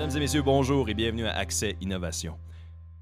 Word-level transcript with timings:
Mesdames 0.00 0.16
et 0.16 0.20
messieurs, 0.20 0.40
bonjour 0.40 0.88
et 0.88 0.94
bienvenue 0.94 1.26
à 1.26 1.36
Accès 1.36 1.76
Innovation. 1.82 2.38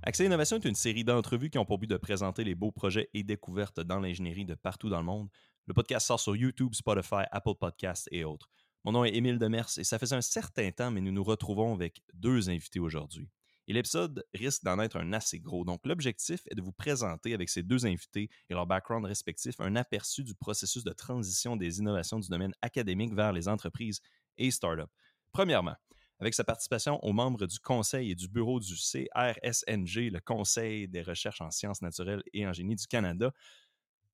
Accès 0.02 0.24
Innovation 0.24 0.56
est 0.56 0.64
une 0.64 0.74
série 0.74 1.04
d'entrevues 1.04 1.48
qui 1.48 1.56
ont 1.56 1.64
pour 1.64 1.78
but 1.78 1.88
de 1.88 1.96
présenter 1.96 2.42
les 2.42 2.56
beaux 2.56 2.72
projets 2.72 3.08
et 3.14 3.22
découvertes 3.22 3.78
dans 3.78 4.00
l'ingénierie 4.00 4.44
de 4.44 4.56
partout 4.56 4.88
dans 4.88 4.98
le 4.98 5.04
monde. 5.04 5.28
Le 5.66 5.74
podcast 5.74 6.08
sort 6.08 6.18
sur 6.18 6.34
YouTube, 6.34 6.74
Spotify, 6.74 7.22
Apple 7.30 7.54
Podcasts 7.60 8.08
et 8.10 8.24
autres. 8.24 8.50
Mon 8.84 8.90
nom 8.90 9.04
est 9.04 9.14
Émile 9.14 9.38
Demers 9.38 9.68
et 9.78 9.84
ça 9.84 9.96
faisait 10.00 10.16
un 10.16 10.20
certain 10.20 10.72
temps, 10.72 10.90
mais 10.90 11.00
nous 11.00 11.12
nous 11.12 11.22
retrouvons 11.22 11.72
avec 11.72 12.02
deux 12.14 12.50
invités 12.50 12.80
aujourd'hui. 12.80 13.28
Et 13.68 13.74
l'épisode 13.74 14.24
risque 14.34 14.64
d'en 14.64 14.80
être 14.80 14.96
un 14.96 15.12
assez 15.12 15.38
gros. 15.38 15.64
Donc, 15.64 15.86
l'objectif 15.86 16.40
est 16.50 16.56
de 16.56 16.62
vous 16.62 16.72
présenter 16.72 17.32
avec 17.32 17.48
ces 17.48 17.62
deux 17.62 17.86
invités 17.86 18.28
et 18.50 18.54
leur 18.54 18.66
background 18.66 19.06
respectif 19.06 19.54
un 19.60 19.76
aperçu 19.76 20.24
du 20.24 20.34
processus 20.34 20.82
de 20.82 20.92
transition 20.92 21.54
des 21.54 21.78
innovations 21.78 22.18
du 22.18 22.28
domaine 22.28 22.54
académique 22.60 23.14
vers 23.14 23.32
les 23.32 23.46
entreprises 23.46 24.00
et 24.36 24.50
startups. 24.50 24.90
Premièrement, 25.30 25.76
avec 26.20 26.34
sa 26.34 26.44
participation 26.44 27.02
aux 27.04 27.12
membres 27.12 27.46
du 27.46 27.58
conseil 27.60 28.10
et 28.10 28.14
du 28.14 28.28
bureau 28.28 28.58
du 28.60 28.74
CRSNG, 28.74 30.10
le 30.10 30.20
Conseil 30.20 30.88
des 30.88 31.02
recherches 31.02 31.40
en 31.40 31.50
sciences 31.50 31.80
naturelles 31.80 32.22
et 32.32 32.46
en 32.46 32.52
génie 32.52 32.74
du 32.74 32.86
Canada, 32.86 33.32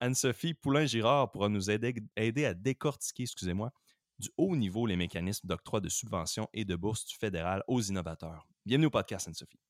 Anne-Sophie 0.00 0.54
Poulain-Girard 0.54 1.30
pourra 1.30 1.48
nous 1.48 1.70
aider, 1.70 1.94
aider 2.16 2.44
à 2.44 2.52
décortiquer, 2.52 3.22
excusez-moi, 3.22 3.72
du 4.18 4.28
haut 4.36 4.54
niveau 4.54 4.86
les 4.86 4.96
mécanismes 4.96 5.48
d'octroi 5.48 5.80
de 5.80 5.88
subventions 5.88 6.48
et 6.52 6.64
de 6.64 6.76
bourses 6.76 7.06
du 7.06 7.16
fédéral 7.16 7.62
aux 7.68 7.80
innovateurs. 7.80 8.46
Bienvenue 8.66 8.86
au 8.86 8.90
podcast, 8.90 9.28
Anne-Sophie. 9.28 9.60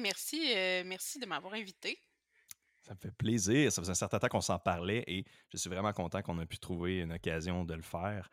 merci, 0.00 0.52
euh, 0.54 0.82
merci 0.84 1.18
de 1.18 1.26
m'avoir 1.26 1.54
invité. 1.54 1.98
Ça 2.82 2.94
me 2.94 2.98
fait 2.98 3.12
plaisir. 3.12 3.72
Ça 3.72 3.82
faisait 3.82 3.92
un 3.92 3.94
certain 3.94 4.18
temps 4.18 4.28
qu'on 4.28 4.40
s'en 4.40 4.58
parlait 4.58 5.04
et 5.06 5.24
je 5.48 5.56
suis 5.56 5.70
vraiment 5.70 5.92
content 5.92 6.22
qu'on 6.22 6.38
ait 6.40 6.46
pu 6.46 6.58
trouver 6.58 7.00
une 7.00 7.12
occasion 7.12 7.64
de 7.64 7.74
le 7.74 7.82
faire. 7.82 8.30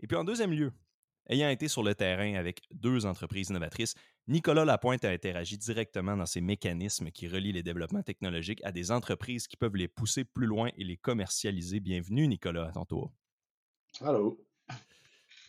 Et 0.00 0.06
puis 0.06 0.16
en 0.16 0.24
deuxième 0.24 0.52
lieu, 0.52 0.72
ayant 1.28 1.48
été 1.48 1.68
sur 1.68 1.82
le 1.82 1.94
terrain 1.94 2.34
avec 2.34 2.62
deux 2.72 3.06
entreprises 3.06 3.50
innovatrices, 3.50 3.94
Nicolas 4.26 4.64
Lapointe 4.64 5.04
a 5.04 5.10
interagi 5.10 5.58
directement 5.58 6.16
dans 6.16 6.26
ces 6.26 6.40
mécanismes 6.40 7.10
qui 7.10 7.28
relient 7.28 7.52
les 7.52 7.62
développements 7.62 8.02
technologiques 8.02 8.64
à 8.64 8.72
des 8.72 8.90
entreprises 8.90 9.46
qui 9.46 9.56
peuvent 9.56 9.76
les 9.76 9.88
pousser 9.88 10.24
plus 10.24 10.46
loin 10.46 10.70
et 10.76 10.84
les 10.84 10.96
commercialiser. 10.96 11.80
Bienvenue, 11.80 12.26
Nicolas, 12.26 12.68
à 12.68 12.72
ton 12.72 12.84
tour. 12.84 13.12
Allô? 14.00 14.42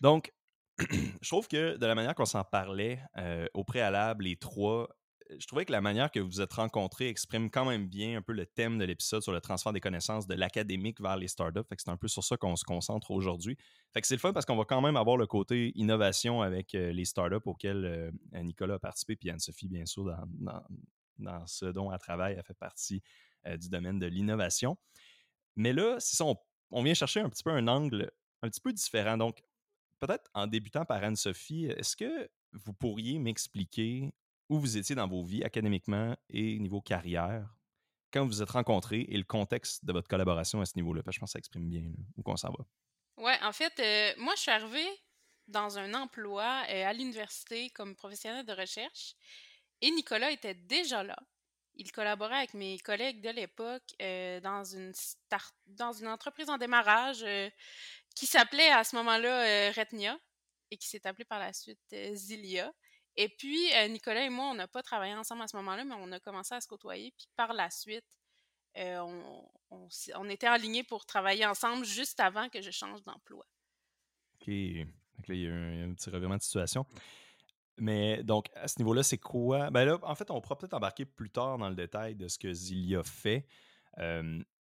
Donc, 0.01 0.33
je 0.79 1.29
trouve 1.29 1.47
que 1.47 1.77
de 1.77 1.85
la 1.85 1.95
manière 1.95 2.15
qu'on 2.15 2.25
s'en 2.25 2.43
parlait 2.43 2.99
euh, 3.17 3.47
au 3.53 3.63
préalable, 3.63 4.25
les 4.25 4.35
trois, 4.35 4.89
je 5.37 5.47
trouvais 5.47 5.65
que 5.65 5.71
la 5.71 5.81
manière 5.81 6.11
que 6.11 6.19
vous 6.19 6.41
êtes 6.41 6.53
rencontrés 6.53 7.07
exprime 7.07 7.49
quand 7.49 7.65
même 7.65 7.87
bien 7.87 8.17
un 8.17 8.21
peu 8.21 8.33
le 8.33 8.45
thème 8.45 8.77
de 8.77 8.85
l'épisode 8.85 9.21
sur 9.21 9.31
le 9.31 9.41
transfert 9.41 9.73
des 9.73 9.79
connaissances 9.79 10.27
de 10.27 10.35
l'académique 10.35 11.01
vers 11.01 11.17
les 11.17 11.27
startups. 11.27 11.63
Fait 11.67 11.75
que 11.75 11.81
c'est 11.81 11.89
un 11.89 11.97
peu 11.97 12.07
sur 12.07 12.23
ça 12.23 12.37
qu'on 12.37 12.55
se 12.55 12.63
concentre 12.63 13.11
aujourd'hui. 13.11 13.57
Fait 13.93 14.01
que 14.01 14.07
c'est 14.07 14.15
le 14.15 14.19
fun 14.19 14.33
parce 14.33 14.45
qu'on 14.45 14.55
va 14.55 14.65
quand 14.65 14.81
même 14.81 14.97
avoir 14.97 15.17
le 15.17 15.27
côté 15.27 15.71
innovation 15.75 16.41
avec 16.41 16.75
euh, 16.75 16.91
les 16.91 17.05
startups 17.05 17.45
auxquels 17.45 18.11
Nicolas 18.33 18.75
a 18.75 18.79
participé, 18.79 19.15
puis 19.15 19.29
Anne-Sophie, 19.29 19.67
bien 19.67 19.85
sûr, 19.85 20.05
dans, 20.05 20.63
dans, 21.17 21.47
ce 21.47 21.65
dont 21.65 21.91
elle 21.91 21.99
travaille, 21.99 22.35
elle 22.37 22.43
fait 22.43 22.53
partie 22.53 23.01
du 23.59 23.69
domaine 23.69 23.99
de 23.99 24.07
l'innovation. 24.07 24.77
Mais 25.55 25.71
là, 25.71 25.97
c'est 25.99 26.15
ça, 26.15 26.25
on 26.71 26.83
vient 26.83 26.93
chercher 26.93 27.19
un 27.19 27.29
petit 27.29 27.43
peu 27.43 27.51
un 27.51 27.67
angle 27.67 28.11
un 28.41 28.49
petit 28.49 28.61
peu 28.61 28.73
différent. 28.73 29.17
Donc, 29.17 29.41
peut-être 29.99 30.29
en 30.33 30.47
débutant 30.47 30.85
par 30.85 31.03
Anne-Sophie, 31.03 31.65
est-ce 31.65 31.95
que 31.95 32.29
vous 32.53 32.73
pourriez 32.73 33.19
m'expliquer 33.19 34.13
où 34.49 34.59
vous 34.59 34.77
étiez 34.77 34.95
dans 34.95 35.07
vos 35.07 35.23
vies 35.23 35.43
académiquement 35.43 36.15
et 36.29 36.59
niveau 36.59 36.81
carrière 36.81 37.55
quand 38.11 38.23
vous 38.23 38.27
vous 38.27 38.41
êtes 38.41 38.51
rencontrés 38.51 39.05
et 39.09 39.17
le 39.17 39.23
contexte 39.23 39.83
de 39.83 39.91
votre 39.91 40.07
collaboration 40.07 40.61
à 40.61 40.65
ce 40.65 40.73
niveau-là? 40.75 41.01
Je 41.09 41.19
pense 41.19 41.29
que 41.29 41.33
ça 41.33 41.39
exprime 41.39 41.69
bien 41.69 41.91
où 42.15 42.23
qu'on 42.23 42.37
s'en 42.37 42.51
va. 42.51 42.65
Oui, 43.17 43.31
en 43.41 43.51
fait, 43.51 43.73
euh, 43.79 44.13
moi, 44.21 44.33
je 44.35 44.41
suis 44.41 44.51
arrivée 44.51 44.89
dans 45.47 45.77
un 45.77 45.93
emploi 45.93 46.63
euh, 46.69 46.85
à 46.85 46.93
l'université 46.93 47.69
comme 47.69 47.95
professionnel 47.95 48.45
de 48.45 48.53
recherche 48.53 49.15
et 49.81 49.91
Nicolas 49.91 50.31
était 50.31 50.53
déjà 50.53 51.03
là. 51.03 51.17
Il 51.75 51.91
collaborait 51.91 52.37
avec 52.37 52.53
mes 52.53 52.79
collègues 52.79 53.21
de 53.21 53.29
l'époque 53.29 53.93
euh, 54.01 54.39
dans, 54.39 54.63
une 54.63 56.07
entreprise 56.07 56.49
en 56.49 56.57
démarrage 56.57 57.25
qui 58.15 58.25
s'appelait 58.25 58.69
à 58.69 58.85
ce 58.85 58.95
moment-là 58.95 59.71
Retnia 59.71 60.17
et 60.71 60.77
qui 60.77 60.87
s'est 60.87 61.05
appelé 61.05 61.25
par 61.25 61.37
la 61.37 61.51
suite 61.51 61.93
Zilia. 62.13 62.73
Et 63.17 63.29
puis, 63.29 63.73
euh, 63.75 63.87
Nicolas 63.87 64.25
et 64.25 64.29
moi, 64.29 64.45
on 64.45 64.55
n'a 64.55 64.67
pas 64.67 64.83
travaillé 64.83 65.13
ensemble 65.15 65.43
à 65.43 65.47
ce 65.47 65.55
moment-là, 65.57 65.85
mais 65.85 65.95
on 65.97 66.11
a 66.11 66.19
commencé 66.19 66.53
à 66.53 66.61
se 66.61 66.67
côtoyer. 66.67 67.13
Puis 67.17 67.27
par 67.35 67.53
la 67.53 67.69
suite, 67.69 68.05
on, 68.77 69.49
on, 69.69 70.29
était 70.29 70.47
alignés 70.47 70.83
pour 70.83 71.05
travailler 71.05 71.45
ensemble 71.45 71.85
juste 71.85 72.19
avant 72.19 72.49
que 72.49 72.61
je 72.61 72.71
change 72.71 73.01
d'emploi. 73.05 73.45
OK. 74.35 74.47
Donc 74.47 75.27
là, 75.29 75.35
il 75.35 75.41
y 75.41 75.47
a 75.47 75.53
un, 75.53 75.89
un, 75.89 75.93
petit 75.93 76.09
revirement 76.09 76.35
de 76.35 76.41
situation. 76.41 76.85
Mais 77.77 78.23
donc, 78.23 78.49
à 78.55 78.67
ce 78.67 78.79
niveau-là, 78.79 79.03
c'est 79.03 79.17
quoi? 79.17 79.69
Ben 79.69 79.85
là, 79.85 79.99
en 80.01 80.15
fait, 80.15 80.31
on 80.31 80.39
pourra 80.39 80.57
peut-être 80.57 80.73
embarquer 80.73 81.05
plus 81.05 81.29
tard 81.29 81.57
dans 81.57 81.69
le 81.69 81.75
détail 81.75 82.15
de 82.15 82.27
ce 82.27 82.37
que 82.37 82.51
Zilia 82.53 83.03
fait 83.03 83.45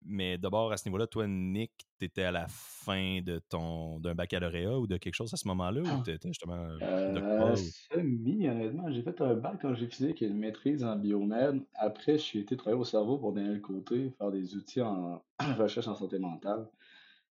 mais 0.01 0.37
d'abord, 0.37 0.71
à 0.71 0.77
ce 0.77 0.87
niveau-là, 0.87 1.07
toi, 1.07 1.27
Nick, 1.27 1.71
tu 1.99 2.05
étais 2.05 2.23
à 2.23 2.31
la 2.31 2.47
fin 2.47 3.21
de 3.21 3.39
ton 3.49 3.99
d'un 3.99 4.15
baccalauréat 4.15 4.77
ou 4.77 4.87
de 4.87 4.97
quelque 4.97 5.13
chose 5.13 5.33
à 5.33 5.37
ce 5.37 5.47
moment-là? 5.47 5.81
Ou 5.81 6.03
tu 6.03 6.11
étais 6.11 6.29
justement 6.29 6.67
euh, 6.81 7.55
Semi, 7.55 8.47
honnêtement. 8.47 8.91
J'ai 8.91 9.01
fait 9.01 9.19
un 9.21 9.33
bac 9.33 9.65
en 9.65 9.75
physique 9.75 10.21
et 10.21 10.27
une 10.27 10.37
maîtrise 10.37 10.83
en 10.83 10.95
biomède. 10.95 11.61
Après, 11.75 12.13
je 12.13 12.23
suis 12.23 12.39
été 12.39 12.55
travailler 12.55 12.79
au 12.79 12.85
cerveau 12.85 13.17
pour 13.17 13.33
Daniel 13.33 13.61
Côté, 13.61 14.11
faire 14.17 14.31
des 14.31 14.55
outils 14.55 14.81
en 14.81 15.23
recherche 15.57 15.87
en 15.87 15.95
santé 15.95 16.19
mentale. 16.19 16.67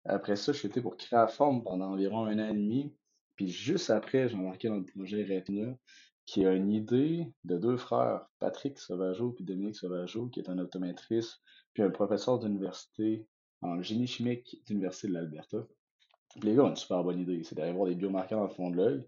Après 0.05 0.37
ça, 0.37 0.53
je 0.53 0.59
suis 0.59 0.69
été 0.69 0.81
pour 0.81 0.97
Créaforme 0.97 1.63
pendant 1.63 1.93
environ 1.93 2.27
un 2.27 2.39
an 2.39 2.49
et 2.49 2.55
demi. 2.55 2.93
Puis 3.37 3.49
juste 3.49 3.91
après, 3.91 4.29
j'ai 4.29 4.37
embarqué 4.37 4.69
dans 4.69 4.77
le 4.77 4.85
projet 4.85 5.23
Retina, 5.25 5.77
qui 6.33 6.47
a 6.47 6.55
une 6.55 6.73
idée 6.73 7.31
de 7.45 7.59
deux 7.59 7.77
frères, 7.77 8.27
Patrick 8.39 8.79
Sauvageau 8.79 9.37
et 9.39 9.43
Dominique 9.43 9.77
Sauvageau, 9.77 10.29
qui 10.29 10.41
est 10.41 10.49
un 10.49 10.57
optométriste 10.57 11.43
puis 11.75 11.83
un 11.83 11.91
professeur 11.91 12.39
d'université 12.39 13.27
en 13.61 13.83
génie 13.83 14.07
chimique 14.07 14.57
de 14.65 14.71
l'Université 14.71 15.09
de 15.09 15.13
l'Alberta. 15.13 15.59
Les 16.43 16.55
gars 16.55 16.63
ont 16.63 16.71
une 16.71 16.77
super 16.77 17.05
bonne 17.05 17.21
idée, 17.21 17.43
c'est 17.45 17.55
d'aller 17.55 17.75
voir 17.75 17.87
des 17.87 17.97
biomarqueurs 17.97 18.39
dans 18.39 18.47
le 18.47 18.55
fond 18.55 18.71
de 18.71 18.77
l'œil. 18.77 19.05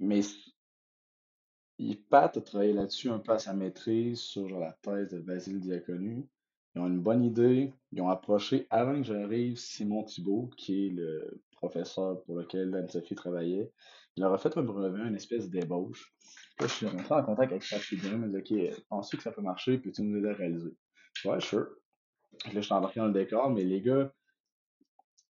Mais 0.00 0.22
Pat 2.08 2.34
a 2.34 2.40
travaillé 2.40 2.72
là-dessus 2.72 3.10
un 3.10 3.18
peu 3.18 3.32
à 3.32 3.38
sa 3.38 3.52
maîtrise 3.52 4.18
sur 4.18 4.48
la 4.58 4.72
thèse 4.80 5.10
de 5.10 5.18
Basile 5.18 5.60
Diaconu. 5.60 6.26
Ils 6.74 6.80
ont 6.80 6.86
une 6.86 7.02
bonne 7.02 7.22
idée. 7.22 7.70
Ils 7.92 8.00
ont 8.00 8.08
approché, 8.08 8.66
avant 8.70 8.96
que 8.96 9.02
j'arrive, 9.02 9.58
Simon 9.58 10.04
Thibault, 10.04 10.48
qui 10.56 10.86
est 10.86 10.90
le 10.90 11.42
professeur 11.52 12.22
pour 12.22 12.38
lequel 12.38 12.74
Anne-Sophie 12.74 13.14
travaillait. 13.14 13.70
Il 14.16 14.22
leur 14.22 14.32
a 14.34 14.38
fait 14.38 14.56
un 14.56 14.62
brevet, 14.62 15.00
une 15.00 15.16
espèce 15.16 15.48
d'ébauche. 15.48 16.14
Là, 16.60 16.66
je 16.66 16.72
suis 16.72 16.86
rentré 16.86 17.14
en 17.14 17.24
contact 17.24 17.52
avec 17.52 17.68
Patrick 17.68 18.00
Il 18.04 18.18
m'a 18.18 18.28
dit 18.28 18.36
Ok, 18.36 18.84
penses-tu 18.88 19.16
que 19.16 19.22
ça 19.22 19.32
peut 19.32 19.42
marcher 19.42 19.78
Peux-tu 19.78 20.02
nous 20.02 20.18
aider 20.18 20.28
à 20.28 20.34
réaliser 20.34 20.76
Ouais, 21.24 21.40
sure. 21.40 21.68
Là, 22.46 22.50
je 22.54 22.60
suis 22.60 22.72
embarqué 22.72 23.00
dans 23.00 23.06
le 23.06 23.12
décor, 23.12 23.50
mais 23.50 23.64
les 23.64 23.80
gars, 23.80 24.12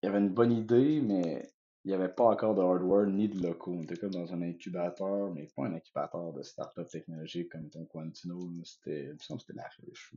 il 0.01 0.07
y 0.07 0.09
avait 0.09 0.19
une 0.19 0.33
bonne 0.33 0.51
idée, 0.51 1.01
mais 1.01 1.49
il 1.85 1.89
n'y 1.89 1.93
avait 1.93 2.09
pas 2.09 2.25
encore 2.25 2.55
de 2.55 2.61
hardware 2.61 3.07
ni 3.07 3.27
de 3.27 3.41
locaux. 3.41 3.73
On 3.73 3.83
était 3.83 3.97
comme 3.97 4.11
dans 4.11 4.33
un 4.33 4.41
incubateur, 4.41 5.33
mais 5.33 5.47
pas 5.55 5.63
un 5.63 5.73
incubateur 5.73 6.33
de 6.33 6.41
start-up 6.41 6.89
technologique 6.89 7.49
comme 7.49 7.69
ton 7.69 7.85
Quantino. 7.85 8.37
C'était, 8.63 9.11
c'était 9.19 9.53
la 9.53 9.69
ruche. 9.79 10.13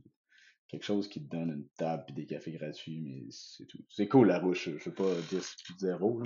Quelque 0.67 0.83
chose 0.83 1.07
qui 1.07 1.23
te 1.25 1.29
donne 1.29 1.51
une 1.51 1.67
table 1.77 2.05
et 2.09 2.13
des 2.13 2.25
cafés 2.25 2.51
gratuits, 2.51 3.01
mais 3.01 3.25
c'est 3.31 3.65
tout. 3.65 3.79
C'est 3.89 4.07
cool 4.07 4.27
la 4.27 4.39
ruche, 4.39 4.69
je 4.77 4.83
sais 4.83 4.91
pas 4.91 5.13
10 5.29 5.55
0, 5.79 6.23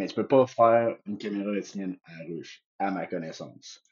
mais 0.00 0.06
tu 0.06 0.14
peux 0.14 0.26
pas 0.26 0.46
faire 0.46 0.96
une 1.04 1.18
caméra 1.18 1.50
rétinienne 1.50 1.98
à 2.06 2.24
ruche, 2.24 2.64
à 2.78 2.90
ma 2.90 3.06
connaissance. 3.06 3.82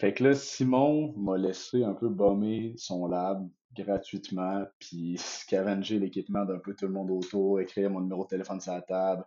Fait 0.00 0.14
que 0.14 0.24
là, 0.24 0.34
Simon 0.34 1.12
m'a 1.18 1.36
laissé 1.36 1.84
un 1.84 1.92
peu 1.92 2.08
bomber 2.08 2.72
son 2.78 3.06
lab 3.06 3.46
gratuitement, 3.76 4.64
puis 4.78 5.16
scavenger 5.18 5.98
l'équipement 5.98 6.46
d'un 6.46 6.58
peu 6.58 6.74
tout 6.74 6.86
le 6.86 6.92
monde 6.92 7.10
autour, 7.10 7.60
écrire 7.60 7.90
mon 7.90 8.00
numéro 8.00 8.24
de 8.24 8.28
téléphone 8.28 8.62
sur 8.62 8.72
la 8.72 8.80
table, 8.80 9.24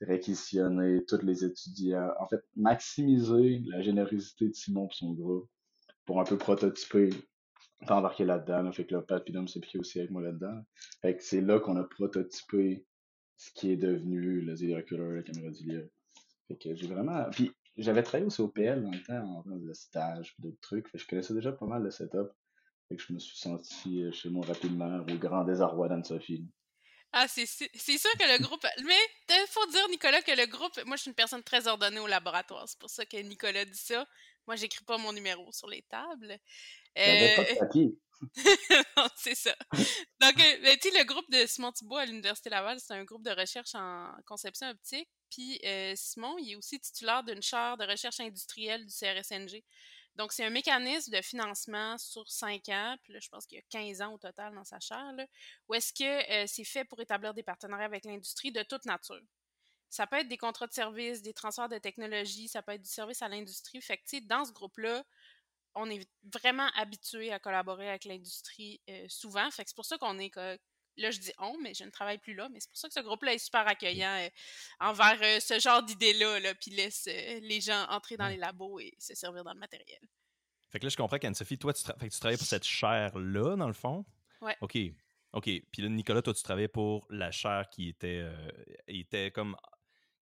réquisitionner 0.00 1.04
tous 1.06 1.22
les 1.22 1.44
étudiants. 1.44 2.10
En 2.18 2.26
fait, 2.26 2.42
maximiser 2.56 3.62
la 3.66 3.82
générosité 3.82 4.48
de 4.48 4.54
Simon 4.54 4.88
et 4.88 4.94
son 4.96 5.12
groupe 5.12 5.48
pour 6.04 6.20
un 6.20 6.24
peu 6.24 6.38
prototyper, 6.38 7.10
embarquer 7.88 8.24
là-dedans. 8.24 8.72
Fait 8.72 8.84
que 8.84 8.96
là, 8.96 9.02
Pat 9.02 9.24
s'est 9.46 9.60
piqué 9.60 9.78
aussi 9.78 10.00
avec 10.00 10.10
moi 10.10 10.22
là-dedans. 10.22 10.60
Fait 11.02 11.16
que 11.16 11.22
c'est 11.22 11.40
là 11.40 11.60
qu'on 11.60 11.76
a 11.76 11.84
prototypé 11.84 12.84
ce 13.42 13.50
qui 13.52 13.72
est 13.72 13.76
devenu 13.76 14.40
le 14.40 14.54
Zero 14.54 14.76
la 14.76 15.22
caméra 15.22 15.50
d'Ilia. 15.50 15.80
Fait 16.48 16.56
que 16.56 16.74
j'ai 16.74 16.86
vraiment. 16.86 17.24
Puis 17.30 17.50
j'avais 17.76 18.02
travaillé 18.02 18.26
aussi 18.26 18.40
au 18.40 18.48
PL 18.48 18.82
dans 18.82 18.90
le 18.90 19.02
temps 19.02 19.38
en 19.38 19.42
termes 19.42 19.66
de 19.66 19.72
stage 19.72 20.34
d'autres 20.38 20.60
trucs. 20.60 20.88
Fait 20.88 20.98
que 20.98 21.04
je 21.04 21.08
connaissais 21.08 21.34
déjà 21.34 21.52
pas 21.52 21.66
mal 21.66 21.82
le 21.82 21.90
setup 21.90 22.28
que 22.96 23.02
je 23.02 23.12
me 23.12 23.18
suis 23.18 23.36
senti 23.36 24.02
euh, 24.02 24.12
chez 24.12 24.28
moi 24.28 24.44
rapidement, 24.46 25.04
au 25.08 25.14
grand 25.16 25.44
désarroi 25.44 25.88
d'Anne-Sophie. 25.88 26.46
Ah, 27.14 27.26
c'est 27.28 27.46
sûr 27.46 28.10
que 28.18 28.38
le 28.38 28.42
groupe. 28.42 28.66
Mais 28.84 28.98
il 29.28 29.46
faut 29.48 29.66
dire, 29.70 29.86
Nicolas, 29.90 30.22
que 30.22 30.32
le 30.34 30.46
groupe. 30.46 30.78
Moi, 30.86 30.96
je 30.96 31.02
suis 31.02 31.10
une 31.10 31.14
personne 31.14 31.42
très 31.42 31.68
ordonnée 31.68 32.00
au 32.00 32.06
laboratoire. 32.06 32.66
C'est 32.68 32.78
pour 32.78 32.88
ça 32.90 33.04
que 33.04 33.16
Nicolas 33.18 33.64
dit 33.64 33.74
ça. 33.74 34.06
Moi, 34.46 34.56
j'écris 34.56 34.84
pas 34.84 34.98
mon 34.98 35.12
numéro 35.12 35.52
sur 35.52 35.68
les 35.68 35.82
tables. 35.82 36.38
J'avais 36.96 37.34
pas 37.36 37.44
de 37.44 37.50
Euh, 37.50 37.58
papier. 37.58 37.98
c'est 39.16 39.34
ça. 39.34 39.54
Donc, 39.72 40.34
euh, 40.40 40.58
ben, 40.62 40.76
tu 40.80 40.90
sais, 40.90 40.98
le 40.98 41.04
groupe 41.04 41.30
de 41.30 41.46
Simon 41.46 41.72
Thibault 41.72 41.96
à 41.96 42.06
l'Université 42.06 42.50
Laval, 42.50 42.78
c'est 42.80 42.94
un 42.94 43.04
groupe 43.04 43.22
de 43.22 43.30
recherche 43.30 43.74
en 43.74 44.12
conception 44.26 44.68
optique. 44.70 45.08
Puis 45.30 45.60
euh, 45.64 45.94
Simon, 45.96 46.36
il 46.38 46.52
est 46.52 46.56
aussi 46.56 46.78
titulaire 46.78 47.22
d'une 47.24 47.42
chaire 47.42 47.76
de 47.76 47.84
recherche 47.84 48.20
industrielle 48.20 48.86
du 48.86 48.92
CRSNG. 48.92 49.62
Donc, 50.16 50.32
c'est 50.32 50.44
un 50.44 50.50
mécanisme 50.50 51.10
de 51.10 51.22
financement 51.22 51.96
sur 51.96 52.28
5 52.28 52.68
ans. 52.68 52.96
Puis 53.02 53.14
là, 53.14 53.18
je 53.20 53.28
pense 53.28 53.46
qu'il 53.46 53.56
y 53.56 53.60
a 53.60 53.64
15 53.70 54.02
ans 54.02 54.12
au 54.12 54.18
total 54.18 54.54
dans 54.54 54.64
sa 54.64 54.78
chaire. 54.78 55.12
Là, 55.14 55.26
où 55.68 55.74
est-ce 55.74 55.92
que 55.92 56.32
euh, 56.32 56.44
c'est 56.46 56.64
fait 56.64 56.84
pour 56.84 57.00
établir 57.00 57.32
des 57.32 57.42
partenariats 57.42 57.86
avec 57.86 58.04
l'industrie 58.04 58.52
de 58.52 58.62
toute 58.62 58.84
nature. 58.84 59.20
Ça 59.88 60.06
peut 60.06 60.16
être 60.16 60.28
des 60.28 60.38
contrats 60.38 60.66
de 60.66 60.72
services, 60.72 61.22
des 61.22 61.34
transferts 61.34 61.68
de 61.68 61.78
technologie, 61.78 62.48
ça 62.48 62.62
peut 62.62 62.72
être 62.72 62.82
du 62.82 62.90
service 62.90 63.20
à 63.20 63.28
l'industrie. 63.28 63.80
Fait 63.82 63.98
que, 63.98 64.02
tu 64.02 64.18
sais, 64.18 64.20
dans 64.22 64.44
ce 64.44 64.52
groupe-là, 64.52 65.04
on 65.74 65.88
est 65.90 66.06
vraiment 66.32 66.68
habitué 66.76 67.32
à 67.32 67.38
collaborer 67.38 67.88
avec 67.88 68.04
l'industrie 68.04 68.80
euh, 68.88 69.06
souvent. 69.08 69.50
Fait 69.50 69.64
que 69.64 69.70
c'est 69.70 69.76
pour 69.76 69.84
ça 69.86 69.98
qu'on 69.98 70.18
est. 70.18 70.30
que- 70.30 70.58
Là, 70.98 71.10
je 71.10 71.18
dis 71.20 71.32
on, 71.38 71.56
mais 71.58 71.72
je 71.72 71.84
ne 71.84 71.90
travaille 71.90 72.18
plus 72.18 72.34
là. 72.34 72.50
Mais 72.50 72.60
c'est 72.60 72.68
pour 72.68 72.76
ça 72.76 72.86
que 72.86 72.92
ce 72.92 73.00
groupe-là 73.00 73.32
est 73.32 73.38
super 73.38 73.66
accueillant 73.66 74.14
euh, 74.20 74.28
envers 74.80 75.18
euh, 75.22 75.40
ce 75.40 75.58
genre 75.58 75.82
d'idées-là, 75.82 76.38
là, 76.40 76.54
puis 76.54 76.70
laisse 76.70 77.06
les 77.06 77.60
gens 77.62 77.86
entrer 77.88 78.18
dans 78.18 78.28
les 78.28 78.36
labos 78.36 78.78
et 78.78 78.92
se 78.98 79.14
servir 79.14 79.42
dans 79.42 79.54
le 79.54 79.58
matériel. 79.58 80.00
Fait 80.70 80.78
que 80.78 80.84
là, 80.84 80.90
je 80.90 80.96
comprends 80.98 81.18
qu'Anne-Sophie, 81.18 81.56
toi, 81.58 81.72
tu, 81.72 81.82
tra- 81.82 81.98
fait 81.98 82.08
que 82.08 82.12
tu 82.14 82.20
travailles 82.20 82.36
pour 82.36 82.46
cette 82.46 82.64
chaire-là, 82.64 83.56
dans 83.56 83.66
le 83.68 83.72
fond? 83.72 84.04
Ouais. 84.42 84.56
OK. 84.60 84.76
OK. 85.32 85.44
Puis 85.44 85.80
là, 85.82 85.88
Nicolas, 85.88 86.20
toi, 86.20 86.34
tu 86.34 86.42
travaillais 86.42 86.68
pour 86.68 87.06
la 87.08 87.30
chaire 87.30 87.68
qui 87.70 87.88
était, 87.88 88.26
était 88.86 89.30
comme. 89.30 89.56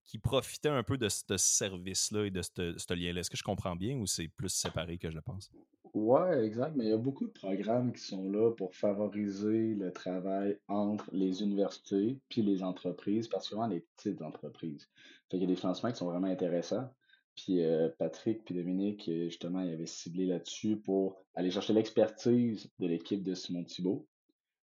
Qui 0.04 0.18
profitait 0.18 0.68
un 0.68 0.82
peu 0.82 0.98
de 0.98 1.08
ce 1.08 1.36
service-là 1.36 2.24
et 2.26 2.30
de 2.30 2.42
ce 2.42 2.94
lien-là. 2.94 3.20
Est-ce 3.20 3.30
que 3.30 3.36
je 3.36 3.42
comprends 3.42 3.76
bien 3.76 3.96
ou 3.96 4.06
c'est 4.06 4.28
plus 4.28 4.48
séparé 4.48 4.98
que 4.98 5.10
je 5.10 5.14
le 5.14 5.22
pense? 5.22 5.50
Ouais, 5.94 6.44
exact, 6.44 6.76
mais 6.76 6.84
il 6.84 6.90
y 6.90 6.92
a 6.92 6.98
beaucoup 6.98 7.26
de 7.26 7.32
programmes 7.32 7.92
qui 7.92 8.02
sont 8.02 8.30
là 8.30 8.52
pour 8.52 8.74
favoriser 8.74 9.74
le 9.74 9.92
travail 9.92 10.56
entre 10.68 11.08
les 11.12 11.42
universités 11.42 12.20
puis 12.28 12.42
les 12.42 12.62
entreprises, 12.62 13.26
particulièrement 13.26 13.72
les 13.72 13.84
petites 13.96 14.22
entreprises. 14.22 14.88
Fait 15.30 15.38
qu'il 15.38 15.40
y 15.40 15.44
a 15.44 15.46
des 15.48 15.56
financements 15.56 15.90
qui 15.90 15.98
sont 15.98 16.10
vraiment 16.10 16.28
intéressants. 16.28 16.88
Puis 17.36 17.62
euh, 17.62 17.88
Patrick 17.98 18.44
puis 18.44 18.54
Dominique, 18.54 19.08
euh, 19.08 19.24
justement, 19.24 19.60
ils 19.62 19.72
avaient 19.72 19.86
ciblé 19.86 20.26
là-dessus 20.26 20.76
pour 20.76 21.24
aller 21.34 21.50
chercher 21.50 21.72
l'expertise 21.72 22.70
de 22.78 22.86
l'équipe 22.86 23.22
de 23.22 23.34
Simon 23.34 23.64
Thibault, 23.64 24.06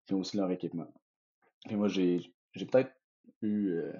puis 0.06 0.14
aussi 0.14 0.36
leur 0.36 0.50
équipement. 0.50 0.92
Et 1.70 1.76
moi, 1.76 1.88
j'ai 1.88 2.20
j'ai 2.52 2.66
peut-être 2.66 2.92
eu 3.42 3.70
euh, 3.70 3.92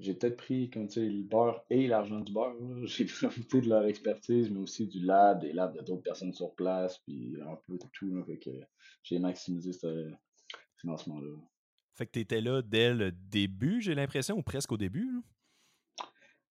j'ai 0.00 0.14
peut-être 0.14 0.36
pris, 0.36 0.70
comme 0.70 0.88
tu 0.88 0.94
sais, 0.94 1.08
le 1.08 1.22
beurre 1.22 1.64
et 1.70 1.86
l'argent 1.86 2.20
du 2.20 2.32
beurre. 2.32 2.56
J'ai 2.86 3.04
profité 3.04 3.60
de 3.60 3.68
leur 3.68 3.84
expertise, 3.84 4.50
mais 4.50 4.58
aussi 4.60 4.86
du 4.86 5.00
lab, 5.00 5.40
des 5.40 5.52
labs 5.52 5.76
de 5.76 5.82
d'autres 5.82 6.02
personnes 6.02 6.32
sur 6.32 6.54
place, 6.54 6.98
puis 7.06 7.36
un 7.42 7.56
peu 7.66 7.74
de 7.78 7.84
tout. 7.92 8.14
là. 8.14 8.24
Fait 8.24 8.38
que 8.38 8.50
j'ai 9.02 9.18
maximisé 9.18 9.72
ce 9.72 10.10
financement-là. 10.80 11.36
Fait 11.94 12.06
que 12.06 12.12
tu 12.12 12.20
étais 12.20 12.40
là 12.40 12.62
dès 12.62 12.94
le 12.94 13.12
début, 13.12 13.80
j'ai 13.80 13.94
l'impression, 13.94 14.36
ou 14.38 14.42
presque 14.42 14.72
au 14.72 14.76
début. 14.78 15.10
là? 15.12 15.20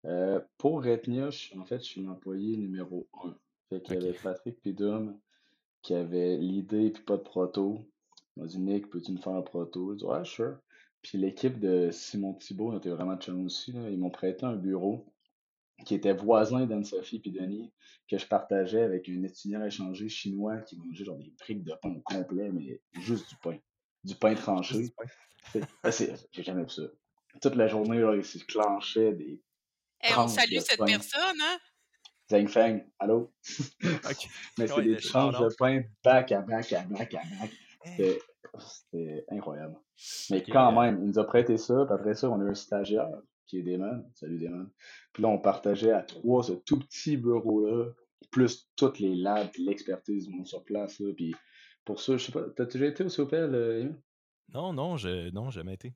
Euh, 0.06 0.40
pour 0.58 0.84
Retnia, 0.84 1.30
je- 1.30 1.58
en 1.58 1.66
fait, 1.66 1.80
je 1.80 1.86
suis 1.90 2.02
l'employé 2.02 2.56
numéro 2.58 3.10
un. 3.24 3.36
Fait 3.70 3.82
qu'il 3.82 3.96
y 3.96 3.98
avait 3.98 4.14
Patrick 4.14 4.62
Pidum 4.62 5.20
qui 5.82 5.94
avait 5.94 6.38
l'idée 6.38 6.92
puis 6.92 7.04
pas 7.04 7.18
de 7.18 7.24
proto. 7.24 7.92
Il 8.36 8.44
m'a 8.44 8.48
dit 8.48 8.60
Nick, 8.60 8.90
peux-tu 8.90 9.12
nous 9.12 9.22
faire 9.22 9.34
un 9.34 9.42
proto? 9.42 9.92
J'ai 9.92 9.98
dit 9.98 10.06
ouais, 10.06 10.26
sure. 10.26 10.60
Puis 11.02 11.18
l'équipe 11.18 11.60
de 11.60 11.90
Simon 11.92 12.34
Thibault 12.34 12.78
était 12.78 12.90
vraiment 12.90 13.18
chum 13.18 13.46
aussi. 13.46 13.72
là. 13.72 13.90
Ils 13.90 13.98
m'ont 13.98 14.10
prêté 14.10 14.46
un 14.46 14.56
bureau 14.56 15.14
qui 15.86 15.96
était 15.96 16.14
voisin 16.14 16.66
d'Anne-Sophie 16.66 17.20
puis 17.20 17.32
Denis, 17.32 17.72
que 18.10 18.18
je 18.18 18.26
partageais 18.26 18.82
avec 18.82 19.08
un 19.08 19.24
étudiant 19.24 19.64
échangé 19.66 20.10
chinois 20.10 20.58
qui 20.58 20.78
mangeait 20.78 21.06
genre 21.06 21.18
des 21.18 21.34
briques 21.40 21.64
de 21.64 21.74
pain 21.82 21.92
au 21.96 22.02
complet, 22.02 22.52
mais 22.52 22.82
juste 23.00 23.30
du 23.30 23.36
pain. 23.38 23.58
Du 24.04 24.16
pain 24.16 24.36
tranché. 24.36 24.90
C'est- 25.54 25.64
ah, 25.84 25.92
c'est- 25.92 26.28
J'ai 26.34 26.44
jamais 26.44 26.64
vu 26.64 26.70
ça. 26.70 26.82
Toute 27.42 27.56
la 27.56 27.68
journée, 27.68 28.00
là, 28.00 28.16
il 28.16 28.26
se 28.26 28.40
clenchait 28.44 29.14
des 29.14 29.42
Hey, 30.02 30.12
on 30.14 30.16
Tranche 30.16 30.32
salue 30.32 30.56
de 30.56 30.60
cette 30.60 30.78
pain. 30.80 30.86
personne, 30.86 31.38
hein? 31.42 31.58
Zang 32.30 32.48
Fang, 32.48 32.80
allô? 33.00 33.32
Ok. 33.42 33.42
Mais 34.58 34.68
c'est 34.68 34.74
Ouais, 34.74 34.84
des 34.84 34.98
tranches 34.98 35.40
de 35.40 35.56
pain 35.58 35.82
back 36.04 36.32
à 36.32 36.42
back 36.42 36.72
à 36.74 36.84
back 36.84 37.14
à 37.14 37.22
back. 37.40 37.52
Hey. 37.86 38.20
C'était 38.58 39.26
incroyable. 39.30 39.76
Mais 40.32 40.42
quand 40.44 40.72
euh, 40.76 40.82
même, 40.82 41.00
il 41.02 41.08
nous 41.10 41.20
a 41.20 41.26
prêté 41.26 41.58
ça, 41.58 41.86
puis 41.86 41.94
après 41.94 42.16
ça, 42.16 42.30
on 42.30 42.40
a 42.42 42.46
eu 42.46 42.50
un 42.50 42.56
stagiaire 42.56 43.10
qui 43.46 43.60
est 43.60 43.64
Damon. 43.64 44.06
Salut 44.14 44.40
Damon. 44.40 44.70
Puis 45.14 45.24
là, 45.24 45.30
on 45.30 45.40
partageait 45.40 45.92
à 45.92 46.02
trois 46.02 46.44
ce 46.44 46.54
tout 46.54 46.80
petit 46.80 47.18
bureau-là, 47.18 47.92
plus 48.32 48.70
toutes 48.76 49.00
les 49.00 49.16
labs, 49.16 49.50
l'expertise 49.58 50.28
du 50.28 50.36
monde 50.36 50.48
sur 50.48 50.64
place. 50.64 51.00
Là, 51.00 51.14
puis 51.16 51.36
pour 51.86 52.00
ça, 52.00 52.18
je 52.18 52.26
sais 52.26 52.32
pas, 52.32 52.44
t'as 52.56 52.66
déjà 52.66 52.86
été 52.86 53.04
au 53.04 53.10
COPL, 53.10 53.56
euh? 53.56 53.90
Non, 54.54 54.74
non, 54.74 54.98
je, 54.98 55.30
non, 55.32 55.50
jamais 55.50 55.74
été. 55.76 55.94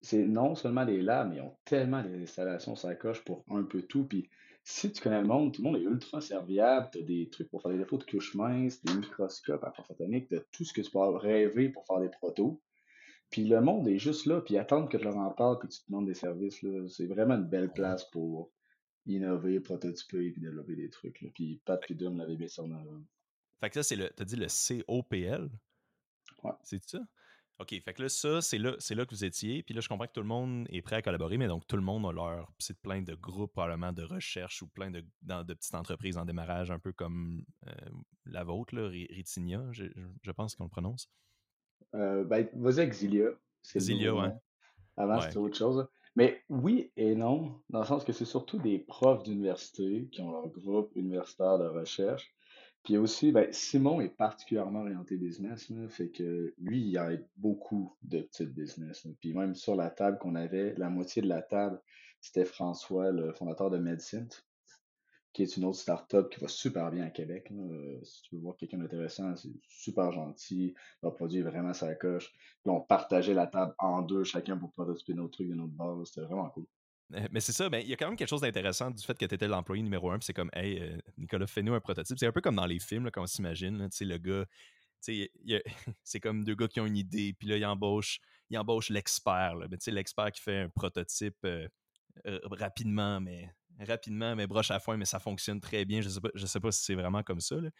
c'est 0.00 0.24
non 0.24 0.54
seulement 0.54 0.84
des 0.84 1.00
labs, 1.00 1.28
mais 1.30 1.36
ils 1.36 1.42
ont 1.42 1.56
tellement 1.64 2.02
des 2.02 2.22
installations 2.22 2.76
ça 2.76 2.94
coche 2.94 3.24
pour 3.24 3.44
un 3.50 3.62
peu 3.62 3.82
tout. 3.82 4.04
Puis 4.04 4.28
si 4.68 4.90
tu 4.90 5.00
connais 5.00 5.20
le 5.20 5.28
monde, 5.28 5.54
tout 5.54 5.62
le 5.62 5.70
monde 5.70 5.80
est 5.80 5.84
ultra 5.84 6.20
serviable. 6.20 6.88
Tu 6.90 6.98
as 6.98 7.02
des 7.02 7.28
trucs 7.30 7.48
pour 7.48 7.62
faire 7.62 7.70
des 7.70 7.78
défauts 7.78 7.98
de 7.98 8.04
couches 8.04 8.34
minces, 8.34 8.82
des 8.82 8.94
microscopes 8.94 9.62
à 9.62 9.70
photonique, 9.70 10.28
tu 10.28 10.40
tout 10.50 10.64
ce 10.64 10.72
que 10.72 10.80
tu 10.80 10.90
peux 10.90 10.98
rêver 10.98 11.68
pour 11.68 11.86
faire 11.86 12.00
des 12.00 12.08
protos. 12.08 12.60
Puis 13.30 13.44
le 13.44 13.60
monde 13.60 13.86
est 13.86 13.98
juste 13.98 14.26
là, 14.26 14.40
puis 14.40 14.58
attendre 14.58 14.88
que 14.88 14.98
je 14.98 15.04
leur 15.04 15.18
en 15.18 15.30
parle, 15.30 15.60
puis 15.60 15.68
tu 15.68 15.78
te 15.78 15.86
demandes 15.86 16.06
des 16.06 16.14
services. 16.14 16.64
C'est 16.88 17.06
vraiment 17.06 17.36
une 17.36 17.48
belle 17.48 17.72
place 17.72 18.10
pour 18.10 18.50
innover, 19.06 19.60
prototyper, 19.60 20.32
puis 20.32 20.40
développer 20.40 20.74
des 20.74 20.90
trucs. 20.90 21.20
là. 21.22 21.28
Puis 21.32 21.62
Pat 21.64 21.80
puis 21.80 21.94
Dom 21.94 22.18
l'avaient 22.18 22.36
bien 22.36 22.48
sûr. 22.48 22.66
Fait 23.60 23.68
que 23.68 23.74
ça, 23.76 23.84
c'est 23.84 23.96
le. 23.96 24.10
T'as 24.10 24.24
dit 24.24 24.36
le 24.36 24.48
COPL? 24.48 25.48
Ouais. 26.42 26.52
C'est 26.64 26.84
ça? 26.84 26.98
OK, 27.58 27.70
fait 27.70 27.94
que 27.94 28.02
là, 28.02 28.08
ça, 28.10 28.42
c'est 28.42 28.58
là, 28.58 28.76
c'est 28.78 28.94
là 28.94 29.06
que 29.06 29.14
vous 29.14 29.24
étiez. 29.24 29.62
Puis 29.62 29.74
là, 29.74 29.80
je 29.80 29.88
comprends 29.88 30.06
que 30.06 30.12
tout 30.12 30.20
le 30.20 30.26
monde 30.26 30.66
est 30.70 30.82
prêt 30.82 30.96
à 30.96 31.02
collaborer, 31.02 31.38
mais 31.38 31.48
donc 31.48 31.66
tout 31.66 31.76
le 31.76 31.82
monde 31.82 32.04
a 32.04 32.12
leur. 32.12 32.52
C'est 32.58 32.78
plein 32.78 33.00
de 33.00 33.14
groupes, 33.14 33.52
probablement, 33.52 33.92
de 33.92 34.02
recherche 34.02 34.60
ou 34.60 34.68
plein 34.68 34.90
de, 34.90 35.02
dans, 35.22 35.42
de 35.42 35.54
petites 35.54 35.74
entreprises 35.74 36.18
en 36.18 36.26
démarrage, 36.26 36.70
un 36.70 36.78
peu 36.78 36.92
comme 36.92 37.44
euh, 37.66 37.72
la 38.26 38.44
vôtre, 38.44 38.74
là, 38.74 38.88
Ritinia, 38.88 39.64
je, 39.70 39.84
je- 40.22 40.30
pense 40.32 40.54
qu'on 40.54 40.64
le 40.64 40.70
prononce. 40.70 41.08
Euh, 41.94 42.24
ben, 42.24 42.46
vas-y 42.54 42.80
avec 42.80 42.92
Zilia. 42.92 43.28
C'est 43.62 43.80
ouais. 43.80 44.28
Avant, 44.98 45.16
Ouais, 45.16 45.22
c'était 45.22 45.38
autre 45.38 45.56
chose. 45.56 45.88
Mais 46.14 46.42
oui 46.48 46.92
et 46.96 47.14
non, 47.14 47.60
dans 47.70 47.80
le 47.80 47.86
sens 47.86 48.04
que 48.04 48.12
c'est 48.12 48.24
surtout 48.24 48.58
des 48.58 48.78
profs 48.78 49.22
d'université 49.22 50.08
qui 50.12 50.20
ont 50.20 50.30
leur 50.30 50.48
groupe 50.48 50.90
universitaire 50.94 51.58
de 51.58 51.66
recherche. 51.66 52.35
Puis 52.86 52.94
y 52.94 52.96
a 52.98 53.00
aussi, 53.00 53.32
ben, 53.32 53.52
Simon 53.52 54.00
est 54.00 54.16
particulièrement 54.16 54.82
orienté 54.82 55.16
business, 55.16 55.70
là, 55.70 55.88
fait 55.88 56.08
que 56.08 56.54
lui, 56.56 56.82
il 56.82 56.96
aide 56.96 57.26
beaucoup 57.36 57.96
de 58.02 58.20
petites 58.20 58.54
business. 58.54 59.04
là. 59.04 59.10
Puis 59.18 59.34
même 59.34 59.56
sur 59.56 59.74
la 59.74 59.90
table 59.90 60.18
qu'on 60.18 60.36
avait, 60.36 60.72
la 60.76 60.88
moitié 60.88 61.20
de 61.20 61.26
la 61.26 61.42
table, 61.42 61.82
c'était 62.20 62.44
François, 62.44 63.10
le 63.10 63.32
fondateur 63.32 63.70
de 63.70 63.78
Medicine, 63.78 64.28
qui 65.32 65.42
est 65.42 65.56
une 65.56 65.64
autre 65.64 65.80
start-up 65.80 66.30
qui 66.30 66.38
va 66.38 66.46
super 66.46 66.92
bien 66.92 67.04
à 67.06 67.10
Québec. 67.10 67.50
là. 67.50 67.60
Euh, 67.60 67.98
si 68.04 68.22
tu 68.22 68.36
veux 68.36 68.40
voir 68.40 68.56
quelqu'un 68.56 68.78
d'intéressant, 68.78 69.34
c'est 69.34 69.50
super 69.66 70.12
gentil. 70.12 70.72
Leur 71.02 71.16
produit 71.16 71.40
est 71.40 71.42
vraiment 71.42 71.72
sa 71.72 71.92
coche. 71.96 72.32
Puis 72.62 72.70
on 72.70 72.80
partageait 72.82 73.34
la 73.34 73.48
table 73.48 73.74
en 73.80 74.02
deux, 74.02 74.22
chacun 74.22 74.56
pour 74.56 74.70
prototyper 74.70 75.14
nos 75.14 75.26
trucs 75.26 75.48
de 75.48 75.56
notre 75.56 75.74
là. 75.76 76.04
C'était 76.04 76.20
vraiment 76.20 76.50
cool. 76.50 76.66
Euh, 77.14 77.26
Mais 77.30 77.40
c'est 77.40 77.52
ça, 77.52 77.68
ben, 77.68 77.78
il 77.78 77.88
y 77.88 77.92
a 77.92 77.96
quand 77.96 78.08
même 78.08 78.16
quelque 78.16 78.28
chose 78.28 78.40
d'intéressant 78.40 78.90
du 78.90 79.02
fait 79.02 79.16
que 79.16 79.24
tu 79.24 79.34
étais 79.34 79.48
l'employé 79.48 79.82
numéro 79.82 80.10
un, 80.10 80.18
puis 80.18 80.26
c'est 80.26 80.32
comme, 80.32 80.50
hey, 80.52 80.80
euh, 80.80 80.98
Nicolas, 81.18 81.46
fais-nous 81.46 81.74
un 81.74 81.80
prototype. 81.80 82.18
C'est 82.18 82.26
un 82.26 82.32
peu 82.32 82.40
comme 82.40 82.56
dans 82.56 82.66
les 82.66 82.78
films, 82.78 83.04
là, 83.04 83.10
quand 83.10 83.22
on 83.22 83.26
s'imagine, 83.26 83.88
tu 83.90 83.96
sais, 83.96 84.04
le 84.04 84.18
gars, 84.18 84.44
tu 85.04 85.28
sais, 85.44 85.62
c'est 86.02 86.20
comme 86.20 86.44
deux 86.44 86.54
gars 86.54 86.68
qui 86.68 86.80
ont 86.80 86.86
une 86.86 86.96
idée, 86.96 87.34
puis 87.38 87.48
là, 87.48 87.56
ils 87.56 87.64
embauchent, 87.64 88.18
ils 88.50 88.58
embauchent 88.58 88.90
l'expert, 88.90 89.54
là. 89.54 89.68
Ben, 89.68 89.78
tu 89.78 89.84
sais, 89.84 89.90
l'expert 89.90 90.30
qui 90.32 90.42
fait 90.42 90.62
un 90.62 90.68
prototype 90.68 91.36
euh, 91.44 91.68
euh, 92.26 92.40
rapidement, 92.44 93.20
mais 93.20 93.50
rapidement, 93.80 94.34
mais 94.34 94.46
broche 94.46 94.70
à 94.70 94.80
foin, 94.80 94.96
mais 94.96 95.04
ça 95.04 95.20
fonctionne 95.20 95.60
très 95.60 95.84
bien. 95.84 96.00
Je 96.00 96.08
sais 96.08 96.20
pas, 96.20 96.30
je 96.34 96.46
sais 96.46 96.60
pas 96.60 96.72
si 96.72 96.82
c'est 96.82 96.94
vraiment 96.94 97.22
comme 97.22 97.40
ça, 97.40 97.56
là. 97.56 97.70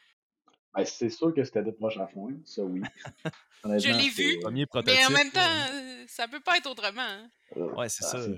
Ben, 0.75 0.85
c'est 0.85 1.09
sûr 1.09 1.33
que 1.33 1.42
c'était 1.42 1.62
de 1.62 1.71
proche 1.71 1.97
à 1.97 2.06
foin, 2.06 2.35
ça 2.45 2.62
oui. 2.62 2.83
Je 3.64 3.88
l'ai 3.97 4.11
vu, 4.11 4.38
Premier 4.40 4.66
prototype. 4.66 5.00
mais 5.00 5.06
en 5.06 5.11
même 5.11 5.30
temps, 5.33 5.40
euh, 5.40 6.04
ça 6.06 6.28
peut 6.28 6.40
pas 6.40 6.59
être 6.59 6.71
autrement. 6.71 7.00
hein. 7.00 7.30
Ouais, 7.56 7.88
c'est 7.88 8.04
ah, 8.04 8.09
ça. 8.09 8.28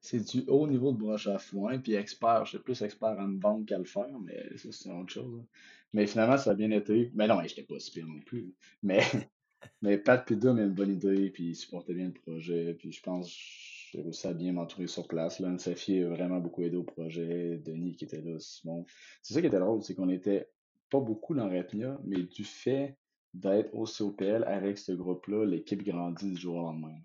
C'est- 0.00 0.30
du 0.32 0.44
haut 0.48 0.66
niveau 0.66 0.92
de 0.92 0.98
broche 0.98 1.26
à 1.26 1.38
foin, 1.38 1.78
puis 1.78 1.94
expert, 1.94 2.44
je 2.44 2.50
suis 2.50 2.58
plus 2.58 2.80
expert 2.82 3.18
à 3.18 3.26
me 3.26 3.40
vendre 3.40 3.64
qu'à 3.66 3.78
le 3.78 3.84
faire, 3.84 4.18
mais 4.24 4.56
ça, 4.56 4.68
c'est 4.72 4.90
autre 4.90 5.12
chose. 5.12 5.40
hein. 5.40 5.46
Mais 5.92 6.06
finalement, 6.06 6.36
ça 6.38 6.50
a 6.50 6.54
bien 6.54 6.70
été. 6.72 7.10
Mais 7.14 7.26
non, 7.26 7.40
j'étais 7.44 7.62
pas 7.62 7.78
si 7.78 7.90
pire 7.92 8.06
non 8.06 8.20
plus. 8.20 8.52
Mais, 8.82 9.00
mais 9.82 9.98
Pat 9.98 10.24
puis 10.24 10.36
Dom 10.36 10.58
a 10.58 10.62
une 10.62 10.74
bonne 10.74 10.92
idée, 10.92 11.30
puis 11.30 11.50
ils 11.50 11.54
supportaient 11.56 11.94
bien 11.94 12.06
le 12.06 12.12
projet, 12.12 12.74
puis 12.74 12.92
je 12.92 13.02
pense 13.02 13.28
j'ai 13.92 14.02
réussi 14.02 14.26
à 14.26 14.34
bien 14.34 14.52
m'entourer 14.52 14.86
sur 14.88 15.06
place. 15.08 15.40
Là, 15.40 15.48
Anne-Sophie 15.48 16.02
a 16.02 16.08
vraiment 16.08 16.38
beaucoup 16.40 16.62
aidé 16.62 16.76
au 16.76 16.82
projet, 16.82 17.58
Denis 17.64 17.96
qui 17.96 18.04
était 18.04 18.20
là, 18.20 18.38
Simon. 18.38 18.84
C'est 19.22 19.34
ça 19.34 19.40
qui 19.40 19.46
était 19.46 19.58
drôle, 19.60 19.82
c'est 19.82 19.94
qu'on 19.94 20.08
était 20.10 20.48
pas 20.90 21.00
beaucoup 21.00 21.34
dans 21.34 21.48
Retnia, 21.48 21.98
mais 22.04 22.22
du 22.22 22.44
fait 22.44 22.96
d'être 23.34 23.74
au 23.74 23.86
COPL 23.86 24.44
avec 24.44 24.78
ce 24.78 24.92
groupe-là, 24.92 25.44
l'équipe 25.46 25.82
grandit 25.82 26.30
du 26.32 26.36
jour 26.40 26.56
au 26.56 26.62
lendemain. 26.62 26.96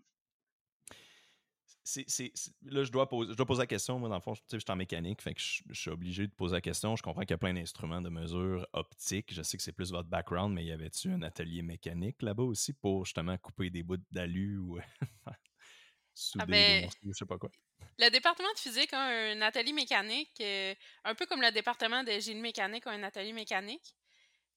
Là, 1.86 2.84
je 2.84 2.92
dois, 2.92 3.10
poser, 3.10 3.32
je 3.32 3.38
dois 3.38 3.46
poser 3.46 3.62
la 3.62 3.68
question. 3.68 4.00
Moi, 4.00 4.10
dans 4.10 4.16
le 4.16 4.22
fond, 4.22 4.34
je 4.34 4.58
suis 4.58 4.66
en 4.70 4.76
mécanique, 4.76 5.22
fait 5.22 5.34
que 5.34 5.42
je, 5.42 5.74
suis 5.74 5.90
obligé 5.90 6.28
de 6.28 6.34
poser 6.34 6.56
la 6.56 6.62
question. 6.62 6.96
Je 6.96 7.04
comprends 7.04 7.22
qu'il 7.22 7.32
y 7.32 7.34
a 7.34 7.38
plein 7.38 7.54
d'instruments 7.54 8.02
de 8.02 8.10
mesure 8.10 8.68
optique. 8.74 9.34
Je 9.34 9.42
sais 9.42 9.58
que 9.58 9.64
c'est 9.64 9.72
plus 9.72 9.92
votre 9.92 10.10
background, 10.10 10.54
mais 10.54 10.64
y 10.64 10.72
avait-tu 10.72 11.12
un 11.12 11.22
atelier 11.22 11.62
mécanique 11.62 12.22
là-bas 12.22 12.44
aussi 12.44 12.74
pour 12.74 13.06
justement 13.06 13.38
couper 13.38 13.70
des 13.70 13.84
bouts 13.84 13.98
d'alu 14.12 14.58
ou 14.58 14.80
souder 16.14 16.44
ah 16.44 16.46
ben, 16.46 16.90
je 17.04 17.14
sais 17.14 17.26
pas 17.26 17.38
quoi? 17.38 17.50
Le 17.98 18.10
département 18.10 18.52
de 18.54 18.60
physique 18.60 18.94
a 18.94 19.02
un 19.02 19.42
atelier 19.42 19.74
mécanique, 19.74 20.34
euh, 20.42 20.74
un 21.04 21.16
peu 21.16 21.26
comme 21.26 21.42
le 21.42 21.52
département 21.52 22.04
de 22.04 22.12
génie 22.20 22.42
mécanique 22.42 22.88
a 22.88 22.92
un 22.92 23.04
atelier 23.04 23.34
mécanique. 23.34 23.96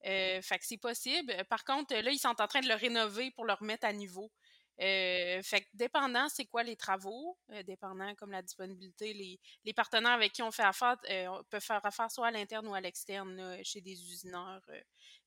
Euh, 0.06 0.42
fait 0.42 0.58
que 0.58 0.66
c'est 0.66 0.78
possible. 0.78 1.32
Par 1.48 1.64
contre, 1.64 1.94
là, 1.94 2.10
ils 2.10 2.18
sont 2.18 2.28
en 2.40 2.46
train 2.46 2.60
de 2.60 2.68
le 2.68 2.74
rénover 2.74 3.30
pour 3.30 3.46
le 3.46 3.54
remettre 3.54 3.86
à 3.86 3.92
niveau. 3.92 4.30
Euh, 4.80 5.40
fait 5.42 5.60
que 5.60 5.66
dépendant 5.74 6.28
c'est 6.28 6.46
quoi 6.46 6.64
les 6.64 6.74
travaux, 6.74 7.38
euh, 7.50 7.62
dépendant 7.62 8.12
comme 8.16 8.32
la 8.32 8.42
disponibilité, 8.42 9.12
les, 9.14 9.38
les, 9.64 9.72
partenaires 9.72 10.12
avec 10.12 10.32
qui 10.32 10.42
on 10.42 10.50
fait 10.50 10.64
affaire 10.64 10.96
euh, 11.10 11.28
peuvent 11.48 11.62
faire 11.62 11.84
affaire 11.86 12.10
soit 12.10 12.26
à 12.26 12.30
l'interne 12.32 12.66
ou 12.66 12.74
à 12.74 12.80
l'externe 12.80 13.62
chez 13.62 13.80
des 13.80 13.92
usineurs. 13.92 14.62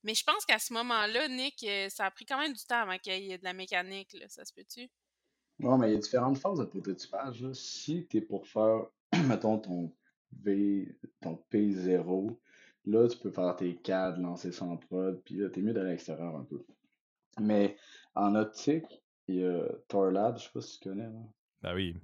Mais 0.03 0.13
je 0.13 0.23
pense 0.25 0.45
qu'à 0.45 0.59
ce 0.59 0.73
moment-là, 0.73 1.29
Nick, 1.29 1.65
ça 1.89 2.05
a 2.05 2.11
pris 2.11 2.25
quand 2.25 2.39
même 2.39 2.51
du 2.51 2.65
temps 2.65 2.81
avant 2.81 2.97
qu'il 2.97 3.23
y 3.23 3.31
ait 3.31 3.37
de 3.37 3.43
la 3.45 3.53
mécanique, 3.53 4.11
là, 4.13 4.27
ça 4.27 4.43
se 4.43 4.53
peut-tu? 4.53 4.89
Non, 5.59 5.77
mais 5.77 5.89
il 5.89 5.93
y 5.93 5.97
a 5.97 5.99
différentes 5.99 6.37
phases 6.37 6.59
de 6.59 6.65
prototypage. 6.65 7.51
Si 7.53 8.05
tu 8.07 8.17
es 8.17 8.21
pour 8.21 8.47
faire, 8.47 8.87
mettons, 9.27 9.59
ton 9.59 9.95
V, 10.43 10.93
ton 11.21 11.41
P0, 11.51 12.37
là, 12.85 13.07
tu 13.07 13.17
peux 13.17 13.31
faire 13.31 13.55
tes 13.55 13.75
CAD, 13.77 14.19
lancer 14.19 14.51
sans 14.51 14.75
prod, 14.75 15.21
puis 15.23 15.35
là, 15.35 15.49
t'es 15.49 15.61
mieux 15.61 15.73
d'aller 15.73 15.89
à 15.89 15.91
l'extérieur 15.91 16.35
un 16.35 16.43
peu. 16.43 16.65
Mais 17.39 17.77
en 18.13 18.35
optique, 18.35 19.01
il 19.27 19.35
y 19.35 19.45
a 19.45 19.63
Thor 19.87 20.11
Labs, 20.11 20.37
je 20.37 20.43
sais 20.43 20.49
pas 20.53 20.61
si 20.61 20.79
tu 20.79 20.89
connais. 20.89 21.03
Là. 21.03 21.23
Ben 21.61 21.75
oui. 21.75 21.95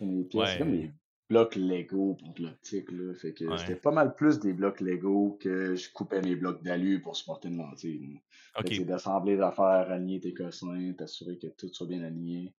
C'est 0.00 0.58
comme 0.58 0.72
des 0.72 0.92
blocs 1.28 1.56
Lego 1.56 2.14
pour 2.14 2.34
l'optique. 2.38 2.90
Là. 2.90 3.14
Fait 3.14 3.34
que 3.34 3.56
c'était 3.56 3.76
pas 3.76 3.90
mal 3.90 4.14
plus 4.14 4.38
des 4.38 4.52
blocs 4.52 4.80
Lego 4.80 5.38
que 5.40 5.74
je 5.74 5.92
coupais 5.92 6.22
mes 6.22 6.36
blocs 6.36 6.62
d'alu 6.62 7.00
pour 7.00 7.16
supporter 7.16 7.48
une 7.48 7.58
lentille. 7.58 8.20
Okay. 8.56 8.76
C'est 8.76 8.84
d'assembler 8.84 9.36
des 9.36 9.42
affaires, 9.42 9.90
aligner 9.90 10.20
tes 10.20 10.32
cossins, 10.32 10.92
t'assurer 10.96 11.38
que 11.38 11.48
tout 11.48 11.68
soit 11.72 11.86
bien 11.86 12.02
aligné. 12.02 12.54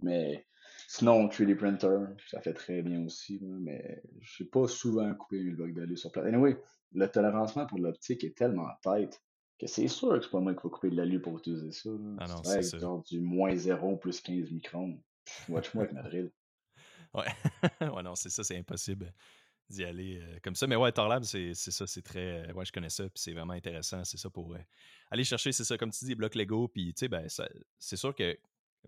Mais 0.00 0.46
sinon, 0.88 1.28
3D 1.28 1.56
printer, 1.56 1.98
ça 2.28 2.40
fait 2.40 2.54
très 2.54 2.82
bien 2.82 3.04
aussi. 3.04 3.38
Là, 3.38 3.56
mais 3.60 4.02
je 4.20 4.44
pas 4.44 4.66
souvent 4.66 5.14
coupé 5.14 5.42
mes 5.42 5.52
blocs 5.52 5.74
d'alu 5.74 5.96
sur 5.96 6.10
place. 6.10 6.26
Anyway, 6.26 6.58
le 6.92 7.06
tolérancement 7.06 7.66
pour 7.66 7.78
l'optique 7.78 8.24
est 8.24 8.36
tellement 8.36 8.68
tête 8.82 9.22
que 9.60 9.66
c'est 9.66 9.88
sûr 9.88 10.08
que 10.10 10.22
c'est 10.22 10.30
pas 10.30 10.40
moi 10.40 10.54
qui 10.54 10.62
vais 10.62 10.70
couper 10.70 10.90
de 10.90 10.96
l'alu 10.96 11.20
pour 11.20 11.38
utiliser 11.38 11.70
ça. 11.70 11.90
Ah 12.18 12.26
non, 12.26 12.42
c'est 12.42 12.62
ça. 12.62 12.78
Genre 12.78 13.02
du 13.02 13.20
moins 13.20 13.54
0 13.54 13.96
plus 13.96 14.20
15 14.20 14.50
microns. 14.50 14.98
Watch-moi 15.48 15.84
avec 15.84 15.94
ma 15.94 16.02
drill. 16.02 16.30
Ouais. 17.12 17.26
ouais, 17.80 18.02
non, 18.04 18.14
c'est 18.14 18.30
ça, 18.30 18.44
c'est 18.44 18.56
impossible 18.56 19.12
d'y 19.68 19.84
aller 19.84 20.20
euh, 20.20 20.38
comme 20.44 20.54
ça. 20.54 20.68
Mais 20.68 20.76
ouais, 20.76 20.92
Torlab, 20.92 21.24
c'est 21.24 21.54
ça, 21.54 21.84
c'est 21.84 22.02
très. 22.02 22.48
Euh, 22.48 22.52
ouais, 22.52 22.64
je 22.64 22.70
connais 22.70 22.88
ça, 22.88 23.02
puis 23.02 23.20
c'est 23.20 23.32
vraiment 23.32 23.52
intéressant. 23.52 24.04
C'est 24.04 24.16
ça 24.16 24.30
pour 24.30 24.54
euh, 24.54 24.58
aller 25.10 25.24
chercher, 25.24 25.50
c'est 25.50 25.64
ça, 25.64 25.76
comme 25.76 25.90
tu 25.90 26.04
dis, 26.04 26.14
blocs 26.14 26.36
Lego, 26.36 26.68
puis 26.68 26.94
tu 26.94 27.00
sais, 27.00 27.08
ben, 27.08 27.26
c'est 27.80 27.96
sûr 27.96 28.14
que. 28.14 28.38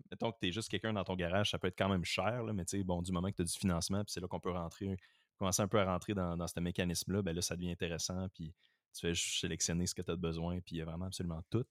Mettons 0.09 0.31
que 0.31 0.37
tu 0.41 0.47
es 0.47 0.51
juste 0.53 0.69
quelqu'un 0.69 0.93
dans 0.93 1.03
ton 1.03 1.17
garage, 1.17 1.51
ça 1.51 1.59
peut 1.59 1.67
être 1.67 1.77
quand 1.77 1.89
même 1.89 2.05
cher, 2.05 2.43
là, 2.43 2.53
mais 2.53 2.63
tu 2.63 2.77
sais, 2.77 2.83
bon, 2.85 3.01
du 3.01 3.11
moment 3.11 3.29
que 3.29 3.35
tu 3.35 3.41
as 3.41 3.45
du 3.45 3.59
financement, 3.59 4.05
puis 4.05 4.13
c'est 4.13 4.21
là 4.21 4.27
qu'on 4.29 4.39
peut 4.39 4.51
rentrer, 4.51 4.95
commencer 5.37 5.61
un 5.61 5.67
peu 5.67 5.81
à 5.81 5.85
rentrer 5.85 6.13
dans, 6.13 6.37
dans 6.37 6.47
ce 6.47 6.57
mécanisme-là, 6.61 7.21
ben 7.21 7.35
là, 7.35 7.41
ça 7.41 7.57
devient 7.57 7.71
intéressant, 7.71 8.29
puis 8.29 8.55
tu 8.93 9.01
fais 9.01 9.13
juste 9.13 9.41
sélectionner 9.41 9.87
ce 9.87 9.95
que 9.95 10.01
tu 10.01 10.11
as 10.11 10.15
besoin, 10.15 10.59
puis 10.59 10.75
il 10.75 10.79
y 10.79 10.81
a 10.81 10.85
vraiment 10.85 11.05
absolument 11.05 11.41
tout 11.49 11.65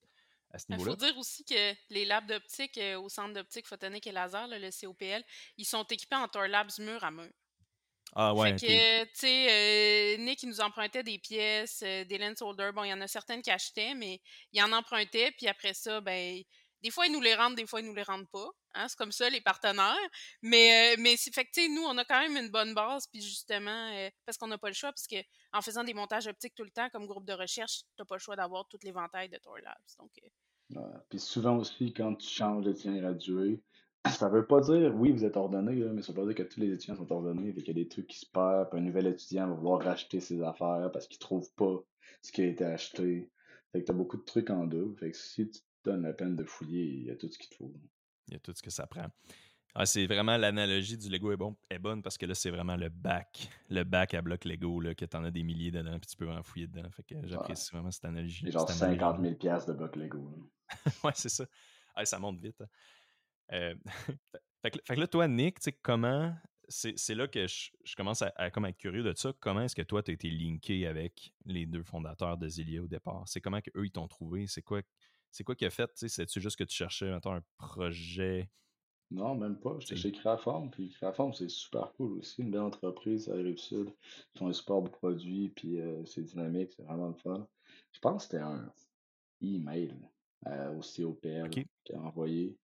à 0.51 0.59
ce 0.59 0.71
niveau-là. 0.71 0.91
Il 0.91 0.99
faut 0.99 1.05
dire 1.05 1.17
aussi 1.17 1.43
que 1.45 1.73
les 1.89 2.05
labs 2.05 2.27
d'optique 2.27 2.77
euh, 2.77 2.99
au 2.99 3.09
Centre 3.09 3.33
d'optique 3.33 3.67
photonique 3.67 4.05
et 4.07 4.11
laser, 4.11 4.47
le 4.47 4.69
COPL, 4.69 5.23
ils 5.57 5.65
sont 5.65 5.83
équipés 5.83 6.15
en 6.15 6.27
Tor 6.27 6.47
Labs 6.47 6.71
mur 6.79 7.03
à 7.03 7.11
mur. 7.11 7.31
Ah 8.15 8.33
ouais. 8.35 8.57
Fait 8.59 8.67
que, 8.67 9.03
tu 9.05 9.09
sais, 9.13 9.47
euh, 9.49 10.23
Nick, 10.23 10.43
il 10.43 10.49
nous 10.49 10.61
empruntait 10.61 11.01
des 11.01 11.17
pièces, 11.17 11.81
euh, 11.83 12.05
des 12.05 12.19
lens 12.19 12.41
holders. 12.43 12.71
Bon, 12.71 12.83
il 12.83 12.89
y 12.89 12.93
en 12.93 13.01
a 13.01 13.07
certaines 13.07 13.41
qui 13.41 13.49
achetaient, 13.49 13.95
mais 13.95 14.21
il 14.51 14.61
en 14.61 14.71
empruntait, 14.71 15.31
puis 15.31 15.47
après 15.47 15.73
ça, 15.73 15.99
ben, 15.99 16.43
des 16.83 16.91
fois, 16.91 17.07
ils 17.07 17.13
nous 17.13 17.21
les 17.21 17.33
rendent, 17.33 17.55
des 17.55 17.65
fois, 17.65 17.79
ils 17.79 17.87
nous 17.87 17.95
les 17.95 18.03
rendent 18.03 18.29
pas. 18.29 18.49
Hein, 18.75 18.87
c'est 18.89 18.97
comme 18.97 19.11
ça, 19.11 19.29
les 19.29 19.41
partenaires. 19.41 19.95
Mais, 20.41 20.93
euh, 20.93 20.95
mais 20.99 21.15
fait 21.17 21.45
que, 21.45 21.73
nous, 21.73 21.83
on 21.83 21.97
a 21.97 22.05
quand 22.05 22.19
même 22.19 22.35
une 22.35 22.51
bonne 22.51 22.73
base, 22.73 23.07
puis 23.07 23.21
justement, 23.21 23.91
euh, 23.93 24.09
parce 24.25 24.37
qu'on 24.37 24.47
n'a 24.47 24.57
pas 24.57 24.67
le 24.67 24.73
choix, 24.73 24.91
parce 24.91 25.07
que 25.07 25.15
en 25.53 25.61
faisant 25.61 25.83
des 25.83 25.93
montages 25.93 26.27
optiques 26.27 26.55
tout 26.55 26.63
le 26.63 26.71
temps, 26.71 26.89
comme 26.89 27.05
groupe 27.05 27.25
de 27.25 27.33
recherche, 27.33 27.79
tu 27.79 27.85
n'as 27.99 28.05
pas 28.05 28.15
le 28.15 28.19
choix 28.19 28.35
d'avoir 28.35 28.67
les 28.73 28.79
l'éventail 28.83 29.29
de 29.29 29.37
Tor 29.37 29.57
Labs. 29.59 29.77
Donc, 29.99 30.11
euh. 30.23 30.99
Puis 31.09 31.19
souvent 31.19 31.57
aussi, 31.57 31.93
quand 31.93 32.15
tu 32.15 32.27
changes 32.27 32.65
d'étudiant 32.65 32.95
gradué, 32.95 33.61
ça 34.09 34.27
veut 34.27 34.45
pas 34.45 34.59
dire, 34.59 34.93
oui, 34.95 35.11
vous 35.11 35.23
êtes 35.23 35.37
ordonné, 35.37 35.75
mais 35.75 36.01
ça 36.01 36.11
veut 36.11 36.21
pas 36.21 36.25
dire 36.25 36.35
que 36.35 36.51
tous 36.51 36.59
les 36.59 36.73
étudiants 36.73 36.95
sont 36.95 37.11
ordonnés, 37.11 37.53
qu'il 37.53 37.67
y 37.67 37.71
a 37.71 37.73
des 37.73 37.87
trucs 37.87 38.07
qui 38.07 38.19
se 38.19 38.25
perdent, 38.25 38.69
puis 38.69 38.79
un 38.79 38.83
nouvel 38.83 39.07
étudiant 39.07 39.47
va 39.47 39.53
vouloir 39.53 39.81
racheter 39.81 40.19
ses 40.19 40.41
affaires 40.41 40.89
parce 40.91 41.07
qu'il 41.07 41.19
trouve 41.19 41.49
pas 41.53 41.81
ce 42.21 42.31
qui 42.31 42.41
a 42.41 42.45
été 42.45 42.65
acheté. 42.65 43.29
Fait 43.71 43.81
que 43.81 43.85
t'as 43.85 43.93
beaucoup 43.93 44.17
de 44.17 44.23
trucs 44.23 44.49
en 44.49 44.65
deux. 44.65 44.95
Fait 44.99 45.11
que 45.11 45.17
si 45.17 45.49
tu 45.49 45.59
donne 45.83 46.03
la 46.03 46.13
peine 46.13 46.35
de 46.35 46.43
fouiller, 46.43 46.85
il 46.85 47.03
y 47.03 47.11
a 47.11 47.15
tout 47.15 47.29
ce 47.29 47.37
qu'il 47.37 47.49
te 47.49 47.55
faut. 47.55 47.73
Il 48.27 48.33
y 48.33 48.37
a 48.37 48.39
tout 48.39 48.53
ce 48.55 48.61
que 48.61 48.69
ça 48.69 48.87
prend. 48.87 49.07
Ah, 49.75 49.87
c'est 49.87 50.05
vraiment 50.05 50.37
l'analogie 50.37 50.97
du 50.97 51.09
Lego 51.09 51.31
est, 51.31 51.37
bon, 51.37 51.55
est 51.69 51.79
bonne 51.79 52.03
parce 52.03 52.17
que 52.17 52.27
là, 52.27 52.35
c'est 52.35 52.51
vraiment 52.51 52.75
le 52.75 52.89
bac, 52.89 53.49
le 53.69 53.83
bac 53.83 54.13
à 54.13 54.21
bloc 54.21 54.45
Lego, 54.45 54.79
là, 54.79 54.93
que 54.93 55.05
t'en 55.05 55.23
as 55.23 55.31
des 55.31 55.41
milliers 55.41 55.71
dedans, 55.71 55.97
puis 55.99 56.07
tu 56.07 56.15
peux 56.15 56.29
en 56.29 56.43
fouiller 56.43 56.67
dedans. 56.67 56.87
Fait 56.91 57.01
que 57.01 57.15
j'apprécie 57.27 57.71
vraiment 57.71 57.89
cette 57.89 58.05
analogie. 58.05 58.51
genre 58.51 58.69
50 58.69 59.21
000 59.21 59.33
de 59.33 59.73
bloc 59.73 59.95
Lego. 59.95 60.51
ouais, 61.03 61.11
c'est 61.15 61.29
ça. 61.29 61.45
Ah, 61.95 62.05
ça 62.05 62.19
monte 62.19 62.39
vite. 62.39 62.61
Hein. 62.61 62.67
Euh, 63.53 63.75
fait, 64.61 64.71
que, 64.71 64.93
là, 64.93 65.07
toi, 65.07 65.27
Nick, 65.27 65.59
tu 65.59 65.63
sais, 65.63 65.71
comment. 65.71 66.35
C'est 66.69 67.13
là 67.13 67.27
que 67.27 67.45
je, 67.45 67.95
commence 67.95 68.21
à, 68.21 68.49
comme 68.49 68.65
être 68.65 68.77
curieux 68.77 69.03
de 69.03 69.13
ça. 69.15 69.33
Comment 69.39 69.61
est-ce 69.61 69.75
que 69.75 69.81
toi, 69.81 70.01
tu 70.01 70.11
as 70.11 70.13
été 70.13 70.29
linké 70.29 70.87
avec 70.87 71.33
les 71.45 71.65
deux 71.65 71.83
fondateurs 71.83 72.37
de 72.37 72.47
Zilia 72.47 72.81
au 72.81 72.87
départ? 72.87 73.23
C'est 73.27 73.41
comment 73.41 73.59
qu'eux, 73.59 73.85
ils 73.85 73.91
t'ont 73.91 74.07
trouvé? 74.07 74.47
C'est 74.47 74.61
quoi 74.61 74.81
c'est 75.33 75.43
quoi 75.43 75.55
qui 75.55 75.65
a 75.65 75.71
fait? 75.71 75.89
C'est-tu 75.95 76.39
juste 76.39 76.57
que 76.57 76.63
tu 76.63 76.75
cherchais 76.75 77.09
un 77.09 77.19
projet? 77.57 78.49
Non, 79.09 79.35
même 79.35 79.59
pas. 79.59 79.75
J'étais 79.79 79.95
chez 79.95 80.11
Créaform, 80.11 80.69
puis 80.69 80.89
Créaform, 80.89 81.33
c'est 81.33 81.49
super 81.49 81.91
cool 81.93 82.19
aussi. 82.19 82.41
Une 82.41 82.51
belle 82.51 82.61
entreprise 82.61 83.29
à 83.29 83.33
Rive-Sud. 83.33 83.91
Ils 84.35 84.43
ont 84.43 84.47
un 84.47 84.53
super 84.53 84.81
beau 84.81 84.89
produit, 84.89 85.49
puis 85.49 85.81
euh, 85.81 86.05
c'est 86.05 86.21
dynamique, 86.21 86.71
c'est 86.75 86.83
vraiment 86.83 87.07
le 87.07 87.15
fun. 87.15 87.47
Je 87.93 87.99
pense 87.99 88.27
que 88.27 88.31
c'était 88.31 88.43
un 88.43 88.71
email 89.41 89.95
euh, 90.45 90.75
au 90.75 90.81
COPL 90.81 91.49
qui 91.83 91.93
a 91.93 91.99
envoyé. 91.99 92.55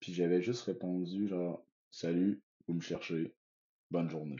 Puis 0.00 0.14
j'avais 0.14 0.40
juste 0.40 0.62
répondu 0.62 1.28
genre 1.28 1.64
Salut, 1.90 2.42
vous 2.66 2.74
me 2.74 2.80
cherchez, 2.80 3.34
bonne 3.90 4.08
journée. 4.08 4.36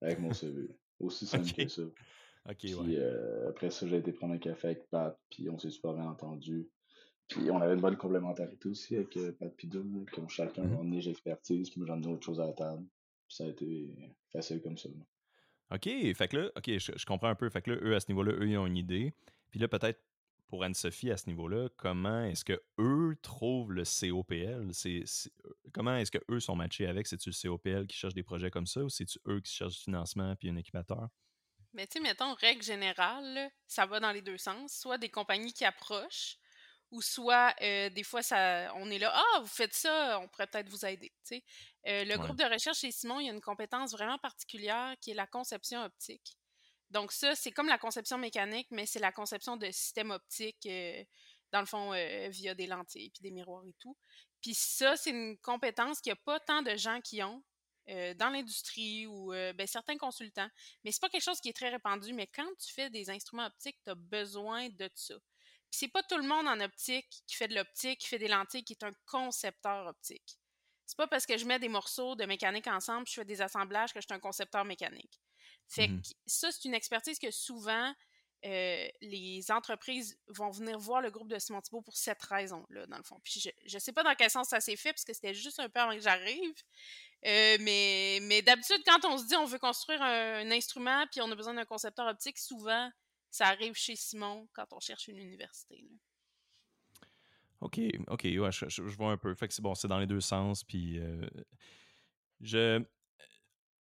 Avec 0.00 0.18
mon 0.18 0.32
CV. 0.32 0.68
Aussi 1.00 1.26
simple 1.26 1.52
que 1.52 1.68
ça. 1.68 1.82
puis 2.58 2.96
euh, 2.96 3.50
après 3.50 3.70
ça, 3.70 3.86
j'ai 3.86 3.98
été 3.98 4.12
prendre 4.12 4.34
un 4.34 4.38
café 4.38 4.68
avec 4.68 4.88
Pat, 4.88 5.18
puis 5.30 5.50
on 5.50 5.58
s'est 5.58 5.70
super 5.70 5.92
bien 5.92 6.08
entendu. 6.08 6.68
Puis 7.28 7.50
on 7.50 7.60
avait 7.60 7.74
une 7.74 7.80
bonne 7.80 7.96
complémentarité 7.96 8.68
aussi 8.68 8.96
avec 8.96 9.16
euh, 9.16 9.32
Pat 9.32 9.54
Pidou, 9.54 10.06
qui 10.12 10.20
ont 10.20 10.28
chacun 10.28 10.64
mm 10.64 10.74
-hmm. 10.74 10.88
niche 10.88 11.06
expertise, 11.06 11.70
puis 11.70 11.80
moi 11.80 11.86
j'en 11.88 12.02
ai 12.02 12.06
autre 12.06 12.24
chose 12.24 12.40
à 12.40 12.46
la 12.46 12.52
table. 12.52 12.84
Puis 13.26 13.36
ça 13.36 13.44
a 13.44 13.48
été 13.48 13.96
facile 14.32 14.60
comme 14.60 14.76
ça. 14.76 14.88
OK, 15.70 15.84
fait 15.84 16.28
que 16.28 16.36
là, 16.36 16.50
OK, 16.56 16.78
je, 16.78 17.06
comprends 17.06 17.28
un 17.28 17.34
peu. 17.34 17.48
Fait 17.48 17.62
que 17.62 17.70
là, 17.70 17.78
eux, 17.82 17.94
à 17.96 18.00
ce 18.00 18.08
niveau-là, 18.08 18.32
eux, 18.32 18.48
ils 18.48 18.58
ont 18.58 18.66
une 18.66 18.76
idée. 18.76 19.14
Puis 19.50 19.58
là, 19.58 19.68
peut-être 19.68 20.00
pour 20.46 20.62
Anne-Sophie, 20.62 21.10
à 21.10 21.16
ce 21.16 21.26
niveau-là, 21.26 21.68
comment 21.76 22.24
est-ce 22.24 22.44
que 22.44 22.62
eux 22.78 23.16
trouvent 23.22 23.72
le 23.72 23.82
COPL? 23.82 24.72
C'est, 24.72 25.04
comment 25.72 25.96
est-ce 25.96 26.10
que 26.10 26.22
eux 26.30 26.40
sont 26.40 26.54
matchés 26.54 26.86
avec? 26.86 27.06
C'est-tu 27.06 27.30
le 27.30 27.48
COPL 27.48 27.86
qui 27.86 27.96
cherche 27.96 28.14
des 28.14 28.22
projets 28.22 28.50
comme 28.50 28.66
ça 28.66 28.84
ou 28.84 28.88
c'est-tu 28.88 29.18
eux 29.26 29.40
qui 29.40 29.52
cherchent 29.52 29.78
du 29.78 29.84
financement 29.84 30.36
puis 30.36 30.50
un 30.50 30.56
équipateur? 30.56 31.08
Mais 31.72 31.86
tu 31.86 31.94
sais, 31.94 32.00
mettons, 32.00 32.34
règle 32.34 32.62
générale, 32.62 33.50
ça 33.66 33.84
va 33.86 33.98
dans 33.98 34.12
les 34.12 34.22
deux 34.22 34.38
sens. 34.38 34.72
Soit 34.72 34.98
des 34.98 35.08
compagnies 35.08 35.52
qui 35.52 35.64
approchent, 35.64 36.38
ou 36.90 37.02
soit 37.02 37.54
euh, 37.60 37.90
des 37.90 38.04
fois 38.04 38.22
ça, 38.22 38.72
on 38.76 38.90
est 38.90 38.98
là, 38.98 39.12
ah, 39.14 39.40
vous 39.40 39.48
faites 39.48 39.74
ça, 39.74 40.20
on 40.20 40.28
pourrait 40.28 40.46
peut-être 40.46 40.68
vous 40.68 40.84
aider. 40.86 41.12
Euh, 41.86 42.04
le 42.04 42.16
groupe 42.16 42.36
de 42.36 42.44
recherche 42.44 42.78
chez 42.78 42.92
Simon, 42.92 43.20
il 43.20 43.26
y 43.26 43.30
a 43.30 43.32
une 43.32 43.40
compétence 43.40 43.92
vraiment 43.92 44.18
particulière 44.18 44.94
qui 45.00 45.10
est 45.10 45.14
la 45.14 45.26
conception 45.26 45.82
optique. 45.82 46.36
Donc 46.90 47.12
ça, 47.12 47.34
c'est 47.34 47.50
comme 47.50 47.66
la 47.66 47.78
conception 47.78 48.18
mécanique, 48.18 48.68
mais 48.70 48.86
c'est 48.86 49.00
la 49.00 49.12
conception 49.12 49.56
de 49.56 49.70
systèmes 49.70 50.12
optiques, 50.12 50.66
euh, 50.66 51.02
dans 51.50 51.60
le 51.60 51.66
fond, 51.66 51.92
via 52.30 52.54
des 52.54 52.66
lentilles, 52.66 53.10
puis 53.10 53.22
des 53.22 53.30
miroirs 53.30 53.64
et 53.66 53.74
tout. 53.78 53.96
Puis 54.40 54.54
ça, 54.54 54.96
c'est 54.96 55.10
une 55.10 55.38
compétence 55.38 56.00
qu'il 56.00 56.12
n'y 56.12 56.18
a 56.18 56.22
pas 56.24 56.40
tant 56.40 56.62
de 56.62 56.76
gens 56.76 57.00
qui 57.00 57.22
ont. 57.22 57.42
dans 57.86 58.30
l'industrie 58.30 59.06
ou 59.06 59.30
ben, 59.30 59.66
certains 59.66 59.96
consultants. 59.96 60.48
Mais 60.82 60.90
c'est 60.90 61.00
pas 61.00 61.08
quelque 61.08 61.22
chose 61.22 61.40
qui 61.40 61.50
est 61.50 61.56
très 61.56 61.68
répandu. 61.68 62.12
Mais 62.12 62.26
quand 62.26 62.48
tu 62.58 62.72
fais 62.72 62.90
des 62.90 63.08
instruments 63.08 63.46
optiques, 63.46 63.78
tu 63.84 63.90
as 63.90 63.94
besoin 63.94 64.68
de 64.68 64.90
ça 64.94 65.14
c'est 65.74 65.88
pas 65.88 66.02
tout 66.02 66.16
le 66.16 66.26
monde 66.26 66.46
en 66.46 66.60
optique 66.60 67.08
qui 67.26 67.36
fait 67.36 67.48
de 67.48 67.54
l'optique, 67.54 68.00
qui 68.00 68.08
fait 68.08 68.18
des 68.18 68.28
lentilles, 68.28 68.64
qui 68.64 68.74
est 68.74 68.84
un 68.84 68.92
concepteur 69.06 69.86
optique. 69.86 70.38
C'est 70.86 70.96
pas 70.96 71.06
parce 71.06 71.26
que 71.26 71.38
je 71.38 71.44
mets 71.46 71.58
des 71.58 71.68
morceaux 71.68 72.14
de 72.14 72.24
mécanique 72.24 72.66
ensemble, 72.66 73.06
je 73.08 73.14
fais 73.14 73.24
des 73.24 73.40
assemblages 73.40 73.92
que 73.92 74.00
je 74.00 74.06
suis 74.06 74.14
un 74.14 74.20
concepteur 74.20 74.64
mécanique. 74.64 75.20
Fait 75.68 75.88
mmh 75.88 76.02
que 76.02 76.08
ça, 76.26 76.52
c'est 76.52 76.66
une 76.66 76.74
expertise 76.74 77.18
que 77.18 77.30
souvent, 77.30 77.94
euh, 78.44 78.88
les 79.00 79.50
entreprises 79.50 80.18
vont 80.28 80.50
venir 80.50 80.78
voir 80.78 81.00
le 81.00 81.10
groupe 81.10 81.28
de 81.28 81.38
Simon 81.38 81.62
Thibault 81.62 81.80
pour 81.80 81.96
cette 81.96 82.22
raison-là, 82.22 82.86
dans 82.86 82.98
le 82.98 83.02
fond. 83.02 83.18
Puis 83.24 83.40
je 83.40 83.74
ne 83.74 83.78
sais 83.78 83.92
pas 83.92 84.02
dans 84.02 84.14
quel 84.14 84.28
sens 84.28 84.48
ça 84.48 84.60
s'est 84.60 84.76
fait, 84.76 84.92
parce 84.92 85.04
que 85.04 85.14
c'était 85.14 85.32
juste 85.32 85.60
un 85.60 85.70
peu 85.70 85.80
avant 85.80 85.94
que 85.94 86.00
j'arrive. 86.00 86.54
Euh, 87.24 87.56
mais 87.60 88.18
mais 88.22 88.42
d'habitude, 88.42 88.82
quand 88.84 89.02
on 89.06 89.16
se 89.16 89.24
dit 89.24 89.36
on 89.36 89.46
veut 89.46 89.58
construire 89.58 90.02
un, 90.02 90.50
instrument, 90.50 91.06
puis 91.10 91.22
on 91.22 91.30
a 91.30 91.34
besoin 91.34 91.54
d'un 91.54 91.64
concepteur 91.64 92.06
optique, 92.06 92.38
souvent, 92.38 92.90
ça 93.34 93.48
arrive 93.48 93.74
chez 93.74 93.96
Simon 93.96 94.48
quand 94.52 94.72
on 94.72 94.78
cherche 94.78 95.08
une 95.08 95.18
université. 95.18 95.84
OK, 97.60 97.80
OK, 98.06 98.22
ouais, 98.22 98.52
je, 98.52 98.80
vois 98.82 99.10
un 99.10 99.16
peu. 99.16 99.34
Fait 99.34 99.48
que 99.48 99.54
c'est 99.54 99.60
bon, 99.60 99.74
c'est 99.74 99.88
dans 99.88 99.98
les 99.98 100.06
deux 100.06 100.20
sens, 100.20 100.62
puis 100.62 101.00
euh, 101.00 101.28
je... 102.40 102.80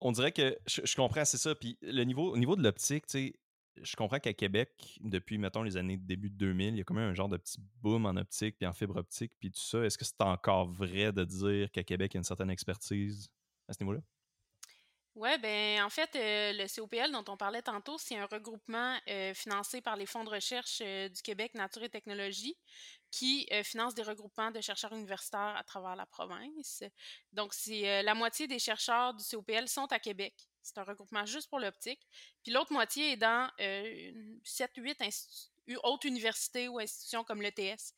On 0.01 0.13
dirait 0.13 0.31
que 0.31 0.57
je, 0.67 0.95
comprends, 0.95 1.25
c'est 1.25 1.37
ça. 1.37 1.57
Puis 1.57 1.77
le 1.83 2.05
niveau, 2.05 2.33
au 2.33 2.37
niveau 2.37 2.55
de 2.55 2.63
l'optique, 2.63 3.07
tu 3.07 3.13
sais, 3.13 3.35
je 3.83 3.97
comprends 3.97 4.21
qu'à 4.21 4.33
Québec, 4.33 4.71
depuis, 5.01 5.37
mettons, 5.37 5.65
les 5.65 5.77
années 5.77 5.97
début 5.97 6.31
de 6.31 6.37
2000, 6.37 6.75
il 6.75 6.79
y 6.79 6.81
a 6.81 6.85
quand 6.85 6.95
même 6.95 7.11
un 7.11 7.15
genre 7.15 7.29
de 7.29 7.37
petit 7.37 7.59
boom 7.83 8.07
en 8.07 8.17
optique 8.17 8.57
puis 8.57 8.69
en 8.69 8.73
fibre 8.73 8.97
optique 8.97 9.33
puis 9.41 9.51
tout 9.51 9.61
ça. 9.61 9.85
Est-ce 9.85 9.99
que 9.99 10.05
c'est 10.05 10.21
encore 10.21 10.69
vrai 10.69 11.13
de 11.13 11.25
dire 11.25 11.73
qu'à 11.73 11.83
Québec, 11.83 12.13
il 12.15 12.15
y 12.15 12.19
a 12.19 12.21
une 12.21 12.25
certaine 12.25 12.51
expertise 12.51 13.29
à 13.67 13.73
ce 13.73 13.83
niveau-là? 13.83 14.01
Oui, 15.17 15.37
ben 15.39 15.83
en 15.83 15.91
fait, 15.91 16.15
euh, 16.15 16.53
le 16.53 16.67
COPL 16.73 17.11
dont 17.11 17.25
on 17.33 17.37
parlait 17.37 17.63
tantôt, 17.63 17.99
c'est 17.99 18.17
un 18.17 18.27
regroupement 18.27 18.97
euh, 19.09 19.35
financé 19.35 19.81
par 19.81 19.97
les 19.97 20.07
fonds 20.07 20.23
de 20.23 20.31
recherche 20.31 20.81
euh, 20.83 21.09
du 21.09 21.21
Québec 21.21 21.55
Nature 21.55 21.83
et 21.83 21.89
Technologie 21.89 22.57
qui 23.11 23.49
finance 23.65 23.97
des 23.97 24.05
regroupements 24.05 24.53
de 24.53 24.61
chercheurs 24.61 24.93
universitaires 24.93 25.57
à 25.57 25.65
travers 25.65 25.97
la 25.97 26.07
province. 26.07 26.85
Donc, 27.33 27.53
c'est 27.55 28.05
la 28.05 28.15
moitié 28.15 28.47
des 28.47 28.61
chercheurs 28.61 29.15
du 29.15 29.25
COPL 29.25 29.67
sont 29.67 29.91
à 29.91 29.99
Québec. 29.99 30.33
C'est 30.63 30.79
un 30.79 30.85
regroupement 30.85 31.27
juste 31.27 31.51
pour 31.51 31.59
l'optique. 31.59 32.01
Puis 32.45 32.53
l'autre 32.53 32.73
moitié 32.73 33.11
est 33.11 33.17
dans 33.17 33.51
7-8 33.59 35.51
autres 35.83 36.07
universités 36.07 36.69
ou 36.69 36.79
institutions 36.79 37.25
comme 37.25 37.43
l'ETS 37.43 37.95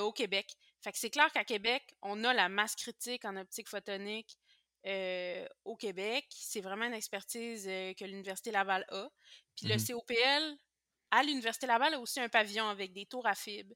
au 0.00 0.10
Québec. 0.10 0.56
Fait 0.82 0.90
que 0.90 0.98
c'est 0.98 1.10
clair 1.10 1.30
qu'à 1.30 1.44
Québec, 1.44 1.94
on 2.02 2.24
a 2.24 2.34
la 2.34 2.48
masse 2.48 2.74
critique 2.74 3.24
en 3.24 3.36
optique 3.36 3.68
photonique 3.68 4.36
au 5.64 5.76
Québec. 5.76 6.26
C'est 6.30 6.60
vraiment 6.60 6.86
une 6.86 6.94
expertise 6.94 7.64
que 7.64 8.04
l'Université 8.04 8.50
Laval 8.50 8.84
a. 8.90 9.08
Puis 9.56 9.66
le 9.66 9.76
mmh 9.76 9.86
COPL, 9.86 10.56
à 11.10 11.22
l'Université 11.22 11.66
Laval, 11.66 11.94
a 11.94 12.00
aussi 12.00 12.20
un 12.20 12.28
pavillon 12.28 12.68
avec 12.68 12.92
des 12.92 13.06
tours 13.06 13.26
à 13.26 13.34
fibres, 13.34 13.74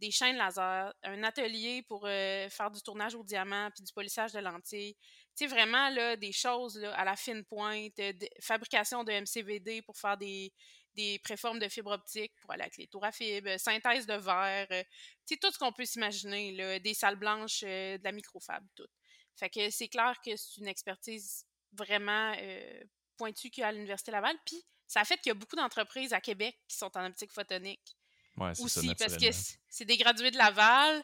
des 0.00 0.10
chaînes 0.10 0.36
laser, 0.36 0.94
un 1.02 1.22
atelier 1.24 1.82
pour 1.82 2.02
faire 2.04 2.70
du 2.70 2.80
tournage 2.82 3.14
au 3.14 3.24
diamant 3.24 3.70
puis 3.74 3.82
du 3.82 3.92
polissage 3.92 4.32
de 4.32 4.38
lentilles. 4.38 4.94
Tu 5.36 5.44
sais, 5.44 5.46
vraiment, 5.46 5.90
là, 5.90 6.16
des 6.16 6.32
choses 6.32 6.78
là, 6.78 6.94
à 6.94 7.04
la 7.04 7.16
fine 7.16 7.44
pointe, 7.44 8.00
fabrication 8.40 9.04
de 9.04 9.12
MCVD 9.12 9.82
pour 9.82 9.96
faire 9.96 10.16
des, 10.16 10.52
des 10.94 11.18
préformes 11.20 11.58
de 11.58 11.68
fibre 11.68 11.92
optique 11.92 12.32
pour 12.40 12.52
aller 12.52 12.62
avec 12.62 12.76
les 12.76 12.86
tours 12.88 13.04
à 13.04 13.12
fibres, 13.12 13.58
synthèse 13.58 14.06
de 14.06 14.14
verre, 14.14 14.66
tu 14.68 15.34
sais, 15.34 15.36
tout 15.36 15.50
ce 15.52 15.58
qu'on 15.58 15.72
peut 15.72 15.84
s'imaginer, 15.84 16.80
des 16.80 16.94
salles 16.94 17.16
blanches, 17.16 17.62
de 17.62 18.02
la 18.02 18.12
microfab, 18.12 18.64
tout. 18.74 18.88
Fait 19.38 19.50
que 19.50 19.70
c'est 19.70 19.88
clair 19.88 20.14
que 20.24 20.36
c'est 20.36 20.60
une 20.60 20.68
expertise 20.68 21.46
vraiment 21.72 22.34
pointue 23.16 23.50
qu'il 23.50 23.60
y 23.60 23.64
a 23.64 23.68
à 23.68 23.72
l'Université 23.72 24.10
Laval. 24.10 24.36
Puis 24.44 24.62
ça 24.86 25.04
fait 25.04 25.16
qu'il 25.18 25.28
y 25.28 25.30
a 25.30 25.34
beaucoup 25.34 25.56
d'entreprises 25.56 26.12
à 26.12 26.20
Québec 26.20 26.58
qui 26.66 26.76
sont 26.76 26.90
en 26.96 27.06
optique 27.06 27.32
photonique. 27.32 27.96
Ouais, 28.36 28.54
ça, 28.54 28.80
parce 28.98 29.16
que 29.16 29.26
c'est 29.68 29.84
des 29.84 29.96
gradués 29.96 30.30
de 30.30 30.36
Laval, 30.38 31.02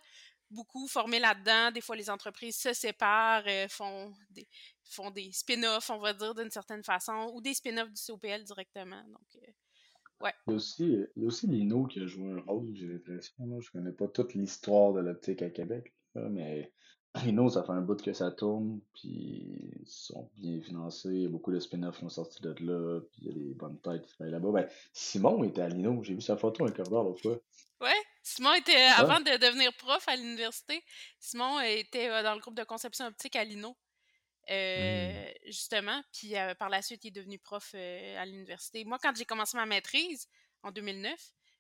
beaucoup 0.51 0.87
formés 0.87 1.19
là-dedans. 1.19 1.73
Des 1.73 1.81
fois, 1.81 1.97
les 1.97 2.09
entreprises 2.09 2.57
se 2.57 2.73
séparent, 2.73 3.45
font 3.69 4.13
des, 4.31 4.49
font 4.85 5.11
des 5.11 5.31
spin-offs, 5.33 5.91
on 5.91 5.99
va 5.99 6.13
dire, 6.13 6.35
d'une 6.35 6.51
certaine 6.51 6.83
façon, 6.83 7.33
ou 7.35 7.41
des 7.41 7.55
spin-offs 7.55 7.91
du 7.91 8.01
COPL 8.07 8.45
directement. 8.45 9.03
Donc, 9.09 9.43
ouais. 10.21 10.33
Il 10.47 10.51
y, 10.51 10.53
a 10.53 10.57
aussi, 10.57 10.85
il 11.17 11.23
y 11.23 11.25
a 11.25 11.27
aussi 11.27 11.47
Lino 11.47 11.87
qui 11.87 12.01
a 12.01 12.07
joué 12.07 12.33
un 12.33 12.41
rôle, 12.41 12.75
j'ai 12.75 12.87
l'impression. 12.87 13.61
Je 13.61 13.71
connais 13.71 13.93
pas 13.93 14.09
toute 14.09 14.35
l'histoire 14.35 14.93
de 14.93 15.01
l'optique 15.01 15.43
à 15.43 15.51
Québec, 15.51 15.93
mais 16.15 16.73
Rhino, 17.15 17.49
ça 17.49 17.63
fait 17.63 17.73
un 17.73 17.81
bout 17.81 18.03
que 18.03 18.13
ça 18.13 18.33
tourne, 18.33 18.81
puis 18.93 19.47
ils 19.81 19.87
sont 19.87 20.29
bien 20.37 20.61
financés. 20.61 21.11
Il 21.11 21.23
y 21.23 21.27
a 21.27 21.29
beaucoup 21.29 21.53
de 21.53 21.61
spin-offs 21.61 21.99
qui 21.99 22.05
ont 22.05 22.09
sorti 22.09 22.43
de 22.43 22.55
là, 22.61 23.01
puis 23.01 23.23
il 23.23 23.27
y 23.29 23.31
a 23.31 23.35
des 23.35 23.55
bonnes 23.55 23.79
têtes 23.79 24.03
qui 24.03 24.15
travaillent 24.15 24.33
là-bas. 24.33 24.51
Ben, 24.51 24.69
Simon 24.93 25.45
était 25.45 25.63
à 25.63 25.69
Lino, 25.69 26.03
j'ai 26.03 26.15
vu 26.15 26.21
sa 26.21 26.37
photo 26.37 26.67
un 26.67 26.73
corridor 26.73 27.05
l'autre 27.05 27.23
fois. 27.23 27.39
Ouais, 27.81 28.03
Simon 28.23 28.55
était, 28.55 28.83
avant 28.97 29.21
de 29.21 29.37
devenir 29.39 29.73
prof 29.77 30.03
à 30.09 30.17
l'université, 30.17 30.83
Simon 31.21 31.61
était 31.61 32.11
euh, 32.11 32.23
dans 32.25 32.35
le 32.35 32.41
groupe 32.41 32.57
de 32.57 32.65
conception 32.65 33.07
optique 33.07 33.37
à 33.37 33.45
Lino. 33.45 33.77
Euh, 34.51 35.25
hmm. 35.25 35.33
Justement, 35.47 36.03
puis 36.13 36.37
euh, 36.37 36.55
par 36.57 36.69
la 36.69 36.83
suite, 36.83 37.05
il 37.05 37.09
est 37.09 37.13
devenu 37.13 37.39
prof 37.39 37.75
à 37.75 38.27
l'université. 38.27 38.85
Moi, 38.85 38.99
quand 39.01 39.15
j'ai 39.17 39.25
commencé 39.25 39.57
ma 39.57 39.67
maîtrise 39.67 40.29
en 40.65 40.73
2009, 40.73 41.15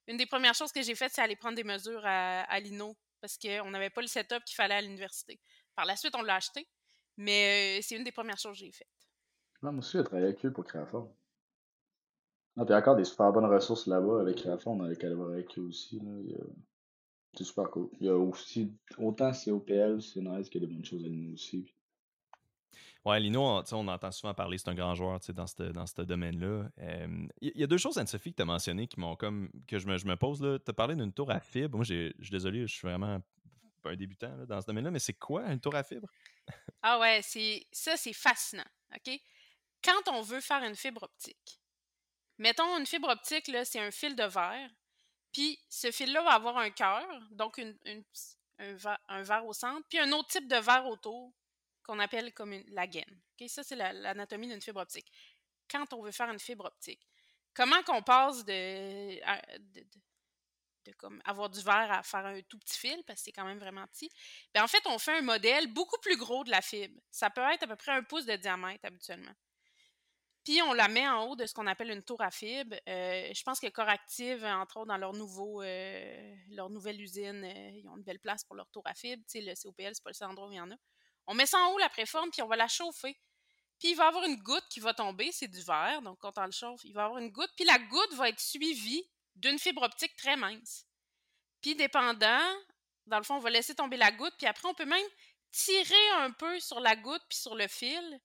une 0.09 0.17
des 0.17 0.27
premières 0.27 0.55
choses 0.55 0.73
que 0.73 0.83
j'ai 0.83 0.95
faites, 0.97 1.13
c'est 1.15 1.23
aller 1.23 1.37
prendre 1.37 1.55
des 1.55 1.65
mesures 1.65 2.05
à, 2.05 2.43
à 2.43 2.61
Lino 2.61 2.97
parce 3.25 3.39
qu'on 3.39 3.71
n'avait 3.71 3.89
pas 3.89 4.03
le 4.03 4.07
setup 4.07 4.45
qu'il 4.45 4.55
fallait 4.55 4.75
à 4.75 4.83
l'université. 4.83 5.41
Par 5.75 5.87
la 5.87 5.97
suite, 5.97 6.15
on 6.15 6.21
l'a 6.21 6.35
acheté, 6.35 6.69
mais 7.17 7.79
euh, 7.79 7.83
c'est 7.83 7.97
une 7.97 8.05
des 8.05 8.13
premières 8.13 8.37
choses 8.37 8.53
que 8.53 8.67
j'ai 8.67 8.71
faites. 8.71 8.87
moi 9.63 9.73
aussi, 9.79 9.97
j'ai 9.97 10.05
travaillé 10.05 10.27
avec 10.27 10.45
eux 10.45 10.53
pour 10.53 10.63
Créaform. 10.63 11.09
Ah, 12.59 12.67
puis 12.67 12.75
encore 12.75 12.97
des 12.97 13.05
super 13.05 13.33
bonnes 13.33 13.47
ressources 13.47 13.87
là-bas 13.87 14.21
avec 14.21 14.37
Créaform, 14.37 14.83
on 14.83 14.85
avait 14.85 15.03
avec 15.03 15.59
eux 15.59 15.63
aussi. 15.63 16.03
C'est 17.33 17.45
super 17.45 17.71
cool. 17.71 17.89
Il 17.99 18.09
y 18.09 18.11
a 18.11 18.19
aussi, 18.19 18.77
autant 18.99 19.33
COPL, 19.33 20.03
c'est 20.03 20.21
nice 20.21 20.51
qu'il 20.51 20.61
y 20.61 20.65
a 20.65 20.69
des 20.69 20.75
bonnes 20.75 20.85
choses 20.85 21.07
à 21.07 21.09
nous 21.09 21.33
aussi. 21.33 21.65
Ouais, 23.05 23.21
Lino, 23.21 23.43
on, 23.43 23.89
entend 23.89 24.11
souvent 24.13 24.33
parler, 24.33 24.57
c'est 24.57 24.69
un 24.71 24.75
grand 24.75 24.95
joueur 24.95 25.21
dans 25.35 25.47
ce 25.47 25.63
dans 25.63 26.05
domaine-là. 26.05 26.71
Il 27.43 27.53
y, 27.55 27.63
a 27.63 27.67
deux 27.67 27.77
choses, 27.77 27.99
Anne-Sophie, 27.99 28.31
que 28.31 28.37
tu 28.37 28.43
as 28.43 28.47
mentionnées 28.47 28.87
qui 28.87 28.99
m'ont 28.99 29.15
comme. 29.15 29.51
que 29.69 29.79
je 29.79 29.87
me, 29.87 29.99
je 29.99 30.07
me 30.07 30.17
pose. 30.17 30.41
Tu 30.41 30.71
as 30.71 30.73
parlé 30.73 30.97
d'une 30.97 31.13
tour 31.13 31.31
à 31.31 31.39
fibre. 31.41 31.77
Moi, 31.77 31.85
je 31.85 32.13
suis 32.23 32.31
désolé, 32.31 32.67
je 32.67 32.75
suis 32.75 32.89
vraiment 32.89 33.21
un 33.85 33.97
débutant 33.97 34.35
dans 34.47 34.59
ce 34.63 34.67
domaine-là, 34.67 34.91
mais 34.91 34.99
c'est 34.99 35.15
quoi 35.19 35.45
une 35.53 35.61
tour 35.61 35.75
à 35.75 35.83
fibre? 35.83 36.09
ah 36.83 36.99
ouais, 36.99 37.21
c'est 37.23 37.67
ça, 37.71 37.99
c'est 37.99 38.15
fascinant. 38.15 38.65
OK? 38.95 39.21
Quand 39.83 40.09
on 40.11 40.23
veut 40.23 40.41
faire 40.41 40.65
une 40.65 40.75
fibre 40.75 41.03
optique, 41.03 41.61
mettons 42.39 42.79
une 42.79 42.87
fibre 42.87 43.11
optique, 43.11 43.49
là, 43.49 43.67
c'est 43.67 43.81
un 43.81 43.91
fil 43.91 44.17
de 44.17 44.25
verre. 44.25 44.71
Puis 45.31 45.59
ce 45.69 45.91
fil-là 45.91 46.23
va 46.23 46.31
avoir 46.31 46.57
un 46.57 46.71
cœur, 46.71 47.05
donc 47.33 47.59
une, 47.59 47.77
un, 48.59 48.77
un 49.09 49.23
verre 49.23 49.45
au 49.45 49.53
centre, 49.53 49.87
puis 49.91 49.99
un 49.99 50.11
autre 50.13 50.29
type 50.29 50.49
de 50.49 50.57
verre 50.57 50.87
autour 50.87 51.35
qu'on 51.85 51.99
appelle 51.99 52.33
comme 52.33 52.63
la 52.69 52.87
gaine. 52.87 53.21
Ça, 53.47 53.63
c'est 53.63 53.77
l'anatomie 53.77 54.49
d'une 54.49 54.61
fibre 54.61 54.81
optique. 54.81 55.11
Quand 55.71 55.93
on 55.93 56.03
veut 56.03 56.13
faire 56.13 56.31
une 56.31 56.39
fibre 56.39 56.65
optique, 56.67 57.07
comment 57.53 57.83
qu'on 57.83 58.03
passe 58.03 58.45
de, 58.45 59.17
de, 60.85 60.93
comme 60.97 61.21
avoir 61.25 61.49
du 61.51 61.61
verre 61.61 61.93
à 61.93 62.03
faire 62.03 62.27
un 62.27 62.41
tout 62.43 62.59
petit 62.59 62.79
fil, 62.79 63.03
parce 63.07 63.21
que 63.21 63.25
c'est 63.25 63.33
quand 63.33 63.45
même 63.45 63.59
vraiment 63.59 63.87
petit, 63.89 64.11
bien, 64.53 64.65
en 64.65 64.69
fait, 64.69 64.83
on 64.87 64.99
fait 64.99 65.19
un 65.19 65.23
modèle 65.23 65.73
beaucoup 65.73 66.01
plus 66.01 66.17
gros 66.17 66.45
de 66.45 66.51
la 66.51 66.63
fibre. 66.63 67.01
Ça 67.11 67.31
peut 67.31 67.43
être 67.53 67.65
à 67.65 67.67
peu 67.67 67.77
près 67.77 67.93
un 67.93 68.03
pouce 68.03 68.27
de 68.27 68.37
diamètre 68.37 68.85
habituellement. 68.85 69.35
Puis 70.45 70.61
on 70.61 70.75
la 70.75 70.89
met 70.89 71.09
en 71.09 71.27
haut 71.27 71.37
de 71.37 71.47
ce 71.47 71.55
qu'on 71.55 71.67
appelle 71.67 71.91
une 71.91 72.03
tour 72.03 72.21
à 72.21 72.31
fibre. 72.31 72.77
Euh, 72.87 73.31
je 73.35 73.43
pense 73.43 73.61
que 73.61 73.69
Coractive, 73.69 74.45
entre 74.45 74.77
autres, 74.77 74.89
dans 74.89 74.99
leur, 74.99 75.15
nouveau, 75.15 75.63
euh, 75.63 76.35
nouvelle 76.69 77.01
usine, 77.01 77.45
euh, 77.45 77.71
ils 77.73 77.89
ont 77.89 77.97
une 77.97 78.03
belle 78.03 78.19
place 78.19 78.45
pour 78.45 78.55
leur 78.55 78.69
tour 78.69 78.83
à 78.85 78.93
fibre. 78.93 79.23
Tu 79.27 79.41
le 79.41 79.55
COPL, 79.55 79.95
c'est 79.95 80.05
pas 80.05 80.11
le 80.11 80.15
seul 80.15 80.29
endroit 80.29 80.49
où 80.49 80.53
il 80.53 80.57
y 80.57 80.61
en 80.61 80.71
a. 80.71 80.77
On 81.27 81.35
met 81.35 81.47
ça 81.47 81.59
en 81.59 81.73
haut, 81.73 81.79
la 81.79 81.89
préforme, 81.89 82.31
puis 82.31 82.43
on 82.43 82.47
va 82.47 82.57
la 82.57 82.69
chauffer. 82.69 83.17
Puis 83.79 83.91
il 83.91 83.95
va 83.97 84.05
y 84.05 84.09
avoir 84.09 84.25
une 84.25 84.43
goutte 84.43 84.67
qui 84.71 84.81
va 84.81 84.95
tomber, 84.95 85.33
c'est 85.33 85.49
du 85.49 85.61
verre, 85.61 86.01
donc 86.03 86.19
quand 86.21 86.39
on 86.39 86.47
le 86.47 86.53
chauffe, 86.53 86.85
il 86.85 86.93
va 86.93 87.03
y 87.03 87.05
avoir 87.05 87.19
une 87.19 87.31
goutte, 87.31 87.51
puis 87.57 87.65
la 87.65 87.79
goutte 87.79 88.15
va 88.15 88.29
être 88.29 88.41
suivie 88.41 89.09
d'une 89.35 89.59
fibre 89.59 89.83
optique 89.83 90.15
très 90.17 90.37
mince. 90.37 90.87
Puis 91.61 91.75
dépendant, 91.75 92.43
dans 93.07 93.19
le 93.19 93.25
fond, 93.25 93.37
on 93.37 93.41
va 93.41 93.51
laisser 93.51 93.75
tomber 93.75 93.97
la 93.97 94.13
goutte, 94.13 94.35
puis 94.39 94.47
après, 94.47 94.69
on 94.69 94.75
peut 94.75 94.85
même 94.85 95.07
tirer 95.51 96.09
un 96.19 96.31
peu 96.31 96.59
sur 96.61 96.81
la 96.81 96.97
goutte 96.97 97.23
puis 97.29 97.39
sur 97.39 97.55
le 97.55 97.69
fil 97.69 98.21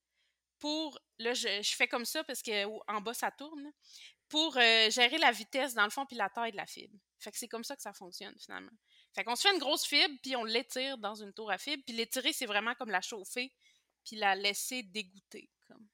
pour, 0.60 1.00
là, 1.20 1.34
je, 1.34 1.62
fais 1.76 1.88
comme 1.88 2.06
ça 2.06 2.24
parce 2.24 2.42
qu'en 2.42 3.02
bas, 3.02 3.14
ça 3.14 3.32
tourne, 3.32 3.72
pour 4.28 4.58
euh, 4.58 4.90
gérer 4.90 5.18
la 5.18 5.32
vitesse, 5.32 5.74
dans 5.74 5.84
le 5.84 5.90
fond, 5.90 6.06
puis 6.06 6.16
la 6.16 6.30
taille 6.30 6.52
de 6.52 6.58
la 6.58 6.66
fibre. 6.66 6.98
Fait 7.18 7.32
que 7.32 7.38
c'est 7.38 7.48
comme 7.48 7.64
ça 7.64 7.76
que 7.76 7.82
ça 7.82 7.94
fonctionne, 7.94 8.36
finalement. 8.40 8.72
Fait 9.16 9.24
qu'on 9.24 9.36
se 9.36 9.42
fait 9.48 9.54
une 9.54 9.60
grosse 9.60 9.86
fibre, 9.86 10.16
puis 10.22 10.36
on 10.36 10.44
l'étire 10.44 10.98
dans 10.98 11.16
une 11.16 11.34
tour 11.34 11.52
à 11.52 11.58
fibre. 11.58 11.84
Puis 11.86 11.96
l'étirer, 11.96 12.34
c'est 12.34 12.46
vraiment 12.46 12.76
comme 12.76 12.92
la 12.92 13.02
chauffer, 13.02 13.52
puis 14.06 14.16
la 14.16 14.36
laisser 14.36 14.84
dégoûter. 14.84 15.50
Comme. 15.68 15.88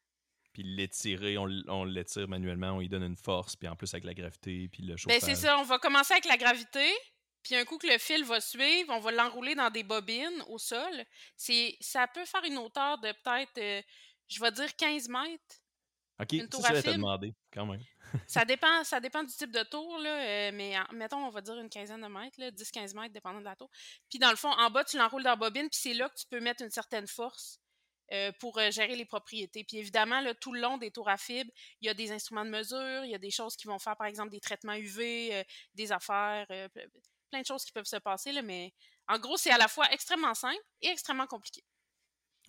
Puis 0.53 0.63
l'étirer, 0.63 1.37
on, 1.37 1.83
l'étire 1.83 2.27
manuellement, 2.27 2.73
on 2.73 2.79
lui 2.79 2.89
donne 2.89 3.03
une 3.03 3.17
force, 3.17 3.55
puis 3.55 3.67
en 3.67 3.75
plus 3.75 3.93
avec 3.93 4.03
la 4.05 4.13
gravité, 4.13 4.67
puis 4.69 4.83
le 4.83 4.95
chauffage. 4.97 5.21
Ben 5.21 5.25
c'est 5.25 5.35
ça, 5.35 5.57
on 5.59 5.63
va 5.63 5.79
commencer 5.79 6.13
avec 6.13 6.25
la 6.25 6.37
gravité, 6.37 6.89
puis 7.43 7.55
un 7.55 7.65
coup 7.65 7.77
que 7.77 7.87
le 7.87 7.97
fil 7.97 8.23
va 8.23 8.41
suivre, 8.41 8.93
on 8.93 8.99
va 8.99 9.11
l'enrouler 9.11 9.55
dans 9.55 9.69
des 9.69 9.83
bobines 9.83 10.43
au 10.47 10.57
sol. 10.57 11.05
C'est, 11.35 11.77
ça 11.79 12.07
peut 12.07 12.25
faire 12.25 12.43
une 12.43 12.57
hauteur 12.57 12.97
de 12.99 13.11
peut-être, 13.23 13.57
euh, 13.57 13.81
je 14.27 14.39
vais 14.39 14.51
dire 14.51 14.75
15 14.75 15.09
mètres. 15.09 15.55
OK, 16.21 16.31
une 16.33 16.47
tour 16.47 16.61
ça, 16.61 16.81
ça 16.81 16.93
demandé, 16.93 17.33
quand 17.51 17.65
même 17.65 17.81
ça, 18.27 18.45
dépend, 18.45 18.83
ça 18.83 18.99
dépend 18.99 19.23
du 19.23 19.33
type 19.33 19.51
de 19.51 19.63
tour, 19.63 19.99
là, 19.99 20.09
euh, 20.09 20.51
mais 20.53 20.75
mettons, 20.93 21.25
on 21.25 21.29
va 21.29 21.41
dire 21.41 21.57
une 21.59 21.69
quinzaine 21.69 22.01
de 22.01 22.07
mètres, 22.07 22.39
10-15 22.39 22.95
mètres, 22.95 23.13
dépendant 23.13 23.39
de 23.39 23.45
la 23.45 23.55
tour. 23.55 23.69
Puis 24.09 24.19
dans 24.19 24.29
le 24.29 24.35
fond, 24.35 24.51
en 24.51 24.69
bas, 24.69 24.83
tu 24.83 24.97
l'enroules 24.97 25.23
dans 25.23 25.31
la 25.31 25.35
bobine, 25.35 25.69
puis 25.69 25.79
c'est 25.79 25.93
là 25.93 26.09
que 26.09 26.15
tu 26.15 26.25
peux 26.29 26.39
mettre 26.39 26.63
une 26.63 26.71
certaine 26.71 27.07
force. 27.07 27.59
euh, 28.11 28.31
pour 28.39 28.59
euh, 28.59 28.69
gérer 28.69 28.95
les 28.95 29.05
propriétés. 29.05 29.63
Puis 29.63 29.77
évidemment, 29.77 30.21
là, 30.21 30.35
tout 30.35 30.53
le 30.53 30.61
long 30.61 30.77
des 30.77 30.91
tours 30.91 31.09
à 31.09 31.17
fibre, 31.17 31.51
il 31.81 31.87
y 31.87 31.89
a 31.89 31.95
des 31.95 32.11
instruments 32.11 32.45
de 32.45 32.51
mesure, 32.51 33.03
il 33.03 33.09
y 33.09 33.15
a 33.15 33.17
des 33.17 33.31
choses 33.31 33.55
qui 33.55 33.65
vont 33.65 33.79
faire, 33.79 33.97
par 33.97 34.05
exemple, 34.05 34.29
des 34.29 34.39
traitements 34.39 34.75
UV, 34.75 35.43
des 35.73 35.91
affaires, 35.91 36.45
plein 37.31 37.41
de 37.41 37.45
choses 37.47 37.65
qui 37.65 37.71
peuvent 37.71 37.85
se 37.85 37.95
passer, 37.95 38.31
là, 38.31 38.43
mais 38.43 38.73
en 39.07 39.17
gros, 39.17 39.37
c'est 39.37 39.49
à 39.49 39.57
la 39.57 39.67
fois 39.67 39.91
extrêmement 39.91 40.35
simple 40.35 40.61
et 40.81 40.89
extrêmement 40.89 41.25
compliqué. 41.27 41.63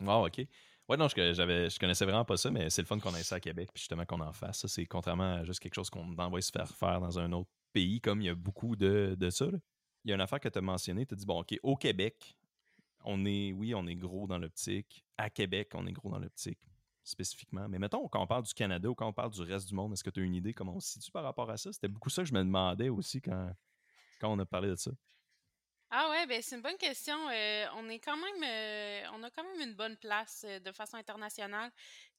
Wow, 0.00 0.26
OK. 0.26 0.40
Ouais, 0.88 0.96
non, 0.96 1.08
je, 1.08 1.14
je 1.16 1.78
connaissais 1.80 2.04
vraiment 2.04 2.24
pas 2.24 2.36
ça, 2.36 2.50
mais 2.50 2.70
c'est 2.70 2.82
le 2.82 2.86
fun 2.86 2.98
qu'on 3.00 3.14
ait 3.16 3.22
ça 3.24 3.36
à 3.36 3.40
Québec, 3.40 3.70
puis 3.74 3.80
justement 3.80 4.04
qu'on 4.04 4.20
en 4.20 4.32
fasse. 4.32 4.60
Ça, 4.60 4.68
c'est 4.68 4.86
contrairement 4.86 5.34
à 5.34 5.44
juste 5.44 5.58
quelque 5.58 5.74
chose 5.74 5.90
qu'on 5.90 6.16
envoie 6.16 6.40
se 6.40 6.52
faire 6.52 6.68
faire 6.68 7.00
dans 7.00 7.18
un 7.18 7.32
autre 7.32 7.50
pays, 7.72 8.00
comme 8.00 8.20
il 8.20 8.26
y 8.26 8.28
a 8.28 8.36
beaucoup 8.36 8.76
de, 8.76 9.16
de 9.18 9.30
ça. 9.30 9.46
Il 10.04 10.10
y 10.10 10.12
a 10.12 10.14
une 10.14 10.20
affaire 10.20 10.38
que 10.38 10.48
tu 10.48 10.58
as 10.58 10.62
mentionnée, 10.62 11.04
tu 11.04 11.14
as 11.14 11.16
dit, 11.16 11.26
bon, 11.26 11.40
OK, 11.40 11.58
au 11.64 11.76
Québec, 11.76 12.36
on 13.04 13.24
est, 13.24 13.52
oui, 13.52 13.74
on 13.74 13.84
est 13.88 13.96
gros 13.96 14.28
dans 14.28 14.38
l'optique. 14.38 15.04
À 15.16 15.28
Québec, 15.28 15.72
on 15.74 15.86
est 15.88 15.92
gros 15.92 16.10
dans 16.10 16.20
l'optique, 16.20 16.60
spécifiquement. 17.02 17.68
Mais 17.68 17.80
mettons, 17.80 18.06
quand 18.06 18.22
on 18.22 18.26
parle 18.28 18.44
du 18.44 18.54
Canada 18.54 18.88
ou 18.88 18.94
quand 18.94 19.08
on 19.08 19.12
parle 19.12 19.30
du 19.30 19.42
reste 19.42 19.68
du 19.68 19.74
monde, 19.74 19.92
est-ce 19.92 20.04
que 20.04 20.10
tu 20.10 20.20
as 20.20 20.22
une 20.22 20.34
idée 20.36 20.54
comment 20.54 20.76
on 20.76 20.80
se 20.80 20.92
situe 20.92 21.10
par 21.10 21.24
rapport 21.24 21.50
à 21.50 21.56
ça? 21.56 21.72
C'était 21.72 21.88
beaucoup 21.88 22.10
ça 22.10 22.22
que 22.22 22.28
je 22.28 22.34
me 22.34 22.44
demandais 22.44 22.90
aussi 22.90 23.20
quand, 23.20 23.50
quand 24.20 24.32
on 24.32 24.38
a 24.38 24.46
parlé 24.46 24.68
de 24.68 24.76
ça. 24.76 24.92
Ah 25.90 26.10
ouais, 26.10 26.26
ben 26.26 26.42
c'est 26.42 26.56
une 26.56 26.62
bonne 26.62 26.76
question. 26.78 27.16
On 27.76 27.88
est 27.88 28.00
quand 28.00 28.16
même, 28.16 29.10
on 29.14 29.22
a 29.22 29.30
quand 29.30 29.44
même 29.44 29.68
une 29.68 29.74
bonne 29.74 29.96
place 29.96 30.44
de 30.44 30.72
façon 30.72 30.96
internationale. 30.96 31.70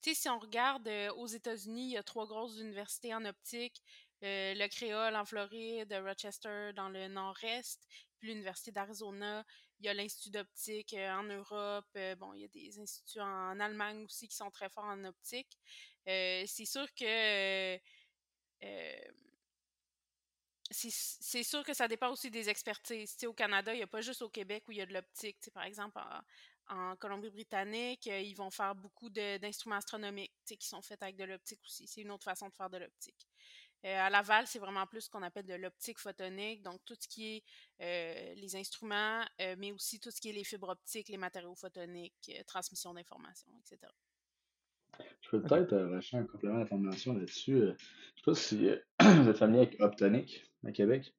Tu 0.01 0.13
sais, 0.13 0.21
si 0.21 0.29
on 0.29 0.39
regarde 0.39 0.89
aux 1.17 1.27
États-Unis, 1.27 1.87
il 1.87 1.91
y 1.91 1.97
a 1.97 2.03
trois 2.03 2.25
grosses 2.27 2.57
universités 2.59 3.13
en 3.13 3.25
optique. 3.25 3.81
le 4.21 4.67
Créole 4.69 5.15
en 5.15 5.25
Floride, 5.25 5.93
Rochester 6.05 6.71
dans 6.75 6.89
le 6.89 7.07
nord-est, 7.09 7.85
puis 8.19 8.29
l'Université 8.29 8.71
d'Arizona. 8.71 9.45
Il 9.79 9.85
y 9.85 9.89
a 9.89 9.93
l'Institut 9.93 10.31
d'optique 10.31 10.95
en 10.97 11.23
Europe. 11.23 11.85
bon, 12.17 12.33
il 12.33 12.41
y 12.41 12.45
a 12.45 12.47
des 12.47 12.79
instituts 12.79 13.19
en 13.19 13.59
Allemagne 13.59 14.03
aussi 14.05 14.27
qui 14.29 14.35
sont 14.35 14.49
très 14.49 14.69
forts 14.69 14.85
en 14.85 15.03
optique. 15.03 15.57
c'est 16.05 16.65
sûr 16.65 16.87
que 16.95 17.77
c'est 20.71 21.43
sûr 21.43 21.63
que 21.63 21.73
ça 21.73 21.87
dépend 21.87 22.11
aussi 22.11 22.29
des 22.29 22.49
expertises. 22.49 23.15
au 23.25 23.33
Canada, 23.33 23.73
il 23.73 23.77
n'y 23.77 23.83
a 23.83 23.87
pas 23.87 24.01
juste 24.01 24.21
au 24.21 24.29
Québec 24.29 24.63
où 24.67 24.71
il 24.71 24.79
y 24.79 24.81
a 24.81 24.85
de 24.85 24.93
l'optique. 24.93 25.37
Par 25.53 25.63
exemple, 25.63 25.99
en, 26.67 26.95
Colombie-Britannique, 26.97 28.07
euh, 28.07 28.19
ils 28.19 28.35
vont 28.35 28.49
faire 28.49 28.75
beaucoup 28.75 29.09
d'instruments 29.09 29.77
astronomiques 29.77 30.33
qui 30.45 30.67
sont 30.67 30.81
faits 30.81 31.01
avec 31.03 31.15
de 31.15 31.23
l'optique 31.23 31.61
aussi. 31.63 31.87
C'est 31.87 32.01
une 32.01 32.11
autre 32.11 32.25
façon 32.25 32.49
de 32.49 32.53
faire 32.53 32.69
de 32.69 32.77
l'optique. 32.77 33.27
Euh, 33.85 33.99
à 33.99 34.09
Laval, 34.09 34.47
c'est 34.47 34.59
vraiment 34.59 34.85
plus 34.87 35.01
ce 35.01 35.09
qu'on 35.09 35.21
appelle 35.21 35.45
de 35.45 35.53
l'optique 35.53 35.99
photonique, 35.99 36.63
donc 36.63 36.83
tout 36.83 36.95
ce 36.99 37.07
qui 37.07 37.37
est 37.37 37.43
euh, 37.81 38.33
les 38.35 38.55
instruments, 38.55 39.23
mais 39.57 39.71
aussi 39.71 39.99
tout 39.99 40.11
ce 40.11 40.19
qui 40.19 40.29
est 40.29 40.33
les 40.33 40.43
fibres 40.43 40.69
optiques, 40.69 41.09
les 41.09 41.17
matériaux 41.17 41.55
photoniques, 41.55 42.31
transmission 42.47 42.93
d'informations, 42.93 43.51
etc. 43.59 43.91
Je 45.21 45.29
peux 45.29 45.41
peut-être 45.41 45.73
euh, 45.73 45.99
un 46.13 46.23
complément 46.23 46.59
d'information 46.59 47.13
là-dessus. 47.13 47.59
Je 47.59 47.73
je 48.15 48.21
sais 48.21 48.25
pas 48.25 48.35
si 48.35 48.69
vous 49.23 49.29
êtes 49.29 49.37
familier 49.37 49.61
avec 49.63 49.79
Optonic 49.79 50.43
à 50.67 50.71
Québec. 50.71 51.13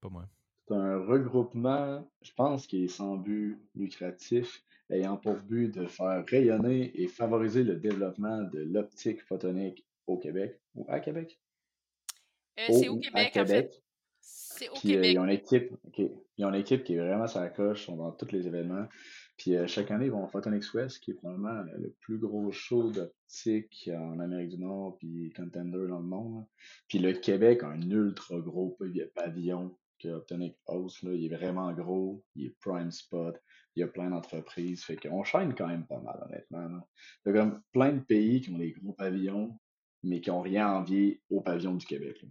Pas 0.00 0.08
moi. 0.08 0.28
C'est 0.66 0.74
un 0.74 0.98
regroupement, 1.04 2.08
je 2.22 2.32
pense, 2.32 2.66
qui 2.66 2.84
est 2.84 2.88
sans 2.88 3.16
but 3.16 3.58
lucratif, 3.74 4.62
ayant 4.90 5.16
pour 5.16 5.34
but 5.36 5.68
de 5.68 5.86
faire 5.86 6.24
rayonner 6.26 6.92
et 7.00 7.08
favoriser 7.08 7.64
le 7.64 7.76
développement 7.76 8.42
de 8.42 8.60
l'optique 8.60 9.22
photonique 9.22 9.84
au 10.06 10.18
Québec 10.18 10.60
ou 10.74 10.86
à 10.88 11.00
Québec. 11.00 11.40
Euh, 12.58 12.66
c'est 12.72 12.88
au 12.88 12.98
Québec, 12.98 13.36
en 13.36 13.46
fait. 13.46 13.82
C'est 14.20 14.68
au 14.68 14.74
Québec. 14.74 15.06
Euh, 15.06 15.12
ils, 15.12 15.18
ont 15.18 15.24
une 15.24 15.30
équipe, 15.30 15.72
ils 15.96 16.44
ont 16.44 16.50
une 16.50 16.60
équipe 16.60 16.84
qui 16.84 16.94
est 16.94 16.98
vraiment 16.98 17.26
sur 17.26 17.40
la 17.40 17.48
coche, 17.48 17.86
sont 17.86 17.96
dans 17.96 18.12
tous 18.12 18.30
les 18.32 18.46
événements. 18.46 18.86
Puis 19.40 19.56
euh, 19.56 19.66
chaque 19.66 19.90
année, 19.90 20.04
ils 20.04 20.10
vont 20.10 20.24
au 20.24 20.28
Photonics 20.28 20.74
West, 20.74 21.00
qui 21.00 21.12
est 21.12 21.14
probablement 21.14 21.62
le 21.78 21.96
plus 22.00 22.18
gros 22.18 22.52
show 22.52 22.90
d'optique 22.90 23.88
en 23.90 24.20
Amérique 24.20 24.50
du 24.50 24.58
Nord, 24.58 24.98
puis 24.98 25.32
contender 25.34 25.88
dans 25.88 26.00
le 26.00 26.04
monde. 26.04 26.44
Puis 26.88 26.98
le 26.98 27.14
Québec 27.14 27.62
a 27.62 27.68
un 27.68 27.80
ultra 27.80 28.38
gros 28.38 28.76
pavillon 29.14 29.74
que 29.98 30.08
Optonic 30.08 30.58
host. 30.66 31.04
Là. 31.04 31.14
Il 31.14 31.24
est 31.24 31.34
vraiment 31.34 31.72
gros, 31.72 32.22
il 32.34 32.48
est 32.48 32.56
prime 32.60 32.90
spot, 32.90 33.40
il 33.76 33.80
y 33.80 33.82
a 33.82 33.86
plein 33.86 34.10
d'entreprises. 34.10 34.84
Fait 34.84 34.96
qu'on 34.96 35.24
chaîne 35.24 35.54
quand 35.54 35.68
même 35.68 35.86
pas 35.86 36.00
mal, 36.00 36.20
honnêtement. 36.22 36.86
Il 37.24 37.32
y 37.32 37.38
a 37.38 37.40
comme 37.40 37.62
plein 37.72 37.94
de 37.94 38.00
pays 38.00 38.42
qui 38.42 38.50
ont 38.50 38.58
des 38.58 38.72
gros 38.72 38.92
pavillons, 38.92 39.58
mais 40.02 40.20
qui 40.20 40.28
n'ont 40.28 40.42
rien 40.42 40.66
à 40.66 40.80
envier 40.80 41.22
au 41.30 41.40
pavillon 41.40 41.76
du 41.76 41.86
Québec. 41.86 42.22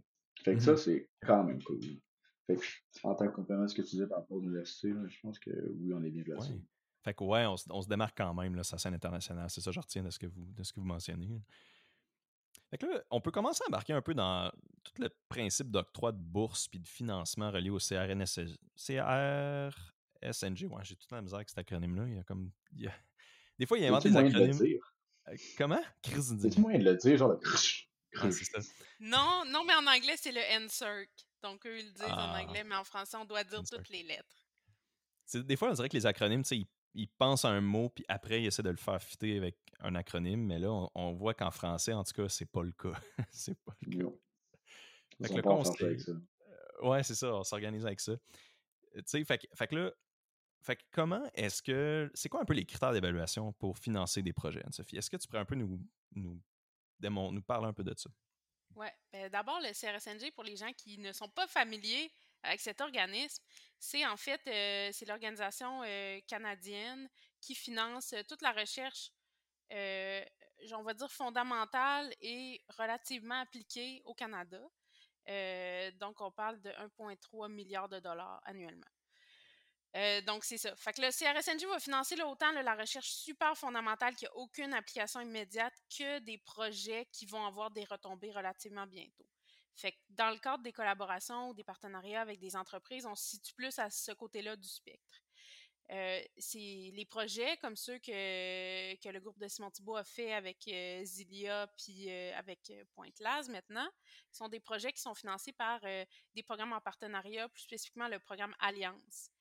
Fait 0.43 0.55
que 0.55 0.61
ça, 0.61 0.73
mm-hmm. 0.73 0.77
c'est 0.77 1.09
quand 1.25 1.43
même 1.43 1.63
cool. 1.63 1.79
Fait 2.45 2.55
que, 2.55 2.61
en 3.01 3.15
tant 3.15 3.27
que 3.27 3.33
complément 3.33 3.63
de 3.63 3.67
ce 3.67 3.73
que 3.73 3.81
tu 3.81 3.95
disais 3.95 4.05
par 4.05 4.19
rapport 4.19 4.37
à 4.37 4.41
l'université, 4.41 4.93
je 5.07 5.19
pense 5.23 5.39
que 5.39 5.49
oui, 5.79 5.91
on 5.91 6.03
est 6.03 6.11
bien 6.11 6.23
placé. 6.23 6.53
Fait 7.03 7.13
que 7.13 7.23
ouais, 7.23 7.45
on, 7.45 7.55
se 7.57 7.87
démarque 7.87 8.17
quand 8.17 8.33
même, 8.33 8.55
là, 8.55 8.63
sa 8.63 8.77
scène 8.77 8.93
internationale. 8.93 9.49
C'est 9.49 9.61
ça, 9.61 9.71
je 9.71 9.79
retiens 9.79 10.03
de 10.03 10.09
ce 10.09 10.19
que 10.19 10.27
vous, 10.27 10.51
de 10.51 10.63
ce 10.63 10.73
que 10.73 10.79
vous 10.79 10.85
mentionnez. 10.85 11.41
Fait 12.69 12.77
que 12.77 12.85
là, 12.85 13.01
on 13.09 13.21
peut 13.21 13.31
commencer 13.31 13.63
à 13.65 13.67
embarquer 13.69 13.93
un 13.93 14.01
peu 14.01 14.13
dans 14.13 14.51
tout 14.83 15.01
le 15.01 15.09
principe 15.29 15.71
d'octroi 15.71 16.11
de 16.11 16.21
bourse 16.21 16.67
puis 16.67 16.79
de 16.79 16.87
financement 16.87 17.51
relié 17.51 17.69
au 17.69 17.79
CRNSG. 17.79 18.57
CRSNG, 18.75 19.71
ouais, 20.65 20.83
j'ai 20.83 20.95
toute 20.95 21.11
la 21.11 21.21
misère 21.21 21.37
avec 21.37 21.49
cet 21.49 21.57
acronyme-là. 21.59 22.07
Il 22.07 22.15
y 22.15 22.19
a 22.19 22.23
comme. 22.23 22.51
Des 23.57 23.65
fois, 23.65 23.79
il 23.79 23.85
invente 23.85 24.03
des 24.03 24.15
acronymes. 24.15 24.51
De 24.51 24.65
dire? 24.65 24.93
Euh, 25.29 25.35
comment? 25.57 25.81
Chris 26.03 26.21
C'est 26.21 26.57
moyen 26.57 26.79
de 26.79 26.85
le 26.85 26.95
dire, 26.95 27.17
genre 27.17 27.39
ah, 28.15 28.31
ça. 28.31 28.59
Non, 28.99 29.43
non, 29.47 29.63
mais 29.65 29.73
en 29.75 29.85
anglais, 29.85 30.15
c'est 30.17 30.31
le 30.31 30.41
NSERC. 30.65 31.09
Donc, 31.43 31.65
eux, 31.65 31.79
ils 31.79 31.85
le 31.85 31.91
disent 31.91 32.03
en 32.03 32.33
ah. 32.33 32.41
anglais, 32.41 32.63
mais 32.63 32.75
en 32.75 32.83
français, 32.83 33.17
on 33.17 33.25
doit 33.25 33.43
dire 33.43 33.61
toutes 33.63 33.89
les 33.89 34.03
lettres. 34.03 34.35
Des 35.33 35.55
fois, 35.55 35.69
on 35.69 35.73
dirait 35.73 35.89
que 35.89 35.95
les 35.95 36.05
acronymes, 36.05 36.43
tu 36.43 36.49
sais, 36.49 36.57
ils 36.57 36.67
il 36.93 37.07
pense 37.07 37.45
à 37.45 37.49
un 37.49 37.61
mot, 37.61 37.89
puis 37.89 38.05
après, 38.07 38.41
il 38.41 38.45
essaie 38.45 38.63
de 38.63 38.69
le 38.69 38.77
faire 38.77 39.01
fitter 39.01 39.37
avec 39.37 39.57
un 39.79 39.95
acronyme, 39.95 40.45
mais 40.45 40.59
là, 40.59 40.87
on, 40.95 41.13
voit 41.13 41.33
qu'en 41.33 41.51
français, 41.51 41.93
en 41.93 42.03
tout 42.03 42.13
cas, 42.13 42.29
c'est 42.29 42.49
pas 42.49 42.63
le 42.63 42.71
cas. 42.71 42.93
c'est 43.31 43.57
pas 43.63 43.73
le 43.81 44.03
cas. 44.03 44.11
Fait 45.21 45.29
que 45.29 45.33
le 45.35 46.13
euh, 46.13 46.89
ouais, 46.89 47.03
c'est 47.03 47.15
ça, 47.15 47.33
on 47.35 47.43
s'organise 47.43 47.85
avec 47.85 47.99
ça. 47.99 48.13
Tu 48.93 49.03
sais, 49.05 49.23
fait, 49.23 49.37
que 49.37 49.75
là, 49.75 49.91
fait 50.61 50.77
que 50.77 50.83
comment 50.91 51.29
est-ce 51.33 51.61
que. 51.61 52.09
C'est 52.13 52.29
quoi 52.29 52.41
un 52.41 52.45
peu 52.45 52.53
les 52.53 52.65
critères 52.65 52.93
d'évaluation 52.93 53.53
pour 53.53 53.77
financer 53.77 54.21
des 54.21 54.33
projets, 54.33 54.63
Anne-Sophie? 54.65 54.97
Est-ce 54.97 55.09
que 55.09 55.17
tu 55.17 55.27
pourrais 55.27 55.41
un 55.41 55.45
peu 55.45 55.55
nous, 55.55 55.79
nous, 56.15 56.41
nous 57.01 57.41
parler 57.41 57.67
un 57.67 57.73
peu 57.73 57.83
de 57.83 57.93
ça? 57.97 58.09
Oui. 58.75 58.87
Ben, 59.11 59.29
d'abord, 59.29 59.59
le 59.61 59.73
CRSNG, 59.73 60.31
pour 60.33 60.43
les 60.43 60.55
gens 60.55 60.71
qui 60.73 60.97
ne 60.97 61.11
sont 61.11 61.29
pas 61.29 61.47
familiers 61.47 62.11
avec 62.43 62.59
cet 62.59 62.81
organisme, 62.81 63.43
c'est 63.79 64.05
en 64.05 64.17
fait 64.17 64.41
euh, 64.47 64.89
c'est 64.91 65.05
l'organisation 65.05 65.81
euh, 65.83 66.19
canadienne 66.27 67.09
qui 67.41 67.55
finance 67.55 68.13
euh, 68.13 68.23
toute 68.27 68.41
la 68.41 68.51
recherche, 68.51 69.11
on 69.71 70.83
va 70.83 70.93
dire 70.93 71.11
fondamentale 71.11 72.13
et 72.21 72.61
relativement 72.77 73.39
appliquée 73.39 74.01
au 74.05 74.13
Canada. 74.13 74.59
donc, 75.99 76.21
on 76.21 76.31
parle 76.31 76.59
de 76.61 76.69
1,3 76.71 77.51
milliard 77.51 77.87
de 77.87 77.99
dollars 77.99 78.41
annuellement. 78.45 78.91
donc, 80.25 80.43
c'est 80.43 80.57
ça. 80.57 80.75
Fait 80.75 80.93
que 80.93 81.01
le 81.01 81.11
CRSNG 81.11 81.67
va 81.67 81.79
financer 81.79 82.19
autant 82.23 82.51
la 82.51 82.75
recherche 82.75 83.09
super 83.09 83.55
fondamentale 83.55 84.15
qui 84.15 84.25
n'a 84.25 84.35
aucune 84.35 84.73
application 84.73 85.21
immédiate 85.21 85.73
que 85.95 86.19
des 86.19 86.39
projets 86.39 87.07
qui 87.11 87.25
vont 87.25 87.45
avoir 87.45 87.71
des 87.71 87.85
retombées 87.85 88.31
relativement 88.31 88.87
bientôt. 88.87 89.27
Fait 89.79 89.93
que 89.93 89.97
dans 90.09 90.29
le 90.29 90.37
cadre 90.39 90.61
des 90.61 90.73
collaborations 90.73 91.49
ou 91.49 91.53
des 91.53 91.63
partenariats 91.63 92.19
avec 92.19 92.39
des 92.39 92.57
entreprises, 92.57 93.05
on 93.05 93.15
se 93.15 93.29
situe 93.29 93.53
plus 93.53 93.79
à 93.79 93.89
ce 93.89 94.11
côté-là 94.11 94.57
du 94.57 94.67
spectre. 94.67 95.21
Euh, 95.91 96.21
c'est 96.37 96.91
les 96.93 97.05
projets 97.05 97.55
comme 97.57 97.77
ceux 97.77 97.97
que, 97.97 98.11
le 98.11 99.19
groupe 99.19 99.39
de 99.39 99.47
Simon 99.47 99.71
Thibault 99.71 99.95
a 99.95 100.03
fait 100.03 100.33
avec 100.33 100.67
euh, 100.67 101.03
Zilia 101.05 101.65
puis 101.77 102.11
euh, 102.11 102.37
avec 102.37 102.71
Pointe 102.93 103.17
Laz 103.21 103.49
maintenant, 103.49 103.89
sont 104.31 104.49
des 104.49 104.59
projets 104.59 104.91
qui 104.91 105.01
sont 105.01 105.15
financés 105.15 105.53
par 105.53 105.79
des 105.81 106.43
programmes 106.43 106.73
en 106.73 106.81
partenariat, 106.81 107.47
plus 107.47 107.63
spécifiquement 107.63 108.09
le 108.09 108.19
programme 108.19 108.53
Alliance. 108.59 109.31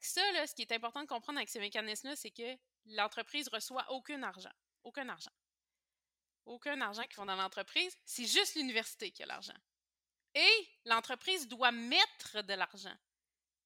Ça, 0.00 0.22
ce 0.46 0.54
qui 0.54 0.62
est 0.62 0.72
important 0.72 1.02
de 1.02 1.06
comprendre 1.06 1.38
avec 1.38 1.50
ces 1.50 1.60
mécanismes-là, 1.60 2.16
c'est 2.16 2.32
que 2.32 2.56
l'entreprise 2.86 3.48
reçoit 3.52 3.84
aucun 3.92 4.22
argent. 4.22 4.54
Aucun 4.82 5.08
argent 5.08 5.30
aucun 6.46 6.80
argent 6.80 7.02
qui 7.04 7.16
vont 7.16 7.26
dans 7.26 7.36
l'entreprise, 7.36 7.96
c'est 8.04 8.26
juste 8.26 8.54
l'université 8.54 9.10
qui 9.10 9.22
a 9.22 9.26
l'argent. 9.26 9.56
Et 10.34 10.68
l'entreprise 10.84 11.48
doit 11.48 11.72
mettre 11.72 12.42
de 12.42 12.54
l'argent 12.54 12.96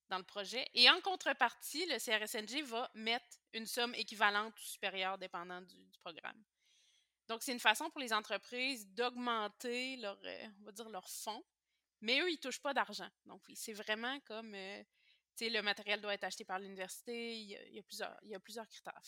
dans 0.09 0.19
le 0.19 0.25
projet. 0.25 0.69
Et 0.75 0.91
en 0.91 1.01
contrepartie, 1.01 1.87
le 1.87 1.99
CRSNG 1.99 2.63
va 2.65 2.91
mettre 2.95 3.39
une 3.55 3.67
somme 3.67 3.95
équivalente 3.95 4.55
ou 4.59 4.63
supérieure 4.63 5.19
dépendant 5.19 5.63
du, 5.63 5.89
programme. 6.03 6.43
Donc, 7.29 7.43
c'est 7.43 7.53
une 7.53 7.61
façon 7.61 7.91
pour 7.91 8.01
les 8.01 8.13
entreprises 8.13 8.89
d'augmenter 8.89 9.97
leur, 9.97 10.19
euh, 10.25 10.47
on 10.61 10.65
va 10.65 10.73
dire, 10.73 10.89
leur 10.89 11.09
fonds, 11.09 11.45
mais 12.01 12.21
eux, 12.21 12.29
ils 12.29 12.37
ne 12.37 12.41
touchent 12.41 12.63
pas 12.63 12.75
d'argent. 12.75 13.09
Donc, 13.27 13.43
c'est 13.55 13.73
vraiment 13.73 14.19
comme, 14.21 14.55
euh, 14.55 14.83
tu 15.37 15.45
sais, 15.45 15.51
le 15.51 15.63
matériel 15.63 16.01
doit 16.01 16.15
être 16.15 16.25
acheté 16.25 16.45
par 16.45 16.59
l'université, 16.59 17.37
il, 17.37 17.51
y 17.51 17.79
a, 17.79 17.83
plusieurs, 18.41 18.69
critères. 18.69 19.01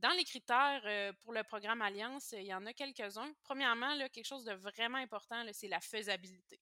Dans 0.00 0.10
les 0.16 0.24
critères 0.24 1.14
pour 1.20 1.32
le 1.32 1.42
programme 1.44 1.82
Alliance, 1.82 2.32
il 2.32 2.46
y 2.46 2.54
en 2.54 2.64
a 2.66 2.72
quelques-uns. 2.72 3.32
Premièrement, 3.42 3.96
quelque 4.08 4.26
chose 4.26 4.44
de 4.44 4.54
vraiment 4.54 4.98
important, 4.98 5.44
c'est 5.52 5.68
la 5.68 5.80
faisabilité. 5.80 6.60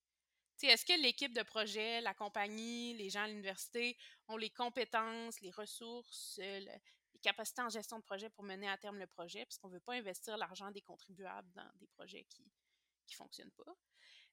Est-ce 0.60 0.84
que 0.84 1.00
l'équipe 1.00 1.32
de 1.32 1.42
projet, 1.44 2.00
la 2.00 2.14
compagnie, 2.14 2.94
les 2.94 3.10
gens 3.10 3.22
à 3.22 3.28
l'université 3.28 3.96
ont 4.26 4.36
les 4.36 4.50
compétences, 4.50 5.40
les 5.40 5.52
ressources, 5.52 6.38
les 6.38 6.80
capacités 7.22 7.62
en 7.62 7.68
gestion 7.68 7.98
de 7.98 8.04
projet 8.04 8.28
pour 8.28 8.42
mener 8.42 8.68
à 8.68 8.76
terme 8.76 8.98
le 8.98 9.06
projet, 9.06 9.44
parce 9.44 9.58
qu'on 9.58 9.68
ne 9.68 9.74
veut 9.74 9.80
pas 9.80 9.94
investir 9.94 10.36
l'argent 10.36 10.70
des 10.72 10.80
contribuables 10.80 11.52
dans 11.54 11.70
des 11.76 11.86
projets 11.86 12.24
qui 12.24 12.42
ne 12.42 13.14
fonctionnent 13.14 13.52
pas. 13.52 13.72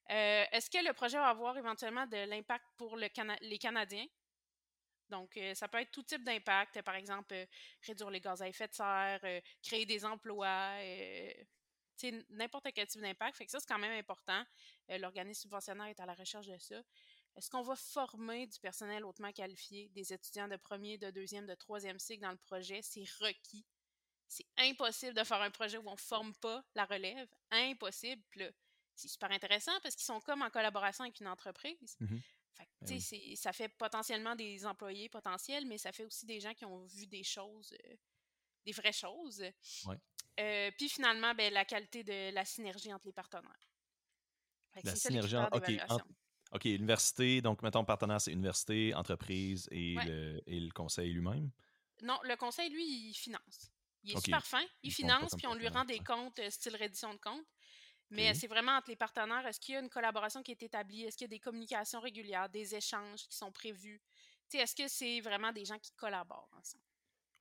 Est-ce 0.08 0.68
que 0.68 0.84
le 0.84 0.92
projet 0.92 1.16
va 1.16 1.28
avoir 1.28 1.56
éventuellement 1.56 2.06
de 2.06 2.16
l'impact 2.28 2.64
pour 2.76 2.96
le 2.96 3.08
les 3.42 3.58
Canadiens? 3.58 4.06
Donc, 5.08 5.36
euh, 5.36 5.54
ça 5.54 5.68
peut 5.68 5.78
être 5.78 5.90
tout 5.90 6.02
type 6.02 6.24
d'impact, 6.24 6.82
par 6.82 6.96
exemple, 6.96 7.34
euh, 7.34 7.46
réduire 7.82 8.10
les 8.10 8.20
gaz 8.20 8.42
à 8.42 8.48
effet 8.48 8.68
de 8.68 8.74
serre, 8.74 9.20
créer 9.62 9.86
des 9.86 10.04
emplois, 10.04 10.72
n'importe 12.30 12.68
quel 12.74 12.86
type 12.86 13.00
d'impact. 13.00 13.36
Fait 13.36 13.44
que 13.44 13.50
ça, 13.50 13.60
c'est 13.60 13.68
quand 13.68 13.78
même 13.78 13.98
important. 13.98 14.44
L'organisme 14.88 15.42
subventionnaire 15.42 15.86
est 15.86 16.00
à 16.00 16.06
la 16.06 16.14
recherche 16.14 16.46
de 16.46 16.58
ça. 16.58 16.82
Est-ce 17.36 17.50
qu'on 17.50 17.62
va 17.62 17.76
former 17.76 18.46
du 18.46 18.58
personnel 18.58 19.04
hautement 19.04 19.30
qualifié, 19.30 19.90
des 19.90 20.12
étudiants 20.12 20.48
de 20.48 20.56
premier, 20.56 20.96
de 20.96 21.10
deuxième, 21.10 21.46
de 21.46 21.54
troisième 21.54 21.98
cycle 21.98 22.22
dans 22.22 22.30
le 22.30 22.38
projet? 22.38 22.80
C'est 22.82 23.04
requis. 23.20 23.64
C'est 24.26 24.46
impossible 24.58 25.14
de 25.14 25.22
faire 25.22 25.40
un 25.42 25.50
projet 25.50 25.76
où 25.78 25.88
on 25.88 25.92
ne 25.92 25.98
forme 25.98 26.34
pas 26.36 26.64
la 26.74 26.84
relève. 26.86 27.28
Impossible. 27.50 28.22
c'est 28.94 29.08
super 29.08 29.30
intéressant 29.30 29.78
parce 29.82 29.94
qu'ils 29.94 30.06
sont 30.06 30.20
comme 30.20 30.42
en 30.42 30.50
collaboration 30.50 31.04
avec 31.04 31.20
une 31.20 31.28
entreprise. 31.28 31.96
Mmh 32.82 32.86
ben 32.86 33.36
ça 33.36 33.52
fait 33.52 33.68
potentiellement 33.68 34.36
des 34.36 34.64
employés 34.64 35.08
potentiels, 35.08 35.66
mais 35.66 35.78
ça 35.78 35.92
fait 35.92 36.04
aussi 36.04 36.26
des 36.26 36.40
gens 36.40 36.54
qui 36.54 36.64
ont 36.64 36.84
vu 36.84 37.06
des 37.06 37.24
choses, 37.24 37.74
euh, 37.84 37.94
des 38.64 38.72
vraies 38.72 38.92
choses. 38.92 39.42
Euh, 40.38 40.70
puis 40.76 40.88
finalement, 40.88 41.34
ben, 41.34 41.52
la 41.52 41.64
qualité 41.64 42.04
de 42.04 42.32
la 42.32 42.44
synergie 42.44 42.92
entre 42.92 43.06
les 43.06 43.12
partenaires. 43.12 43.70
la 44.84 44.94
synergie 44.94 45.36
entre. 45.36 45.60
OK, 46.52 46.64
l'université, 46.64 47.42
donc 47.42 47.62
mettons 47.62 47.84
partenaire, 47.84 48.20
c'est 48.20 48.32
université, 48.32 48.94
entreprise 48.94 49.68
et, 49.72 49.94
le, 49.94 50.40
et 50.46 50.60
le 50.60 50.70
conseil 50.70 51.12
lui-même? 51.12 51.50
Non, 52.02 52.18
le 52.22 52.36
conseil, 52.36 52.70
lui, 52.70 52.84
il 53.08 53.14
finance. 53.14 53.72
Il 54.04 54.12
est 54.16 54.20
super 54.20 54.46
fin. 54.46 54.64
Il, 54.82 54.92
finance, 54.92 55.34
puis 55.36 55.46
on 55.48 55.54
lui 55.54 55.66
rend 55.68 55.84
des 55.84 55.98
comptes, 55.98 56.38
euh, 56.38 56.50
style 56.50 56.76
reddition 56.76 57.12
de 57.12 57.18
comptes. 57.18 57.46
Mais 58.10 58.34
c'est 58.34 58.46
vraiment 58.46 58.72
entre 58.72 58.90
les 58.90 58.96
partenaires. 58.96 59.46
Est-ce 59.46 59.58
qu'il 59.58 59.74
y 59.74 59.78
a 59.78 59.80
une 59.80 59.88
collaboration 59.88 60.42
qui 60.42 60.52
est 60.52 60.62
établie? 60.62 61.04
Est-ce 61.04 61.16
qu'il 61.16 61.24
y 61.24 61.30
a 61.30 61.36
des 61.36 61.40
communications 61.40 62.00
régulières, 62.00 62.48
des 62.48 62.74
échanges 62.74 63.26
qui 63.28 63.36
sont 63.36 63.50
prévus? 63.50 64.00
Est-ce 64.54 64.76
que 64.76 64.88
c'est 64.88 65.20
vraiment 65.20 65.52
des 65.52 65.64
gens 65.64 65.78
qui 65.78 65.92
collaborent 65.92 66.50
ensemble? 66.58 66.84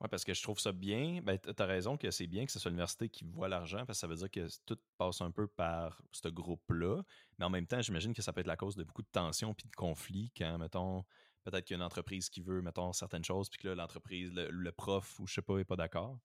Oui, 0.01 0.09
parce 0.09 0.25
que 0.25 0.33
je 0.33 0.41
trouve 0.41 0.59
ça 0.59 0.73
bien. 0.73 1.21
Ben, 1.21 1.39
tu 1.39 1.49
as 1.57 1.65
raison 1.65 1.97
que 1.97 2.11
c'est 2.11 2.27
bien 2.27 2.45
que 2.45 2.51
ce 2.51 2.59
soit 2.59 2.69
l'université 2.69 3.07
qui 3.07 3.23
voit 3.23 3.47
l'argent, 3.47 3.85
parce 3.85 3.97
que 3.97 4.01
ça 4.01 4.07
veut 4.07 4.15
dire 4.15 4.29
que 4.29 4.47
tout 4.65 4.77
passe 4.97 5.21
un 5.21 5.31
peu 5.31 5.47
par 5.47 6.01
ce 6.11 6.27
groupe-là. 6.27 7.01
Mais 7.37 7.45
en 7.45 7.49
même 7.49 7.65
temps, 7.65 7.81
j'imagine 7.81 8.13
que 8.13 8.21
ça 8.21 8.33
peut 8.33 8.41
être 8.41 8.47
la 8.47 8.57
cause 8.57 8.75
de 8.75 8.83
beaucoup 8.83 9.03
de 9.03 9.11
tensions 9.11 9.53
puis 9.53 9.69
de 9.69 9.75
conflits 9.75 10.33
quand, 10.35 10.57
mettons, 10.57 11.05
peut-être 11.43 11.63
qu'il 11.63 11.75
y 11.75 11.79
a 11.79 11.81
une 11.81 11.85
entreprise 11.85 12.29
qui 12.29 12.41
veut, 12.41 12.61
mettons, 12.61 12.91
certaines 12.91 13.23
choses, 13.23 13.49
puis 13.49 13.59
que 13.59 13.69
là, 13.69 13.75
l'entreprise, 13.75 14.31
le, 14.33 14.71
prof 14.73 15.17
ou 15.19 15.27
je 15.27 15.35
sais 15.35 15.41
pas, 15.41 15.55
n'est 15.55 15.63
pas 15.63 15.77
d'accord. 15.77 16.19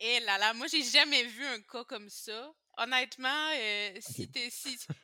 Et 0.00 0.16
eh 0.16 0.20
là 0.20 0.38
là, 0.38 0.54
moi, 0.54 0.66
j'ai 0.68 0.82
jamais 0.82 1.24
vu 1.24 1.44
un 1.44 1.60
cas 1.62 1.84
comme 1.84 2.08
ça 2.08 2.54
honnêtement, 2.78 3.50
euh, 3.56 3.98
si, 4.00 4.30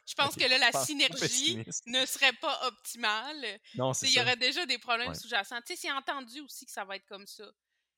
je 0.07 0.15
pense 0.17 0.35
que 0.35 0.49
là, 0.49 0.59
la 0.59 0.73
synergie 0.73 1.63
ne 1.87 2.07
serait 2.07 2.33
pas 2.35 2.67
optimale. 2.67 3.61
Non, 3.75 3.93
c'est 3.93 4.07
Il 4.07 4.15
y 4.15 4.21
aurait 4.21 4.37
déjà 4.37 4.65
des 4.67 4.79
problèmes 4.79 5.15
sous-jacents. 5.15 5.61
Tu 5.63 5.75
sais, 5.75 5.77
c'est 5.77 5.93
entendu 5.93 6.41
aussi 6.41 6.67
que 6.67 6.73
ça 6.73 6.85
va 6.85 6.97
être 6.97 7.07
comme 7.07 7.27
ça. 7.27 7.51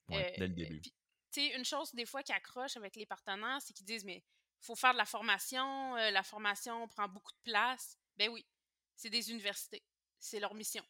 Ouais, 0.09 0.35
dès 0.39 0.47
le 0.47 0.53
euh, 0.53 0.57
début. 0.57 0.81
tu 0.81 0.91
sais, 1.31 1.47
une 1.57 1.65
chose 1.65 1.93
des 1.95 2.07
fois 2.07 2.23
qui 2.23 2.33
accroche 2.33 2.77
avec 2.77 2.97
les 2.97 3.07
partenaires, 3.07 3.59
c'est 3.61 3.73
qu'ils 3.73 3.87
disent, 3.87 4.05
mais 4.05 4.19
il 4.19 4.65
faut 4.65 4.77
faire 4.77 4.93
de 4.93 4.99
la 4.99 5.07
formation, 5.07 5.97
euh, 5.97 6.11
la 6.11 6.23
formation 6.23 6.89
prend 6.89 7.09
beaucoup 7.09 7.33
de 7.33 7.51
place. 7.51 7.99
Ben 8.17 8.31
oui, 8.31 8.47
c'est 8.95 9.11
des 9.11 9.31
universités. 9.31 9.83
C'est 10.19 10.41
leur 10.41 10.55
mission. 10.55 10.85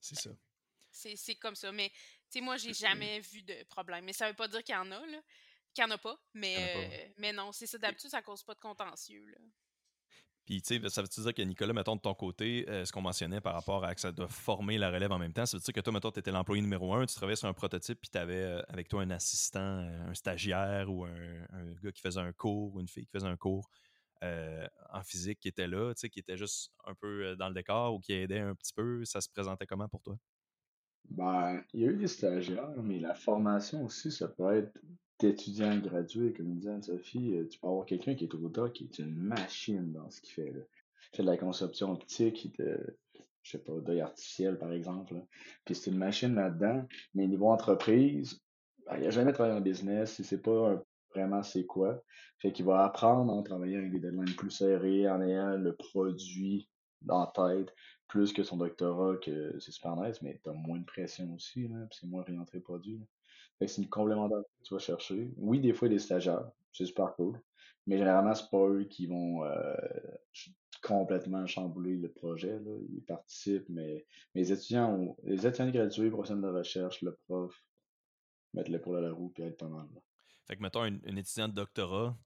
C'est 0.00 0.16
ça. 0.16 0.30
C'est 0.90 1.36
comme 1.36 1.54
ça. 1.54 1.72
Mais, 1.72 1.90
tu 1.90 1.96
sais, 2.30 2.40
moi, 2.40 2.56
j'ai 2.56 2.72
jamais 2.72 3.20
vu 3.20 3.42
de 3.42 3.62
problème. 3.64 4.04
Mais 4.04 4.14
ça 4.14 4.28
veut 4.28 4.36
pas 4.36 4.48
dire 4.48 4.64
qu'il 4.64 4.74
y 4.74 4.78
en 4.78 4.90
a, 4.90 5.06
là 5.06 5.22
qu'il 5.76 5.84
n'y 5.84 5.92
en 5.92 5.94
a 5.94 5.98
pas. 5.98 6.18
Mais, 6.34 6.56
euh, 6.58 7.12
mais 7.18 7.32
non, 7.32 7.52
c'est 7.52 7.66
ça. 7.66 7.78
D'habitude, 7.78 8.10
ça 8.10 8.22
cause 8.22 8.42
pas 8.42 8.54
de 8.54 8.60
contentieux. 8.60 9.26
Là. 9.26 9.38
Puis, 10.46 10.62
tu 10.62 10.80
sais, 10.80 10.88
ça 10.88 11.02
veut 11.02 11.08
dire 11.08 11.34
que 11.34 11.42
Nicolas, 11.42 11.72
mettons, 11.72 11.96
de 11.96 12.00
ton 12.00 12.14
côté, 12.14 12.64
euh, 12.68 12.84
ce 12.84 12.92
qu'on 12.92 13.02
mentionnait 13.02 13.40
par 13.40 13.54
rapport 13.54 13.84
à 13.84 13.94
que 13.94 14.00
ça 14.00 14.12
doit 14.12 14.28
former 14.28 14.78
la 14.78 14.90
relève 14.90 15.10
en 15.10 15.18
même 15.18 15.32
temps, 15.32 15.44
ça 15.44 15.56
veut 15.56 15.62
dire 15.62 15.74
que 15.74 15.80
toi, 15.80 15.92
mettons, 15.92 16.12
tu 16.12 16.20
étais 16.20 16.30
l'employé 16.30 16.62
numéro 16.62 16.94
un, 16.94 17.04
tu 17.04 17.14
travaillais 17.16 17.36
sur 17.36 17.48
un 17.48 17.52
prototype, 17.52 18.00
puis 18.00 18.10
tu 18.10 18.18
avais 18.18 18.42
euh, 18.42 18.62
avec 18.68 18.88
toi 18.88 19.02
un 19.02 19.10
assistant, 19.10 19.60
un 19.60 20.14
stagiaire 20.14 20.90
ou 20.90 21.04
un, 21.04 21.74
gars 21.82 21.92
qui 21.92 22.00
faisait 22.00 22.20
un 22.20 22.32
cours 22.32 22.74
ou 22.74 22.80
une 22.80 22.88
fille 22.88 23.04
qui 23.04 23.12
faisait 23.12 23.28
un 23.28 23.36
cours 23.36 23.68
en 24.22 25.02
physique 25.04 25.38
qui 25.38 25.46
était 25.46 25.68
là, 25.68 25.94
tu 25.94 26.00
sais, 26.00 26.08
qui 26.08 26.18
était 26.18 26.36
juste 26.36 26.72
un 26.84 26.94
peu 26.94 27.36
dans 27.36 27.48
le 27.48 27.54
décor 27.54 27.94
ou 27.94 28.00
qui 28.00 28.12
aidait 28.12 28.40
un 28.40 28.56
petit 28.56 28.72
peu. 28.72 29.04
Ça 29.04 29.20
se 29.20 29.28
présentait 29.28 29.66
comment 29.66 29.88
pour 29.88 30.02
toi? 30.02 30.16
Ben, 31.10 31.62
il 31.72 31.80
y 31.80 31.84
a 31.86 31.90
eu 31.90 31.96
des 31.96 32.08
stagiaires, 32.08 32.82
mais 32.82 32.98
la 32.98 33.14
formation 33.14 33.84
aussi, 33.84 34.10
ça 34.10 34.26
peut 34.26 34.56
être 34.56 34.76
d'étudiants 35.18 35.78
gradués, 35.78 36.32
comme 36.32 36.54
disait 36.54 36.70
Anne-Sophie, 36.70 37.36
euh, 37.36 37.48
tu 37.48 37.58
peux 37.58 37.68
avoir 37.68 37.86
quelqu'un 37.86 38.14
qui 38.14 38.24
est 38.24 38.34
au 38.34 38.48
doc, 38.48 38.72
qui 38.74 38.84
est 38.84 38.98
une 38.98 39.16
machine 39.16 39.92
dans 39.92 40.10
ce 40.10 40.20
qu'il 40.20 40.34
fait. 40.34 40.52
Là. 40.52 40.60
Fait 41.12 41.22
de 41.22 41.28
la 41.28 41.36
conception 41.36 41.92
optique, 41.92 42.54
de, 42.58 42.98
je 43.42 43.50
sais 43.50 43.58
pas, 43.58 43.72
d'œil 43.80 44.00
artificiel, 44.00 44.58
par 44.58 44.72
exemple. 44.72 45.14
Puis 45.64 45.74
c'est 45.74 45.90
une 45.90 45.98
machine 45.98 46.34
là-dedans, 46.34 46.86
mais 47.14 47.26
niveau 47.26 47.48
entreprise, 47.48 48.40
ben, 48.86 48.96
il 48.98 49.04
n'a 49.04 49.10
jamais 49.10 49.32
travaillé 49.32 49.56
en 49.56 49.62
business, 49.62 50.18
il 50.18 50.24
sait 50.24 50.42
pas 50.42 50.82
vraiment 51.14 51.42
c'est 51.42 51.64
quoi. 51.64 52.02
Fait 52.38 52.52
qu'il 52.52 52.66
va 52.66 52.84
apprendre 52.84 53.32
en 53.32 53.42
travaillant 53.42 53.78
avec 53.78 53.92
des 53.92 54.00
deadlines 54.00 54.34
plus 54.36 54.50
serrés, 54.50 55.08
en 55.08 55.22
ayant 55.22 55.56
le 55.56 55.74
produit 55.74 56.68
la 57.06 57.32
tête, 57.34 57.74
plus 58.08 58.32
que 58.32 58.42
son 58.42 58.56
doctorat, 58.56 59.16
que 59.16 59.58
c'est 59.60 59.72
super 59.72 59.96
nice, 59.96 60.22
mais 60.22 60.40
tu 60.42 60.50
as 60.50 60.52
moins 60.52 60.78
de 60.78 60.84
pression 60.84 61.32
aussi, 61.34 61.68
là, 61.68 61.86
c'est 61.90 62.06
moins 62.06 62.22
orienté 62.22 62.60
produit. 62.60 63.00
C'est 63.60 63.82
une 63.82 63.88
complémentarité 63.88 64.48
que 64.58 64.64
tu 64.64 64.74
vas 64.74 64.80
chercher. 64.80 65.30
Oui, 65.36 65.60
des 65.60 65.72
fois, 65.72 65.88
des 65.88 65.98
stagiaires, 65.98 66.50
c'est 66.72 66.86
super 66.86 67.14
cool, 67.16 67.40
mais 67.86 67.98
généralement, 67.98 68.34
c'est 68.34 68.50
pas 68.50 68.68
eux 68.68 68.84
qui 68.84 69.06
vont 69.06 69.44
euh, 69.44 69.74
complètement 70.82 71.46
chambouler 71.46 71.96
le 71.96 72.10
projet. 72.10 72.58
Là. 72.58 72.76
Ils 72.90 73.04
participent, 73.04 73.68
mais, 73.68 74.06
les 74.34 74.52
étudiants, 74.52 75.16
les 75.24 75.46
étudiants 75.46 75.70
gradués, 75.70 76.10
professionnels 76.10 76.52
de 76.52 76.58
recherche, 76.58 77.02
le 77.02 77.16
prof, 77.26 77.64
mettre 78.54 78.70
le 78.70 78.80
pour 78.80 78.96
à 78.96 79.00
la 79.00 79.12
roue 79.12 79.30
puis 79.30 79.42
être 79.44 79.56
pas 79.56 79.68
mal. 79.68 79.86
Fait 80.46 80.56
que, 80.56 80.62
mettons, 80.62 80.82
un 80.82 81.16
étudiant 81.16 81.48
de 81.48 81.54
doctorat, 81.54 82.16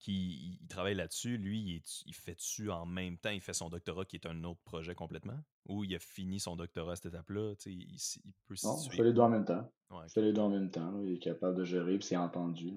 qui 0.00 0.58
il 0.62 0.68
travaille 0.68 0.94
là-dessus, 0.94 1.36
lui, 1.36 1.82
il, 2.06 2.14
fait-tu 2.14 2.70
en 2.70 2.86
même 2.86 3.18
temps, 3.18 3.30
il 3.30 3.40
fait 3.40 3.52
son 3.52 3.68
doctorat 3.68 4.04
qui 4.06 4.16
est 4.16 4.26
un 4.26 4.44
autre 4.44 4.60
projet 4.64 4.94
complètement? 4.94 5.38
Ou 5.66 5.84
il 5.84 5.94
a 5.94 5.98
fini 5.98 6.40
son 6.40 6.56
doctorat 6.56 6.92
à 6.92 6.96
cette 6.96 7.12
étape-là? 7.12 7.54
Il, 7.66 7.82
il, 7.82 8.32
peut 8.46 8.56
Non, 8.64 8.80
il 8.82 8.90
fait 8.90 9.04
les 9.04 9.12
deux 9.12 9.20
en 9.20 9.28
même 9.28 9.44
temps. 9.44 9.70
Il 9.92 10.10
fait 10.10 10.22
les 10.22 10.32
deux 10.32 10.40
en 10.40 10.48
même 10.48 10.70
temps. 10.70 11.00
Il 11.02 11.14
est 11.14 11.18
capable 11.18 11.56
de 11.56 11.64
gérer, 11.64 11.98
puis 11.98 12.06
c'est 12.06 12.16
entendu. 12.16 12.72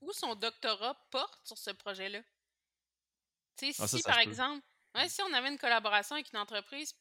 Où 0.00 0.12
son 0.12 0.34
doctorat 0.34 0.96
porte 1.10 1.46
sur 1.46 1.58
ce 1.58 1.70
projet-là? 1.70 2.20
Ah, 3.78 3.88
si, 3.88 4.02
par 4.02 4.20
exemple, 4.20 4.64
si 5.08 5.20
on 5.22 5.32
avait 5.34 5.50
une 5.50 5.58
collaboration 5.58 6.14
avec 6.14 6.32
une 6.32 6.38
entreprise, 6.38 6.94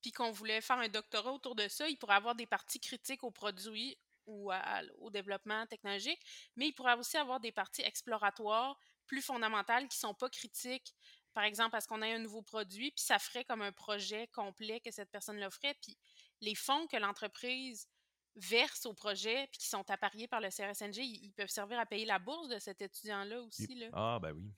puis 0.00 0.12
qu'on 0.12 0.30
voulait 0.30 0.60
faire 0.60 0.78
un 0.78 0.88
doctorat 0.88 1.32
autour 1.32 1.56
de 1.56 1.66
ça, 1.66 1.88
il 1.88 1.96
pourrait 1.96 2.14
avoir 2.14 2.36
des 2.36 2.46
parties 2.46 2.78
critiques 2.78 3.24
au 3.24 3.32
produit 3.32 3.98
ou 4.26 4.52
au 4.98 5.10
développement 5.10 5.66
technologique, 5.66 6.20
mais 6.56 6.68
il 6.68 6.72
pourrait 6.72 6.96
aussi 6.96 7.16
avoir 7.16 7.40
des 7.40 7.52
parties 7.52 7.82
exploratoires 7.82 8.78
plus 9.06 9.22
fondamentales 9.22 9.88
qui 9.88 9.96
ne 9.96 10.08
sont 10.08 10.14
pas 10.14 10.28
critiques, 10.28 10.94
par 11.32 11.44
exemple 11.44 11.70
parce 11.70 11.86
qu'on 11.86 12.02
a 12.02 12.06
un 12.06 12.18
nouveau 12.18 12.42
produit, 12.42 12.90
puis 12.90 13.04
ça 13.04 13.18
ferait 13.18 13.44
comme 13.44 13.62
un 13.62 13.72
projet 13.72 14.26
complet 14.28 14.80
que 14.80 14.90
cette 14.90 15.10
personne 15.10 15.38
l'offrait, 15.38 15.74
puis 15.80 15.96
les 16.40 16.54
fonds 16.54 16.86
que 16.86 16.96
l'entreprise 16.96 17.88
verse 18.36 18.84
au 18.86 18.94
projet, 18.94 19.46
puis 19.50 19.58
qui 19.58 19.68
sont 19.68 19.88
appariés 19.90 20.28
par 20.28 20.40
le 20.40 20.50
CRSNG, 20.50 20.98
ils, 20.98 21.32
peuvent 21.32 21.48
servir 21.48 21.78
à 21.78 21.86
payer 21.86 22.04
la 22.04 22.18
bourse 22.18 22.48
de 22.48 22.58
cet 22.58 22.82
étudiant-là 22.82 23.40
aussi. 23.42 23.74
Là. 23.74 23.88
Ah, 23.92 24.18
ben 24.20 24.32
oui. 24.32 24.52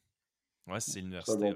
Ouais, 0.67 0.81
c'est 0.81 1.01
l'université, 1.01 1.55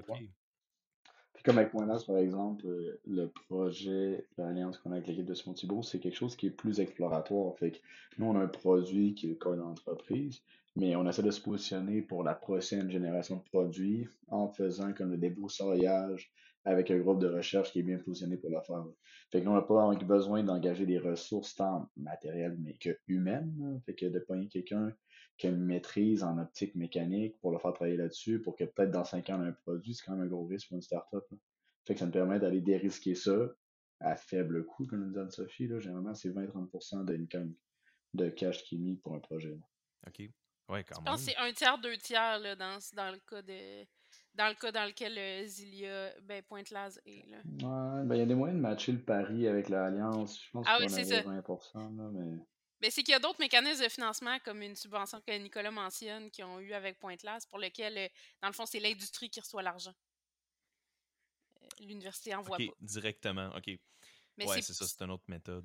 comme 1.43 1.57
avec 1.57 1.71
Pointas, 1.71 2.03
par 2.07 2.17
exemple, 2.17 2.65
euh, 2.65 2.99
le 3.05 3.27
projet, 3.27 4.25
l'alliance 4.37 4.77
qu'on 4.77 4.91
a 4.91 4.95
avec 4.95 5.07
l'équipe 5.07 5.25
de 5.25 5.33
Simon 5.33 5.81
c'est 5.81 5.99
quelque 5.99 6.15
chose 6.15 6.35
qui 6.35 6.47
est 6.47 6.51
plus 6.51 6.79
exploratoire. 6.79 7.57
Fait 7.57 7.71
que 7.71 7.77
nous, 8.17 8.27
on 8.27 8.35
a 8.35 8.39
un 8.39 8.47
produit 8.47 9.13
qui 9.13 9.27
est 9.27 9.29
le 9.29 9.35
cas 9.35 9.55
d'entreprise, 9.55 10.41
mais 10.75 10.95
on 10.95 11.07
essaie 11.07 11.21
de 11.21 11.31
se 11.31 11.41
positionner 11.41 12.01
pour 12.01 12.23
la 12.23 12.33
prochaine 12.33 12.89
génération 12.89 13.37
de 13.37 13.43
produits 13.43 14.07
en 14.29 14.47
faisant 14.47 14.93
comme 14.93 15.11
le 15.11 15.17
débroussaillage 15.17 16.31
avec 16.65 16.91
un 16.91 16.99
groupe 16.99 17.19
de 17.19 17.27
recherche 17.27 17.71
qui 17.71 17.79
est 17.79 17.83
bien 17.83 17.97
positionné 17.97 18.37
pour 18.37 18.49
le 18.49 18.61
faire. 18.61 18.85
Fait 19.31 19.39
que 19.39 19.45
nous, 19.45 19.51
on 19.51 19.55
n'a 19.55 19.61
pas 19.61 19.93
besoin 20.05 20.43
d'engager 20.43 20.85
des 20.85 20.97
ressources 20.97 21.55
tant 21.55 21.89
matérielles 21.97 22.57
mais 22.59 22.75
que 22.75 22.97
humaines. 23.07 23.81
Fait 23.85 23.95
que 23.95 24.05
de 24.05 24.19
pogner 24.19 24.47
quelqu'un 24.47 24.93
qui 25.37 25.47
a 25.47 25.49
une 25.49 25.63
maîtrise 25.63 26.23
en 26.23 26.37
optique 26.37 26.75
mécanique 26.75 27.39
pour 27.41 27.51
le 27.51 27.59
faire 27.59 27.73
travailler 27.73 27.97
là-dessus, 27.97 28.39
pour 28.39 28.55
que 28.55 28.63
peut-être 28.63 28.91
dans 28.91 29.03
5 29.03 29.29
ans, 29.29 29.39
on 29.39 29.45
ait 29.45 29.49
un 29.49 29.53
produit, 29.53 29.95
c'est 29.95 30.05
quand 30.05 30.13
même 30.13 30.25
un 30.25 30.27
gros 30.27 30.45
risque 30.45 30.69
pour 30.69 30.75
une 30.75 30.81
startup. 30.81 31.23
Là. 31.31 31.37
Fait 31.85 31.95
que 31.95 31.99
ça 31.99 32.05
me 32.05 32.11
permet 32.11 32.39
d'aller 32.39 32.61
dérisquer 32.61 33.15
ça 33.15 33.35
à 33.99 34.15
faible 34.15 34.65
coût, 34.65 34.85
comme 34.85 35.05
nous 35.05 35.11
dit 35.11 35.19
Anne-Sophie. 35.19 35.67
Généralement, 35.79 36.13
c'est 36.13 36.29
20-30% 36.29 37.05
d'income 37.05 37.53
de 38.13 38.29
cash 38.29 38.63
qui 38.63 38.75
est 38.75 38.79
mis 38.79 38.95
pour 38.97 39.15
un 39.15 39.19
projet. 39.19 39.57
OK. 40.07 40.29
Ouais, 40.69 40.83
quand 40.83 40.95
Je 40.99 41.05
pense 41.05 41.25
que 41.25 41.31
c'est 41.31 41.37
un 41.37 41.51
tiers, 41.51 41.77
deux 41.79 41.97
tiers 41.97 42.39
là, 42.39 42.55
dans, 42.55 42.77
dans 42.95 43.11
le 43.11 43.19
cas 43.29 43.41
de 43.41 43.85
dans 44.35 44.47
le 44.47 44.55
cas 44.55 44.71
dans 44.71 44.85
lequel 44.85 45.17
euh, 45.17 45.45
Zilia, 45.45 46.11
ben, 46.21 46.41
Pointe-Laz 46.43 46.99
est. 47.05 47.25
Là. 47.29 47.37
Ouais, 47.37 48.05
ben, 48.05 48.15
il 48.15 48.19
y 48.19 48.21
a 48.21 48.25
des 48.25 48.35
moyens 48.35 48.57
de 48.57 48.61
matcher 48.61 48.91
le 48.91 49.01
pari 49.01 49.47
avec 49.47 49.69
l'Alliance. 49.69 50.41
Je 50.43 50.51
pense 50.51 50.65
ah, 50.67 50.77
qu'on 50.77 50.85
oui, 50.85 50.93
avait 50.93 51.21
20%, 51.21 51.97
là, 51.97 52.09
mais... 52.11 52.37
Ben, 52.81 52.91
c'est 52.91 53.01
qu'il 53.01 53.13
y 53.13 53.15
a 53.15 53.19
d'autres 53.19 53.39
mécanismes 53.39 53.83
de 53.83 53.89
financement, 53.89 54.37
comme 54.43 54.61
une 54.61 54.75
subvention 54.75 55.21
que 55.21 55.31
Nicolas 55.37 55.71
mentionne, 55.71 56.29
qui 56.31 56.43
ont 56.43 56.59
eu 56.59 56.73
avec 56.73 56.99
Pointe-Classe, 56.99 57.45
pour 57.45 57.59
lequel, 57.59 57.97
euh, 57.97 58.07
dans 58.41 58.49
le 58.49 58.53
fond, 58.53 58.65
c'est 58.65 58.79
l'industrie 58.79 59.29
qui 59.29 59.39
reçoit 59.39 59.63
l'argent. 59.63 59.93
Euh, 61.61 61.67
L'université 61.79 62.35
envoie 62.35 62.57
OK, 62.57 62.67
pas. 62.67 62.73
directement. 62.81 63.55
OK. 63.55 63.79
Mais 64.37 64.47
Ouais, 64.47 64.55
c'est 64.55 64.73
c'est 64.73 64.73
ça, 64.73 64.85
c'est 64.85 65.01
une 65.01 65.11
autre 65.11 65.23
méthode. 65.27 65.63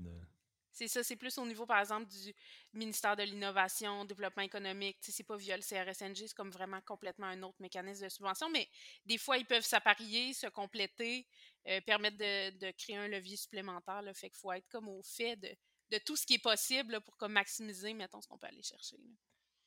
C'est 0.79 0.87
ça, 0.87 1.03
c'est 1.03 1.17
plus 1.17 1.37
au 1.38 1.45
niveau, 1.45 1.67
par 1.67 1.81
exemple, 1.81 2.07
du 2.07 2.33
ministère 2.73 3.17
de 3.17 3.25
l'Innovation, 3.25 4.05
Développement 4.05 4.45
économique. 4.45 4.97
C'est 5.01 5.25
pas 5.25 5.37
via 5.37 5.57
le 5.57 5.62
CRSNG, 5.64 6.29
c'est 6.29 6.35
comme 6.35 6.53
vraiment 6.53 6.81
complètement 6.83 7.27
un 7.27 7.43
autre 7.43 7.57
mécanisme 7.59 8.05
de 8.05 8.09
subvention. 8.09 8.49
Mais 8.49 8.69
des 9.05 9.19
fois, 9.19 9.38
ils 9.38 9.45
peuvent 9.45 9.64
s'apparier, 9.64 10.33
se 10.35 10.47
compléter, 10.47 11.27
euh, 11.67 11.81
permettre 11.81 12.17
de, 12.17 12.57
de 12.59 12.71
créer 12.71 12.95
un 12.95 13.09
levier 13.09 13.37
supplémentaire. 13.37 14.03
Là, 14.03 14.14
fait 14.14 14.31
qu'il 14.31 14.38
faut 14.38 14.53
être 14.53 14.69
comme 14.69 14.88
au 14.88 15.03
fait 15.03 15.35
de, 15.35 15.49
de 15.91 15.99
tout 15.99 16.14
ce 16.14 16.25
qui 16.25 16.35
est 16.35 16.43
possible 16.43 16.93
là, 16.93 17.01
pour 17.01 17.17
comme 17.17 17.33
maximiser, 17.33 17.93
mettons, 17.93 18.21
ce 18.21 18.29
qu'on 18.29 18.38
peut 18.38 18.47
aller 18.47 18.62
chercher. 18.62 18.99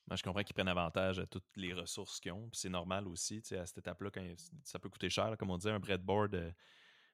Moi, 0.06 0.16
je 0.16 0.22
comprends 0.22 0.42
qu'ils 0.42 0.54
prennent 0.54 0.66
avantage 0.66 1.18
à 1.18 1.26
toutes 1.26 1.44
les 1.56 1.74
ressources 1.74 2.20
qu'ils 2.20 2.32
ont. 2.32 2.48
puis 2.48 2.58
C'est 2.58 2.70
normal 2.70 3.06
aussi, 3.06 3.42
à 3.52 3.66
cette 3.66 3.76
étape-là, 3.76 4.10
quand 4.10 4.34
ça 4.64 4.78
peut 4.78 4.88
coûter 4.88 5.10
cher. 5.10 5.36
comme 5.38 5.50
on 5.50 5.58
dit, 5.58 5.68
un 5.68 5.78
breadboard, 5.78 6.34
euh, 6.34 6.50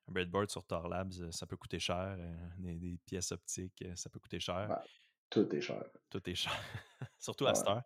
un 0.08 0.12
breadboard 0.12 0.50
sur 0.50 0.64
Tor 0.64 0.88
Labs, 0.88 1.12
euh, 1.20 1.30
ça 1.30 1.46
peut 1.46 1.56
coûter 1.56 1.78
cher. 1.78 2.16
euh, 2.18 2.36
des, 2.58 2.74
des 2.74 2.98
pièces 3.06 3.32
optiques, 3.32 3.82
euh, 3.82 3.94
ça 3.94 4.08
peut 4.10 4.18
coûter 4.18 4.40
cher. 4.40 4.68
Ouais. 4.68 4.88
Tout 5.30 5.54
est 5.54 5.60
cher. 5.60 5.84
Tout 6.10 6.28
est 6.28 6.34
cher. 6.34 6.52
Surtout 7.18 7.46
à 7.46 7.54
cette 7.54 7.68
heure. 7.68 7.82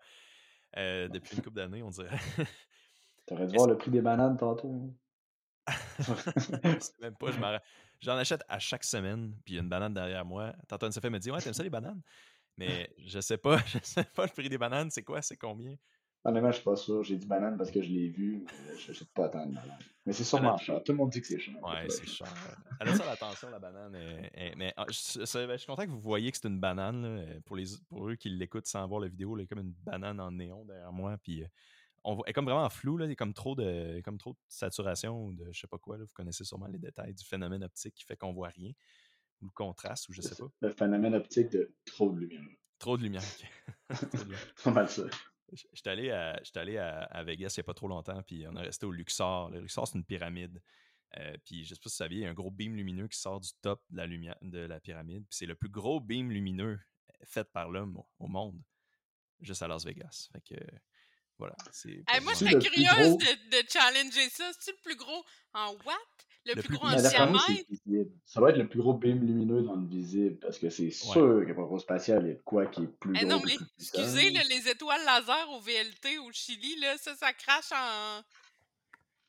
Euh, 0.77 1.09
depuis 1.09 1.37
une 1.37 1.43
couple 1.43 1.57
d'années, 1.57 1.83
on 1.83 1.91
dirait. 1.91 2.17
T'aurais 3.27 3.47
dû 3.47 3.55
voir 3.55 3.69
le 3.69 3.77
prix 3.77 3.91
des 3.91 4.01
bananes 4.01 4.37
tantôt. 4.37 4.73
hein. 4.73 4.95
même 7.01 7.17
pas, 7.17 7.31
je 7.31 7.59
J'en 8.01 8.17
achète 8.17 8.43
à 8.49 8.59
chaque 8.59 8.83
semaine, 8.83 9.37
puis 9.45 9.55
il 9.55 9.57
y 9.57 9.59
a 9.61 9.63
une 9.63 9.69
banane 9.69 9.95
derrière 9.95 10.25
moi. 10.25 10.55
Tantôt, 10.67 10.91
ça 10.91 11.01
fait 11.01 11.11
me 11.11 11.19
dit 11.21 11.31
Ouais, 11.31 11.41
t'aimes 11.41 11.53
ça 11.53 11.63
les 11.63 11.71
bananes? 11.71 12.03
Mais 12.57 12.93
je 12.99 13.21
sais 13.21 13.39
pas, 13.39 13.59
je 13.67 13.79
sais 13.83 14.05
pas 14.05 14.25
le 14.27 14.33
prix 14.33 14.49
des 14.49 14.59
bananes, 14.59 14.91
c'est 14.91 15.05
quoi, 15.05 15.23
c'est 15.23 15.37
combien? 15.37 15.77
Honnêtement, 16.25 16.51
je 16.51 16.57
suis 16.57 16.65
pas 16.65 16.77
sûr. 16.77 17.03
J'ai 17.03 17.17
dit 17.17 17.27
banane 17.27 17.57
parce 17.57 17.71
que 17.71 17.83
je 17.83 17.91
l'ai 17.91 18.09
vu, 18.09 18.45
mais 18.47 18.79
je 18.79 18.93
sais 18.93 19.05
pas 19.13 19.29
tant 19.29 19.45
de 19.45 19.55
bananes. 19.55 19.79
Mais 20.07 20.13
c'est 20.13 20.25
sûrement 20.25 20.57
cher. 20.57 20.83
Tout 20.85 20.93
le 20.93 20.99
monde 20.99 21.11
dit 21.11 21.21
que 21.21 21.27
c'est 21.27 21.39
cher. 21.39 21.55
Ouais, 21.63 21.89
c'est 21.89 22.07
cher. 22.07 22.29
Elle 22.81 22.89
a 22.89 22.95
ça 22.95 23.07
l'attention, 23.07 23.51
la 23.51 23.59
banane. 23.59 23.93
mais 24.57 24.73
ah, 24.77 24.87
je, 24.89 25.47
ben, 25.47 25.53
je 25.53 25.57
suis 25.59 25.67
content 25.67 25.85
que 25.85 25.91
vous 25.91 26.01
voyez 26.01 26.31
que 26.31 26.39
c'est 26.41 26.49
une 26.49 26.61
banane. 26.61 27.03
là, 27.03 27.23
euh, 27.23 27.41
pour, 27.45 27.57
les, 27.57 27.65
pour 27.89 28.09
eux 28.09 28.15
qui 28.15 28.29
l'écoutent 28.29 28.67
sans 28.67 28.87
voir 28.87 29.01
la 29.01 29.09
vidéo, 29.09 29.35
là, 29.35 29.45
comme 29.47 29.61
une 29.61 29.75
banane 29.85 30.21
en 30.21 30.31
néon 30.31 30.65
derrière 30.65 30.93
moi. 30.93 31.17
Puis 31.23 31.43
euh, 31.43 31.47
on 32.05 32.15
voit, 32.15 32.25
elle 32.27 32.31
est 32.31 32.35
comme 32.35 32.45
vraiment 32.45 32.69
floue. 32.71 32.97
Là, 32.99 33.07
il 33.07 33.11
y 33.11 33.13
a 33.13 33.17
comme 33.17 33.35
trop 33.35 33.57
de, 33.57 34.01
comme 34.05 34.19
trop 34.19 34.33
de 34.33 34.39
saturation 34.49 35.25
ou 35.25 35.35
de 35.35 35.51
je 35.53 35.61
sais 35.61 35.69
pas 35.69 35.79
quoi. 35.79 35.99
là, 35.99 36.05
vous 36.05 36.15
connaissez 36.15 36.45
sûrement 36.45 36.69
les 36.69 36.79
détails 36.79 37.15
du 37.15 37.25
phénomène 37.25 37.65
optique 37.65 37.95
qui 37.95 38.05
fait 38.05 38.17
qu'on 38.17 38.33
voit 38.33 38.49
rien. 38.49 38.71
Ou 39.41 39.47
le 39.47 39.53
contraste, 39.55 40.09
ou 40.09 40.13
je 40.13 40.23
sais 40.23 40.37
pas. 40.37 40.47
Le 40.61 40.71
phénomène 40.71 41.15
optique 41.17 41.51
de 41.51 41.75
trop 41.85 42.11
de 42.13 42.21
lumière. 42.21 42.57
Trop 42.79 42.97
de 42.97 43.03
lumière. 43.03 43.23
ok. 43.23 43.49
Trop 43.97 44.07
de 44.19 44.23
lumière. 44.23 44.39
C'est 44.57 44.65
pas 44.65 44.71
mal 44.71 44.89
ça. 44.89 45.03
J'étais 45.73 45.91
allé, 45.91 46.11
à, 46.11 46.41
j'étais 46.43 46.61
allé 46.61 46.79
à, 46.79 47.03
à 47.05 47.23
Vegas 47.23 47.55
il 47.57 47.61
n'y 47.61 47.63
a 47.63 47.65
pas 47.65 47.75
trop 47.75 47.89
longtemps, 47.89 48.23
puis 48.23 48.47
on 48.49 48.57
est 48.57 48.63
resté 48.63 48.87
au 48.87 48.93
Luxor. 48.93 49.51
Le 49.51 49.61
Luxor, 49.61 49.87
c'est 49.87 49.99
une 49.99 50.05
pyramide. 50.05 50.63
Euh, 51.19 51.37
puis 51.45 51.65
je 51.65 51.75
sais 51.75 51.81
pas 51.81 51.91
si 51.91 51.95
vous 51.95 51.97
saviez, 51.97 52.19
il 52.21 52.23
y 52.23 52.27
a 52.27 52.31
un 52.31 52.35
gros 52.35 52.51
beam 52.51 52.75
lumineux 52.75 53.07
qui 53.09 53.19
sort 53.19 53.39
du 53.41 53.51
top 53.61 53.83
de 53.91 53.99
la, 53.99 54.07
lumière, 54.07 54.37
de 54.41 54.61
la 54.61 54.81
pyramide. 54.81 55.25
Puis 55.29 55.37
c'est 55.37 55.47
le 55.47 55.55
plus 55.55 55.69
gros 55.69 56.01
beam 56.01 56.31
lumineux 56.31 56.79
euh, 57.11 57.25
fait 57.25 57.51
par 57.53 57.69
l'homme 57.69 57.99
au, 57.99 58.09
au 58.19 58.29
monde, 58.29 58.61
juste 59.41 59.63
à 59.63 59.69
Las 59.69 59.85
Vegas. 59.85 60.29
Fait 60.33 60.41
que 60.41 60.65
voilà. 61.39 61.57
Hey, 62.09 62.21
moi, 62.21 62.33
je 62.35 62.39
serais 62.39 62.59
curieuse 62.59 62.89
gros. 62.89 63.17
de, 63.17 63.63
de 63.63 63.69
challenger 63.69 64.29
ça. 64.31 64.51
C'est-tu 64.53 64.71
le 64.77 64.83
plus 64.83 64.97
gros 64.97 65.25
en 65.55 65.73
watts? 65.85 66.27
Le, 66.45 66.55
Le 66.55 66.63
plus 66.63 66.69
plus 66.71 66.77
gros 66.79 66.89
visible. 66.89 68.11
Ça 68.25 68.41
doit 68.41 68.51
être 68.51 68.57
le 68.57 68.69
plus 68.69 68.81
gros 68.81 68.95
beam 68.95 69.21
lumineux 69.25 69.63
dans 69.63 69.77
le 69.77 69.87
visible 69.87 70.39
parce 70.41 70.59
que 70.59 70.71
c'est 70.71 70.91
sûr 70.91 71.45
que 71.47 71.53
pour 71.53 71.81
spatial, 71.81 72.25
il 72.25 72.29
y 72.29 72.33
a 72.33 72.35
de 72.35 72.43
quoi 72.43 72.67
qui 72.67 72.83
est 72.83 72.87
plus 72.99 73.15
Eh 73.17 73.21
gros. 73.21 73.29
non, 73.29 73.41
plus 73.41 73.57
excusez, 73.79 74.31
là, 74.31 74.43
les 74.49 74.69
étoiles 74.69 75.05
laser 75.05 75.49
au 75.51 75.61
VLT 75.61 76.19
au 76.19 76.33
Chili, 76.33 76.81
là, 76.81 76.99
ça, 76.99 77.15
ça 77.15 77.33
crache 77.33 77.71
en. 77.73 78.23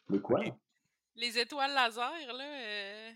Le 0.09 0.19
quoi? 0.19 0.43
Les 1.15 1.37
étoiles 1.37 1.73
laser, 1.73 2.33
là. 2.33 2.43
euh, 2.43 3.11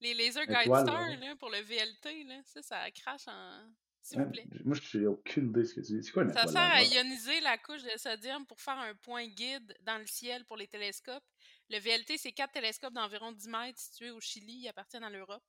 Les 0.00 0.14
laser 0.14 0.46
guide 0.46 0.56
Étoiles, 0.62 0.86
stars, 0.86 1.00
ouais. 1.08 1.16
là, 1.16 1.34
pour 1.36 1.50
le 1.50 1.58
VLT, 1.58 2.24
là, 2.28 2.40
ça, 2.44 2.62
ça 2.62 2.90
crache 2.92 3.26
en. 3.26 3.64
S'il 4.00 4.20
vous 4.20 4.30
plaît. 4.30 4.46
Moi, 4.64 4.76
je 4.80 4.98
n'ai 4.98 5.06
aucune 5.06 5.48
idée 5.48 5.60
de 5.62 5.64
ce 5.64 5.74
que 5.74 5.80
tu 5.80 5.92
dis. 5.94 6.04
C'est 6.04 6.12
quoi 6.12 6.22
une 6.24 6.32
Ça 6.32 6.42
étoile 6.42 6.52
sert 6.52 6.62
à 6.62 6.82
ioniser 6.84 7.40
la 7.40 7.56
couche 7.58 7.82
de 7.82 7.90
sodium 7.96 8.44
pour 8.46 8.60
faire 8.60 8.78
un 8.78 8.94
point 8.96 9.26
guide 9.26 9.74
dans 9.80 9.98
le 9.98 10.06
ciel 10.06 10.44
pour 10.44 10.56
les 10.58 10.66
télescopes. 10.68 11.24
Le 11.70 11.78
VLT, 11.78 12.18
c'est 12.18 12.32
quatre 12.32 12.52
télescopes 12.52 12.92
d'environ 12.92 13.32
10 13.32 13.48
mètres 13.48 13.78
situés 13.78 14.10
au 14.10 14.20
Chili, 14.20 14.52
ils 14.62 14.68
appartiennent 14.68 15.04
à 15.04 15.10
l'Europe. 15.10 15.42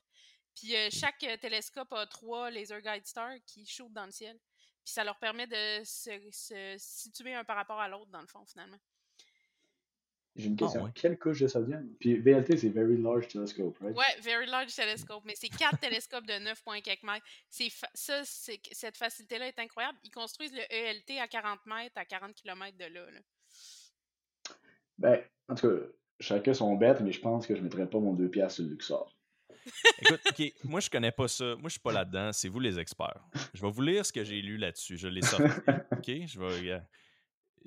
Puis 0.56 0.76
euh, 0.76 0.90
chaque 0.92 1.22
euh, 1.24 1.36
télescope 1.38 1.92
a 1.92 2.06
trois 2.08 2.50
laser 2.50 2.82
guide 2.82 3.06
stars 3.06 3.38
qui 3.46 3.66
shootent 3.66 3.92
dans 3.94 4.06
le 4.06 4.12
ciel. 4.12 4.38
Puis 4.84 4.94
ça 4.94 5.04
leur 5.04 5.18
permet 5.20 5.48
de 5.48 5.84
se, 5.84 6.12
se 6.32 6.76
situer 6.78 7.34
un 7.34 7.44
par 7.44 7.56
rapport 7.58 7.80
à 7.80 7.90
l'autre, 7.90 8.12
dans 8.12 8.22
le 8.22 8.28
fond, 8.28 8.46
finalement. 8.46 8.78
J'ai 10.38 10.48
une 10.48 10.54
Ah, 10.60 10.64
question. 10.64 10.84
ouais. 10.84 10.92
Quelle 10.94 11.18
couche 11.18 11.40
de 11.40 11.48
sodium? 11.48 11.94
Puis 12.00 12.18
VLT, 12.20 12.58
c'est 12.58 12.70
Very 12.70 12.98
Large 13.02 13.30
Telescope, 13.30 13.78
right? 13.80 13.96
Ouais, 13.96 14.20
Very 14.22 14.46
Large 14.46 14.74
Telescope, 14.76 15.24
mais 15.26 15.34
c'est 15.36 15.48
quatre 15.50 15.80
télescopes 15.80 16.26
de 16.26 16.38
9 16.40 16.62
points 16.64 16.82
quelques 16.82 17.04
mètres. 17.04 17.26
C'est 17.50 17.70
fa- 17.70 17.90
ça, 17.94 18.22
cette 18.26 18.98
facilité-là 18.98 19.48
est 19.48 19.60
incroyable. 19.60 19.98
Ils 20.04 20.12
construisent 20.12 20.54
le 20.54 20.64
ELT 20.72 21.20
à 21.20 21.28
40 21.28 21.66
mètres, 21.66 21.98
à 21.98 22.06
40 22.06 22.34
km 22.36 22.78
de 22.78 22.86
là. 22.86 23.12
là. 23.12 23.20
Ben, 24.98 25.24
en 25.50 25.56
tout 25.56 25.70
cas, 25.70 25.86
chacun 26.20 26.54
son 26.54 26.76
bête, 26.76 27.02
mais 27.02 27.12
je 27.12 27.20
pense 27.22 27.46
que 27.48 27.56
je 27.56 27.60
ne 27.60 27.66
mettrais 27.66 27.90
pas 27.90 28.00
mon 28.00 28.14
deux 28.14 28.30
piastres 28.30 28.56
sur 28.56 28.64
le 28.66 28.72
Luxor. 28.72 29.12
Écoute, 30.02 30.22
ok, 30.30 30.54
moi 30.66 30.80
je 30.80 30.90
connais 30.90 31.12
pas 31.12 31.28
ça. 31.28 31.56
Moi 31.56 31.66
je 31.66 31.70
suis 31.74 31.80
pas 31.80 31.92
là-dedans. 31.92 32.32
C'est 32.34 32.50
vous 32.50 32.60
les 32.60 32.78
experts. 32.80 33.24
Je 33.54 33.62
vais 33.62 33.72
vous 33.72 33.82
lire 33.82 34.06
ce 34.06 34.14
que 34.14 34.24
j'ai 34.24 34.42
lu 34.42 34.58
là-dessus. 34.58 34.98
Je 34.98 35.08
l'ai 35.08 35.22
sorti. 35.22 35.46
Ok, 35.92 36.12
je 36.28 36.40
vais. 36.40 36.82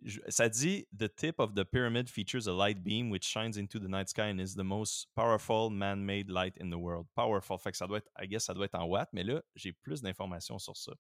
je- 0.04 0.20
ça 0.28 0.48
dit 0.48 0.86
The 0.96 1.12
tip 1.12 1.40
of 1.40 1.54
the 1.54 1.64
pyramid 1.64 2.08
features 2.08 2.46
a 2.46 2.52
light 2.52 2.82
beam 2.84 3.10
which 3.10 3.24
shines 3.24 3.56
into 3.58 3.80
the 3.80 3.88
night 3.88 4.08
sky 4.08 4.30
and 4.30 4.38
is 4.38 4.54
the 4.54 4.62
most 4.62 5.08
powerful 5.16 5.70
man-made 5.70 6.30
light 6.30 6.54
in 6.60 6.70
the 6.70 6.76
world. 6.78 7.06
Powerful, 7.16 7.58
fait 7.58 7.72
que 7.72 7.76
ça 7.76 7.86
doit 7.88 7.98
être, 7.98 8.10
I 8.20 8.28
guess, 8.28 8.44
ça 8.44 8.54
doit 8.54 8.66
être 8.66 8.76
en 8.76 8.84
watts, 8.86 9.08
mais 9.12 9.24
là 9.24 9.42
j'ai 9.56 9.72
plus 9.72 10.00
d'informations 10.00 10.58
sur 10.60 10.76
ça. 10.76 10.92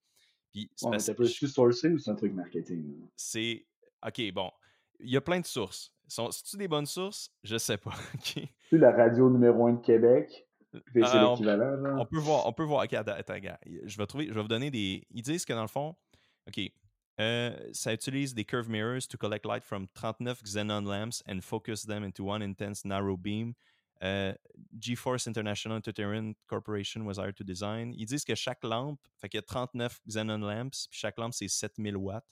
Puis 0.52 0.68
c'est 0.74 0.86
Ouais, 0.88 0.96
pas 1.14 1.24
sourcé 1.26 1.90
ou 1.90 1.98
c'est 1.98 2.10
un 2.10 2.16
truc 2.16 2.32
marketing? 2.32 3.06
c'est. 3.14 3.64
Ok, 4.04 4.20
bon. 4.32 4.50
Il 5.00 5.10
y 5.10 5.16
a 5.16 5.20
plein 5.20 5.38
de 5.38 5.46
sources. 5.46 5.92
Sont, 6.08 6.30
tu 6.30 6.56
des 6.56 6.68
bonnes 6.68 6.86
sources? 6.86 7.30
Je 7.44 7.56
sais 7.58 7.76
pas. 7.76 7.92
ok. 8.14 8.42
Tu 8.68 8.78
la 8.78 8.90
radio 8.92 9.30
numéro 9.30 9.66
1 9.66 9.74
de 9.74 9.80
Québec, 9.80 10.46
c'est 10.72 11.02
Ah, 11.04 11.28
on- 11.28 11.32
l'équivalent. 11.32 11.98
On 12.00 12.06
peut 12.06 12.18
voir, 12.18 12.46
on 12.46 12.52
peut 12.52 12.64
voir. 12.64 12.84
Ok, 12.84 12.94
attends, 12.94 13.12
attends. 13.12 13.34
Je 13.84 13.96
vais 13.96 14.06
trouver, 14.06 14.26
je 14.28 14.32
vais 14.32 14.42
vous 14.42 14.48
donner 14.48 14.70
des. 14.70 15.06
Ils 15.10 15.22
disent 15.22 15.44
que 15.44 15.52
dans 15.52 15.62
le 15.62 15.68
fond, 15.68 15.94
ok, 16.48 16.60
euh, 17.20 17.56
ça 17.72 17.92
utilise 17.92 18.34
des 18.34 18.44
curve 18.44 18.68
mirrors 18.70 19.06
to 19.08 19.18
collect 19.18 19.44
light 19.44 19.62
from 19.64 19.86
39 19.88 20.42
xenon 20.44 20.82
lamps 20.82 21.22
and 21.28 21.40
focus 21.42 21.84
them 21.86 22.04
into 22.04 22.24
one 22.24 22.42
intense 22.42 22.84
narrow 22.84 23.16
beam. 23.16 23.54
Euh, 24.04 24.32
GeForce 24.78 25.26
International 25.26 25.76
Entertainment 25.78 26.34
Corporation 26.46 27.04
was 27.04 27.14
hired 27.18 27.34
to 27.34 27.42
design. 27.42 27.92
Ils 27.96 28.06
disent 28.06 28.24
que 28.24 28.36
chaque 28.36 28.62
lampe, 28.62 29.00
fait 29.16 29.28
qu'il 29.28 29.38
y 29.38 29.42
a 29.42 29.42
39 29.42 30.00
xenon 30.08 30.38
lamps, 30.38 30.86
puis 30.88 30.98
chaque 31.00 31.18
lampe 31.18 31.34
c'est 31.34 31.48
7000 31.48 31.96
watts. 31.96 32.24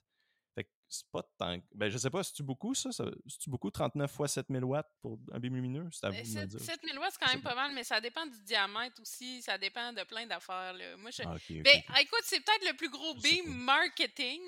C'est 0.89 1.07
pas 1.11 1.23
tant. 1.37 1.59
Ben, 1.75 1.89
je 1.91 1.99
sais 1.99 2.11
pas, 2.11 2.23
c'est-tu 2.23 2.43
beaucoup 2.45 2.75
ça? 2.75 2.93
ça 2.93 3.05
c'est-tu 3.27 3.51
beaucoup 3.51 3.71
39 3.71 4.11
fois 4.11 4.29
7000 4.29 4.65
watts 4.65 4.89
pour 5.03 5.19
un 5.33 5.39
beam 5.41 5.55
lumineux? 5.57 5.89
C'est 5.91 6.07
à 6.07 6.11
vous 6.11 6.17
Ben, 6.17 6.23
de 6.23 6.29
me 6.29 6.35
sept- 6.35 6.49
dire. 6.49 6.61
7000 6.61 6.99
watts, 6.99 7.13
c'est 7.13 7.25
quand 7.27 7.33
même 7.33 7.43
pas 7.43 7.55
mal, 7.57 7.73
mais 7.75 7.83
ça 7.85 8.01
dépend 8.01 8.25
du 8.27 8.41
diamètre 8.43 9.01
aussi. 9.03 9.43
Ça 9.43 9.59
dépend 9.59 9.93
de 9.93 10.05
plein 10.05 10.27
d'affaires. 10.27 10.75
Moi, 10.99 11.11
je... 11.11 11.23
Ah, 11.25 11.35
Ben, 11.51 11.83
ok. 11.91 12.01
écoute, 12.01 12.21
c'est 12.23 12.41
peut-être 12.41 12.67
le 12.71 12.77
plus 12.77 12.89
gros 12.91 13.15
beam 13.15 13.53
marketing 13.53 14.41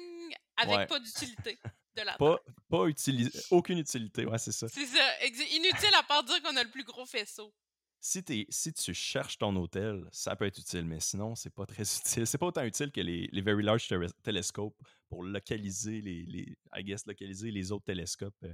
avec 0.57 0.77
Ouais. 0.77 0.87
pas 0.87 1.01
d'utilité 1.01 1.59
de 1.97 2.03
la 2.03 2.17
Pas, 2.19 2.39
pas 2.71 2.87
utilisé, 2.87 3.31
aucune 3.51 3.79
utilité, 3.79 4.25
ouais, 4.27 4.39
c'est 4.39 4.53
ça. 4.53 4.69
C'est 4.69 4.87
ça. 4.87 5.25
Inutile 5.27 5.95
à 5.99 6.03
part 6.05 6.23
dire 6.25 6.41
qu'on 6.43 6.57
a 6.57 6.63
le 6.63 6.71
plus 6.71 6.85
gros 6.85 7.07
faisceau. 7.07 7.53
Si, 8.01 8.23
t'es- 8.23 8.47
si 8.49 8.73
tu 8.73 8.95
cherches 8.95 9.39
ton 9.39 9.55
hôtel, 9.57 10.05
ça 10.13 10.37
peut 10.37 10.47
être 10.47 10.59
utile, 10.59 10.85
mais 10.85 11.01
sinon, 11.01 11.35
c'est 11.35 11.51
pas 11.53 11.67
très 11.67 11.83
utile. 12.23 12.27
C'est 12.27 12.39
pas 12.39 12.47
autant 12.47 12.63
utile 12.63 12.93
que 12.93 13.01
les, 13.01 13.29
les 13.33 13.43
Very 13.43 13.63
Large 13.65 13.89
Tele- 13.89 14.13
Telescopes 14.23 14.77
pour 15.09 15.25
localiser 15.25 16.01
les, 16.01 16.25
les, 16.27 16.57
I 16.77 16.85
guess, 16.85 17.05
localiser 17.07 17.51
les 17.51 17.73
autres 17.73 17.85
télescopes 17.87 18.37
euh, 18.45 18.53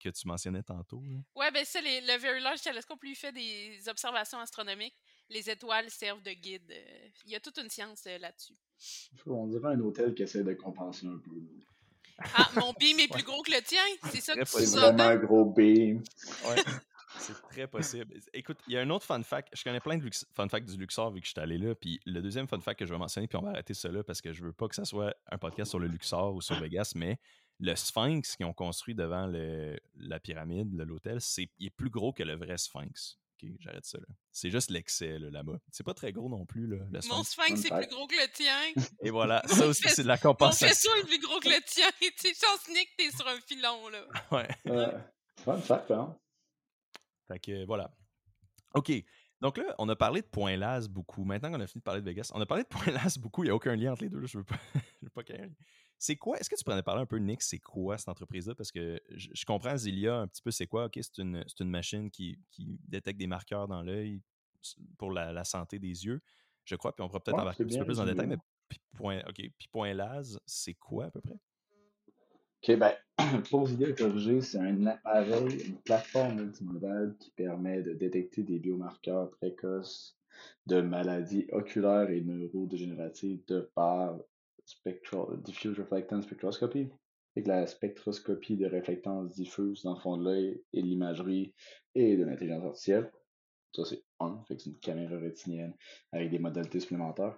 que 0.00 0.08
tu 0.08 0.26
mentionnais 0.26 0.62
tantôt. 0.62 1.02
là. 1.04 1.18
Ouais, 1.36 1.50
ben 1.50 1.64
ça, 1.64 1.80
les- 1.82 2.00
le 2.00 2.16
Very 2.18 2.40
Large 2.40 2.62
Telescope, 2.62 3.02
lui, 3.02 3.14
fait 3.14 3.32
des 3.32 3.80
observations 3.88 4.38
astronomiques. 4.38 4.96
Les 5.28 5.48
étoiles 5.50 5.90
servent 5.90 6.22
de 6.22 6.32
guide. 6.32 6.70
euh, 6.70 7.08
Il 7.26 7.32
y 7.32 7.36
a 7.36 7.40
toute 7.40 7.58
une 7.58 7.68
science 7.70 8.04
euh, 8.06 8.16
là-dessus. 8.18 8.54
On 9.26 9.46
dirait 9.46 9.74
un 9.74 9.80
hôtel 9.80 10.14
qui 10.14 10.22
essaie 10.22 10.42
de 10.42 10.54
compenser 10.54 11.06
un 11.06 11.18
peu. 11.18 11.30
Ah, 12.34 12.48
mon 12.54 12.72
beam 12.80 12.98
est 13.00 13.08
plus 13.12 13.22
gros 13.24 13.42
que 13.42 13.50
le 13.50 13.60
tien? 13.62 13.82
C'est 14.10 14.20
ça 14.20 14.34
que 14.34 14.40
tu 14.40 14.46
C'est 14.46 14.64
vraiment 14.78 15.02
un 15.02 15.12
sous-entends? 15.12 15.26
gros 15.26 15.44
beam. 15.44 16.02
Ouais, 16.46 16.56
c'est 17.18 17.40
très 17.50 17.66
possible. 17.66 18.14
Écoute, 18.32 18.58
il 18.66 18.74
y 18.74 18.76
a 18.78 18.80
un 18.80 18.90
autre 18.90 19.04
fun 19.04 19.22
fact. 19.22 19.48
Je 19.56 19.62
connais 19.64 19.80
plein 19.80 19.96
de 19.98 20.02
lux- 20.04 20.26
fun 20.34 20.48
facts 20.48 20.66
du 20.68 20.76
Luxor 20.76 21.10
vu 21.12 21.20
que 21.20 21.26
je 21.26 21.32
suis 21.32 21.40
allé 21.40 21.58
là. 21.58 21.74
Puis 21.74 22.00
le 22.06 22.20
deuxième 22.22 22.46
fun 22.48 22.60
fact 22.60 22.78
que 22.80 22.86
je 22.86 22.92
vais 22.92 22.98
mentionner, 22.98 23.26
puis 23.28 23.36
on 23.38 23.42
va 23.42 23.50
arrêter 23.50 23.74
cela 23.74 24.02
parce 24.04 24.20
que 24.20 24.32
je 24.32 24.42
veux 24.44 24.52
pas 24.52 24.68
que 24.68 24.74
ça 24.74 24.84
soit 24.84 25.14
un 25.30 25.38
podcast 25.38 25.70
sur 25.70 25.78
le 25.78 25.86
Luxor 25.88 26.34
ou 26.34 26.40
sur 26.40 26.58
Vegas, 26.60 26.92
mais 26.94 27.18
le 27.60 27.74
Sphinx 27.76 28.36
qu'ils 28.36 28.46
ont 28.46 28.52
construit 28.52 28.94
devant 28.94 29.26
le- 29.26 29.78
la 29.96 30.18
pyramide, 30.20 30.72
le- 30.74 30.84
l'hôtel, 30.84 31.20
c'est 31.20 31.48
il 31.58 31.66
est 31.66 31.70
plus 31.70 31.90
gros 31.90 32.12
que 32.12 32.22
le 32.22 32.34
vrai 32.36 32.58
Sphinx. 32.58 33.18
Ok, 33.42 33.50
j'arrête 33.58 33.84
ça 33.84 33.98
là. 33.98 34.06
C'est 34.30 34.50
juste 34.50 34.70
l'excès 34.70 35.18
là, 35.18 35.28
là-bas. 35.28 35.58
C'est 35.72 35.82
pas 35.84 35.92
très 35.94 36.12
gros 36.12 36.28
non 36.28 36.46
plus, 36.46 36.68
là, 36.68 36.76
le 36.90 37.00
Mon 37.08 37.24
sphinx. 37.24 37.60
c'est 37.62 37.68
plus 37.68 37.88
gros 37.88 38.06
que 38.06 38.14
le 38.14 38.30
tien. 38.32 38.84
Et 39.02 39.10
voilà, 39.10 39.42
ça 39.48 39.66
aussi, 39.66 39.88
c'est 39.88 40.04
de 40.04 40.08
la 40.08 40.14
Mon 40.14 40.20
compensation. 40.30 40.68
faisceau 40.68 40.94
est 41.02 41.06
plus 41.08 41.18
gros 41.18 41.40
que 41.40 41.48
le 41.48 41.60
tien. 41.66 41.88
Tu 42.00 42.10
sais, 42.16 42.32
chance 42.34 42.68
Nick, 42.68 42.88
t'es 42.96 43.10
sur 43.10 43.26
un 43.26 43.40
filon, 43.40 43.88
là. 43.88 44.04
Ouais. 44.30 44.48
Euh, 44.68 44.98
fun 45.44 45.58
fact, 45.58 45.90
hein? 45.90 46.16
Fait 47.28 47.38
que 47.38 47.64
voilà. 47.66 47.94
OK. 48.74 48.92
Donc 49.40 49.58
là, 49.58 49.74
on 49.78 49.88
a 49.88 49.96
parlé 49.96 50.22
de 50.22 50.26
Point 50.26 50.56
Las 50.56 50.88
beaucoup. 50.88 51.24
Maintenant 51.24 51.50
qu'on 51.50 51.60
a 51.60 51.66
fini 51.66 51.80
de 51.80 51.84
parler 51.84 52.00
de 52.00 52.06
Vegas, 52.06 52.30
on 52.34 52.40
a 52.40 52.46
parlé 52.46 52.62
de 52.64 52.68
Point 52.70 52.92
Las 52.92 53.18
beaucoup. 53.18 53.42
Il 53.42 53.46
n'y 53.46 53.50
a 53.50 53.54
aucun 53.54 53.76
lien 53.76 53.92
entre 53.92 54.02
les 54.02 54.08
deux. 54.08 54.24
Je 54.26 54.38
veux 54.38 54.44
pas, 54.44 54.58
je 54.74 55.06
veux 55.06 55.10
pas 55.10 55.22
qu'il 55.22 55.36
y 55.36 55.38
ait 55.38 55.42
un 55.42 55.46
lien. 55.46 55.54
C'est 55.98 56.16
quoi? 56.16 56.38
Est-ce 56.38 56.50
que 56.50 56.56
tu 56.56 56.64
pourrais 56.64 56.82
parler 56.82 57.02
un 57.02 57.06
peu, 57.06 57.18
Nick, 57.18 57.40
c'est 57.42 57.60
quoi 57.60 57.96
cette 57.98 58.08
entreprise-là? 58.08 58.54
Parce 58.54 58.72
que 58.72 59.00
je, 59.10 59.28
je 59.32 59.44
comprends 59.44 59.76
Zilia 59.76 60.16
un 60.16 60.26
petit 60.26 60.42
peu 60.42 60.50
c'est 60.50 60.66
quoi? 60.66 60.86
OK, 60.86 60.98
c'est 61.00 61.18
une, 61.18 61.44
une 61.60 61.70
machine 61.70 62.10
qui, 62.10 62.38
qui 62.50 62.78
détecte 62.88 63.18
des 63.18 63.26
marqueurs 63.26 63.68
dans 63.68 63.82
l'œil 63.82 64.20
pour 64.98 65.12
la, 65.12 65.32
la 65.32 65.44
santé 65.44 65.78
des 65.78 66.04
yeux. 66.04 66.20
Je 66.64 66.74
crois, 66.76 66.94
puis 66.94 67.04
on 67.04 67.08
pourra 67.08 67.20
peut-être 67.20 67.36
Ouais, 67.36 67.42
embarquer 67.42 67.62
un 67.62 67.66
petit 67.66 67.78
peu 67.78 67.84
plus 67.84 68.00
en 68.00 68.06
détail, 68.06 68.26
mais 68.26 68.38
puis 68.68 68.80
point, 68.96 69.20
OK, 69.28 69.34
puis 69.34 69.68
Point 69.70 69.94
Las, 69.94 70.38
c'est 70.46 70.74
quoi 70.74 71.06
à 71.06 71.10
peu 71.10 71.20
près? 71.20 71.38
OK, 72.66 72.78
ben, 72.78 72.94
corriger, 73.98 74.40
c'est 74.40 74.58
un 74.58 74.86
appareil, 74.86 75.66
une 75.66 75.76
plateforme 75.82 76.36
multimodale 76.36 77.14
qui 77.20 77.30
permet 77.32 77.82
de 77.82 77.92
détecter 77.92 78.42
des 78.42 78.58
biomarqueurs 78.58 79.30
précoces 79.32 80.16
de 80.64 80.80
maladies 80.80 81.46
oculaires 81.52 82.08
et 82.08 82.22
neurodégénératives 82.22 83.44
de 83.48 83.70
par 83.74 84.18
spectral, 84.64 85.42
diffuse 85.42 85.78
reflectance 85.78 86.24
spectroscopy. 86.24 86.88
Que 87.36 87.42
la 87.46 87.66
spectroscopie 87.66 88.56
de 88.56 88.66
réflectance 88.66 89.34
diffuse 89.34 89.82
dans 89.82 89.96
le 89.96 90.00
fond 90.00 90.16
de 90.16 90.24
l'œil 90.24 90.62
et 90.72 90.80
l'imagerie 90.80 91.52
et 91.94 92.16
de 92.16 92.24
l'intelligence 92.24 92.64
artificielle. 92.64 93.12
Ça, 93.72 93.84
c'est 93.84 94.02
un. 94.20 94.42
Fait 94.48 94.58
c'est 94.58 94.70
une 94.70 94.78
caméra 94.78 95.18
rétinienne 95.18 95.74
avec 96.12 96.30
des 96.30 96.38
modalités 96.38 96.80
supplémentaires. 96.80 97.36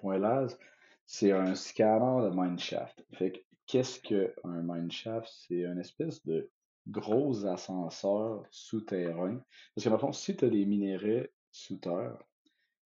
Point 0.00 0.18
LAS, 0.18 0.58
c'est 1.06 1.30
un 1.30 1.54
scanner 1.54 2.28
de 2.28 2.34
mineshaft. 2.34 3.04
Fait 3.12 3.30
que 3.30 3.38
qu'est-ce 3.66 4.00
qu'un 4.00 4.62
mineshaft? 4.62 5.28
C'est 5.28 5.62
une 5.62 5.78
espèce 5.78 6.24
de 6.24 6.50
gros 6.88 7.46
ascenseur 7.46 8.44
souterrain. 8.50 9.40
Parce 9.74 9.84
que 9.84 9.88
dans 9.88 9.96
le 9.96 10.00
fond, 10.00 10.12
si 10.12 10.36
tu 10.36 10.44
as 10.44 10.50
des 10.50 10.66
minéraux 10.66 11.26
sous 11.50 11.76
terre, 11.76 12.22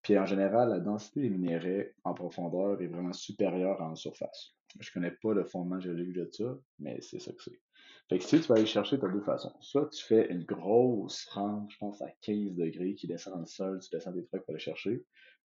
puis 0.03 0.19
en 0.19 0.27
général, 0.27 0.71
la 0.71 0.81
densité 0.81 1.23
des 1.23 1.31
minéraux 1.31 1.89
en 2.05 2.15
profondeur 2.15 2.81
est 2.81 2.87
vraiment 2.87 3.13
supérieure 3.13 3.81
en 3.83 3.95
surface. 3.95 4.55
Je 4.79 4.93
connais 4.93 5.11
pas 5.11 5.33
le 5.35 5.45
fondement 5.45 5.81
géologique 5.81 6.15
de 6.15 6.29
ça, 6.31 6.59
mais 6.79 7.01
c'est 7.01 7.19
ça 7.19 7.33
que 7.33 7.43
c'est. 7.43 7.61
Fait 8.09 8.19
que 8.19 8.25
si 8.25 8.41
tu 8.41 8.47
vas 8.47 8.57
aller 8.57 8.67
chercher, 8.67 8.99
tu 8.99 9.05
as 9.05 9.09
deux 9.09 9.21
façons. 9.21 9.55
Soit 9.61 9.89
tu 9.91 10.05
fais 10.05 10.31
une 10.31 10.45
grosse 10.45 11.27
rampe, 11.27 11.71
je 11.71 11.79
pense 11.79 12.01
à 12.01 12.11
15 12.23 12.55
degrés, 12.55 12.95
qui 12.95 13.07
descend 13.07 13.35
dans 13.35 13.41
le 13.41 13.47
sol, 13.47 13.81
tu 13.81 13.91
descends 13.91 14.13
des 14.13 14.25
trucs 14.25 14.45
pour 14.45 14.55
aller 14.55 14.59
chercher, 14.59 15.05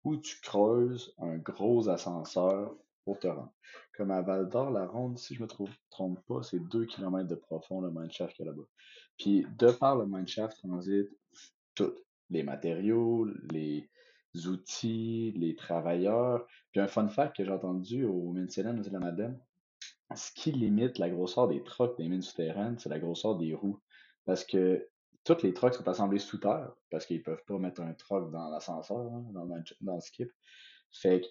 ou 0.04 0.16
tu 0.16 0.40
creuses 0.40 1.14
un 1.18 1.36
gros 1.36 1.88
ascenseur 1.88 2.74
pour 3.06 3.20
te 3.20 3.28
rendre. 3.28 3.52
Comme 3.96 4.10
à 4.10 4.20
Val 4.20 4.50
d'Or, 4.50 4.70
la 4.72 4.84
ronde, 4.84 5.16
si 5.16 5.34
je 5.34 5.42
me 5.42 5.46
trompe, 5.46 5.70
trompe 5.90 6.20
pas, 6.26 6.42
c'est 6.42 6.58
2 6.58 6.84
km 6.84 7.26
de 7.26 7.36
profond 7.36 7.80
le 7.80 7.90
mineshaft 7.90 8.34
qu'il 8.34 8.44
y 8.44 8.48
a 8.48 8.50
là-bas. 8.50 8.66
Puis 9.16 9.46
de 9.58 9.70
par 9.70 9.96
le 9.96 10.06
mineshaft 10.06 10.58
transite 10.58 11.08
tout. 11.74 11.94
Les 12.28 12.42
matériaux, 12.42 13.26
les 13.52 13.88
outils, 14.46 15.32
les 15.36 15.54
travailleurs. 15.54 16.46
Puis 16.72 16.80
un 16.80 16.88
fun 16.88 17.08
fact 17.08 17.36
que 17.36 17.44
j'ai 17.44 17.52
entendu 17.52 18.04
au 18.04 18.34
de 18.34 18.92
la 18.92 18.98
Madeleine, 18.98 19.40
ce 20.14 20.32
qui 20.32 20.50
limite 20.50 20.98
la 20.98 21.08
grosseur 21.08 21.46
des 21.46 21.62
trucks 21.62 21.96
des 21.96 22.08
mines 22.08 22.22
souterraines, 22.22 22.78
c'est 22.78 22.88
la 22.88 22.98
grosseur 22.98 23.36
des 23.36 23.54
roues. 23.54 23.80
Parce 24.24 24.44
que 24.44 24.88
toutes 25.22 25.44
les 25.44 25.54
trucks 25.54 25.74
sont 25.74 25.88
assemblés 25.88 26.18
sous 26.18 26.38
terre, 26.38 26.72
parce 26.90 27.06
qu'ils 27.06 27.22
peuvent 27.22 27.44
pas 27.46 27.58
mettre 27.58 27.80
un 27.80 27.92
truck 27.94 28.32
dans 28.32 28.48
l'ascenseur, 28.48 28.98
hein, 28.98 29.24
dans, 29.32 29.44
le, 29.44 29.62
dans 29.80 29.94
le 29.94 30.00
skip. 30.00 30.30
Fait 30.90 31.22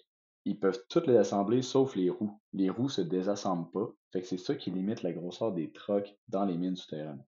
qu'ils 0.46 0.60
peuvent 0.60 0.80
toutes 0.88 1.08
les 1.08 1.16
assembler 1.16 1.60
sauf 1.60 1.96
les 1.96 2.08
roues. 2.08 2.40
Les 2.52 2.70
roues 2.70 2.88
se 2.88 3.00
désassemblent 3.00 3.68
pas. 3.72 3.90
Fait 4.12 4.20
que 4.20 4.28
c'est 4.28 4.38
ça 4.38 4.54
qui 4.54 4.70
limite 4.70 5.02
la 5.02 5.12
grosseur 5.12 5.52
des 5.52 5.72
trucks 5.72 6.16
dans 6.28 6.44
les 6.44 6.56
mines 6.56 6.76
souterraines. 6.76 7.24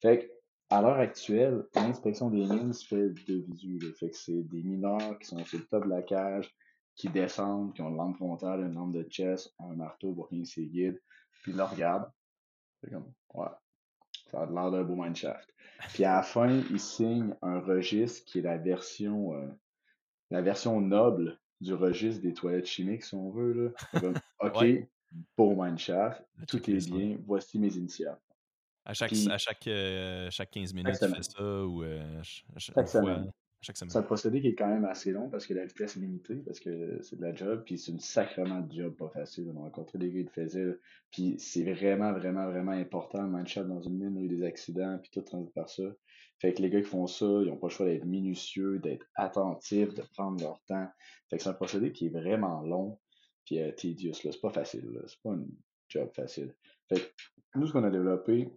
Fait 0.00 0.20
que, 0.20 0.32
à 0.70 0.80
l'heure 0.80 0.96
actuelle, 0.96 1.66
l'inspection 1.74 2.30
des 2.30 2.46
mines 2.46 2.72
se 2.72 2.86
fait 2.86 3.10
de 3.10 3.34
visu. 3.34 3.78
Fait 4.00 4.08
que 4.08 4.16
c'est 4.16 4.42
des 4.44 4.62
mineurs 4.62 5.18
qui 5.18 5.26
sont 5.26 5.44
sur 5.44 5.58
le 5.58 5.66
top 5.66 5.84
de 5.84 5.90
la 5.90 6.02
cage, 6.02 6.50
qui 6.94 7.10
descendent, 7.10 7.74
qui 7.74 7.82
ont 7.82 7.90
une 7.90 7.96
lampe 7.96 8.16
frontale, 8.16 8.60
une 8.60 8.72
lampe 8.72 8.94
de 8.94 9.02
chest, 9.10 9.54
un 9.58 9.74
marteau 9.74 10.14
pour 10.14 10.28
rien 10.28 10.46
ses 10.46 10.64
guides, 10.68 11.02
puis 11.42 11.52
ils 11.52 11.58
le 11.58 11.64
regardent. 11.64 12.10
C'est 12.80 12.90
comme, 12.90 13.12
ouais, 13.34 13.48
ça 14.30 14.40
a 14.40 14.46
l'air 14.46 14.70
d'un 14.70 14.84
beau 14.84 14.96
mineshaft. 14.96 15.54
Puis 15.92 16.04
à 16.04 16.14
la 16.14 16.22
fin, 16.22 16.48
ils 16.48 16.80
signent 16.80 17.34
un 17.42 17.60
registre 17.60 18.24
qui 18.24 18.38
est 18.38 18.42
la 18.42 18.56
version, 18.56 19.34
euh, 19.34 19.48
la 20.30 20.40
version 20.40 20.80
noble 20.80 21.38
du 21.60 21.74
registre 21.74 22.22
des 22.22 22.34
toilettes 22.34 22.66
chimiques, 22.66 23.04
si 23.04 23.14
on 23.14 23.30
veut. 23.30 23.52
Là. 23.92 24.00
Comme, 24.00 24.14
OK, 24.40 24.60
Ouais. 24.60 24.88
beau 25.36 25.54
mineshaft, 25.56 26.22
tout 26.46 26.70
est 26.70 26.90
bien, 26.90 27.16
voici 27.26 27.58
mes 27.58 27.74
initiales. 27.76 28.18
À 28.84 28.94
chaque, 28.94 29.10
Puis- 29.10 29.28
à 29.30 29.36
chaque, 29.38 29.66
euh, 29.66 30.28
chaque 30.30 30.50
15 30.50 30.72
minutes, 30.72 30.96
tu 31.00 31.08
fais 31.08 31.22
ça 31.22 31.42
ou 31.66 31.82
euh, 31.82 32.00
ch- 32.22 32.44
ch- 32.56 32.72
Chaque 32.74 32.74
fois, 32.74 32.86
semaine. 33.02 33.30
C'est 33.60 33.96
un 33.96 34.02
procédé 34.02 34.40
qui 34.40 34.48
est 34.48 34.54
quand 34.54 34.68
même 34.68 34.84
assez 34.84 35.10
long 35.10 35.28
parce 35.28 35.46
que 35.46 35.52
la 35.52 35.64
vitesse 35.64 35.96
est 35.96 36.00
limitée, 36.00 36.36
parce 36.36 36.60
que 36.60 37.02
c'est 37.02 37.16
de 37.16 37.22
la 37.22 37.34
job, 37.34 37.62
puis 37.64 37.76
c'est 37.76 37.90
une 37.90 37.98
sacrement 37.98 38.60
de 38.60 38.72
job 38.72 38.94
pas 38.94 39.08
facile. 39.08 39.50
On 39.52 39.60
a 39.60 39.64
rencontré 39.64 39.98
des 39.98 40.12
gars 40.12 40.20
qui 40.20 40.24
le 40.24 40.30
faisaient, 40.30 40.78
puis 41.10 41.34
c'est 41.38 41.64
vraiment, 41.64 42.12
vraiment, 42.12 42.46
vraiment 42.46 42.72
important. 42.72 43.22
Le 43.22 43.30
mineshaft 43.30 43.68
dans 43.68 43.82
une 43.82 43.98
mine, 43.98 44.14
il 44.16 44.20
y 44.20 44.22
a 44.22 44.24
eu 44.26 44.28
des 44.28 44.44
accidents, 44.44 44.98
puis 45.02 45.10
tout 45.10 45.22
transite 45.22 45.52
par 45.54 45.68
ça. 45.68 45.82
Fait 46.38 46.54
que 46.54 46.62
les 46.62 46.70
gars 46.70 46.80
qui 46.80 46.86
font 46.86 47.08
ça, 47.08 47.26
ils 47.26 47.48
n'ont 47.48 47.56
pas 47.56 47.66
le 47.66 47.72
choix 47.72 47.86
d'être 47.86 48.04
minutieux, 48.04 48.78
d'être 48.78 49.06
attentifs, 49.16 49.92
de 49.92 50.02
prendre 50.14 50.40
leur 50.40 50.62
temps. 50.68 50.88
Fait 51.28 51.36
que 51.36 51.42
c'est 51.42 51.48
un 51.48 51.54
procédé 51.54 51.90
qui 51.90 52.06
est 52.06 52.10
vraiment 52.10 52.62
long, 52.62 53.00
puis 53.44 53.58
euh, 53.58 53.72
tedious. 53.72 54.14
C'est 54.14 54.40
pas 54.40 54.50
facile, 54.50 55.02
c'est 55.08 55.20
pas 55.20 55.32
un 55.32 55.44
job 55.88 56.10
facile. 56.14 56.54
Fait 56.88 57.00
que 57.00 57.58
nous, 57.58 57.66
ce 57.66 57.72
qu'on 57.72 57.82
a 57.82 57.90
développé, 57.90 58.52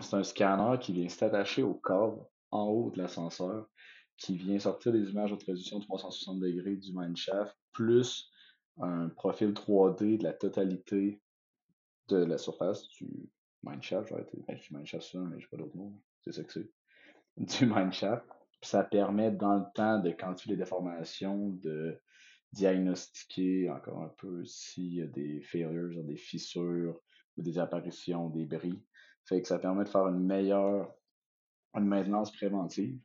c'est 0.00 0.14
un 0.14 0.22
scanner 0.22 0.78
qui 0.78 0.92
vient 0.92 1.08
s'attacher 1.08 1.64
au 1.64 1.74
corps 1.74 2.30
en 2.52 2.66
haut 2.66 2.90
de 2.90 2.98
l'ascenseur, 2.98 3.68
qui 4.16 4.36
vient 4.36 4.58
sortir 4.58 4.92
des 4.92 5.10
images 5.10 5.32
haute 5.32 5.42
résolution 5.42 5.80
360 5.80 6.40
degrés 6.40 6.76
du 6.76 6.92
mineshaft, 6.92 7.56
plus 7.72 8.30
un 8.78 9.08
profil 9.08 9.52
3D 9.52 10.18
de 10.18 10.24
la 10.24 10.32
totalité 10.32 11.20
de 12.08 12.16
la 12.16 12.38
surface 12.38 12.88
du 12.90 13.30
mineshaft. 13.62 14.08
J'aurais 14.08 14.22
été, 14.22 14.38
ben, 14.46 14.56
je 14.56 14.68
dis 14.68 14.74
mineshaft 14.74 15.14
mais 15.14 15.40
j'ai 15.40 15.46
pas 15.46 15.56
d'autre 15.56 15.76
mot. 15.76 16.00
C'est 16.22 16.32
ça 16.32 16.44
que 16.44 16.52
c'est. 16.52 16.70
Du 17.36 17.66
mineshaft. 17.66 18.26
Ça 18.60 18.84
permet, 18.84 19.32
dans 19.32 19.56
le 19.56 19.64
temps, 19.74 19.98
de 19.98 20.10
quantifier 20.10 20.52
les 20.52 20.58
déformations, 20.58 21.48
de 21.62 21.98
diagnostiquer 22.52 23.70
encore 23.70 24.02
un 24.02 24.12
peu 24.18 24.44
s'il 24.44 24.94
y 24.94 25.02
a 25.02 25.06
des 25.06 25.40
failures, 25.40 26.04
des 26.04 26.16
fissures 26.16 27.00
ou 27.36 27.42
des 27.42 27.58
apparitions, 27.58 28.28
des 28.28 28.44
bris. 28.44 28.84
Fait 29.24 29.40
que 29.40 29.48
ça 29.48 29.58
permet 29.58 29.84
de 29.84 29.88
faire 29.88 30.06
une 30.08 30.24
meilleure, 30.24 30.92
une 31.74 31.86
maintenance 31.86 32.30
préventive. 32.32 32.98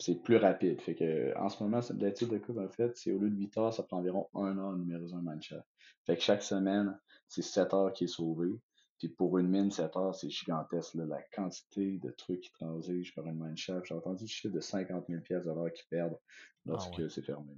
C'est 0.00 0.22
plus 0.22 0.36
rapide. 0.36 0.80
Fait 0.80 0.94
que, 0.94 1.36
en 1.36 1.48
ce 1.48 1.62
moment, 1.62 1.80
l'étude 1.94 2.28
de 2.28 2.38
coupe, 2.38 2.58
en 2.58 2.68
fait, 2.68 2.96
c'est 2.96 3.10
au 3.10 3.18
lieu 3.18 3.30
de 3.30 3.36
8 3.36 3.58
heures, 3.58 3.74
ça 3.74 3.82
prend 3.82 3.98
environ 3.98 4.28
1 4.34 4.58
heure 4.58 4.72
de 4.72 4.78
numériser 4.78 5.14
un 5.14 5.22
mineshaft. 5.22 5.66
Fait 6.06 6.16
que 6.16 6.22
chaque 6.22 6.42
semaine, 6.42 6.96
c'est 7.26 7.42
7 7.42 7.74
heures 7.74 7.92
qui 7.92 8.04
est 8.04 8.08
sauvé. 8.08 8.60
Puis 8.98 9.08
pour 9.08 9.38
une 9.38 9.48
mine, 9.48 9.70
7 9.70 9.96
heures, 9.96 10.14
c'est 10.14 10.30
gigantesque. 10.30 10.94
Là, 10.94 11.06
la 11.06 11.22
quantité 11.34 11.98
de 11.98 12.10
trucs 12.10 12.40
qui 12.40 12.52
transigent 12.52 13.12
par 13.14 13.26
une 13.26 13.42
mineshaft. 13.42 13.86
J'ai 13.86 13.94
entendu 13.94 14.24
le 14.24 14.28
chiffre 14.28 14.54
de 14.54 14.60
50 14.60 15.06
000 15.08 15.20
pièces 15.22 15.44
l'heure 15.44 15.72
qu'ils 15.72 15.88
perdent 15.88 16.18
lorsque 16.64 16.98
ouais. 16.98 17.08
c'est 17.08 17.22
fermé. 17.22 17.52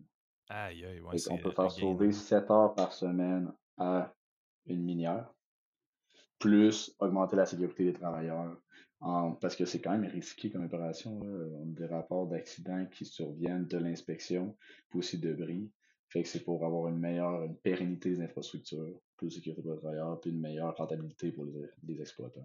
Aïe, 0.49 0.85
aïe, 0.85 1.01
ouais, 1.01 1.17
qu'on 1.21 1.39
peut 1.39 1.53
faire 1.53 1.71
sauver 1.71 2.07
là. 2.07 2.13
7 2.13 2.51
heures 2.51 2.75
par 2.75 2.93
semaine 2.93 3.53
à 3.77 4.13
une 4.67 4.83
minière, 4.83 5.33
plus 6.39 6.95
augmenter 6.99 7.37
la 7.37 7.47
sécurité 7.47 7.85
des 7.85 7.93
travailleurs. 7.93 8.57
Parce 9.01 9.57
que 9.57 9.65
c'est 9.65 9.81
quand 9.81 9.97
même 9.97 10.11
risqué 10.11 10.51
comme 10.51 10.65
opération. 10.65 11.23
là. 11.25 11.47
Des 11.65 11.87
rapports 11.87 12.27
d'accidents 12.27 12.87
qui 12.87 13.05
surviennent 13.05 13.67
de 13.67 13.79
l'inspection, 13.79 14.57
puis 14.91 14.99
aussi 14.99 15.19
de 15.19 15.33
bris. 15.33 15.71
Fait 16.09 16.23
que 16.23 16.29
c'est 16.29 16.45
pour 16.45 16.65
avoir 16.65 16.89
une 16.89 16.99
meilleure 16.99 17.45
une 17.45 17.57
pérennité 17.57 18.11
des 18.11 18.21
infrastructures, 18.21 19.01
plus 19.17 19.29
de 19.29 19.33
sécurité 19.35 19.63
pour 19.63 19.73
les 19.73 19.79
travailleurs, 19.79 20.21
puis 20.21 20.31
une 20.31 20.41
meilleure 20.41 20.77
rentabilité 20.77 21.31
pour 21.31 21.47
les, 21.47 22.01
exploitants. 22.01 22.43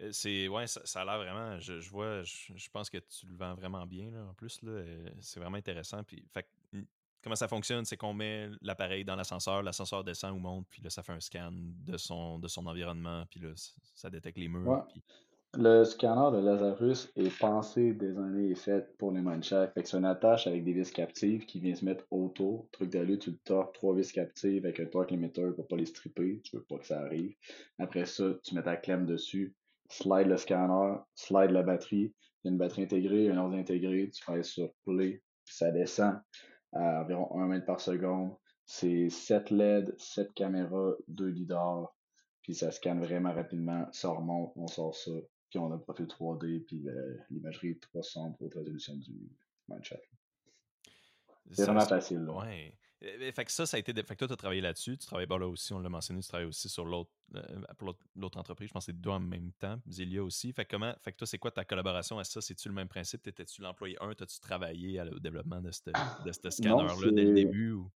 Euh, 0.00 0.08
C'est 0.10 0.48
ouais, 0.48 0.66
ça, 0.66 1.02
a 1.02 1.04
l'air 1.04 1.18
vraiment. 1.18 1.58
Je, 1.60 1.80
je 1.80 1.90
vois, 1.90 2.22
je, 2.22 2.54
je 2.56 2.70
pense 2.70 2.88
que 2.88 2.98
tu 2.98 3.26
le 3.26 3.36
vends 3.36 3.54
vraiment 3.54 3.86
bien 3.86 4.10
là, 4.10 4.24
en 4.24 4.34
plus 4.34 4.60
euh, 4.64 5.10
C'est 5.20 5.38
vraiment 5.38 5.58
intéressant. 5.58 6.02
Puis, 6.02 6.24
fait, 6.32 6.48
comment 7.22 7.36
ça 7.36 7.48
fonctionne, 7.48 7.84
c'est 7.84 7.96
qu'on 7.96 8.14
met 8.14 8.48
l'appareil 8.62 9.04
dans 9.04 9.16
l'ascenseur, 9.16 9.62
l'ascenseur 9.62 10.04
descend 10.04 10.34
ou 10.36 10.38
monte, 10.38 10.66
puis 10.70 10.82
là 10.82 10.90
ça 10.90 11.02
fait 11.02 11.12
un 11.12 11.20
scan 11.20 11.52
de 11.52 11.96
son 11.96 12.38
de 12.38 12.48
son 12.48 12.66
environnement, 12.66 13.24
puis 13.30 13.40
là 13.40 13.50
ça, 13.94 14.10
détecte 14.10 14.38
les 14.38 14.48
murs. 14.48 14.66
Ouais. 14.68 14.78
puis- 14.88 15.02
Le 15.54 15.82
scanner 15.84 16.30
de 16.36 16.44
Lazarus 16.44 17.10
est 17.16 17.36
pensé, 17.38 17.94
designé 17.94 18.50
et 18.50 18.54
fait 18.54 18.94
pour 18.98 19.12
les 19.12 19.22
mineshafts. 19.22 19.72
Fait 19.72 19.82
que 19.82 19.88
c'est 19.88 19.96
une 19.96 20.04
attache 20.04 20.46
avec 20.46 20.62
des 20.62 20.74
vis 20.74 20.90
captives 20.90 21.46
qui 21.46 21.58
vient 21.58 21.74
se 21.74 21.86
mettre 21.86 22.04
autour. 22.10 22.68
Truc 22.70 22.90
d'aller, 22.90 23.18
tu 23.18 23.30
le 23.30 23.38
torques, 23.38 23.74
trois 23.74 23.94
vis 23.94 24.12
captives 24.12 24.66
avec 24.66 24.78
un 24.78 24.84
torque 24.84 25.10
limiter 25.10 25.50
pour 25.56 25.66
pas 25.66 25.76
les 25.76 25.86
stripper. 25.86 26.42
Tu 26.44 26.54
veux 26.54 26.62
pas 26.64 26.76
que 26.76 26.86
ça 26.86 27.00
arrive. 27.00 27.34
Après 27.78 28.04
ça, 28.04 28.24
tu 28.44 28.54
mets 28.54 28.62
ta 28.62 28.76
clème 28.76 29.06
dessus, 29.06 29.54
slide 29.88 30.26
le 30.28 30.36
scanner, 30.36 30.98
slide 31.14 31.50
la 31.50 31.62
batterie. 31.62 32.12
Il 32.44 32.44
y 32.44 32.48
a 32.48 32.50
une 32.52 32.58
batterie 32.58 32.82
intégrée, 32.82 33.30
un 33.30 33.38
ordi 33.38 33.56
intégré, 33.56 34.10
tu 34.10 34.22
fais 34.22 34.42
sur 34.42 34.70
play, 34.84 35.22
puis 35.46 35.54
ça 35.54 35.70
descend 35.70 36.18
à 36.78 37.02
environ 37.02 37.40
1 37.40 37.46
mètre 37.46 37.66
par 37.66 37.80
seconde. 37.80 38.34
C'est 38.64 39.08
7 39.08 39.50
LED, 39.50 39.94
7 39.98 40.32
caméras, 40.34 40.94
2 41.08 41.26
lidars, 41.26 41.94
puis 42.42 42.54
ça 42.54 42.70
scanne 42.70 43.00
vraiment 43.00 43.32
rapidement, 43.32 43.86
ça 43.92 44.10
remonte, 44.10 44.52
on 44.56 44.66
sort 44.66 44.94
ça, 44.94 45.10
puis 45.48 45.58
on 45.58 45.72
a 45.72 45.76
le 45.76 45.82
profil 45.82 46.06
3D, 46.06 46.64
puis 46.64 46.86
l'imagerie 47.30 47.70
est 47.70 47.80
300 47.80 48.32
pour 48.32 48.46
haute 48.46 48.54
résolution 48.54 48.94
du 48.96 49.12
Mindchat. 49.68 49.96
C'est 51.50 51.64
vraiment 51.64 51.80
facile. 51.80 52.20
Là. 52.20 52.32
Ouais. 52.32 52.78
Fait 53.00 53.44
que 53.44 53.52
ça, 53.52 53.64
ça 53.64 53.76
a 53.76 53.80
été. 53.80 53.92
Fait 53.94 54.02
que 54.02 54.18
toi, 54.18 54.26
tu 54.26 54.32
as 54.32 54.36
travaillé 54.36 54.60
là-dessus. 54.60 54.98
Tu 54.98 55.06
travailles 55.06 55.26
pas 55.26 55.38
là 55.38 55.46
aussi, 55.46 55.72
on 55.72 55.78
l'a 55.78 55.88
mentionné, 55.88 56.20
tu 56.20 56.28
travailles 56.28 56.48
aussi 56.48 56.68
sur 56.68 56.84
l'autre 56.84 57.10
euh, 57.36 57.42
pour 57.76 57.96
l'autre 58.16 58.38
entreprise. 58.38 58.68
Je 58.68 58.72
pense 58.72 58.86
que 58.86 58.92
c'est 58.92 59.00
deux 59.00 59.10
en 59.10 59.20
même 59.20 59.52
temps. 59.52 59.78
Zélia 59.88 60.22
aussi. 60.24 60.52
Fait 60.52 60.64
que 60.64 60.70
comment. 60.70 60.92
Fait 61.02 61.12
que 61.12 61.18
toi, 61.18 61.26
c'est 61.26 61.38
quoi 61.38 61.52
ta 61.52 61.64
collaboration 61.64 62.18
à 62.18 62.24
ça? 62.24 62.40
C'est-tu 62.40 62.68
le 62.68 62.74
même 62.74 62.88
principe? 62.88 63.22
T'étais-tu 63.22 63.62
l'employé 63.62 63.96
1? 64.00 64.14
T'as-tu 64.14 64.40
travaillé 64.40 65.00
au 65.00 65.20
développement 65.20 65.60
de 65.60 65.70
ce 65.70 66.50
scanner-là 66.50 67.10
dès 67.12 67.24
le 67.24 67.34
début? 67.34 67.72
Ou... 67.72 67.90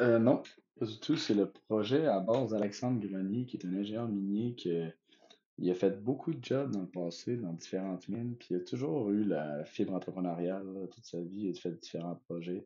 Euh, 0.00 0.18
non, 0.18 0.42
pas 0.78 0.86
du 0.86 1.00
tout. 1.00 1.16
C'est 1.16 1.34
le 1.34 1.50
projet 1.50 2.06
à 2.06 2.20
base 2.20 2.50
d'Alexandre 2.50 3.00
Grenier, 3.00 3.46
qui 3.46 3.56
est 3.56 3.64
un 3.64 3.74
ingénieur 3.74 4.08
minier 4.08 4.54
que 4.56 4.92
il 5.60 5.68
a 5.70 5.74
fait 5.74 6.00
beaucoup 6.02 6.32
de 6.32 6.44
jobs 6.44 6.70
dans 6.70 6.82
le 6.82 6.86
passé, 6.86 7.36
dans 7.36 7.52
différentes 7.52 8.08
mines, 8.08 8.36
puis 8.36 8.50
il 8.50 8.56
a 8.58 8.60
toujours 8.60 9.10
eu 9.10 9.24
la 9.24 9.64
fibre 9.64 9.92
entrepreneuriale 9.92 10.88
toute 10.92 11.04
sa 11.04 11.20
vie. 11.20 11.46
Il 11.46 11.50
a 11.50 11.60
fait 11.60 11.72
différents 11.72 12.14
projets. 12.28 12.64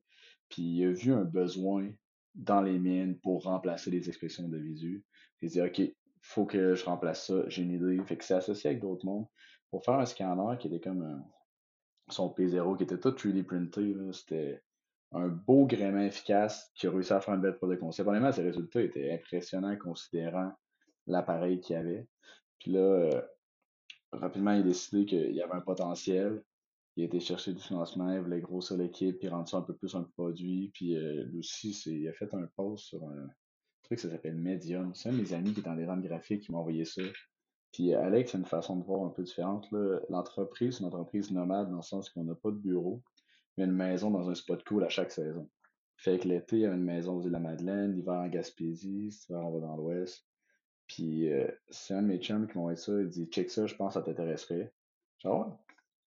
Puis 0.53 0.63
il 0.63 0.85
a 0.85 0.93
vu 0.93 1.13
un 1.13 1.25
besoin 1.25 1.91
dans 2.35 2.61
les 2.61 2.79
mines 2.79 3.19
pour 3.21 3.45
remplacer 3.45 3.91
les 3.91 4.09
expressions 4.09 4.49
de 4.49 4.59
visu. 4.59 5.03
Il 5.41 5.51
dit, 5.51 5.63
OK, 5.63 5.81
faut 6.21 6.45
que 6.45 6.75
je 6.75 6.85
remplace 6.85 7.27
ça, 7.27 7.49
j'ai 7.49 7.63
une 7.63 7.73
idée. 7.73 8.03
Fait 8.05 8.17
que 8.17 8.25
c'est 8.25 8.35
associé 8.35 8.71
avec 8.71 8.83
d'autres 8.83 9.07
mondes 9.07 9.27
pour 9.71 9.83
faire 9.85 9.95
un 9.95 10.05
scanner 10.05 10.59
qui 10.59 10.69
était 10.69 10.81
comme 10.81 11.25
son 12.11 12.29
P0, 12.29 12.77
qui 12.77 12.85
était 12.85 13.01
tout 13.01 13.11
3D 13.11 13.43
printé. 13.45 13.95
C'était 14.13 14.63
un 15.13 15.29
beau 15.29 15.67
gréement 15.67 16.03
efficace 16.03 16.71
qui 16.75 16.87
a 16.87 16.91
réussi 16.91 17.15
à 17.15 17.21
faire 17.21 17.35
une 17.35 17.41
belle 17.41 17.57
produit 17.57 17.79
concept. 17.79 18.07
Honnêtement, 18.07 18.33
ses 18.33 18.43
résultats 18.43 18.83
étaient 18.83 19.13
impressionnants 19.13 19.77
considérant 19.77 20.53
l'appareil 21.07 21.61
qu'il 21.61 21.77
avait. 21.77 22.07
Puis 22.59 22.73
là, 22.73 22.81
euh, 22.81 23.23
rapidement, 24.13 24.53
il 24.53 24.61
a 24.61 24.65
décidé 24.65 25.07
qu'il 25.07 25.35
y 25.35 25.43
avait 25.43 25.55
un 25.55 25.61
potentiel. 25.61 26.45
Il 26.97 27.03
a 27.03 27.07
été 27.07 27.21
chercher 27.21 27.53
du 27.55 27.63
financement, 27.63 28.13
il 28.13 28.21
voulait 28.21 28.41
grossir 28.41 28.77
l'équipe, 28.77 29.19
puis 29.19 29.29
rendre 29.29 29.49
ça 29.49 29.59
un 29.59 29.63
peu 29.63 29.75
plus 29.75 29.95
un 29.95 30.03
produit. 30.03 30.71
Puis 30.75 30.97
euh, 30.97 31.25
lui 31.25 31.39
aussi, 31.39 31.71
il 31.87 32.09
a 32.09 32.13
fait 32.13 32.33
un 32.35 32.47
post 32.55 32.87
sur 32.87 33.03
un 33.05 33.29
truc 33.83 33.99
qui 33.99 34.09
s'appelle 34.09 34.37
Medium. 34.37 34.95
C'est 34.95 35.09
un 35.09 35.13
de 35.13 35.23
mes 35.23 35.33
amis 35.33 35.55
qui 35.55 35.61
est 35.61 35.65
dans 35.65 35.75
des 35.75 35.87
rames 35.87 36.03
graphiques 36.03 36.43
qui 36.43 36.53
m'a 36.53 36.59
envoyé 36.59 36.85
ça. 36.85 37.03
Puis 37.73 37.95
Alex, 37.95 38.33
c'est 38.33 38.39
une 38.39 38.45
façon 38.45 38.77
de 38.77 38.85
voir 38.85 39.05
un 39.05 39.09
peu 39.09 39.23
différente. 39.23 39.69
L'entreprise, 40.11 40.77
c'est 40.77 40.81
une 40.81 40.89
entreprise 40.89 41.31
nomade 41.31 41.71
dans 41.71 41.77
le 41.77 41.83
sens 41.83 42.11
qu'on 42.11 42.25
n'a 42.25 42.35
pas 42.35 42.51
de 42.51 42.59
bureau, 42.59 43.03
mais 43.57 43.65
une 43.65 43.73
maison 43.73 44.11
dans 44.11 44.29
un 44.29 44.35
spot 44.35 44.63
cool 44.65 44.85
à 44.85 44.91
chaque 44.91 45.11
saison. 45.11 45.49
Fait 45.97 46.19
que 46.19 46.29
l'été, 46.29 46.57
il 46.57 46.63
y 46.63 46.67
a 46.67 46.75
une 46.75 46.85
maison 46.85 47.17
aux 47.17 47.23
îles-de-la-Madeleine, 47.23 47.95
l'hiver 47.95 48.15
en 48.15 48.29
Gaspésie, 48.29 49.09
l'hiver, 49.09 49.47
on 49.47 49.53
va 49.53 49.61
dans 49.61 49.77
l'ouest. 49.77 50.27
Puis 50.87 51.33
euh, 51.33 51.49
c'est 51.71 51.95
un 51.95 52.03
de 52.03 52.09
mes 52.09 52.19
chums 52.19 52.47
qui 52.47 52.59
m'ont 52.59 52.71
dit 52.71 52.81
ça. 52.81 52.93
Il 53.01 53.09
dit 53.09 53.27
Check 53.27 53.51
ça, 53.51 53.67
je 53.67 53.75
pense 53.75 53.95
que 53.95 54.01
ça 54.01 54.05
t'intéresserait. 54.05 54.73
Genre, 55.21 55.59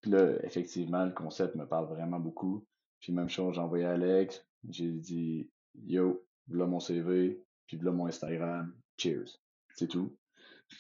Là, 0.05 0.43
effectivement, 0.43 1.05
le 1.05 1.11
concept 1.11 1.55
me 1.55 1.65
parle 1.65 1.87
vraiment 1.87 2.19
beaucoup. 2.19 2.65
Puis 2.99 3.11
même 3.11 3.29
chose, 3.29 3.55
j'ai 3.55 3.61
envoyé 3.61 3.85
à 3.85 3.91
Alex. 3.91 4.45
J'ai 4.69 4.91
dit 4.91 5.49
Yo, 5.83 6.25
voilà 6.47 6.65
mon 6.65 6.79
CV, 6.79 7.43
puis 7.67 7.77
voilà 7.77 7.91
mon 7.91 8.07
Instagram. 8.07 8.73
Cheers. 8.97 9.39
C'est 9.75 9.87
tout. 9.87 10.17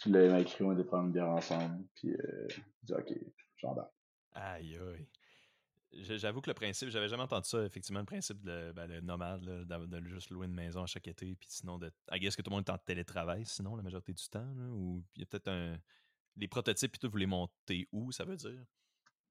Puis 0.01 0.11
là, 0.11 0.25
il 0.25 0.31
m'a 0.31 0.39
écrit, 0.39 0.63
on 0.63 0.71
a 0.71 0.73
une 0.73 1.11
bière 1.11 1.29
ensemble. 1.29 1.85
Puis 1.95 2.11
euh, 2.11 2.47
j'ai 2.49 2.63
dit 2.83 2.93
Ok, 2.93 3.13
j'embarque. 3.57 3.91
Aïe, 4.33 4.77
aïe. 4.77 5.07
J'avoue 5.97 6.41
que 6.41 6.49
le 6.49 6.53
principe, 6.53 6.89
j'avais 6.89 7.07
jamais 7.07 7.23
entendu 7.23 7.47
ça, 7.47 7.63
effectivement, 7.63 8.01
le 8.01 8.05
principe 8.05 8.43
de, 8.43 8.73
ben, 8.73 8.99
nomade, 8.99 9.41
de, 9.41 10.03
juste 10.07 10.29
louer 10.29 10.45
une 10.45 10.53
maison 10.53 10.83
à 10.83 10.87
chaque 10.87 11.07
été, 11.07 11.35
puis 11.35 11.47
sinon, 11.49 11.77
de, 11.77 11.89
I 12.11 12.29
ce 12.29 12.35
que 12.35 12.41
tout 12.41 12.49
le 12.49 12.57
monde 12.57 12.67
est 12.67 12.71
en 12.71 12.77
télétravail, 12.77 13.45
sinon, 13.45 13.77
la 13.77 13.83
majorité 13.83 14.11
du 14.11 14.27
temps, 14.27 14.45
ou 14.73 15.01
il 15.15 15.21
y 15.21 15.23
a 15.23 15.25
peut-être 15.25 15.47
un. 15.47 15.77
Les 16.35 16.49
prototypes, 16.49 16.91
puis 16.91 16.99
tout, 16.99 17.09
vous 17.09 17.15
les 17.15 17.25
montez 17.25 17.87
où, 17.93 18.11
ça 18.11 18.25
veut 18.25 18.35
dire? 18.35 18.65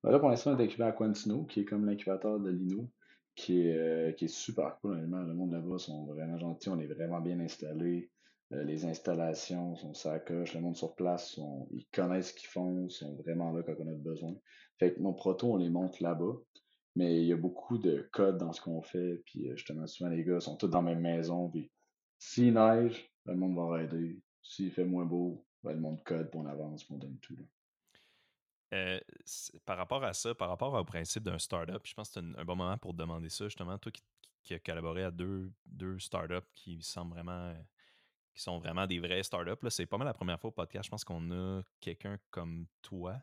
Ben 0.04 0.10
là, 0.10 0.18
pour 0.18 0.28
l'instant, 0.28 0.52
on 0.54 0.58
est 0.58 0.66
équipé 0.66 0.82
à 0.82 0.92
Quantino, 0.92 1.44
qui 1.44 1.60
est 1.60 1.64
comme 1.64 1.86
l'incubateur 1.86 2.38
de 2.38 2.50
Lino, 2.50 2.90
qui 3.34 3.62
est, 3.62 3.78
euh, 3.78 4.12
qui 4.12 4.26
est 4.26 4.28
super 4.28 4.78
cool, 4.80 4.92
honnêtement. 4.92 5.22
Le 5.22 5.32
monde 5.32 5.52
là-bas 5.52 5.78
sont 5.78 6.04
vraiment 6.04 6.36
gentils, 6.36 6.68
on 6.68 6.78
est 6.78 6.86
vraiment 6.86 7.22
bien 7.22 7.40
installés. 7.40 8.10
Euh, 8.52 8.64
les 8.64 8.84
installations 8.84 9.74
sont 9.76 9.94
sacoches, 9.94 10.52
le 10.52 10.60
monde 10.60 10.76
sur 10.76 10.94
place, 10.94 11.30
sont, 11.30 11.66
ils 11.70 11.86
connaissent 11.86 12.32
ce 12.32 12.34
qu'ils 12.34 12.50
font, 12.50 12.86
sont 12.90 13.14
vraiment 13.14 13.50
là 13.52 13.62
quand 13.62 13.76
on 13.78 13.88
a 13.88 13.94
besoin. 13.94 14.34
Fait 14.78 14.92
que 14.92 15.00
nos 15.00 15.14
protos, 15.14 15.54
on 15.54 15.56
les 15.56 15.70
monte 15.70 15.98
là-bas. 16.00 16.36
Mais 16.96 17.22
il 17.22 17.26
y 17.26 17.32
a 17.32 17.38
beaucoup 17.38 17.78
de 17.78 18.06
codes 18.12 18.36
dans 18.36 18.52
ce 18.52 18.60
qu'on 18.60 18.82
fait. 18.82 19.22
Puis 19.24 19.48
euh, 19.48 19.56
justement, 19.56 19.86
souvent, 19.86 20.10
les 20.10 20.22
gars 20.22 20.38
sont 20.38 20.56
tous 20.56 20.68
dans 20.68 20.82
la 20.82 20.94
même 20.94 21.00
maison. 21.00 21.48
Puis 21.48 21.72
s'il 22.18 22.52
neige, 22.52 23.10
le 23.24 23.36
monde 23.36 23.56
va 23.56 23.82
aider. 23.82 24.20
S'il 24.42 24.70
fait 24.70 24.84
moins 24.84 25.06
beau, 25.06 25.46
ben, 25.62 25.72
le 25.72 25.80
monde 25.80 26.04
code, 26.04 26.30
pour 26.30 26.42
on 26.42 26.46
avance, 26.46 26.84
on 26.90 26.98
donne 26.98 27.16
tout. 27.22 27.38
Euh, 28.74 28.98
par 29.64 29.76
rapport 29.78 30.02
à 30.04 30.12
ça, 30.12 30.34
par 30.34 30.48
rapport 30.48 30.74
au 30.74 30.84
principe 30.84 31.22
d'un 31.22 31.38
startup, 31.38 31.80
je 31.84 31.94
pense 31.94 32.08
que 32.08 32.14
c'est 32.14 32.40
un, 32.40 32.44
bon 32.44 32.56
moment 32.56 32.76
pour 32.76 32.92
demander 32.92 33.28
ça, 33.28 33.44
justement. 33.44 33.78
Toi 33.78 33.92
qui, 33.92 34.02
qui 34.42 34.54
as 34.54 34.58
collaboré 34.58 35.04
à 35.04 35.10
deux, 35.10 35.52
startups 35.98 36.48
qui 36.54 36.82
semblent 36.82 37.14
vraiment 37.14 37.54
qui 38.34 38.42
sont 38.42 38.58
vraiment 38.58 38.86
des 38.86 38.98
vrais 38.98 39.22
startups. 39.22 39.70
C'est 39.70 39.86
pas 39.86 39.96
mal 39.96 40.06
la 40.06 40.12
première 40.12 40.40
fois 40.40 40.48
au 40.48 40.52
podcast. 40.52 40.86
Je 40.86 40.90
pense 40.90 41.04
qu'on 41.04 41.30
a 41.30 41.62
quelqu'un 41.80 42.18
comme 42.30 42.66
toi. 42.82 43.16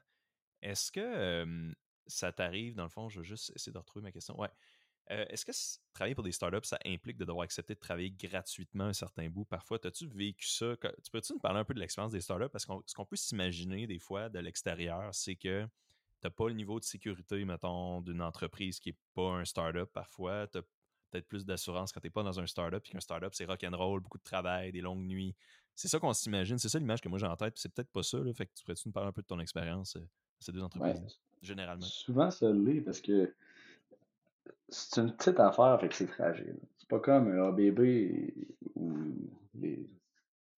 Est-ce 0.61 0.89
que 0.89 1.73
ça 2.07 2.31
t'arrive, 2.31 2.75
dans 2.75 2.83
le 2.83 2.89
fond, 2.89 3.09
je 3.09 3.19
vais 3.19 3.25
juste 3.25 3.51
essayer 3.55 3.73
de 3.73 3.77
retrouver 3.77 4.03
ma 4.03 4.11
question. 4.11 4.39
Ouais. 4.39 4.49
Euh, 5.11 5.25
est-ce 5.29 5.45
que 5.45 5.51
travailler 5.93 6.15
pour 6.15 6.23
des 6.23 6.31
startups, 6.31 6.63
ça 6.63 6.79
implique 6.85 7.17
de 7.17 7.25
devoir 7.25 7.43
accepter 7.43 7.75
de 7.75 7.79
travailler 7.79 8.11
gratuitement 8.11 8.85
un 8.85 8.93
certain 8.93 9.29
bout? 9.29 9.43
Parfois? 9.45 9.77
As-tu 9.83 10.07
vécu 10.07 10.47
ça? 10.47 10.75
Tu 11.03 11.11
peux-tu 11.11 11.33
nous 11.33 11.39
parler 11.39 11.59
un 11.59 11.65
peu 11.65 11.73
de 11.73 11.79
l'expérience 11.79 12.13
des 12.13 12.21
startups? 12.21 12.49
Parce 12.49 12.65
que 12.65 12.73
ce 12.85 12.95
qu'on 12.95 13.05
peut 13.05 13.17
s'imaginer 13.17 13.87
des 13.87 13.99
fois 13.99 14.29
de 14.29 14.39
l'extérieur, 14.39 15.13
c'est 15.13 15.35
que 15.35 15.63
tu 15.63 15.67
n'as 16.23 16.29
pas 16.29 16.47
le 16.47 16.53
niveau 16.53 16.79
de 16.79 16.85
sécurité, 16.85 17.43
mettons, 17.43 18.01
d'une 18.01 18.21
entreprise 18.21 18.79
qui 18.79 18.89
n'est 18.89 18.97
pas 19.13 19.31
un 19.33 19.45
startup 19.45 19.91
parfois. 19.91 20.47
Tu 20.47 20.59
as 20.59 20.61
peut-être 21.09 21.27
plus 21.27 21.45
d'assurance 21.45 21.91
quand 21.91 21.99
tu 21.99 22.07
n'es 22.07 22.11
pas 22.11 22.23
dans 22.23 22.39
un 22.39 22.47
startup, 22.47 22.81
puis 22.81 22.93
qu'un 22.93 23.01
startup, 23.01 23.33
c'est 23.33 23.45
rock'n'roll, 23.45 23.99
beaucoup 23.99 24.19
de 24.19 24.23
travail, 24.23 24.71
des 24.71 24.81
longues 24.81 25.05
nuits. 25.05 25.35
C'est 25.75 25.89
ça 25.89 25.99
qu'on 25.99 26.13
s'imagine. 26.13 26.57
C'est 26.57 26.69
ça 26.69 26.79
l'image 26.79 27.01
que 27.01 27.09
moi 27.09 27.19
j'ai 27.19 27.25
en 27.25 27.35
tête, 27.35 27.57
c'est 27.57 27.73
peut-être 27.73 27.91
pas 27.91 28.03
ça. 28.03 28.17
Là, 28.19 28.33
fait 28.33 28.45
que 28.45 28.53
tu 28.53 28.63
pourrais-tu 28.63 28.87
nous 28.87 28.93
parler 28.93 29.09
un 29.09 29.13
peu 29.13 29.21
de 29.21 29.27
ton 29.27 29.39
expérience 29.39 29.97
euh, 29.97 30.07
ces 30.39 30.51
deux 30.51 30.63
entreprises, 30.63 31.19
généralement? 31.41 31.85
Souvent, 31.85 32.31
ça 32.31 32.51
l'est 32.51 32.81
parce 32.81 33.01
que 33.01 33.33
c'est 34.69 35.01
une 35.01 35.15
petite 35.15 35.39
affaire, 35.39 35.79
fait 35.79 35.89
que 35.89 35.95
c'est 35.95 36.07
fragile. 36.07 36.59
C'est 36.77 36.89
pas 36.89 36.99
comme 36.99 37.27
un 37.27 37.49
ABB 37.49 37.79
ou 38.75 38.93
les 39.55 39.89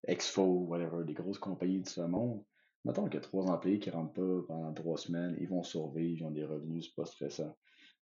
Exfo, 0.08 0.44
whatever, 0.68 1.04
des 1.06 1.14
grosses 1.14 1.40
compagnies 1.40 1.82
de 1.82 1.88
ce 1.88 2.02
monde. 2.02 2.44
Mettons 2.86 3.06
qu'il 3.06 3.16
y 3.16 3.18
a 3.18 3.22
trois 3.22 3.50
employés 3.50 3.80
qui 3.80 3.90
rentrent 3.90 4.14
pas 4.14 4.48
pendant 4.48 4.74
trois 4.74 4.98
semaines, 4.98 5.38
ils 5.40 5.48
vont 5.48 5.64
survivre, 5.64 6.20
ils 6.20 6.26
ont 6.26 6.32
des 6.32 6.44
revenus, 6.44 6.86
c'est 6.86 6.96
pas 6.96 7.06
stressant. 7.06 7.56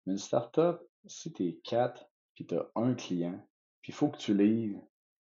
Mais 0.06 0.14
une 0.14 0.20
startup, 0.20 0.80
si 1.06 1.34
t'es 1.34 1.60
quatre, 1.64 2.10
puis 2.36 2.46
t'as 2.46 2.66
un 2.76 2.94
client, 2.94 3.46
puis 3.82 3.92
il 3.92 3.96
faut 3.96 4.08
que 4.08 4.18
tu 4.18 4.34
livres 4.34 4.82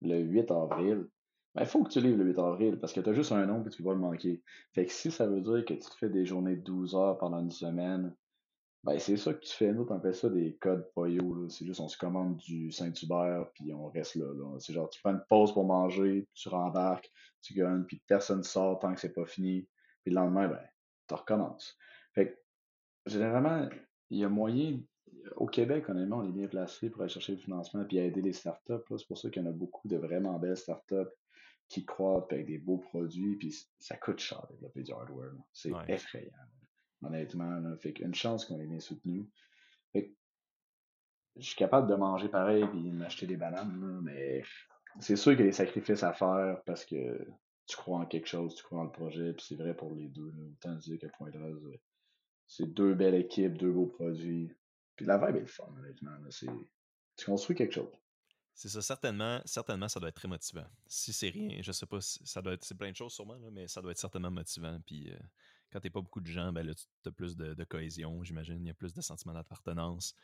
le 0.03 0.18
8 0.18 0.51
avril, 0.51 1.09
il 1.55 1.61
ben, 1.61 1.64
faut 1.64 1.82
que 1.82 1.90
tu 1.90 2.01
livres 2.01 2.18
le 2.18 2.26
8 2.26 2.38
avril 2.38 2.78
parce 2.78 2.92
que 2.92 3.01
tu 3.01 3.09
as 3.09 3.14
juste 3.14 3.32
un 3.32 3.46
nom 3.46 3.64
et 3.64 3.70
tu 3.70 3.82
vas 3.82 3.92
le 3.92 3.99
manquer. 3.99 4.42
Fait 4.74 4.84
que 4.84 4.92
si 4.92 5.11
ça 5.11 5.26
veut 5.26 5.40
dire 5.40 5.64
que 5.64 5.74
tu 5.74 5.80
te 5.80 5.94
fais 5.94 6.11
des 6.11 6.26
journées 6.26 6.57
de 6.57 6.62
12 6.62 6.94
heures 6.94 7.18
pendant 7.18 7.40
une 7.40 7.51
semaine, 7.51 8.14
ben 8.85 8.99
c'est 8.99 9.16
ça 9.16 9.35
que 9.35 9.41
tu 9.41 9.53
fais. 9.53 9.72
Nous, 9.72 9.87
on 9.89 9.97
appelle 9.97 10.14
ça 10.14 10.29
des 10.29 10.57
codes 10.57 10.89
poyo. 10.95 11.49
C'est 11.49 11.66
juste 11.66 11.81
on 11.81 11.89
se 11.89 11.99
commande 11.99 12.37
du 12.37 12.70
Saint-Hubert 12.70 13.51
puis 13.55 13.72
on 13.72 13.89
reste 13.89 14.14
là. 14.16 14.26
C'est 14.61 14.72
genre 14.72 14.89
tu 14.89 15.01
prends 15.01 15.12
une 15.12 15.24
pause 15.29 15.53
pour 15.53 15.64
manger, 15.64 16.29
tu 16.35 16.49
rembarques, 16.49 17.11
tu 17.43 17.55
gagnes, 17.55 17.85
puis 17.85 18.01
personne 18.07 18.43
sort 18.43 18.79
tant 18.79 18.95
que 18.95 19.01
c'est 19.01 19.12
pas 19.12 19.26
fini. 19.26 19.66
Puis 20.03 20.12
le 20.12 20.20
lendemain, 20.20 20.49
ben, 20.49 20.62
tu 21.09 21.14
recommences. 21.14 21.76
Fait 22.14 22.33
que 22.33 22.39
généralement, 23.11 23.68
il 24.11 24.18
y 24.18 24.24
a 24.24 24.29
moyen. 24.29 24.81
Au 25.37 25.47
Québec, 25.47 25.89
honnêtement, 25.89 26.18
on 26.18 26.29
est 26.29 26.33
bien 26.33 26.47
placé 26.47 26.91
pour 26.91 27.03
aller 27.03 27.11
chercher 27.11 27.33
le 27.33 27.39
financement 27.39 27.85
et 27.91 27.97
aider 27.97 28.22
les 28.22 28.33
startups. 28.33 28.85
C'est 28.97 29.07
pour 29.07 29.18
ça 29.18 29.29
qu'il 29.29 29.43
y 29.43 29.45
en 29.45 29.49
a 29.49 29.53
beaucoup 29.53 29.89
de 29.89 29.97
vraiment 29.97 30.39
belles 30.39 30.57
startups 30.57 31.11
qui 31.68 31.85
croient 31.85 32.26
avec 32.31 32.47
des 32.47 32.59
beaux 32.59 32.79
produits, 32.79 33.37
puis 33.37 33.55
ça 33.79 33.97
coûte 33.97 34.20
cher 34.20 34.47
de 34.49 34.55
développer 34.55 34.83
du 34.83 34.93
hardware. 34.93 35.33
C'est 35.53 35.72
effrayant. 35.89 36.33
Honnêtement, 37.03 37.61
là. 37.61 37.76
fait 37.76 37.92
qu'une 37.92 38.14
chance 38.14 38.44
qu'on 38.44 38.61
ait 38.61 38.66
bien 38.66 38.80
soutenu. 38.80 39.28
Fait 39.92 40.12
je 41.36 41.46
suis 41.46 41.57
capable 41.57 41.88
de 41.88 41.94
manger 41.94 42.28
pareil 42.28 42.66
puis 42.68 42.90
m'acheter 42.90 43.26
des 43.26 43.36
bananes, 43.36 44.01
mais 44.03 44.42
c'est 45.01 45.16
sûr 45.16 45.32
qu'il 45.32 45.40
y 45.40 45.44
a 45.44 45.46
des 45.46 45.53
sacrifices 45.53 46.03
à 46.03 46.12
faire 46.12 46.61
parce 46.66 46.84
que 46.84 47.26
tu 47.66 47.76
crois 47.76 47.99
en 47.99 48.07
quelque 48.07 48.26
chose, 48.26 48.55
tu 48.55 48.62
crois 48.64 48.80
en 48.80 48.84
le 48.84 48.90
projet, 48.90 49.32
puis 49.34 49.44
c'est 49.46 49.57
vrai 49.57 49.76
pour 49.76 49.94
les 49.94 50.09
deux. 50.09 50.30
Là. 50.30 50.42
Autant 50.51 50.74
dire 50.74 50.99
qu'à 50.99 51.09
Point 51.11 51.30
c'est 52.46 52.66
deux 52.66 52.94
belles 52.94 53.14
équipes, 53.14 53.59
deux 53.59 53.70
beaux 53.70 53.86
produits. 53.86 54.51
Puis 54.96 55.07
la 55.07 55.18
vibe 55.18 55.36
est 55.36 55.40
le 55.40 55.46
fun, 55.46 55.68
honnêtement. 55.78 56.16
Tu 56.30 57.26
construis 57.26 57.55
quelque 57.55 57.74
chose. 57.74 57.92
C'est 58.55 58.70
ça, 58.70 58.82
certainement, 58.82 59.40
certainement, 59.44 59.86
ça 59.86 60.01
doit 60.01 60.09
être 60.09 60.16
très 60.16 60.26
motivant. 60.26 60.66
Si 60.88 61.12
c'est 61.12 61.28
rien, 61.28 61.61
je 61.62 61.70
sais 61.70 61.86
pas, 61.86 62.01
ça 62.01 62.42
doit 62.42 62.55
être, 62.55 62.64
c'est 62.64 62.76
plein 62.76 62.90
de 62.90 62.96
choses 62.96 63.12
sûrement, 63.12 63.38
mais 63.53 63.68
ça 63.68 63.80
doit 63.80 63.92
être 63.92 63.99
certainement 63.99 64.32
motivant. 64.32 64.80
Puis 64.84 65.12
euh, 65.12 65.18
quand 65.72 65.80
t'es 65.80 65.90
pas 65.90 66.00
beaucoup 66.00 66.20
de 66.20 66.26
gens, 66.26 66.52
ben 66.52 66.66
là, 66.66 66.74
tu 66.74 67.08
as 67.08 67.12
plus 67.12 67.36
de, 67.36 67.64
cohésion, 67.64 68.22
j'imagine, 68.22 68.58
il 68.60 68.66
y 68.66 68.70
a 68.70 68.74
plus 68.74 68.94
de 68.94 69.00
sentiment 69.00 69.34
d'appartenance. 69.34 70.14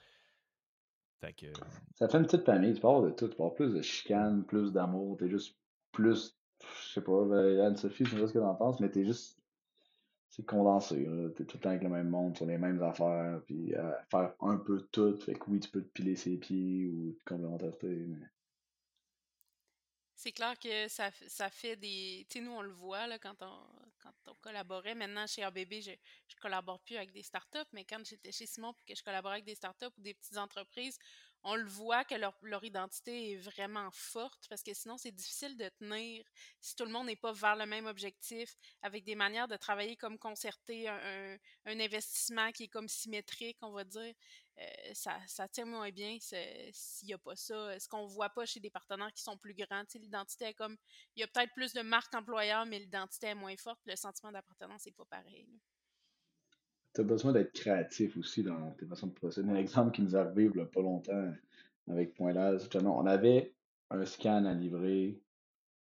Fait 1.21 1.33
que... 1.33 1.47
Ça 1.95 2.09
fait 2.09 2.19
une 2.19 2.25
petite 2.25 2.45
famille, 2.45 2.75
tu 2.75 2.81
parles 2.81 3.07
de 3.07 3.11
tout, 3.11 3.29
tu 3.29 3.37
parles 3.37 3.55
plus 3.55 3.75
de 3.75 3.83
chicane, 3.83 4.45
plus 4.45 4.73
d'amour, 4.73 5.17
t'es 5.17 5.29
juste 5.29 5.57
plus, 5.93 6.37
je 6.61 6.93
sais 6.93 7.03
pas, 7.03 7.25
ben, 7.25 7.61
Anne-Sophie, 7.61 8.05
je 8.05 8.15
sais 8.15 8.21
pas 8.21 8.27
ce 8.27 8.33
que 8.33 8.39
t'en 8.39 8.55
penses, 8.55 8.81
mais 8.81 8.91
t'es 8.91 9.05
juste 9.05 9.39
c'est 10.35 10.45
condensé. 10.45 11.07
T'es 11.37 11.45
tout 11.45 11.59
le 11.59 11.63
temps 11.63 11.71
avec 11.71 11.85
le 11.85 11.89
même 11.89 12.09
monde 12.09 12.37
sur 12.37 12.47
les 12.47 12.59
mêmes 12.59 12.83
affaires, 12.83 13.41
puis 13.47 13.73
faire 14.11 14.33
un 14.41 14.57
peu 14.57 14.81
tout. 14.91 15.17
Fait 15.21 15.35
que 15.35 15.49
oui, 15.49 15.61
tu 15.61 15.71
peux 15.71 15.81
te 15.81 15.93
piler 15.93 16.17
ses 16.17 16.37
pieds 16.37 16.87
ou 16.87 17.13
te 17.13 17.25
complémentarité, 17.25 18.07
mais. 18.09 18.27
C'est 20.15 20.33
clair 20.33 20.59
que 20.59 20.89
ça, 20.89 21.11
ça 21.27 21.51
fait 21.51 21.77
des. 21.77 22.27
Tu 22.31 22.39
sais, 22.39 22.45
nous, 22.45 22.53
on 22.53 22.63
le 22.63 22.73
voit 22.73 23.19
quand, 23.19 23.43
on, 23.43 24.35
collaborait. 24.41 24.95
Maintenant, 24.95 25.27
chez 25.27 25.43
ABB, 25.43 25.81
je, 25.81 25.91
je 26.29 26.37
collabore 26.41 26.81
plus 26.81 26.97
avec 26.97 27.13
des 27.13 27.23
startups, 27.23 27.59
mais 27.73 27.85
quand 27.85 28.05
j'étais 28.05 28.31
chez 28.31 28.47
Simon 28.47 28.75
et 28.87 28.93
que 28.93 28.99
je 28.99 29.03
collaborais 29.03 29.35
avec 29.35 29.45
des 29.45 29.55
startups 29.55 29.87
ou 29.97 30.01
des 30.01 30.15
petites 30.15 30.37
entreprises, 30.37 30.99
on 31.45 31.57
le 31.57 31.67
voit 31.67 32.05
que 32.05 32.15
leur, 32.15 32.65
identité 32.65 33.33
est 33.33 33.37
vraiment 33.37 33.91
forte 33.93 34.47
parce 34.49 34.63
que 34.63 34.73
sinon, 34.73 34.97
c'est 34.97 35.13
difficile 35.13 35.57
de 35.59 35.69
tenir 35.79 36.25
si 36.61 36.75
tout 36.75 36.85
le 36.85 36.91
monde 36.91 37.07
n'est 37.07 37.17
pas 37.17 37.33
vers 37.33 37.55
le 37.55 37.67
même 37.67 37.87
objectif, 37.87 38.57
avec 38.81 39.05
des 39.05 39.15
manières 39.15 39.47
de 39.47 39.57
travailler 39.57 39.97
comme 39.97 40.19
concerté, 40.19 40.89
un, 40.89 41.39
investissement 41.67 42.51
qui 42.53 42.65
est 42.65 42.69
comme 42.69 42.89
symétrique, 42.89 43.59
on 43.61 43.73
va 43.73 43.85
dire. 43.85 44.15
Euh, 44.59 44.95
ça, 44.95 45.19
ça 45.27 45.49
tient 45.49 45.67
moins 45.67 45.91
bien 45.91 46.17
s'il 46.21 47.09
n'y 47.09 47.15
a 47.15 47.19
pas 47.19 47.37
ça. 47.37 47.79
Ce 47.79 47.89
qu'on 47.89 48.07
voit 48.07 48.31
pas 48.31 48.47
chez 48.47 48.61
des 48.61 48.71
partenaires 48.71 49.13
qui 49.13 49.23
sont 49.23 49.37
plus 49.37 49.55
grands. 49.55 49.83
L'identité 49.95 50.47
est 50.47 50.55
comme. 50.55 50.77
Il 51.17 51.21
y 51.21 51.25
a 51.25 51.27
peut-être 51.27 51.53
plus 51.53 51.73
de 51.73 51.83
marques 51.83 52.15
employeurs, 52.15 52.65
mais 52.65 52.79
l'identité 52.79 53.29
est 53.29 53.35
moins 53.35 53.57
forte. 53.57 53.81
Le 53.85 53.97
sentiment 53.97 54.33
d'appartenance 54.33 54.87
n'est 54.87 54.93
pas 54.93 55.05
pareil. 55.05 55.49
Tu 56.95 57.01
as 57.01 57.05
besoin 57.05 57.33
d'être 57.33 57.53
créatif 57.53 58.17
aussi 58.17 58.43
dans 58.43 58.71
tes 58.73 58.87
façons 58.87 59.09
de 59.09 59.13
procéder. 59.13 59.51
Un 59.51 59.57
exemple 59.57 59.93
qui 59.93 60.03
nous 60.03 60.17
arrive 60.17 60.53
il 60.55 60.59
n'y 60.59 60.63
a 60.63 60.67
pas 60.67 60.83
longtemps 60.83 61.33
avec 61.89 62.15
Point 62.15 62.35
on 62.37 63.07
avait 63.07 63.53
un 63.91 64.05
scan 64.07 64.45
à 64.47 64.55
livrer, 64.55 65.21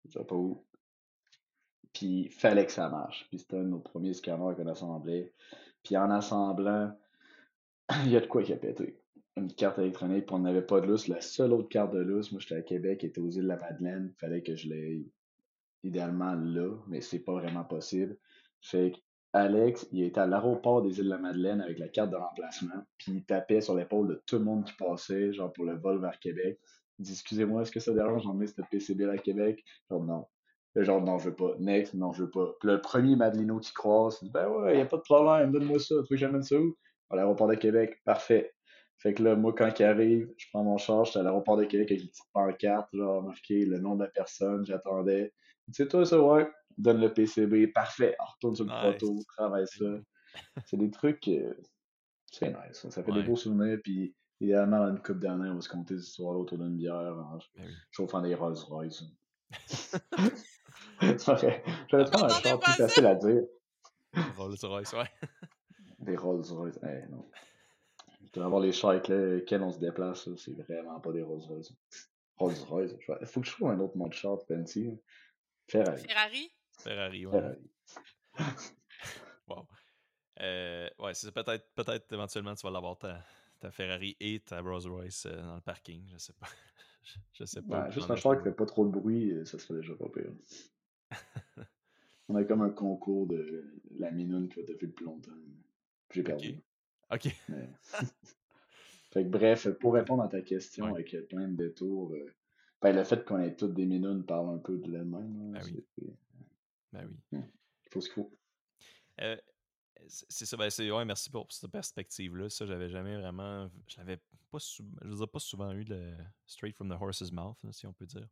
je 0.06 0.12
sais 0.12 0.24
pas 0.24 0.34
où, 0.34 0.64
puis 1.92 2.22
il 2.26 2.30
fallait 2.30 2.66
que 2.66 2.72
ça 2.72 2.88
marche. 2.88 3.26
Puis 3.28 3.40
c'était 3.40 3.58
un 3.58 3.64
de 3.64 3.68
nos 3.68 3.80
premiers 3.80 4.14
scanners 4.14 4.54
qu'on 4.56 4.66
assemblait. 4.66 5.32
Puis 5.82 5.96
en 5.96 6.10
assemblant, 6.10 6.92
il 8.04 8.10
y 8.10 8.16
a 8.16 8.20
de 8.20 8.26
quoi 8.26 8.42
qui 8.42 8.52
a 8.52 8.56
pété. 8.56 8.96
Une 9.36 9.52
carte 9.52 9.78
électronique, 9.78 10.26
puis 10.26 10.34
on 10.34 10.40
n'avait 10.40 10.62
pas 10.62 10.80
de 10.80 10.86
lousse. 10.86 11.08
La 11.08 11.20
seule 11.20 11.52
autre 11.52 11.68
carte 11.68 11.92
de 11.92 12.00
lousse, 12.00 12.32
moi 12.32 12.40
j'étais 12.40 12.56
à 12.56 12.62
Québec, 12.62 13.04
était 13.04 13.20
aux 13.20 13.30
îles 13.30 13.42
de 13.42 13.48
la 13.48 13.56
Madeleine. 13.56 14.12
Il 14.14 14.18
fallait 14.18 14.42
que 14.42 14.54
je 14.54 14.68
l'aie 14.68 15.04
idéalement 15.82 16.34
là, 16.34 16.76
mais 16.88 17.00
c'est 17.00 17.20
pas 17.20 17.32
vraiment 17.32 17.64
possible. 17.64 18.16
Fait 18.60 18.92
que 18.92 18.98
Alex, 19.32 19.86
il 19.92 20.02
était 20.02 20.20
à 20.20 20.26
l'aéroport 20.26 20.82
des 20.82 20.98
îles 20.98 21.04
de 21.04 21.10
la 21.10 21.18
Madeleine 21.18 21.60
avec 21.60 21.78
la 21.78 21.88
carte 21.88 22.10
de 22.10 22.16
remplacement, 22.16 22.82
puis 22.98 23.12
il 23.12 23.24
tapait 23.24 23.60
sur 23.60 23.74
l'épaule 23.76 24.08
de 24.08 24.22
tout 24.26 24.38
le 24.38 24.44
monde 24.44 24.64
qui 24.64 24.72
passait, 24.72 25.32
genre 25.32 25.52
pour 25.52 25.64
le 25.64 25.76
vol 25.76 26.00
vers 26.00 26.18
Québec. 26.18 26.58
Il 26.98 27.04
dit 27.04 27.12
Excusez-moi, 27.12 27.62
est-ce 27.62 27.70
que 27.70 27.80
ça 27.80 27.92
dérange 27.92 28.24
d'emmener 28.24 28.48
cette 28.48 28.66
PCB 28.70 29.08
à 29.08 29.18
Québec? 29.18 29.64
Genre 29.88 30.02
non. 30.02 30.26
Genre 30.74 31.00
non, 31.00 31.18
je 31.18 31.30
veux 31.30 31.36
pas. 31.36 31.54
Next, 31.60 31.94
non, 31.94 32.12
je 32.12 32.24
veux 32.24 32.30
pas. 32.30 32.54
Puis 32.60 32.68
le 32.68 32.80
premier 32.80 33.16
Madelino 33.16 33.58
qui 33.58 33.72
croise, 33.72 34.18
il 34.22 34.26
dit 34.26 34.30
Ben 34.32 34.48
ouais, 34.48 34.78
y 34.78 34.80
a 34.80 34.86
pas 34.86 34.96
de 34.96 35.02
problème, 35.02 35.52
donne-moi 35.52 35.78
ça. 35.78 35.94
Tu 35.94 36.00
veux 36.00 36.06
que 36.08 36.16
j'amène 36.16 36.42
ça 36.42 36.56
où? 36.56 36.76
À 37.10 37.16
l'aéroport 37.16 37.48
de 37.48 37.54
Québec. 37.54 38.00
Parfait. 38.04 38.52
Fait 38.98 39.14
que 39.14 39.22
là, 39.22 39.34
moi, 39.36 39.54
quand 39.56 39.78
il 39.78 39.84
arrive, 39.84 40.28
je 40.36 40.46
prends 40.52 40.62
mon 40.62 40.76
charge, 40.76 41.08
j'étais 41.08 41.20
à 41.20 41.22
l'aéroport 41.22 41.56
de 41.56 41.64
Québec 41.64 41.90
avec 41.90 42.02
une 42.02 42.08
petite 42.10 42.26
pancarte, 42.32 42.88
genre 42.92 43.22
marqué 43.22 43.64
le 43.64 43.78
nom 43.78 43.94
de 43.94 44.04
la 44.04 44.10
personne, 44.10 44.64
j'attendais. 44.66 45.32
C'est 45.72 45.88
toi 45.88 46.04
ça, 46.04 46.20
ouais 46.20 46.46
donne 46.82 47.00
le 47.00 47.12
PCB, 47.12 47.72
parfait, 47.72 48.16
on 48.20 48.24
retourne 48.24 48.56
sur 48.56 48.64
le 48.64 48.70
proto, 48.70 49.18
travaille 49.36 49.66
ça. 49.66 49.84
C'est 50.66 50.76
des 50.76 50.90
trucs, 50.90 51.26
euh, 51.28 51.54
c'est 52.30 52.48
nice. 52.48 52.88
Ça, 52.88 53.02
fait 53.02 53.12
des 53.12 53.24
beaux 53.24 53.34
souvenirs, 53.34 53.78
puis 53.82 54.14
idéalement, 54.40 54.78
dans 54.78 54.90
une 54.90 55.02
coupe 55.02 55.18
d'années, 55.18 55.50
on 55.50 55.56
va 55.56 55.60
se 55.60 55.68
compter 55.68 55.94
des 55.94 56.02
histoires 56.02 56.38
autour 56.38 56.58
d'une 56.58 56.76
bière, 56.76 56.94
en 56.94 57.38
ben 57.56 57.68
chauffant 57.90 58.22
des 58.22 58.34
Rolls 58.34 58.56
Royce. 58.68 59.02
J'avais 61.00 61.24
pas 61.90 62.24
un 62.24 62.28
char 62.28 62.60
plus 62.60 62.72
facile 62.72 63.06
à 63.06 63.14
dire. 63.16 63.42
Rolls 64.36 64.56
Royce, 64.62 64.92
ouais. 64.92 65.10
Des 65.98 66.16
Rolls 66.16 66.46
Royce, 66.50 66.78
hey, 66.82 67.04
non. 67.10 67.28
Tu 68.32 68.40
avoir 68.40 68.60
les 68.60 68.72
chars 68.72 68.90
avec 68.90 69.08
lesquels 69.08 69.62
on 69.62 69.72
se 69.72 69.80
déplace, 69.80 70.28
c'est 70.36 70.52
vraiment 70.52 71.00
pas 71.00 71.12
des 71.12 71.22
Rolls 71.22 71.42
Royce. 71.42 71.74
Rolls 72.36 72.54
Royce, 72.68 72.92
il 73.20 73.26
faut 73.26 73.40
que 73.40 73.46
je 73.46 73.52
trouve 73.52 73.70
un 73.70 73.80
autre 73.80 73.96
mode 73.96 74.12
char 74.12 74.38
fancy. 74.46 74.98
Ferrari. 75.68 76.02
Ferrari? 76.02 76.52
Ferrari, 76.80 77.26
ouais. 77.26 77.58
wow. 79.48 79.66
Euh, 80.40 80.88
ouais, 80.98 81.14
c'est 81.14 81.32
peut-être, 81.32 81.66
peut-être 81.74 82.12
éventuellement 82.12 82.54
tu 82.54 82.66
vas 82.66 82.72
l'avoir 82.72 82.96
ta, 82.96 83.22
ta, 83.60 83.70
Ferrari 83.70 84.16
et 84.20 84.40
ta 84.40 84.60
Rolls 84.60 84.86
Royce 84.86 85.26
euh, 85.26 85.42
dans 85.42 85.56
le 85.56 85.60
parking, 85.60 86.02
je 86.10 86.18
sais 86.18 86.32
pas. 86.32 86.46
je, 87.34 87.44
sais 87.44 87.62
pas. 87.62 87.90
juste 87.90 88.10
un 88.10 88.16
char 88.16 88.38
qui 88.38 88.44
fait 88.44 88.52
pas 88.52 88.66
trop 88.66 88.86
de 88.86 88.90
bruit, 88.90 89.32
euh, 89.32 89.44
ça 89.44 89.58
serait 89.58 89.80
déjà 89.80 89.94
pas 89.94 90.08
pire. 90.08 90.32
On 92.28 92.36
a 92.36 92.44
comme 92.44 92.62
un 92.62 92.70
concours 92.70 93.26
de 93.26 93.64
la 93.98 94.10
minoune 94.12 94.48
que 94.48 94.60
t'as 94.60 94.74
fait 94.74 94.86
le 94.86 94.92
plus 94.92 95.04
longtemps. 95.04 95.32
J'ai 96.12 96.22
perdu. 96.22 96.60
Ok. 97.10 97.28
fait 99.10 99.24
que 99.24 99.28
bref, 99.28 99.68
pour 99.80 99.94
répondre 99.94 100.22
à 100.22 100.28
ta 100.28 100.40
question 100.40 100.94
avec 100.94 101.16
plein 101.28 101.48
de 101.48 101.56
détours, 101.56 102.14
ben, 102.80 102.94
le 102.94 103.02
fait 103.02 103.24
qu'on 103.24 103.40
ait 103.40 103.56
toutes 103.56 103.74
des 103.74 103.84
minounes 103.84 104.24
parle 104.24 104.54
un 104.54 104.58
peu 104.58 104.78
de 104.78 104.90
l'elle-même. 104.90 105.50
Ben 105.52 105.60
oui. 105.64 106.14
Ben 106.92 107.06
oui. 107.06 107.18
Il 107.32 107.90
faut 107.90 108.00
ce 108.00 108.08
qu'il 108.08 108.14
faut. 108.14 108.38
Euh, 109.20 109.36
c'est 110.06 110.46
ça, 110.46 110.56
ben 110.56 110.70
c'est, 110.70 110.90
ouais, 110.90 111.04
merci 111.04 111.30
pour 111.30 111.50
cette 111.52 111.70
perspective-là. 111.70 112.48
Ça, 112.48 112.66
j'avais 112.66 112.88
jamais 112.88 113.16
vraiment. 113.16 113.70
Je 113.86 113.98
l'avais 113.98 114.16
pas, 114.50 114.58
je 114.58 115.24
pas 115.24 115.38
souvent 115.38 115.72
eu 115.72 115.84
le 115.84 116.16
straight 116.46 116.74
from 116.74 116.88
the 116.88 117.00
horse's 117.00 117.30
mouth, 117.30 117.58
si 117.70 117.86
on 117.86 117.92
peut 117.92 118.06
dire. 118.06 118.26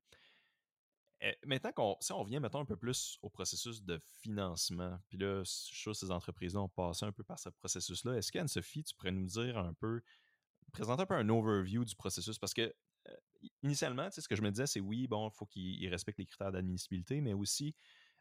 Euh, 1.24 1.32
maintenant 1.44 1.72
qu'on 1.72 1.96
si 2.00 2.12
on 2.12 2.22
revient 2.22 2.38
mettons 2.38 2.60
un 2.60 2.64
peu 2.64 2.76
plus 2.76 3.18
au 3.22 3.28
processus 3.28 3.82
de 3.82 3.98
financement, 3.98 4.98
puis 5.08 5.18
là, 5.18 5.42
je 5.44 5.82
trouve 5.82 5.94
que 5.94 5.98
ces 5.98 6.12
entreprises-là 6.12 6.60
ont 6.60 6.68
passé 6.68 7.06
un 7.06 7.12
peu 7.12 7.24
par 7.24 7.38
ce 7.38 7.48
processus-là. 7.48 8.16
Est-ce 8.16 8.30
qu'Anne-Sophie, 8.30 8.84
tu 8.84 8.94
pourrais 8.94 9.10
nous 9.10 9.26
dire 9.26 9.58
un 9.58 9.74
peu, 9.74 10.00
présenter 10.72 11.02
un 11.02 11.06
peu 11.06 11.14
un 11.14 11.28
overview 11.28 11.84
du 11.84 11.96
processus? 11.96 12.38
Parce 12.38 12.54
que 12.54 12.72
euh, 13.08 13.16
initialement, 13.62 14.08
ce 14.10 14.26
que 14.28 14.36
je 14.36 14.42
me 14.42 14.50
disais, 14.50 14.66
c'est 14.68 14.80
oui, 14.80 15.08
bon, 15.08 15.28
il 15.28 15.34
faut 15.34 15.46
qu'ils 15.46 15.88
respectent 15.88 16.18
les 16.18 16.26
critères 16.26 16.52
d'admissibilité, 16.52 17.20
mais 17.20 17.32
aussi 17.32 17.74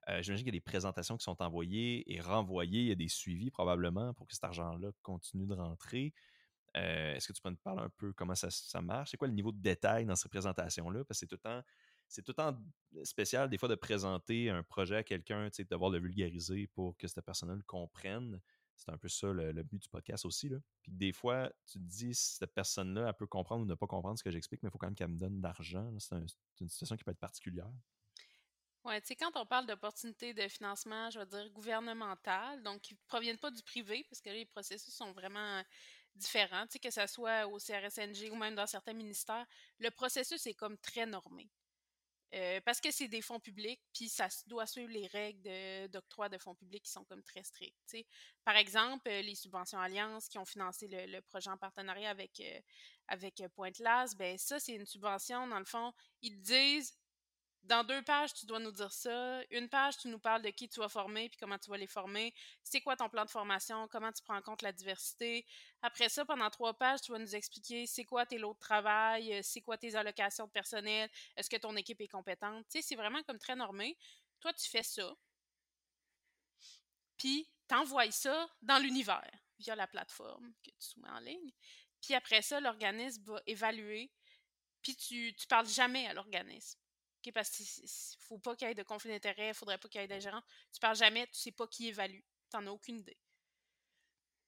euh, 0.10 0.22
j'imagine 0.22 0.46
qu'il 0.46 0.54
y 0.54 0.58
a 0.58 0.60
des 0.60 0.62
présentations 0.62 1.18
qui 1.18 1.24
sont 1.24 1.42
envoyées 1.42 2.12
et 2.14 2.22
renvoyées. 2.22 2.82
Il 2.82 2.88
y 2.88 2.92
a 2.92 2.96
des 2.96 3.10
suivis 3.10 3.52
probablement 3.52 4.14
pour 4.14 4.28
que 4.28 4.34
cet 4.34 4.44
argent-là 4.46 4.92
continue 5.02 5.46
de 5.46 5.54
rentrer. 5.54 6.14
Euh, 6.78 7.16
est-ce 7.16 7.28
que 7.28 7.34
tu 7.34 7.42
peux 7.42 7.50
nous 7.50 7.58
parler 7.58 7.82
un 7.82 7.90
peu 7.90 8.14
comment 8.14 8.36
ça, 8.36 8.82
marche? 8.82 9.12
C'est 9.12 9.18
quoi 9.18 9.28
le 9.28 9.34
niveau 9.34 9.52
de 9.52 9.62
détail 9.62 10.06
dans 10.06 10.16
ces 10.16 10.30
présentations-là? 10.30 11.04
Parce 11.06 11.20
que 11.20 11.26
c'est 12.08 12.22
tout 12.22 12.32
le 12.32 12.34
temps. 12.34 12.58
Spécial, 13.04 13.50
des 13.50 13.58
fois, 13.58 13.68
de 13.68 13.76
présenter 13.76 14.50
un 14.50 14.64
projet 14.64 14.98
à 14.98 15.04
quelqu'un, 15.04 15.48
de 15.48 15.64
devoir 15.64 15.90
le 15.90 16.00
vulgariser 16.00 16.68
pour 16.68 16.96
que 16.98 17.08
cette 17.08 17.26
personne-là 17.26 17.56
le 17.56 17.64
comprenne. 17.64 18.40
C'est 18.76 18.92
un 18.92 18.98
peu 18.98 19.10
ça 19.10 19.28
le, 19.34 19.64
but 19.64 19.82
du 19.82 19.90
podcast 19.90 20.24
aussi. 20.24 20.50
Là. 20.50 20.58
Puis 20.84 20.92
des 20.92 21.12
fois, 21.12 21.52
tu 21.66 21.80
te 21.80 21.84
dis, 21.84 22.14
cette 22.14 22.54
personne-là, 22.54 23.08
elle 23.08 23.14
peut 23.16 23.26
comprendre 23.26 23.64
ou 23.64 23.66
ne 23.66 23.74
pas 23.74 23.88
comprendre 23.88 24.20
ce 24.20 24.24
que 24.24 24.30
j'explique, 24.30 24.62
mais 24.62 24.70
il 24.70 24.72
faut 24.72 24.78
quand 24.78 24.88
même 24.88 24.96
qu'elle 24.96 25.10
me 25.10 25.18
donne 25.18 25.40
de 25.40 25.44
l'argent. 25.44 25.92
C'est 25.98 26.16
une 26.62 26.70
situation 26.70 26.96
qui 26.96 27.04
peut 27.04 27.12
être 27.12 27.20
particulière. 27.20 27.72
Oui, 28.88 29.02
tu 29.02 29.08
sais, 29.08 29.16
quand 29.18 29.36
on 29.36 29.46
parle 29.46 29.66
d'opportunités 29.66 30.34
de 30.34 30.48
financement, 30.48 31.10
je 31.10 31.20
veux 31.20 31.26
dire 31.26 31.50
gouvernemental, 31.50 32.64
donc 32.64 32.82
qui 32.84 32.94
ne 32.94 33.00
proviennent 33.06 33.38
pas 33.38 33.52
du 33.52 33.62
privé, 33.62 34.06
parce 34.10 34.22
que 34.22 34.30
les 34.30 34.46
processus 34.46 34.94
sont 34.94 35.12
vraiment 35.12 35.62
différents, 36.16 36.66
tu 36.68 36.74
sais, 36.74 36.80
que 36.80 36.90
ce 36.90 37.06
soit 37.06 37.48
au 37.48 37.58
CRSNG 37.58 38.32
ou 38.32 38.38
même 38.38 38.56
dans 38.56 38.66
certains 38.66 38.94
ministères, 38.94 39.46
le 39.80 39.92
processus 39.92 40.48
est 40.48 40.54
comme 40.54 40.78
très 40.78 41.06
normé. 41.06 41.50
Euh, 42.34 42.62
parce 42.62 42.80
que 42.80 42.90
c'est 42.90 43.10
des 43.10 43.22
fonds 43.22 43.42
publics, 43.42 43.82
puis 43.94 44.08
ça 44.08 44.30
doit 44.46 44.66
suivre 44.66 44.92
les 44.92 45.08
règles 45.08 45.90
d'octroi 45.90 46.30
de, 46.30 46.38
fonds 46.38 46.56
publics 46.56 46.84
qui 46.84 46.92
sont 46.92 47.04
comme 47.04 47.24
très 47.24 47.44
strictes. 47.44 47.98
Par 48.46 48.56
exemple, 48.56 49.10
les 49.10 49.36
subventions 49.36 49.80
Alliance 49.80 50.30
qui 50.30 50.38
ont 50.38 50.46
financé 50.46 50.88
le, 50.90 51.20
projet 51.24 51.50
en 51.50 51.58
partenariat 51.58 52.10
avec, 52.10 52.40
euh, 52.40 52.60
avec 53.10 53.44
Pointe-Las, 53.54 54.16
ben 54.16 54.38
ça, 54.38 54.62
c'est 54.62 54.76
une 54.76 54.86
subvention, 54.86 55.46
dans 55.48 55.60
le 55.60 55.66
fond, 55.66 55.92
ils 56.22 56.40
disent 56.40 56.98
dans 57.68 57.84
deux 57.84 58.02
pages, 58.02 58.34
tu 58.34 58.46
dois 58.46 58.60
nous 58.60 58.72
dire 58.72 58.92
ça. 58.92 59.42
Une 59.52 59.68
page, 59.68 59.98
tu 59.98 60.08
nous 60.08 60.20
parles 60.20 60.42
de 60.42 60.50
qui 60.50 60.70
tu 60.70 60.80
vas 60.80 60.88
former 60.88 61.30
puis 61.30 61.38
comment 61.38 61.58
tu 61.58 61.70
vas 61.70 61.78
les 61.78 61.88
former. 61.88 62.34
C'est 62.64 62.82
quoi 62.82 62.96
ton 62.96 63.10
plan 63.10 63.26
de 63.26 63.30
formation? 63.30 63.88
Comment 63.90 64.12
tu 64.12 64.24
prends 64.24 64.38
en 64.38 64.42
compte 64.42 64.62
la 64.62 64.72
diversité? 64.72 65.46
Après 65.82 66.08
ça, 66.08 66.26
pendant 66.26 66.50
trois 66.50 66.74
pages, 66.74 67.02
tu 67.02 67.12
vas 67.12 67.20
nous 67.20 67.36
expliquer 67.36 67.86
c'est 67.86 68.06
quoi 68.06 68.26
tes 68.26 68.38
lots 68.38 68.54
de 68.54 68.60
travail, 68.60 69.34
euh, 69.34 69.42
c'est 69.44 69.62
quoi 69.62 69.78
tes 69.78 69.96
allocations 69.96 70.48
de 70.48 70.52
personnel, 70.52 71.10
est-ce 71.36 71.50
que 71.50 71.58
ton 71.58 71.76
équipe 71.76 72.00
est 72.02 72.08
compétente? 72.08 72.66
Tu 72.70 72.80
sais, 72.80 72.82
c'est 72.82 72.96
vraiment 72.96 73.22
comme 73.24 73.40
très 73.40 73.56
normé. 73.56 73.98
Toi, 74.40 74.54
tu 74.54 74.70
fais 74.70 74.84
ça. 74.84 75.14
Puis, 77.18 77.50
t'envoies 77.68 78.12
ça 78.12 78.50
dans 78.62 78.80
l'univers 78.80 79.30
via 79.60 79.76
la 79.76 79.88
plateforme 79.88 80.54
que 80.64 80.70
tu 80.70 80.88
soumets 80.88 81.10
en 81.10 81.20
ligne. 81.20 81.52
Puis 82.02 82.14
après 82.14 82.42
ça, 82.42 82.60
l'organisme 82.60 83.24
va 83.24 83.42
évaluer 83.46 84.12
puis 84.82 84.96
tu, 84.96 85.34
tu 85.36 85.48
parles 85.48 85.68
jamais 85.68 86.08
à 86.08 86.14
l'organisme. 86.14 86.80
Parce 87.32 87.50
qu'il 87.50 87.66
faut 88.20 88.40
pas 88.40 88.56
qu'il 88.56 88.68
y 88.68 88.72
ait 88.72 88.76
de 88.76 88.84
conflit 88.84 89.10
d'intérêt, 89.10 89.50
il 89.50 89.54
faudrait 89.54 89.78
pas 89.78 89.88
qu'il 89.88 90.02
y 90.02 90.04
ait 90.04 90.08
d'ingérence. 90.08 90.44
Tu 90.74 90.80
parles 90.80 90.96
jamais, 90.96 91.26
tu 91.28 91.40
sais 91.40 91.52
pas 91.52 91.68
qui 91.68 91.88
évalue. 91.88 92.20
Tu 92.50 92.58
n'en 92.58 92.68
as 92.68 92.72
aucune 92.72 93.00
idée. 93.00 93.18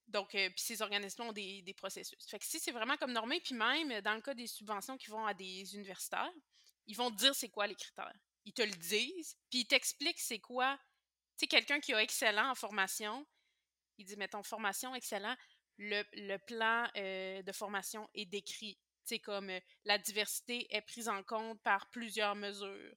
Donc, 0.07 0.33
euh, 0.33 0.49
puis 0.49 0.61
ces 0.61 0.81
organismes 0.81 1.21
ont 1.21 1.31
des, 1.31 1.61
des, 1.61 1.73
processus. 1.73 2.25
Fait 2.27 2.39
que 2.39 2.45
si 2.45 2.59
c'est 2.59 2.71
vraiment 2.71 2.97
comme 2.97 3.11
normé, 3.11 3.39
puis 3.41 3.53
même 3.53 4.01
dans 4.01 4.15
le 4.15 4.21
cas 4.21 4.33
des 4.33 4.47
subventions 4.47 4.97
qui 4.97 5.11
vont 5.11 5.25
à 5.25 5.35
des 5.35 5.75
universitaires, 5.75 6.31
ils 6.87 6.97
vont 6.97 7.11
te 7.11 7.17
dire 7.17 7.35
c'est 7.35 7.49
quoi 7.49 7.67
les 7.67 7.75
critères. 7.75 8.17
Ils 8.45 8.53
te 8.53 8.63
le 8.63 8.71
disent, 8.71 9.37
puis 9.51 9.59
ils 9.59 9.67
t'expliquent 9.67 10.19
c'est 10.19 10.39
quoi. 10.39 10.79
Tu 11.37 11.41
sais, 11.41 11.47
quelqu'un 11.47 11.79
qui 11.79 11.93
a 11.93 12.01
excellent 12.01 12.49
en 12.49 12.55
formation, 12.55 13.27
il 13.99 14.05
dit, 14.05 14.15
mettons, 14.17 14.41
formation 14.41 14.95
excellent, 14.95 15.35
le, 15.77 16.03
le 16.13 16.37
plan 16.37 16.89
euh, 16.97 17.43
de 17.43 17.51
formation 17.51 18.09
est 18.15 18.25
décrit. 18.25 18.79
Sais, 19.09 19.19
comme 19.19 19.49
euh, 19.49 19.59
la 19.85 19.97
diversité 19.97 20.67
est 20.75 20.81
prise 20.81 21.09
en 21.09 21.23
compte 21.23 21.59
par 21.63 21.89
plusieurs 21.89 22.35
mesures. 22.35 22.95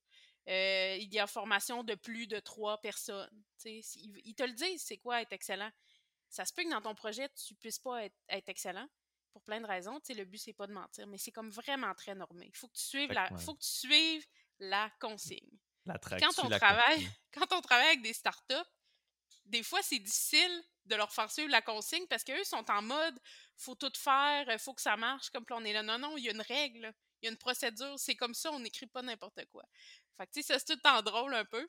Euh, 0.49 0.97
il 1.01 1.13
y 1.13 1.19
a 1.19 1.27
formation 1.27 1.85
de 1.85 1.95
plus 1.95 2.27
de 2.27 2.39
trois 2.39 2.79
personnes. 2.83 3.31
Ils, 3.65 3.83
ils 4.25 4.35
te 4.35 4.43
le 4.43 4.53
disent, 4.53 4.83
c'est 4.83 4.99
quoi 4.99 5.23
être 5.23 5.33
excellent? 5.33 5.71
Ça 6.29 6.45
se 6.45 6.53
peut 6.53 6.65
que 6.65 6.71
dans 6.71 6.83
ton 6.83 6.95
projet, 6.95 7.29
tu 7.31 7.55
puisses 7.55 7.79
pas 7.79 8.05
être, 8.05 8.49
excellent 8.49 8.89
pour 9.33 9.43
plein 9.43 9.61
de 9.61 9.67
raisons. 9.67 10.01
Le 10.09 10.25
but, 10.25 10.39
c'est 10.39 10.53
pas 10.53 10.67
de 10.67 10.73
mentir, 10.73 11.07
mais 11.07 11.17
c'est 11.17 11.33
comme 11.33 11.51
vraiment 11.51 11.95
très 11.95 12.15
normé. 12.15 12.47
Il 12.47 12.57
faut 12.57 12.69
que 12.69 12.77
tu 12.77 12.85
suives 12.85 13.13
la, 13.13 13.29
faut 13.39 13.55
que 13.55 13.61
tu 13.61 13.69
suives 13.69 14.27
la 14.59 14.91
consigne. 15.01 15.59
La 15.87 15.99
quand 16.21 16.45
on 16.45 16.49
travaille, 16.51 17.09
quand 17.33 17.53
on 17.53 17.61
travaille 17.61 17.89
avec 17.89 18.03
des 18.03 18.13
startups, 18.13 18.55
des 19.47 19.63
fois, 19.63 19.83
c'est 19.83 19.99
difficile 19.99 20.65
de 20.87 20.95
leur 20.95 21.13
faire 21.13 21.31
suivre 21.31 21.51
la 21.51 21.63
consigne 21.63 22.07
parce 22.09 22.25
qu'eux 22.25 22.45
sont 22.45 22.65
en 22.71 22.83
mode 22.83 23.19
faut 23.57 23.75
tout 23.75 23.93
faire, 23.97 24.47
faut 24.61 24.75
que 24.75 24.83
ça 24.83 24.97
marche, 24.97 25.31
comme 25.31 25.45
on 25.51 25.65
est 25.65 25.73
là. 25.73 25.83
Non, 25.83 25.99
non, 25.99 26.17
il 26.17 26.25
y 26.25 26.29
a 26.29 26.33
une 26.33 26.43
règle, 26.43 26.93
il 27.21 27.27
y 27.27 27.29
a 27.29 27.31
une 27.31 27.39
procédure, 27.39 27.99
c'est 27.99 28.17
comme 28.17 28.35
ça, 28.35 28.51
on 28.53 28.59
n'écrit 28.59 28.87
pas 28.87 29.03
n'importe 29.03 29.45
quoi. 29.51 29.65
Fait 30.17 30.27
tu 30.27 30.43
sais, 30.43 30.59
c'est 30.59 30.65
tout 30.65 30.81
le 30.85 31.03
drôle 31.03 31.35
un 31.35 31.45
peu. 31.45 31.69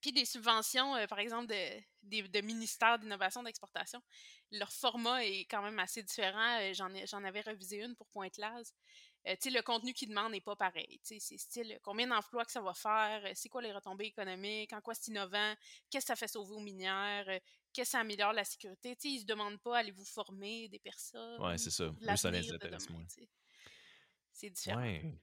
Puis 0.00 0.12
des 0.12 0.24
subventions, 0.24 0.96
euh, 0.96 1.06
par 1.06 1.18
exemple, 1.18 1.46
de, 1.46 2.26
de, 2.26 2.40
ministères 2.40 2.98
d'innovation 2.98 3.42
d'exportation, 3.42 4.02
leur 4.50 4.72
format 4.72 5.24
est 5.24 5.42
quand 5.42 5.62
même 5.62 5.78
assez 5.78 6.02
différent. 6.02 6.58
Euh, 6.60 6.72
j'en, 6.72 7.24
avais 7.24 7.42
revisé 7.42 7.82
une 7.82 7.94
pour 7.96 8.08
Pointe-Laz. 8.08 8.74
Euh, 9.28 9.36
le 9.44 9.60
contenu 9.60 9.92
qu'ils 9.92 10.08
demandent 10.08 10.32
n'est 10.32 10.40
pas 10.40 10.56
pareil. 10.56 10.98
C'est 11.02 11.20
style 11.20 11.78
combien 11.82 12.06
d'emplois 12.06 12.46
que 12.46 12.52
ça 12.52 12.62
va 12.62 12.72
faire, 12.72 13.30
c'est 13.34 13.50
quoi 13.50 13.60
les 13.60 13.72
retombées 13.72 14.06
économiques, 14.06 14.72
en 14.72 14.80
quoi 14.80 14.94
c'est 14.94 15.08
innovant, 15.08 15.54
qu'est-ce 15.90 16.06
que 16.06 16.08
ça 16.08 16.16
fait 16.16 16.28
sauver 16.28 16.54
aux 16.54 16.60
minières, 16.60 17.28
que 17.72 17.84
ça 17.84 18.00
améliore 18.00 18.32
la 18.32 18.44
sécurité. 18.44 18.96
T'sais, 18.96 19.10
ils 19.10 19.16
ne 19.16 19.20
se 19.20 19.26
demandent 19.26 19.60
pas 19.60 19.78
allez-vous 19.78 20.04
former 20.04 20.68
des 20.68 20.78
personnes. 20.78 21.40
Oui, 21.40 21.58
c'est 21.58 21.70
ça. 21.70 21.92
ça 22.16 22.30
les 22.30 22.52
intéresse 22.52 22.88
moins. 22.90 23.04
C'est 24.32 24.50
différent. 24.50 24.80
Ouais. 24.80 25.18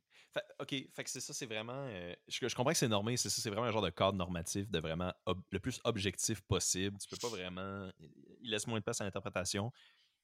OK, 0.59 0.69
fait 0.69 1.03
que 1.03 1.09
c'est 1.09 1.19
ça, 1.19 1.33
c'est 1.33 1.45
vraiment. 1.45 1.87
Euh, 1.89 2.13
je, 2.27 2.53
comprends 2.53 2.71
que 2.71 2.77
c'est 2.77 2.87
normé, 2.87 3.17
c'est 3.17 3.29
ça, 3.29 3.41
c'est 3.41 3.49
vraiment 3.49 3.65
un 3.65 3.71
genre 3.71 3.81
de 3.81 3.89
cadre 3.89 4.17
normatif 4.17 4.69
de 4.69 4.79
vraiment 4.79 5.11
le 5.51 5.59
plus 5.59 5.79
objectif 5.83 6.41
possible. 6.41 6.97
Tu 6.99 7.07
peux 7.07 7.17
pas 7.17 7.29
vraiment. 7.29 7.89
Il 8.41 8.51
laisse 8.51 8.67
moins 8.67 8.79
de 8.79 8.83
place 8.83 9.01
à 9.01 9.03
l'interprétation. 9.03 9.71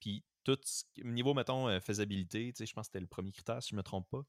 Puis 0.00 0.24
tout 0.44 0.58
niveau, 1.02 1.34
mettons, 1.34 1.68
euh, 1.68 1.80
faisabilité, 1.80 2.52
tu 2.52 2.58
sais, 2.58 2.66
je 2.66 2.74
pense 2.74 2.86
que 2.86 2.92
c'était 2.92 3.00
le 3.00 3.06
premier 3.06 3.32
critère, 3.32 3.62
si 3.62 3.70
je 3.70 3.76
me 3.76 3.82
trompe 3.82 4.08
pas, 4.10 4.22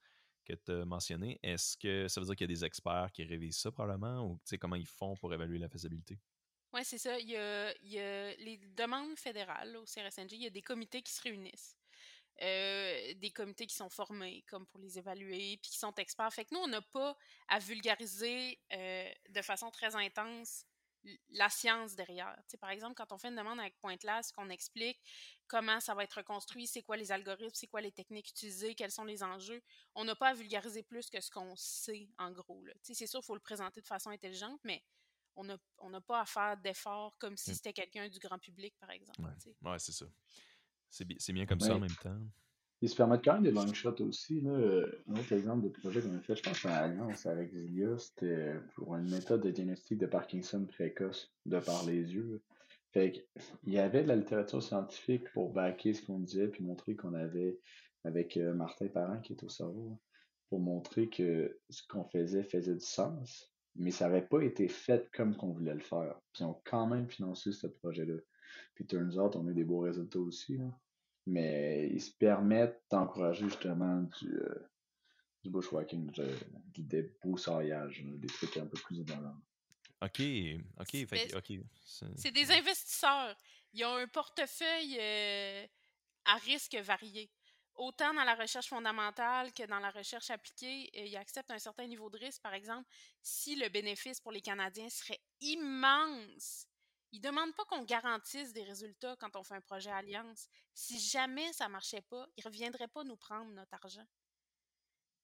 que 0.46 0.54
tu 0.54 0.72
as 0.72 0.86
mentionné. 0.86 1.40
Est-ce 1.44 1.76
que 1.78 2.08
ça 2.08 2.22
veut 2.22 2.28
dire 2.28 2.36
qu'il 2.36 2.50
y 2.50 2.52
a 2.52 2.56
des 2.56 2.64
experts 2.64 3.12
qui 3.12 3.24
révisent 3.24 3.58
ça 3.58 3.72
probablement 3.72 4.26
ou 4.26 4.36
tu 4.38 4.42
sais 4.46 4.58
comment 4.58 4.76
ils 4.76 4.88
font 4.88 5.16
pour 5.16 5.34
évaluer 5.34 5.58
la 5.58 5.70
faisabilité? 5.70 6.20
Oui, 6.76 6.82
c'est 6.84 6.98
ça. 6.98 7.18
Il 7.20 7.30
y, 7.30 7.38
a, 7.38 7.74
les 8.36 8.60
demandes 8.76 9.18
fédérales 9.18 9.78
au 9.78 9.86
CRSNG, 9.86 10.34
il 10.34 10.44
y 10.44 10.48
a 10.48 10.50
des 10.50 10.62
comités 10.62 11.02
qui 11.02 11.14
se 11.14 11.22
réunissent. 11.22 11.78
Euh, 12.42 13.14
des 13.14 13.32
comités 13.32 13.66
qui 13.66 13.76
sont 13.76 13.88
formés 13.88 14.44
comme 14.50 14.68
pour 14.68 14.82
les 14.82 15.00
évaluer, 15.00 15.58
puis 15.62 15.72
qui 15.72 15.78
sont 15.78 15.94
experts. 15.96 16.34
Fait 16.34 16.44
que 16.44 16.54
nous, 16.54 16.60
on 16.60 16.68
n'a 16.68 16.82
pas 16.82 17.16
à 17.48 17.60
vulgariser 17.60 18.60
euh, 18.74 19.10
de 19.30 19.42
façon 19.42 19.72
très 19.72 19.96
intense 19.96 20.66
la 21.30 21.50
science 21.50 21.96
derrière. 21.96 22.36
sais, 22.48 22.58
par 22.58 22.72
exemple, 22.72 22.96
quand 22.96 23.14
on 23.14 23.18
fait 23.18 23.30
une 23.30 23.36
demande 23.36 23.60
avec 23.60 23.80
Pointe-Las, 23.80 24.34
qu'on 24.34 24.50
explique 24.50 25.00
comment 25.48 25.80
ça 25.80 25.94
va 25.94 26.04
être 26.04 26.24
construit, 26.24 26.68
c'est 26.68 26.82
quoi 26.82 26.98
les 26.98 27.12
algorithmes, 27.12 27.54
c'est 27.54 27.68
quoi 27.68 27.80
les 27.80 27.92
techniques 27.92 28.30
utilisées, 28.32 28.76
quels 28.76 28.92
sont 28.92 29.04
les 29.06 29.24
enjeux, 29.24 29.62
on 29.94 30.04
n'a 30.04 30.16
pas 30.16 30.30
à 30.30 30.34
vulgariser 30.34 30.84
plus 30.84 31.10
que 31.10 31.22
ce 31.22 31.30
qu'on 31.30 31.56
sait 31.56 32.10
en 32.18 32.32
gros. 32.32 32.66
C'est 32.82 33.08
sûr, 33.08 33.22
il 33.22 33.26
faut 33.26 33.36
le 33.36 33.40
présenter 33.40 33.82
de 33.82 33.88
façon 33.88 34.10
intelligente, 34.10 34.60
mais 34.64 34.84
on 35.36 35.90
n'a 35.90 36.02
pas 36.02 36.22
à 36.22 36.26
faire 36.26 36.58
d'efforts 36.58 37.18
comme 37.18 37.38
si 37.38 37.52
mmh. 37.52 37.54
c'était 37.54 37.74
quelqu'un 37.74 38.10
du 38.10 38.20
grand 38.20 38.40
public, 38.40 38.74
par 38.80 38.92
exemple. 38.92 39.22
Oui, 39.22 39.54
ouais, 39.62 39.80
c'est 39.80 39.92
ça. 39.92 40.06
C'est 40.90 41.34
bien, 41.34 41.46
comme 41.46 41.60
ça 41.60 41.76
en 41.76 41.80
même 41.80 41.96
temps. 42.02 42.18
Ils 42.82 42.90
se 42.90 42.96
permettent 42.96 43.24
quand 43.24 43.34
même 43.34 43.44
des 43.44 43.52
long 43.52 43.74
shots 43.74 44.02
aussi. 44.02 44.42
Là. 44.42 44.52
Un 45.08 45.16
autre 45.16 45.32
exemple 45.32 45.64
de 45.64 45.70
projet 45.70 46.02
qu'on 46.02 46.16
a 46.16 46.22
fait, 46.22 46.36
je 46.36 46.44
pense, 46.44 46.66
en 46.66 46.70
alliance 46.70 47.26
avec 47.26 47.52
Zilia, 47.52 47.98
c'était 47.98 48.60
pour 48.76 48.96
une 48.96 49.10
méthode 49.10 49.42
de 49.42 49.50
diagnostic 49.50 49.98
de 49.98 50.06
Parkinson 50.06 50.66
précoce 50.66 51.34
de 51.46 51.60
par 51.60 51.86
les 51.86 52.14
yeux. 52.14 52.44
Fait 52.92 53.28
il 53.64 53.74
y 53.74 53.80
avait 53.80 54.04
de 54.04 54.08
la 54.08 54.16
littérature 54.16 54.64
scientifique 54.64 55.30
pour 55.34 55.52
backer 55.52 55.94
ce 55.94 56.02
qu'on 56.02 56.20
disait 56.20 56.48
puis 56.48 56.64
montrer 56.64 56.96
qu'on 56.96 57.14
avait, 57.14 57.60
avec 58.04 58.38
euh, 58.38 58.54
Martin 58.54 58.88
Parent 58.88 59.20
qui 59.20 59.34
est 59.34 59.44
au 59.44 59.50
cerveau, 59.50 60.00
pour 60.50 60.60
montrer 60.60 61.10
que 61.10 61.60
ce 61.70 61.82
qu'on 61.88 62.06
faisait 62.06 62.44
faisait 62.44 62.76
du 62.76 62.86
sens, 62.86 63.52
mais 63.76 63.92
ça 63.92 64.08
n'avait 64.08 64.26
pas 64.26 64.42
été 64.42 64.68
fait 64.68 65.10
comme 65.14 65.36
qu'on 65.36 65.52
voulait 65.52 65.74
le 65.74 65.80
faire. 65.80 66.20
Puis 66.34 66.44
ils 66.44 66.48
ont 66.48 66.62
quand 66.66 66.88
même 66.88 67.10
financé 67.10 67.52
ce 67.52 67.68
projet-là. 67.68 68.16
Puis 68.74 68.86
turns 68.86 69.18
out, 69.18 69.36
on 69.36 69.48
a 69.48 69.52
eu 69.52 69.54
des 69.54 69.64
beaux 69.64 69.80
résultats 69.80 70.20
aussi. 70.20 70.58
Là 70.58 70.72
mais 71.26 71.90
ils 71.92 72.02
se 72.02 72.12
permettent 72.12 72.82
d'encourager 72.92 73.46
justement 73.46 74.04
du, 74.20 74.36
euh, 74.36 74.70
du 75.44 75.50
bushwhacking, 75.50 76.12
du, 76.12 76.22
du 76.74 76.84
débroussaillage, 76.84 78.04
des 78.06 78.28
trucs 78.28 78.58
un 78.58 78.68
peu 78.68 78.78
plus 78.78 79.00
énormes. 79.00 79.42
OK, 80.02 80.22
OK, 80.80 81.08
OK. 81.36 81.54
C'est 82.16 82.32
des 82.32 82.52
investisseurs. 82.52 83.36
Ils 83.74 83.86
ont 83.86 83.96
un 83.96 84.08
portefeuille 84.08 84.98
euh, 85.00 85.66
à 86.26 86.36
risque 86.38 86.76
varié. 86.76 87.32
Autant 87.76 88.14
dans 88.14 88.24
la 88.24 88.36
recherche 88.36 88.70
fondamentale 88.70 89.52
que 89.52 89.64
dans 89.64 89.80
la 89.80 89.92
recherche 89.92 90.30
appliquée, 90.30 90.90
euh, 90.96 91.06
ils 91.06 91.18
acceptent 91.18 91.52
un 91.52 91.60
certain 91.60 91.86
niveau 91.88 92.10
de 92.10 92.18
risque. 92.18 92.42
Par 92.42 92.54
exemple, 92.54 92.90
si 93.22 93.56
le 93.56 93.68
bénéfice 93.68 94.22
pour 94.22 94.32
les 94.32 94.42
Canadiens 94.42 94.90
serait 94.90 95.20
immense, 95.42 96.68
ils 97.12 97.22
ne 97.22 97.28
demandent 97.28 97.56
pas 97.56 97.66
qu'on 97.66 97.84
garantisse 97.84 98.54
des 98.54 98.64
résultats 98.64 99.16
quand 99.18 99.36
on 99.36 99.44
fait 99.44 99.56
un 99.56 99.62
projet 99.62 99.92
Alliance. 99.92 100.48
Si 100.74 101.00
jamais 101.00 101.52
ça 101.54 101.68
ne 101.68 101.72
marchait 101.72 102.02
pas, 102.02 102.28
ils 102.38 102.42
ne 102.46 102.50
reviendraient 102.50 102.88
pas 102.88 103.04
nous 103.04 103.18
prendre 103.18 103.52
notre 103.52 103.74
argent. 103.74 104.06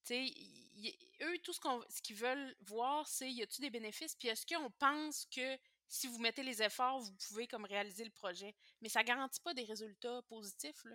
eux, 0.10 1.38
tout 1.44 1.54
ce, 1.54 2.02
qu'ils 2.02 2.16
veulent 2.16 2.56
voir, 2.62 3.08
c'est 3.08 3.32
y 3.32 3.44
a-t-il 3.44 3.62
des 3.62 3.70
bénéfices, 3.70 4.16
puis 4.16 4.28
est-ce 4.28 4.46
qu'on 4.46 4.72
pense 4.72 5.26
que 5.26 5.58
si 5.88 6.08
vous 6.08 6.20
mettez 6.20 6.44
les 6.44 6.62
efforts, 6.62 7.00
vous 7.00 7.12
pouvez 7.28 7.48
comme 7.48 7.66
réaliser 7.66 8.04
le 8.04 8.12
projet? 8.12 8.56
Mais 8.82 8.90
ça 8.90 9.02
ne 9.02 9.06
garantit 9.06 9.42
pas 9.42 9.54
des 9.54 9.66
résultats 9.66 10.22
positifs, 10.24 10.86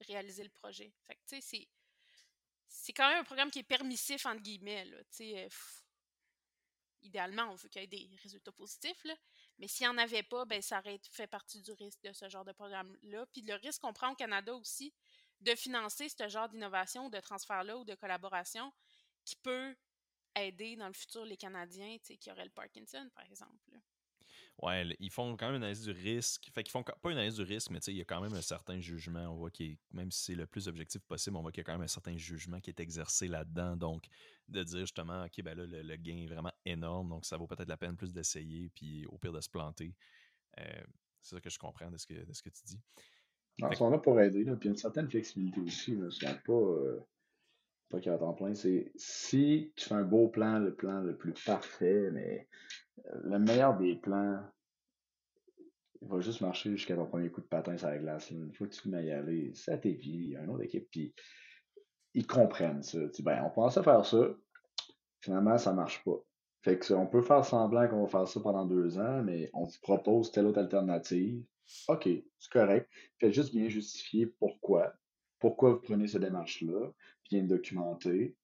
réaliser 0.00 0.44
le 0.44 0.50
projet. 0.50 0.92
Fait 1.06 1.14
que, 1.14 1.20
c'est, 1.40 1.68
c'est 2.68 2.92
quand 2.92 3.08
même 3.08 3.20
un 3.20 3.24
programme 3.24 3.50
qui 3.50 3.60
est 3.60 3.64
permissif, 3.64 4.26
entre 4.26 4.42
guillemets, 4.42 4.84
là, 4.84 4.98
euh, 5.20 5.48
idéalement, 7.02 7.50
on 7.50 7.54
veut 7.54 7.68
qu'il 7.68 7.82
y 7.82 7.84
ait 7.84 7.88
des 7.88 8.10
résultats 8.22 8.52
positifs, 8.52 9.04
là, 9.04 9.14
mais 9.58 9.68
s'il 9.68 9.86
n'y 9.86 9.94
en 9.94 9.98
avait 9.98 10.22
pas, 10.22 10.44
ben, 10.44 10.60
ça 10.60 10.78
aurait 10.80 11.00
fait 11.10 11.26
partie 11.26 11.60
du 11.62 11.72
risque 11.72 12.02
de 12.02 12.12
ce 12.12 12.28
genre 12.28 12.44
de 12.44 12.52
programme-là. 12.52 13.26
Puis 13.26 13.42
le 13.42 13.54
risque 13.54 13.80
qu'on 13.80 13.92
prend 13.92 14.12
au 14.12 14.16
Canada 14.16 14.54
aussi 14.54 14.92
de 15.40 15.54
financer 15.54 16.08
ce 16.08 16.28
genre 16.28 16.48
d'innovation, 16.48 17.08
de 17.10 17.20
transfert-là 17.20 17.76
ou 17.76 17.84
de 17.84 17.94
collaboration 17.94 18.72
qui 19.24 19.36
peut 19.36 19.76
aider 20.34 20.76
dans 20.76 20.88
le 20.88 20.94
futur 20.94 21.24
les 21.24 21.36
Canadiens 21.36 21.98
qui 21.98 22.30
auraient 22.30 22.44
le 22.44 22.50
Parkinson, 22.50 23.08
par 23.14 23.24
exemple. 23.24 23.70
Ouais, 24.62 24.96
ils 25.00 25.10
font 25.10 25.36
quand 25.36 25.46
même 25.46 25.56
une 25.56 25.62
analyse 25.62 25.82
du 25.82 25.90
risque. 25.90 26.48
Fait 26.52 26.62
qu'ils 26.62 26.70
font 26.70 26.84
pas 26.84 27.10
une 27.10 27.18
analyse 27.18 27.34
du 27.34 27.42
risque, 27.42 27.70
mais 27.70 27.80
il 27.88 27.96
y 27.96 28.00
a 28.00 28.04
quand 28.04 28.20
même 28.20 28.34
un 28.34 28.40
certain 28.40 28.78
jugement. 28.78 29.28
On 29.32 29.34
voit 29.34 29.50
qu'il 29.50 29.76
même 29.92 30.12
si 30.12 30.24
c'est 30.24 30.34
le 30.34 30.46
plus 30.46 30.68
objectif 30.68 31.02
possible, 31.02 31.36
on 31.36 31.42
voit 31.42 31.50
qu'il 31.50 31.60
y 31.60 31.62
a 31.62 31.64
quand 31.64 31.72
même 31.72 31.82
un 31.82 31.88
certain 31.88 32.16
jugement 32.16 32.60
qui 32.60 32.70
est 32.70 32.78
exercé 32.78 33.26
là-dedans. 33.26 33.76
Donc, 33.76 34.06
de 34.48 34.62
dire 34.62 34.80
justement, 34.80 35.24
OK, 35.24 35.42
ben 35.42 35.56
là, 35.58 35.66
le, 35.66 35.96
gain 35.96 36.18
est 36.18 36.26
vraiment 36.26 36.52
énorme, 36.64 37.08
donc 37.08 37.26
ça 37.26 37.36
vaut 37.36 37.48
peut-être 37.48 37.68
la 37.68 37.76
peine 37.76 37.96
plus 37.96 38.12
d'essayer, 38.12 38.70
puis 38.74 39.06
au 39.06 39.18
pire 39.18 39.32
de 39.32 39.40
se 39.40 39.50
planter. 39.50 39.94
Euh, 40.58 40.84
c'est 41.20 41.34
ça 41.34 41.40
que 41.40 41.50
je 41.50 41.58
comprends 41.58 41.90
de 41.90 41.96
ce 41.96 42.06
que, 42.06 42.14
de 42.14 42.32
ce 42.32 42.42
que 42.42 42.50
tu 42.50 42.62
dis. 42.64 42.80
ils 43.58 43.76
sont 43.76 43.90
là 43.90 43.98
pour 43.98 44.20
aider, 44.20 44.44
là, 44.44 44.54
puis 44.54 44.68
une 44.68 44.76
certaine 44.76 45.08
flexibilité 45.08 45.60
aussi. 45.60 45.96
Là, 45.96 46.10
sont 46.10 46.38
pas, 46.46 46.52
euh, 46.52 47.00
pas 47.94 48.00
qu'il 48.00 48.12
y 48.12 48.36
plein. 48.36 48.54
C'est 48.54 48.92
si 48.96 49.72
tu 49.76 49.88
fais 49.88 49.94
un 49.94 50.04
beau 50.04 50.28
plan, 50.28 50.58
le 50.58 50.74
plan 50.74 51.00
le 51.00 51.16
plus 51.16 51.34
parfait, 51.44 52.10
mais 52.12 52.48
le 53.22 53.38
meilleur 53.38 53.76
des 53.76 53.96
plans, 53.96 54.40
il 56.02 56.08
va 56.08 56.20
juste 56.20 56.40
marcher 56.40 56.70
jusqu'à 56.70 56.96
ton 56.96 57.06
premier 57.06 57.30
coup 57.30 57.40
de 57.40 57.46
patin 57.46 57.76
sur 57.76 57.88
la 57.88 57.98
glace. 57.98 58.30
Il 58.30 58.52
faut 58.54 58.66
que 58.66 58.74
tu 58.74 58.88
m'ailles 58.88 59.12
aller. 59.12 59.52
C'est 59.54 59.72
à 59.72 59.78
tes 59.78 59.92
il 59.92 60.30
y 60.30 60.36
a 60.36 60.42
une 60.42 60.50
autre 60.50 60.64
équipe, 60.64 60.88
puis 60.90 61.14
ils 62.14 62.26
comprennent 62.26 62.82
ça. 62.82 62.98
Tu 63.10 63.22
ben, 63.22 63.42
on 63.44 63.50
pense 63.50 63.76
à 63.78 63.82
faire 63.82 64.04
ça, 64.04 64.34
finalement, 65.20 65.56
ça 65.56 65.72
marche 65.72 66.02
pas. 66.04 66.22
Fait 66.62 66.78
que 66.78 66.94
on 66.94 67.06
peut 67.06 67.22
faire 67.22 67.44
semblant 67.44 67.88
qu'on 67.88 68.02
va 68.02 68.08
faire 68.08 68.28
ça 68.28 68.40
pendant 68.40 68.64
deux 68.64 68.98
ans, 68.98 69.22
mais 69.22 69.50
on 69.52 69.66
te 69.66 69.78
propose 69.82 70.30
telle 70.32 70.46
autre 70.46 70.60
alternative. 70.60 71.42
OK, 71.88 72.08
c'est 72.38 72.52
correct. 72.52 72.90
Fais 73.20 73.32
juste 73.32 73.54
bien 73.54 73.68
justifier 73.68 74.26
pourquoi. 74.26 74.94
pourquoi 75.38 75.72
vous 75.72 75.80
prenez 75.80 76.06
cette 76.06 76.22
démarche-là, 76.22 76.90
bien 77.30 77.44
documenté, 77.44 78.36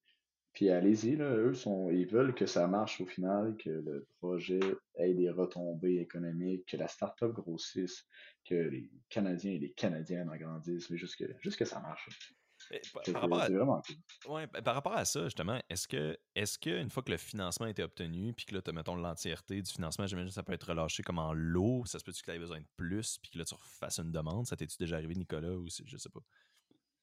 puis 0.52 0.68
allez-y, 0.70 1.14
là, 1.16 1.30
eux 1.36 1.54
sont, 1.54 1.90
ils 1.90 2.06
veulent 2.06 2.34
que 2.34 2.46
ça 2.46 2.66
marche 2.66 3.00
au 3.00 3.06
final, 3.06 3.56
que 3.56 3.70
le 3.70 4.06
projet 4.18 4.60
ait 4.96 5.14
des 5.14 5.30
retombées 5.30 5.98
économiques, 5.98 6.66
que 6.66 6.76
la 6.76 6.88
start-up 6.88 7.32
grossisse, 7.32 8.04
que 8.44 8.54
les 8.54 8.90
Canadiens 9.08 9.52
et 9.52 9.58
les 9.58 9.72
Canadiennes 9.72 10.28
en 10.28 10.36
grandissent, 10.36 10.90
mais 10.90 10.98
juste 10.98 11.16
que, 11.16 11.24
juste 11.40 11.56
que 11.56 11.64
ça 11.64 11.80
marche. 11.80 12.08
C'est 13.04 13.12
vraiment 13.12 13.80
cool. 13.80 13.96
Ouais, 14.28 14.46
ben, 14.48 14.60
par 14.60 14.74
rapport 14.74 14.92
à 14.92 15.04
ça, 15.04 15.24
justement, 15.24 15.60
est-ce 15.70 15.88
que, 15.88 16.18
est-ce 16.34 16.58
que 16.58 16.70
une 16.70 16.90
fois 16.90 17.02
que 17.02 17.10
le 17.10 17.16
financement 17.16 17.66
a 17.66 17.70
été 17.70 17.82
obtenu, 17.82 18.34
puis 18.34 18.44
que 18.44 18.54
là, 18.54 18.60
tu 18.60 18.72
mettons 18.72 18.96
l'entièreté 18.96 19.62
du 19.62 19.70
financement, 19.70 20.06
j'imagine 20.06 20.28
que 20.28 20.34
ça 20.34 20.42
peut 20.42 20.52
être 20.52 20.68
relâché 20.68 21.02
comme 21.02 21.18
en 21.18 21.32
lot, 21.32 21.84
ça 21.86 21.98
se 21.98 22.04
peut-tu 22.04 22.20
que 22.20 22.26
tu 22.26 22.36
aies 22.36 22.38
besoin 22.38 22.60
de 22.60 22.66
plus, 22.76 23.18
puis 23.18 23.30
que 23.30 23.38
là, 23.38 23.44
tu 23.44 23.54
refasses 23.54 23.98
une 23.98 24.12
demande? 24.12 24.46
Ça 24.46 24.56
t'es-tu 24.56 24.76
déjà 24.78 24.96
arrivé, 24.96 25.14
Nicolas, 25.14 25.52
ou 25.52 25.68
je 25.68 25.96
sais 25.96 26.10
pas? 26.10 26.20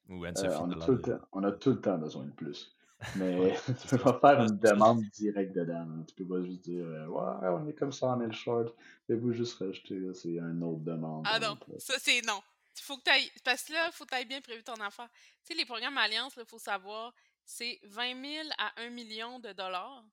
Ou 0.08 0.24
euh, 0.24 0.32
on, 0.60 0.70
a 0.70 0.84
tout 0.86 0.92
le 0.92 1.02
temps, 1.02 1.20
on 1.32 1.44
a 1.44 1.52
tout 1.52 1.70
le 1.70 1.80
temps 1.80 1.98
besoin 1.98 2.24
de 2.24 2.30
plus. 2.30 2.74
Mais 3.16 3.54
tu 3.80 3.88
peux 3.88 3.98
pas 3.98 4.18
faire 4.20 4.42
une 4.42 4.58
demande 4.58 5.02
directe 5.12 5.54
dedans. 5.54 5.86
Tu 6.06 6.14
peux 6.14 6.26
pas 6.26 6.42
juste 6.42 6.62
dire 6.62 6.84
euh, 6.84 7.06
Ouais, 7.06 7.48
on 7.48 7.68
est 7.68 7.74
comme 7.74 7.92
ça 7.92 8.08
en 8.08 8.32
short. 8.32 8.74
Et 9.08 9.14
vous 9.14 9.32
juste 9.32 9.58
rajouter, 9.58 10.00
c'est 10.14 10.38
un 10.38 10.60
autre 10.62 10.80
demande. 10.80 11.24
Ah 11.28 11.38
non, 11.38 11.58
ça 11.78 11.94
c'est 11.98 12.22
non. 12.22 12.40
Faut 12.80 12.96
que 12.96 13.42
parce 13.42 13.64
que 13.64 13.72
là, 13.72 13.88
il 13.88 13.92
faut 13.92 14.06
que 14.06 14.18
tu 14.18 14.26
bien 14.26 14.40
prévu 14.40 14.62
ton 14.62 14.74
affaire. 14.74 15.08
Tu 15.44 15.48
sais, 15.48 15.54
les 15.54 15.64
programmes 15.64 15.98
Alliance, 15.98 16.34
il 16.36 16.44
faut 16.44 16.58
savoir, 16.58 17.12
c'est 17.44 17.80
20 17.82 18.22
000 18.22 18.48
à 18.56 18.72
1 18.82 18.90
million 18.90 19.40
de 19.40 19.52
dollars. 19.52 20.04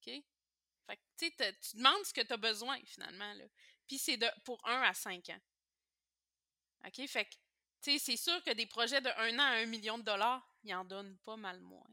OK? 0.00 0.12
Fait 0.86 0.96
que, 0.96 1.00
tu 1.16 1.32
sais, 1.36 1.56
tu 1.60 1.76
demandes 1.76 2.04
ce 2.04 2.12
que 2.12 2.22
tu 2.22 2.32
as 2.32 2.36
besoin, 2.36 2.76
finalement. 2.84 3.32
Là. 3.34 3.44
Puis 3.86 3.98
c'est 3.98 4.16
de 4.16 4.26
pour 4.44 4.60
1 4.66 4.82
à 4.82 4.94
5 4.94 5.30
ans. 5.30 5.40
OK? 6.86 7.06
Fait 7.06 7.24
que, 7.24 7.34
sais, 7.80 7.98
c'est 7.98 8.16
sûr 8.16 8.42
que 8.44 8.52
des 8.52 8.66
projets 8.66 9.00
de 9.00 9.08
1 9.08 9.38
an 9.38 9.42
à 9.42 9.62
1 9.62 9.66
million 9.66 9.98
de 9.98 10.02
dollars, 10.02 10.46
ils 10.64 10.74
en 10.74 10.84
donnent 10.84 11.16
pas 11.24 11.36
mal 11.36 11.60
moins. 11.60 11.86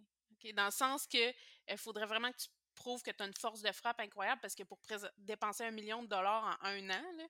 Dans 0.54 0.66
le 0.66 0.72
sens 0.72 1.08
que 1.08 1.34
il 1.68 1.78
faudrait 1.78 2.06
vraiment 2.06 2.32
que 2.32 2.38
tu 2.38 2.48
prouves 2.76 3.02
que 3.02 3.12
tu 3.12 3.24
as 3.24 3.26
une 3.26 3.34
force 3.34 3.62
de 3.62 3.72
frappe 3.72 4.00
incroyable 4.00 4.42
parce 4.42 4.54
que 4.54 4.64
pour 4.64 4.80
dépenser 5.18 5.64
un 5.64 5.72
million 5.72 6.04
de 6.04 6.08
dollars 6.08 6.60
en 6.62 6.68
un 6.68 6.90
an, 6.92 7.28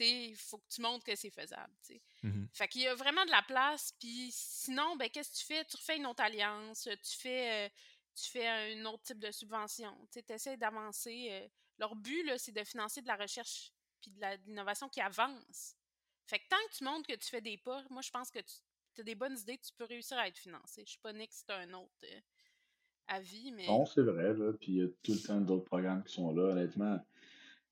il 0.00 0.36
faut 0.36 0.58
que 0.58 0.68
tu 0.68 0.82
montres 0.82 1.04
que 1.04 1.16
c'est 1.16 1.30
faisable. 1.30 1.72
Mmh 2.22 2.46
fait 2.52 2.68
qu'il 2.68 2.82
y 2.82 2.88
a 2.88 2.94
vraiment 2.94 3.24
de 3.24 3.30
la 3.30 3.42
place. 3.42 3.92
Puis 3.98 4.30
sinon, 4.32 4.96
ben, 4.96 5.08
qu'est-ce 5.10 5.30
que 5.30 5.36
tu 5.36 5.44
fais? 5.44 5.64
Tu 5.64 5.76
refais 5.76 5.96
une 5.96 6.06
autre 6.06 6.22
alliance, 6.22 6.88
tu 7.02 7.16
fais, 7.16 7.66
euh, 7.66 7.68
tu 8.14 8.30
fais 8.30 8.46
un 8.46 8.84
autre 8.86 9.02
type 9.02 9.18
de 9.18 9.30
subvention. 9.30 9.94
Tu 10.10 10.22
essaies 10.28 10.56
d'avancer. 10.56 11.28
Euh, 11.30 11.48
leur 11.78 11.94
but, 11.94 12.30
c'est 12.38 12.52
de 12.52 12.64
financer 12.64 13.02
de 13.02 13.06
la 13.06 13.16
recherche 13.16 13.72
puis 14.00 14.10
de 14.10 14.26
l'innovation 14.46 14.88
qui 14.88 15.00
avance. 15.00 15.76
Fait 16.26 16.38
que 16.38 16.48
tant 16.48 16.56
que 16.68 16.76
tu 16.76 16.84
montres 16.84 17.06
que 17.06 17.14
tu 17.14 17.28
fais 17.28 17.40
des 17.40 17.56
pas, 17.56 17.84
moi, 17.90 18.02
je 18.02 18.10
pense 18.10 18.30
que 18.30 18.40
tu 18.40 19.00
as 19.00 19.04
des 19.04 19.14
bonnes 19.14 19.38
idées, 19.38 19.58
tu 19.58 19.72
peux 19.76 19.84
réussir 19.84 20.18
à 20.18 20.26
être 20.26 20.38
financé. 20.38 20.82
Je 20.84 20.90
suis 20.90 21.00
pas 21.00 21.12
né 21.12 21.26
que 21.26 21.34
c'est 21.34 21.50
un 21.50 21.72
autre 21.74 21.92
euh, 22.04 22.20
avis, 23.08 23.52
mais... 23.52 23.66
Non, 23.66 23.86
c'est 23.86 24.02
vrai, 24.02 24.34
là. 24.34 24.52
Puis 24.54 24.72
il 24.72 24.78
y 24.78 24.82
a 24.82 24.88
tout 25.02 25.12
le 25.12 25.20
temps 25.20 25.40
d'autres 25.40 25.64
programmes 25.64 26.02
qui 26.02 26.14
sont 26.14 26.32
là. 26.34 26.50
Honnêtement, 26.52 26.98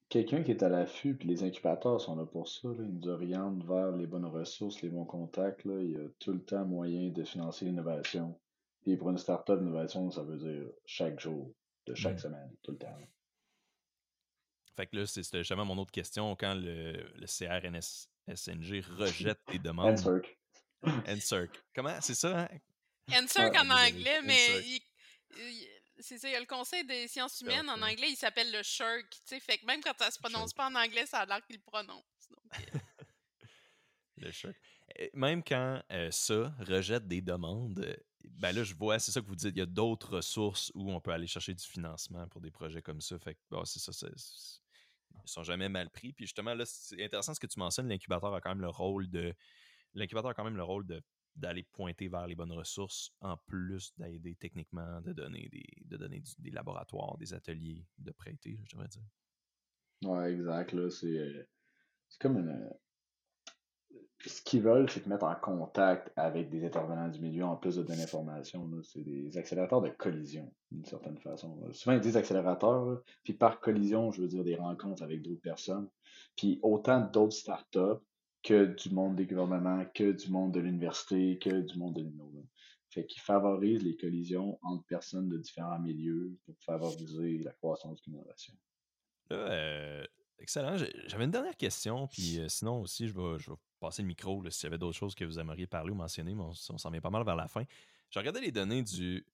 quelqu'un 0.09 0.45
qui 0.45 0.53
est 0.53 0.63
à 0.63 0.69
l'affût, 0.69 1.17
puis 1.17 1.29
les 1.29 1.43
incubateurs 1.43 2.01
sont 2.01 2.15
là 2.15 2.27
pour 2.27 2.49
ça. 2.49 2.69
Là. 2.69 2.85
Ils 2.85 2.99
nous 2.99 3.09
orientent 3.09 3.65
vers 3.65 3.91
les 3.97 4.07
bonnes 4.07 4.27
ressources, 4.27 4.81
les 4.83 4.89
bons 4.89 5.07
contacts. 5.07 5.65
Là. 5.65 5.81
Il 5.81 5.91
y 5.91 5.97
a 5.97 6.09
tout 6.21 6.33
le 6.33 6.45
temps 6.45 6.65
moyen 6.65 7.11
de 7.11 7.25
financer 7.25 7.65
l'innovation. 7.65 8.39
Puis 8.83 8.97
pour 8.97 9.11
une 9.11 9.19
startup, 9.19 9.57
l'innovation, 9.59 10.11
ça 10.11 10.23
veut 10.23 10.37
dire 10.37 10.71
chaque 10.85 11.19
jour, 11.19 11.53
de 11.87 11.95
chaque 11.95 12.17
mmh. 12.17 12.19
semaine, 12.19 12.57
tout 12.63 12.73
le 12.73 12.79
temps. 12.79 12.99
Fait 14.77 14.87
que 14.87 14.97
là, 14.97 15.07
c'était 15.07 15.39
justement 15.39 15.65
mon 15.65 15.79
autre 15.79 15.93
question. 15.93 16.37
Quand 16.37 16.55
le, 16.55 16.93
le 17.15 17.27
CRNSNG 18.27 18.81
rejette 18.99 19.41
tes 19.47 19.59
demandes. 19.59 19.99
NSERC. 19.99 20.39
NSERC. 21.07 21.65
Comment? 21.75 22.01
C'est 22.01 22.15
ça, 22.15 22.41
hein? 22.43 22.49
NSERC 23.09 23.57
en 23.57 23.71
anglais, 23.71 24.23
mais 24.23 24.81
c'est 26.01 26.19
ça, 26.19 26.29
il 26.29 26.33
y 26.33 26.37
a 26.37 26.41
le 26.41 26.47
Conseil 26.47 26.85
des 26.85 27.09
sciences 27.09 27.41
humaines 27.41 27.69
en 27.69 27.81
anglais, 27.81 28.09
il 28.11 28.17
s'appelle 28.17 28.51
le 28.53 28.63
SHIRK, 28.63 29.11
tu 29.11 29.21
sais, 29.25 29.41
fait 29.41 29.59
que 29.59 29.67
même 29.67 29.81
quand 29.83 29.97
ça 29.99 30.11
se 30.11 30.19
prononce 30.19 30.53
pas 30.53 30.69
en 30.69 30.75
anglais, 30.75 31.07
ça 31.07 31.21
a 31.21 31.27
l'air 31.27 31.45
qu'il 31.47 31.57
le 31.57 31.63
prononce. 31.63 32.05
Euh. 32.33 32.79
le 34.19 34.31
SHIRK. 34.31 34.57
Même 35.15 35.43
quand 35.43 35.83
euh, 35.93 36.11
ça 36.11 36.55
rejette 36.61 37.09
des 37.09 37.21
demandes, 37.21 37.79
euh, 37.81 37.97
ben 38.25 38.53
là, 38.53 38.65
je 38.65 38.75
vois, 38.75 38.99
c'est 38.99 39.13
ça 39.13 39.21
que 39.21 39.27
vous 39.27 39.37
dites, 39.37 39.53
il 39.55 39.59
y 39.59 39.63
a 39.63 39.67
d'autres 39.67 40.17
ressources 40.17 40.71
où 40.75 40.91
on 40.91 41.01
peut 41.01 41.13
aller 41.13 41.27
chercher 41.27 41.55
du 41.55 41.65
financement 41.65 42.27
pour 42.29 42.41
des 42.41 42.51
projets 42.51 42.83
comme 42.83 43.01
ça. 43.01 43.19
Fait 43.19 43.35
que, 43.35 43.41
bon, 43.51 43.65
c'est 43.65 43.81
ça, 43.81 43.93
ils 45.25 45.31
sont 45.31 45.43
jamais 45.43 45.69
mal 45.69 45.91
pris. 45.91 46.13
Puis 46.13 46.27
justement, 46.27 46.55
là, 46.55 46.65
c'est 46.67 47.03
intéressant 47.03 47.35
ce 47.35 47.41
que 47.41 47.47
tu 47.47 47.59
mentionnes, 47.59 47.89
l'incubateur 47.89 48.35
a 48.35 48.41
quand 48.41 48.51
même 48.51 48.63
le 48.63 48.69
rôle 48.71 49.09
de. 49.09 49.35
L'incubateur 49.95 50.35
quand 50.35 50.45
même 50.45 50.57
le 50.57 50.65
rôle 50.65 50.87
de 50.87 51.03
d'aller 51.37 51.65
pointer 51.65 52.09
vers 52.09 52.27
les 52.27 52.35
bonnes 52.37 52.53
ressources, 52.53 53.11
en 53.21 53.37
plus 53.37 53.93
d'aider 53.99 54.37
techniquement, 54.37 55.01
de 55.01 55.13
donner 55.13 55.49
des, 55.51 55.67
de 55.85 55.97
donner 55.97 56.23
des 56.39 56.51
laboratoires, 56.51 57.19
des 57.19 57.35
ateliers, 57.35 57.85
de 57.99 58.13
prêter, 58.13 58.61
je 58.65 58.77
devrais 58.77 58.89
dire. 58.89 59.03
Ouais, 60.03 60.33
exact. 60.33 60.73
Là, 60.73 60.91
c'est, 60.91 61.19
euh, 61.19 61.49
c'est 62.09 62.21
comme 62.21 62.39
une. 62.39 62.71
Ce 64.27 64.41
qu'ils 64.43 64.63
veulent, 64.63 64.89
c'est 64.89 65.01
te 65.01 65.09
mettre 65.09 65.25
en 65.25 65.35
contact 65.35 66.11
avec 66.17 66.49
des 66.49 66.65
intervenants 66.65 67.09
du 67.09 67.21
milieu 67.21 67.45
en 67.45 67.57
plus 67.57 67.77
de 67.77 67.83
donner 67.83 68.07
formation. 68.07 68.71
C'est 68.83 69.05
des 69.05 69.37
accélérateurs 69.37 69.83
de 69.83 69.91
collision, 69.91 70.51
d'une 70.71 70.85
certaine 70.87 71.19
façon. 71.19 71.61
Souvent, 71.73 71.95
ils 71.95 72.01
disent 72.01 72.17
accélérateurs, 72.17 73.03
puis 73.23 73.35
par 73.35 73.61
collision, 73.61 74.13
je 74.13 74.23
veux 74.23 74.29
dire 74.29 74.43
des 74.43 74.57
rencontres 74.57 75.03
avec 75.03 75.21
d'autres 75.21 75.43
personnes. 75.43 75.89
Puis 76.37 76.59
autant 76.63 77.01
d'autres 77.01 77.37
startups 77.37 78.01
que 78.43 78.65
du 78.65 78.95
monde 78.95 79.17
des 79.17 79.27
gouvernements, 79.27 79.85
que 79.95 80.13
du 80.13 80.31
monde 80.31 80.53
de 80.53 80.61
l'université, 80.61 81.39
que 81.39 81.61
du 81.61 81.79
monde 81.79 81.97
de 81.97 82.03
l'INO. 82.03 82.31
Fait 82.91 83.07
qu'il 83.07 83.23
favorise 83.23 83.83
les 83.83 83.97
collisions 83.97 84.59
entre 84.63 84.85
personnes 84.87 85.29
de 85.29 85.39
différents 85.39 85.81
milieux 85.81 86.39
pour 86.47 86.55
favoriser 86.61 87.39
la 87.39 87.51
croissance 87.53 88.01
de 88.03 88.13
l'innovation. 88.13 88.55
Euh, 89.33 90.05
excellent. 90.39 90.77
J'avais 91.07 91.25
une 91.25 91.31
dernière 91.31 91.57
question, 91.57 92.07
puis 92.07 92.39
euh, 92.39 92.49
sinon 92.49 92.81
aussi, 92.81 93.09
je 93.09 93.15
je 93.39 93.51
vais 93.51 93.57
passer 93.85 94.03
le 94.03 94.09
micro 94.09 94.43
s'il 94.51 94.65
y 94.65 94.67
avait 94.67 94.79
d'autres 94.79 94.99
choses 94.99 95.15
que 95.15 95.25
vous 95.25 95.39
aimeriez 95.39 95.67
parler 95.67 95.91
ou 95.91 95.95
mentionner, 95.95 96.35
mais 96.35 96.43
on, 96.43 96.53
on 96.71 96.79
s'en 96.79 96.91
vient 96.91 97.01
pas 97.01 97.11
mal 97.11 97.25
vers 97.25 97.37
la 97.37 97.49
fin. 97.49 97.65
J'ai 98.11 98.21
regardé 98.21 98.41
les 98.41 98.53
données 98.53 98.83
du 98.83 99.27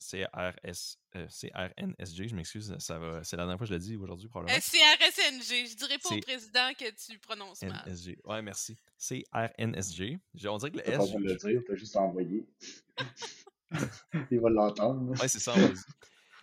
CRS, 0.00 0.98
euh, 1.16 1.26
CRNSG, 1.28 2.28
je 2.28 2.34
m'excuse, 2.34 2.76
ça 2.78 2.98
va, 2.98 3.24
c'est 3.24 3.36
la 3.36 3.44
dernière 3.44 3.58
fois 3.58 3.66
que 3.66 3.72
je 3.72 3.74
l'ai 3.74 3.80
dit 3.80 3.96
aujourd'hui 3.96 4.28
probablement. 4.28 4.56
Euh, 4.56 4.60
CRSNG, 4.60 5.66
je 5.66 5.76
dirais 5.76 5.98
pas 5.98 6.14
au 6.14 6.20
président 6.20 6.70
que 6.78 6.90
tu 6.90 7.18
prononces 7.18 7.62
mal. 7.62 7.82
NSG. 7.86 8.18
Ouais, 8.24 8.42
merci. 8.42 8.76
CRNSG. 8.98 10.18
On 10.46 10.58
dirait 10.58 10.70
que 10.70 10.76
le 10.76 10.88
S. 10.88 10.98
Pas 10.98 11.18
le 11.18 11.36
dire, 11.36 11.62
t'as 11.66 11.74
juste 11.74 11.96
envoyé. 11.96 12.46
il 14.30 14.40
va 14.40 14.50
l'entendre. 14.50 15.18
Ouais, 15.20 15.28
c'est 15.28 15.38
ça. 15.38 15.54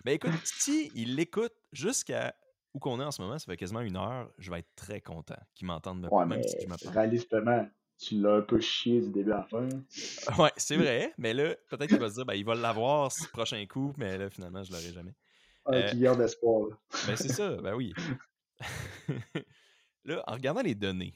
ben 0.03 0.14
écoute, 0.14 0.32
si 0.43 0.91
il 0.95 1.16
l'écoute 1.16 1.53
jusqu'à 1.72 2.36
où 2.74 2.80
qu'on 2.80 2.99
est 2.99 3.03
en 3.03 3.11
ce 3.11 3.22
moment, 3.22 3.38
ça 3.38 3.45
fait 3.45 3.57
quasiment 3.57 3.82
une 3.82 3.97
heure, 3.97 4.32
je 4.38 4.49
vais 4.51 4.59
être 4.59 4.76
très 4.76 5.01
content 5.01 5.38
qu'il 5.55 5.67
m'entende 5.67 6.07
ouais, 6.11 6.26
même 6.26 6.43
si 6.43 6.55
je. 6.59 6.89
Réalistement, 6.89 7.67
tu 7.97 8.19
l'as 8.19 8.38
un 8.38 8.41
peu 8.41 8.59
chié 8.59 9.01
du 9.01 9.09
début 9.09 9.32
à 9.32 9.38
la 9.38 9.43
fin. 9.43 9.67
Ouais, 10.41 10.51
c'est 10.57 10.78
vrai, 10.78 11.13
mais 11.17 11.34
là, 11.34 11.55
peut-être 11.69 11.88
qu'il 11.88 11.99
va 11.99 12.09
se 12.09 12.15
dire, 12.15 12.26
ben, 12.26 12.34
il 12.34 12.45
va 12.45 12.55
l'avoir 12.55 13.11
ce 13.11 13.28
prochain 13.28 13.63
coup, 13.67 13.93
mais 13.97 14.17
là, 14.17 14.30
finalement, 14.30 14.63
je 14.63 14.72
l'aurai 14.72 14.91
jamais. 14.91 15.13
Un 15.65 15.74
euh, 15.74 15.89
client 15.89 16.15
d'espoir. 16.15 16.69
Ben, 17.07 17.15
c'est 17.15 17.30
ça, 17.30 17.55
ben 17.57 17.76
oui. 17.76 17.93
là, 20.05 20.24
en 20.28 20.34
regardant 20.34 20.61
les 20.61 20.76
données 20.76 21.13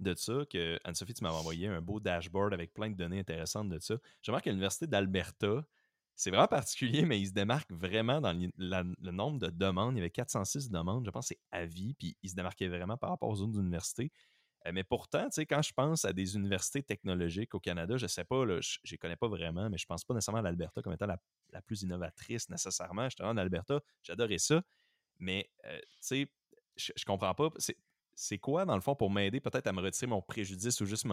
de 0.00 0.14
ça, 0.14 0.44
que 0.50 0.78
Anne-Sophie, 0.84 1.14
tu 1.14 1.24
m'avais 1.24 1.36
envoyé 1.36 1.66
un 1.66 1.80
beau 1.80 1.98
dashboard 1.98 2.52
avec 2.52 2.72
plein 2.72 2.90
de 2.90 2.96
données 2.96 3.20
intéressantes 3.20 3.68
de 3.68 3.78
ça, 3.78 3.96
je 4.22 4.30
remarque 4.30 4.44
que 4.44 4.50
l'Université 4.50 4.86
d'Alberta, 4.86 5.64
c'est 6.18 6.30
vraiment 6.30 6.48
particulier, 6.48 7.04
mais 7.06 7.20
il 7.20 7.28
se 7.28 7.32
démarque 7.32 7.70
vraiment 7.70 8.20
dans 8.20 8.32
le 8.32 9.10
nombre 9.12 9.38
de 9.38 9.50
demandes. 9.50 9.94
Il 9.94 9.98
y 9.98 10.00
avait 10.00 10.10
406 10.10 10.68
demandes, 10.68 11.06
je 11.06 11.10
pense 11.12 11.28
c'est 11.28 11.38
à 11.52 11.64
vie, 11.64 11.94
puis 11.94 12.16
il 12.24 12.28
se 12.28 12.34
démarquait 12.34 12.66
vraiment 12.66 12.96
par 12.96 13.10
rapport 13.10 13.28
aux 13.28 13.40
autres 13.40 13.60
universités. 13.60 14.10
Euh, 14.66 14.72
mais 14.72 14.82
pourtant, 14.82 15.28
quand 15.36 15.62
je 15.62 15.72
pense 15.72 16.04
à 16.04 16.12
des 16.12 16.34
universités 16.34 16.82
technologiques 16.82 17.54
au 17.54 17.60
Canada, 17.60 17.96
je 17.96 18.06
ne 18.06 18.08
sais 18.08 18.24
pas, 18.24 18.44
je 18.60 18.78
ne 18.90 18.96
connais 18.96 19.14
pas 19.14 19.28
vraiment, 19.28 19.70
mais 19.70 19.78
je 19.78 19.84
ne 19.84 19.86
pense 19.86 20.04
pas 20.04 20.12
nécessairement 20.12 20.40
à 20.40 20.42
l'Alberta 20.42 20.82
comme 20.82 20.92
étant 20.92 21.06
la, 21.06 21.62
plus 21.62 21.82
innovatrice 21.82 22.48
nécessairement. 22.48 23.08
J'étais 23.08 23.22
en 23.22 23.36
Alberta, 23.36 23.80
j'adorais 24.02 24.38
ça. 24.38 24.60
Mais, 25.20 25.48
euh, 25.66 25.78
tu 25.78 25.96
sais, 26.00 26.32
je, 26.76 26.90
ne 26.90 27.04
comprends 27.06 27.34
pas. 27.36 27.50
C'est 28.16 28.38
quoi, 28.38 28.64
dans 28.64 28.74
le 28.74 28.80
fond, 28.80 28.96
pour 28.96 29.12
m'aider 29.12 29.40
peut-être 29.40 29.68
à 29.68 29.72
me 29.72 29.82
retirer 29.82 30.08
mon 30.08 30.20
préjudice 30.20 30.80
ou 30.80 30.84
juste 30.84 31.06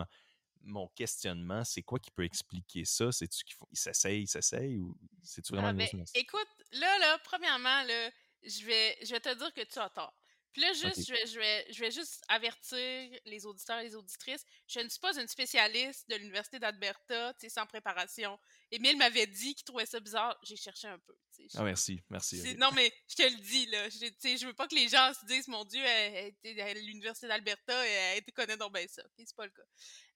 mon, 0.66 0.88
questionnement? 0.90 1.64
C'est 1.64 1.84
quoi 1.84 2.00
qui 2.00 2.12
peut 2.12 2.26
expliquer 2.26 2.86
ça? 2.86 3.12
C'est-tu 3.12 3.44
qu'il 3.44 3.56
s'essaye, 3.74 4.24
il 4.24 4.28
s'essaye 4.28 4.78
ou 4.78 4.98
c'est-tu 5.24 5.54
vraiment 5.54 5.70
ah, 5.70 5.74
ben, 5.74 6.06
Écoute, 6.16 6.48
là, 6.74 7.00
là, 7.00 7.18
premièrement, 7.24 7.84
là, 7.84 8.12
je 8.44 8.66
vais, 8.66 8.98
je 9.04 9.12
vais 9.12 9.20
te 9.20 9.34
dire 9.34 9.54
que 9.54 9.62
tu 9.62 9.80
as 9.80 9.90
tort. 9.90 10.14
Puis 10.56 10.62
là, 10.62 10.72
juste, 10.72 11.06
je, 11.06 11.12
vais, 11.12 11.28
je, 11.28 11.38
vais, 11.38 11.66
je 11.70 11.80
vais 11.82 11.92
juste 11.92 12.24
avertir 12.30 13.20
les 13.26 13.46
auditeurs 13.46 13.80
et 13.80 13.84
les 13.84 13.94
auditrices. 13.94 14.46
Je 14.68 14.80
ne 14.80 14.88
suis 14.88 15.02
pas 15.02 15.14
une 15.20 15.28
spécialiste 15.28 16.10
de 16.10 16.16
l'Université 16.16 16.60
d'Alberta, 16.60 17.34
tu 17.34 17.42
sais, 17.42 17.50
sans 17.50 17.66
préparation. 17.66 18.40
Émile 18.72 18.96
m'avait 18.96 19.28
dit 19.28 19.54
qu'il 19.54 19.66
trouvait 19.66 19.86
ça 19.86 20.00
bizarre. 20.00 20.40
J'ai 20.44 20.56
cherché 20.56 20.88
un 20.88 20.98
peu. 20.98 21.14
Ah, 21.56 21.64
merci, 21.64 22.02
merci. 22.10 22.56
Non, 22.56 22.72
mais 22.72 22.90
je 23.10 23.16
te 23.16 23.24
le 23.24 23.38
dis, 23.42 23.66
là. 23.66 23.90
Je, 23.90 24.38
je 24.38 24.48
veux 24.48 24.54
pas 24.54 24.66
que 24.70 24.76
les 24.76 24.88
gens 24.88 25.12
se 25.20 25.26
disent, 25.26 25.50
mon 25.50 25.66
Dieu, 25.66 25.84
elle 25.84 26.34
était 26.42 26.62
à 26.62 26.74
l'Université 26.74 27.28
d'Alberta 27.28 27.86
et 27.86 27.92
elle 27.92 28.24
connaît 28.32 28.56
donc 28.56 28.74
bien 28.74 28.88
ça. 28.88 29.04
c'est 29.18 29.36
pas 29.36 29.48
le 29.48 29.52
cas. 29.52 29.66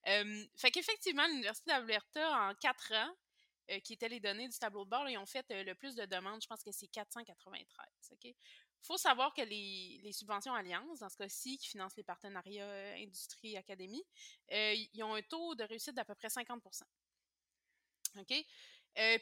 Fait 0.04 0.70
qu'effectivement, 0.70 1.26
l'Université 1.26 1.70
d'Alberta, 1.70 2.48
en 2.48 2.54
quatre 2.54 2.92
ans, 2.92 3.14
euh, 3.70 3.78
qui 3.80 3.92
étaient 3.92 4.08
les 4.08 4.20
données 4.20 4.48
du 4.48 4.58
tableau 4.58 4.84
de 4.84 4.90
bord, 4.90 5.08
ils 5.08 5.18
ont 5.18 5.26
fait 5.26 5.48
euh, 5.52 5.62
le 5.62 5.74
plus 5.74 5.94
de 5.94 6.04
demandes. 6.04 6.42
Je 6.42 6.48
pense 6.48 6.62
que 6.62 6.72
c'est 6.72 6.88
493. 6.88 7.86
OK? 8.12 8.34
Faut 8.82 8.96
savoir 8.96 9.32
que 9.32 9.42
les, 9.42 10.12
subventions 10.12 10.54
Alliance, 10.54 11.00
dans 11.00 11.08
ce 11.08 11.16
cas-ci, 11.16 11.56
qui 11.58 11.68
financent 11.68 11.96
les 11.96 12.02
partenariats 12.02 12.64
euh, 12.64 12.96
industrie-académie, 12.96 14.02
ils 14.50 15.02
ont 15.04 15.14
un 15.14 15.22
taux 15.22 15.54
de 15.54 15.64
réussite 15.64 15.94
d'à 15.94 16.04
peu 16.04 16.14
près 16.14 16.30
50 16.30 16.62
OK? 18.16 18.44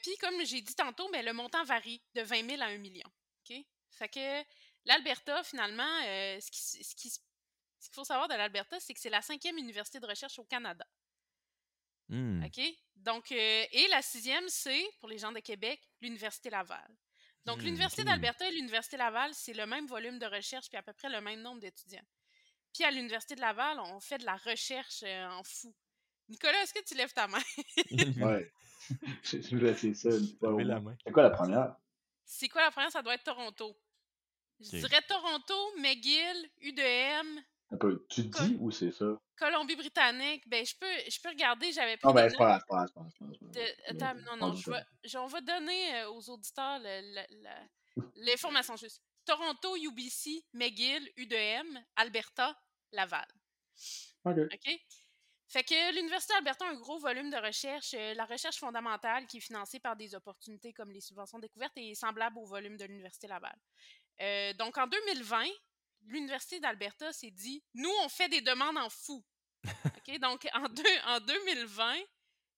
Puis, 0.03 0.16
comme 0.18 0.45
j'ai 0.47 0.62
dit 0.62 0.74
tantôt, 0.74 1.11
ben, 1.11 1.24
le 1.24 1.33
montant 1.33 1.62
varie 1.64 2.03
de 2.14 2.22
20 2.22 2.49
000 2.49 2.62
à 2.62 2.66
1 2.66 2.79
million. 2.79 3.09
OK? 3.43 3.57
Fait 3.91 4.09
que 4.09 4.45
l'Alberta, 4.87 5.43
finalement, 5.43 6.01
ce 6.41 6.51
qu'il 6.51 6.85
ce 6.85 6.95
qui, 6.95 7.12
faut 7.93 8.05
savoir 8.05 8.29
de 8.29 8.35
l'Alberta, 8.35 8.79
c'est 8.81 8.95
que 8.95 9.01
c'est 9.01 9.11
la 9.11 9.22
cinquième 9.22 9.59
université 9.59 10.01
de 10.01 10.07
recherche 10.07 10.39
au 10.39 10.45
Canada. 10.45 10.87
Mmh. 12.09 12.45
OK? 12.45 12.61
Donc, 12.97 13.31
et 13.33 13.89
la 13.91 14.03
sixième, 14.03 14.49
c'est, 14.49 14.85
pour 15.01 15.09
les 15.09 15.18
gens 15.18 15.33
de 15.33 15.41
Québec, 15.41 15.81
l'Université 16.01 16.51
Laval. 16.51 16.89
Donc, 17.45 17.59
mmh, 17.59 17.64
l'Université 17.64 18.05
d'Alberta 18.05 18.49
et 18.49 18.53
l'Université 18.53 18.97
Laval, 18.97 19.33
c'est 19.35 19.55
le 19.55 19.66
même 19.66 19.87
volume 19.87 20.18
de 20.18 20.26
recherche 20.26 20.68
puis 20.68 20.76
à 20.76 20.83
peu 20.83 20.93
près 20.93 21.09
le 21.09 21.20
même 21.20 21.41
nombre 21.41 21.61
d'étudiants. 21.61 22.05
Puis 22.74 22.85
à 22.85 22.91
l'Université 22.91 23.35
de 23.35 23.41
Laval, 23.41 23.79
on 23.81 24.01
fait 24.01 24.18
de 24.18 24.24
la 24.24 24.37
recherche 24.37 25.03
euh, 25.03 25.29
en 25.31 25.43
fou. 25.45 25.74
Nicolas, 26.29 26.62
est-ce 26.62 26.74
que 26.74 26.85
tu 26.85 26.95
lèves 26.95 27.12
ta 27.12 27.26
main? 27.26 27.43
ouais. 28.20 28.53
Je 29.22 29.57
vais 29.57 29.70
essayer 29.70 29.95
ça. 29.95 30.11
C'est 30.11 30.39
quoi 30.39 31.22
la 31.22 31.31
première? 31.31 31.76
C'est 32.24 32.49
quoi 32.49 32.62
la 32.62 32.70
première? 32.70 32.93
Ça 32.93 33.03
doit 33.03 33.14
être 33.14 33.24
Toronto. 33.24 33.74
Je 34.61 34.79
dirais 34.79 35.03
Toronto, 35.09 35.55
McGill, 35.79 36.51
UDM. 36.61 37.41
Un 37.70 37.76
peu. 37.76 38.06
Tu 38.08 38.22
dis 38.22 38.56
où 38.60 38.70
c'est 38.70 38.92
ça? 38.92 39.20
Colombie-Britannique. 39.36 40.48
Ben, 40.48 40.64
je 40.64 40.74
peux, 40.78 41.10
je 41.10 41.20
peux 41.20 41.28
regarder. 41.28 41.70
J'avais. 41.72 41.98
Ah, 42.02 42.12
ben, 42.12 42.28
c'est 42.28 42.36
pas 42.36 42.60
grave, 42.68 42.88
Attends, 43.86 44.14
non, 44.26 44.36
non. 44.36 44.54
Je 44.54 44.70
vais, 44.70 45.18
on 45.18 45.26
va 45.26 45.40
donner 45.40 45.96
euh, 45.96 46.10
aux 46.10 46.30
auditeurs 46.30 46.80
l'information 48.16 48.76
juste. 48.76 49.02
Toronto, 49.24 49.76
UBC, 49.76 50.42
McGill, 50.54 51.06
UDM, 51.16 51.78
Alberta, 51.96 52.58
Laval. 52.92 53.26
OK. 54.24 54.38
OK? 54.38 54.80
Fait 55.50 55.62
que 55.62 55.94
l'Université 55.94 56.34
d'Alberta 56.34 56.66
a 56.66 56.70
un 56.70 56.74
gros 56.74 56.98
volume 56.98 57.30
de 57.30 57.36
recherche. 57.36 57.94
Euh, 57.94 58.12
la 58.14 58.26
recherche 58.26 58.58
fondamentale 58.58 59.26
qui 59.26 59.38
est 59.38 59.40
financée 59.40 59.80
par 59.80 59.96
des 59.96 60.14
opportunités 60.14 60.74
comme 60.74 60.90
les 60.90 61.00
subventions 61.00 61.38
découvertes 61.38 61.72
est 61.76 61.94
semblable 61.94 62.38
au 62.38 62.44
volume 62.44 62.76
de 62.76 62.84
l'Université 62.84 63.28
Laval. 63.28 63.56
Euh, 64.20 64.52
donc 64.54 64.76
en 64.76 64.86
2020, 64.86 65.44
l'Université 66.09 66.61
d'Alberta 66.61 67.12
s'est 67.12 67.30
dit 67.30 67.62
nous, 67.74 67.92
on 68.02 68.09
fait 68.09 68.28
des 68.28 68.40
demandes 68.40 68.78
en 68.78 68.90
fou. 68.90 69.24
Donc 70.20 70.48
en, 70.54 70.68
deux, 70.68 70.98
en 71.06 71.20
2020, 71.20 71.96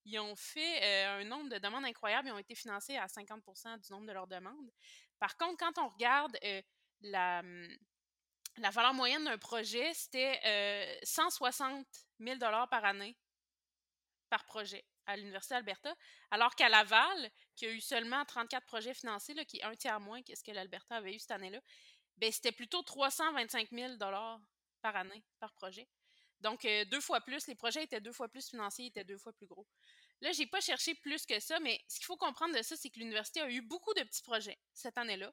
ils 0.05 0.19
ont 0.19 0.37
fait 0.37 0.83
euh, 0.83 1.21
un 1.21 1.25
nombre 1.25 1.51
de 1.51 1.59
demandes 1.59 1.85
incroyables. 1.85 2.29
Ils 2.29 2.33
ont 2.33 2.39
été 2.39 2.55
financés 2.55 2.97
à 2.97 3.07
50% 3.07 3.81
du 3.81 3.93
nombre 3.93 4.07
de 4.07 4.13
leurs 4.13 4.27
demandes. 4.27 4.71
Par 5.19 5.37
contre, 5.37 5.57
quand 5.59 5.79
on 5.79 5.89
regarde 5.89 6.37
la, 7.03 7.41
hum, 7.41 7.69
la 8.57 8.71
valeur 8.71 8.95
moyenne 8.95 9.25
d'un 9.25 9.39
projet, 9.39 9.93
c'était 9.95 10.99
160 11.03 11.87
000 12.21 12.39
par 12.39 12.85
année 12.85 13.17
par 14.29 14.45
projet 14.45 14.85
à 15.07 15.17
l'Université 15.17 15.55
d'Alberta, 15.55 15.95
alors 16.31 16.55
qu'à 16.55 16.69
Laval, 16.69 17.31
qui 17.57 17.67
a 17.67 17.71
eu 17.71 17.81
seulement 17.81 18.25
34 18.25 18.65
projets 18.65 18.95
financés, 18.95 19.35
là, 19.35 19.45
qui 19.45 19.59
est 19.59 19.65
un 19.65 19.75
tiers 19.75 19.99
moins 19.99 20.23
que 20.23 20.35
ce 20.35 20.45
que 20.45 20.53
l'Alberta 20.53 20.97
avait 20.97 21.15
eu 21.15 21.19
cette 21.19 21.33
année-là, 21.33 21.61
ben, 22.21 22.31
c'était 22.31 22.53
plutôt 22.53 22.83
325 22.83 23.71
000 23.71 23.97
par 24.83 24.97
année 24.97 25.25
par 25.39 25.53
projet. 25.55 25.89
Donc, 26.41 26.67
deux 26.91 27.01
fois 27.01 27.21
plus, 27.21 27.47
les 27.49 27.55
projets 27.55 27.85
étaient 27.85 28.01
deux 28.01 28.13
fois 28.13 28.29
plus 28.29 28.49
financiers, 28.49 28.87
étaient 28.87 29.05
deux 29.05 29.19
fois 29.19 29.33
plus 29.33 29.47
gros. 29.47 29.67
Là, 30.21 30.33
j'ai 30.33 30.47
pas 30.47 30.61
cherché 30.61 30.95
plus 30.95 31.27
que 31.27 31.41
ça, 31.41 31.59
mais 31.61 31.83
ce 31.89 31.97
qu'il 31.97 32.07
faut 32.07 32.17
comprendre 32.17 32.57
de 32.57 32.63
ça, 32.63 32.77
c'est 32.77 32.91
que 32.91 32.99
l'université 32.99 33.41
a 33.41 33.51
eu 33.51 33.63
beaucoup 33.63 33.93
de 33.95 34.03
petits 34.03 34.23
projets 34.23 34.59
cette 34.73 34.99
année-là. 34.99 35.33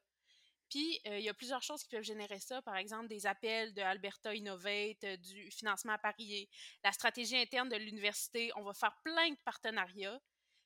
Puis, 0.69 0.99
il 1.05 1.21
y 1.21 1.29
a 1.29 1.33
plusieurs 1.33 1.63
choses 1.63 1.83
qui 1.83 1.89
peuvent 1.89 2.03
générer 2.03 2.39
ça. 2.41 2.61
Par 2.61 2.75
exemple, 2.75 3.07
des 3.07 3.25
appels 3.25 3.73
de 3.73 3.81
Alberta 3.81 4.35
Innovate, 4.35 5.05
du 5.21 5.49
financement 5.51 5.93
à 5.93 5.97
parier, 5.97 6.49
la 6.83 6.91
stratégie 6.91 7.37
interne 7.37 7.69
de 7.69 7.77
l'université. 7.77 8.51
On 8.57 8.63
va 8.63 8.73
faire 8.73 8.97
plein 9.03 9.29
de 9.29 9.37
partenariats. 9.45 10.19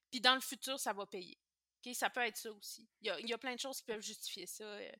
Puis, 0.10 0.22
dans 0.22 0.34
le 0.34 0.42
futur, 0.42 0.80
ça 0.80 0.92
va 0.94 1.06
payer. 1.06 1.38
Ça 1.94 2.10
peut 2.10 2.22
être 2.22 2.38
ça 2.38 2.52
aussi. 2.52 2.88
Il 3.02 3.28
y 3.28 3.34
a, 3.34 3.38
plein 3.38 3.56
de 3.56 3.60
choses 3.60 3.78
qui 3.78 3.86
peuvent 3.86 4.02
justifier 4.02 4.46
ça. 4.46 4.64
Euh. 4.64 4.92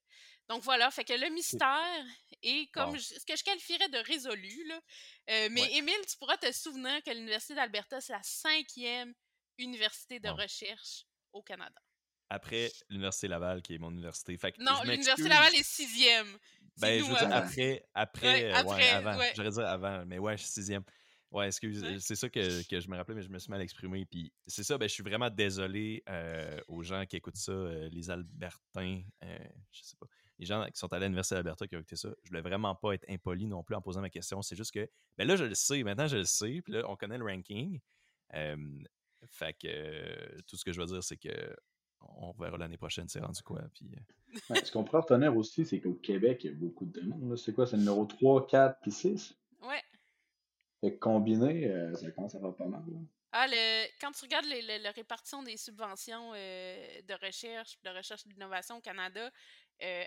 Donc 0.50 0.64
voilà, 0.64 0.92
fait 0.92 1.04
que 1.04 1.14
le 1.14 1.30
mystère 1.30 2.06
est 2.42 2.72
comme 2.72 2.98
ce 3.00 3.24
que 3.26 3.36
je 3.36 3.44
qualifierais 3.44 3.90
de 3.90 4.00
résolu. 4.00 4.68
Là. 4.68 4.82
Euh, 5.30 5.50
mais 5.52 5.74
Émile, 5.76 6.06
tu 6.10 6.18
pourras 6.18 6.38
te 6.38 6.52
souvenir 6.52 7.02
que 7.04 7.12
l'Université 7.12 7.56
d'Alberta, 7.56 8.02
c'est 8.02 8.14
la 8.14 8.24
cinquième 8.24 9.14
université 9.58 10.20
de 10.20 10.30
recherche 10.30 11.06
au 11.32 11.42
Canada 11.42 11.80
après 12.32 12.72
l'Université 12.90 13.28
Laval, 13.28 13.62
qui 13.62 13.76
est 13.76 13.78
mon 13.78 13.92
université. 13.92 14.38
Fait 14.38 14.56
non, 14.58 14.82
l'Université 14.84 15.28
Laval 15.28 15.54
est 15.54 15.64
sixième. 15.64 16.38
Ben, 16.78 16.98
je 16.98 17.04
veux 17.04 17.14
dire, 17.14 17.36
après, 17.36 17.86
après, 17.94 18.46
euh, 18.46 18.64
ouais, 18.64 18.90
avant. 18.90 19.20
J'aurais 19.36 19.50
dire 19.50 19.68
avant, 19.68 20.06
mais 20.06 20.18
ouais, 20.18 20.38
je 20.38 20.44
suis 20.44 20.52
sixième. 20.52 20.84
Ouais, 21.32 21.48
excuse, 21.48 21.86
c'est 22.00 22.16
ça 22.16 22.30
que, 22.30 22.68
que, 22.68 22.80
je 22.82 22.90
me 22.90 22.98
rappelais, 22.98 23.16
mais 23.16 23.22
je 23.22 23.30
me 23.30 23.40
suis 23.40 23.50
mal 23.50 23.62
exprimé. 23.62 24.06
Puis 24.06 24.34
c'est 24.48 24.64
ça, 24.64 24.78
ben, 24.78 24.90
je 24.90 24.94
suis 24.94 25.04
vraiment 25.04 25.30
désolé 25.30 26.04
euh, 26.10 26.60
aux 26.68 26.84
gens 26.84 27.06
qui 27.06 27.16
écoutent 27.16 27.38
ça, 27.38 27.54
euh, 27.54 27.88
les 27.90 28.10
Albertains, 28.10 29.02
je 29.72 29.82
sais 29.82 29.96
pas, 29.98 30.08
les 30.40 30.46
gens 30.46 30.66
qui 30.66 30.78
sont 30.78 30.92
allés 30.92 31.06
à 31.06 31.08
l'Université 31.08 31.36
d'Alberta 31.36 31.68
qui 31.68 31.76
ont 31.78 31.80
écouté 31.80 31.96
ça. 31.96 32.10
Je 32.24 32.30
voulais 32.30 32.42
vraiment 32.42 32.76
pas 32.76 32.94
être 32.94 33.06
impoli 33.08 33.48
non 33.48 33.64
plus 33.64 33.76
en 33.76 33.82
posant 33.82 34.02
ma 34.02 34.10
question. 34.10 34.42
C'est 34.42 34.58
juste 34.58 34.74
que, 34.74 34.90
ben 35.18 35.26
là, 35.26 35.38
je 35.38 35.46
le 35.46 35.56
sais, 35.56 35.84
maintenant 35.84 36.08
je 36.08 36.18
le 36.18 36.26
sais, 36.26 36.62
puis 36.62 36.74
là, 36.74 36.84
on 36.90 36.98
connaît 36.98 37.18
le 37.18 37.26
ranking. 37.26 37.80
fait 39.26 39.54
que 39.54 40.42
tout 40.42 40.58
ce 40.58 40.66
que 40.66 40.74
je 40.74 40.82
veux 40.82 40.88
dire, 40.88 41.04
c'est 41.04 41.18
que 41.18 41.56
on 42.18 42.32
verra 42.32 42.58
l'année 42.58 42.78
prochaine, 42.78 43.08
c'est 43.08 43.20
rendu 43.20 43.42
quoi. 43.42 43.62
Puis, 43.74 43.90
euh. 43.96 44.56
ce 44.64 44.72
qu'on 44.72 44.84
peut 44.84 44.98
retenir 44.98 45.36
aussi, 45.36 45.66
c'est 45.66 45.80
qu'au 45.80 45.94
Québec, 45.94 46.44
il 46.44 46.52
y 46.52 46.54
a 46.54 46.58
beaucoup 46.58 46.86
de 46.86 47.00
demandes. 47.00 47.38
C'est 47.38 47.54
quoi? 47.54 47.66
C'est 47.66 47.78
le 47.78 47.84
numéro 47.84 48.06
3, 48.06 48.48
4 48.48 48.80
puis 48.82 48.92
6? 48.92 49.36
Fait 50.82 50.94
que 50.94 51.00
combiné, 51.00 51.68
euh, 51.68 51.94
ça 51.96 52.10
commence 52.12 52.36
à 52.36 52.40
faire 52.40 52.56
pas 52.56 52.66
mal. 52.66 52.84
Ah, 53.32 53.48
le, 53.48 53.88
quand 54.02 54.12
tu 54.12 54.26
regardes 54.26 54.46
la 54.46 54.92
répartition 54.92 55.42
des 55.44 55.56
subventions 55.56 56.34
euh, 56.36 57.02
de 57.04 57.14
recherche, 57.26 57.80
de 57.84 57.90
recherche 57.90 58.26
et 58.26 58.30
d'innovation 58.30 58.78
au 58.78 58.82
Canada, 58.82 59.30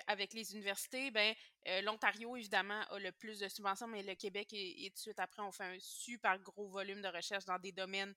avec 0.07 0.35
les 0.35 0.55
universités, 0.55 1.11
ben 1.11 1.35
l'Ontario, 1.83 2.37
évidemment, 2.37 2.81
a 2.91 2.99
le 3.01 3.11
plus 3.11 3.41
de 3.41 3.49
subventions, 3.49 3.89
mais 3.89 4.05
le 4.05 4.15
Québec, 4.15 4.53
et, 4.53 4.89
tout 4.91 4.95
de 4.95 5.01
suite 5.01 5.19
après, 5.19 5.43
on 5.43 5.51
fait 5.51 5.65
un 5.65 5.77
super 5.81 6.39
gros 6.39 6.69
volume 6.69 7.03
de 7.03 7.09
recherche 7.09 7.45
dans 7.45 7.59
des 7.59 7.73
domaines 7.73 8.15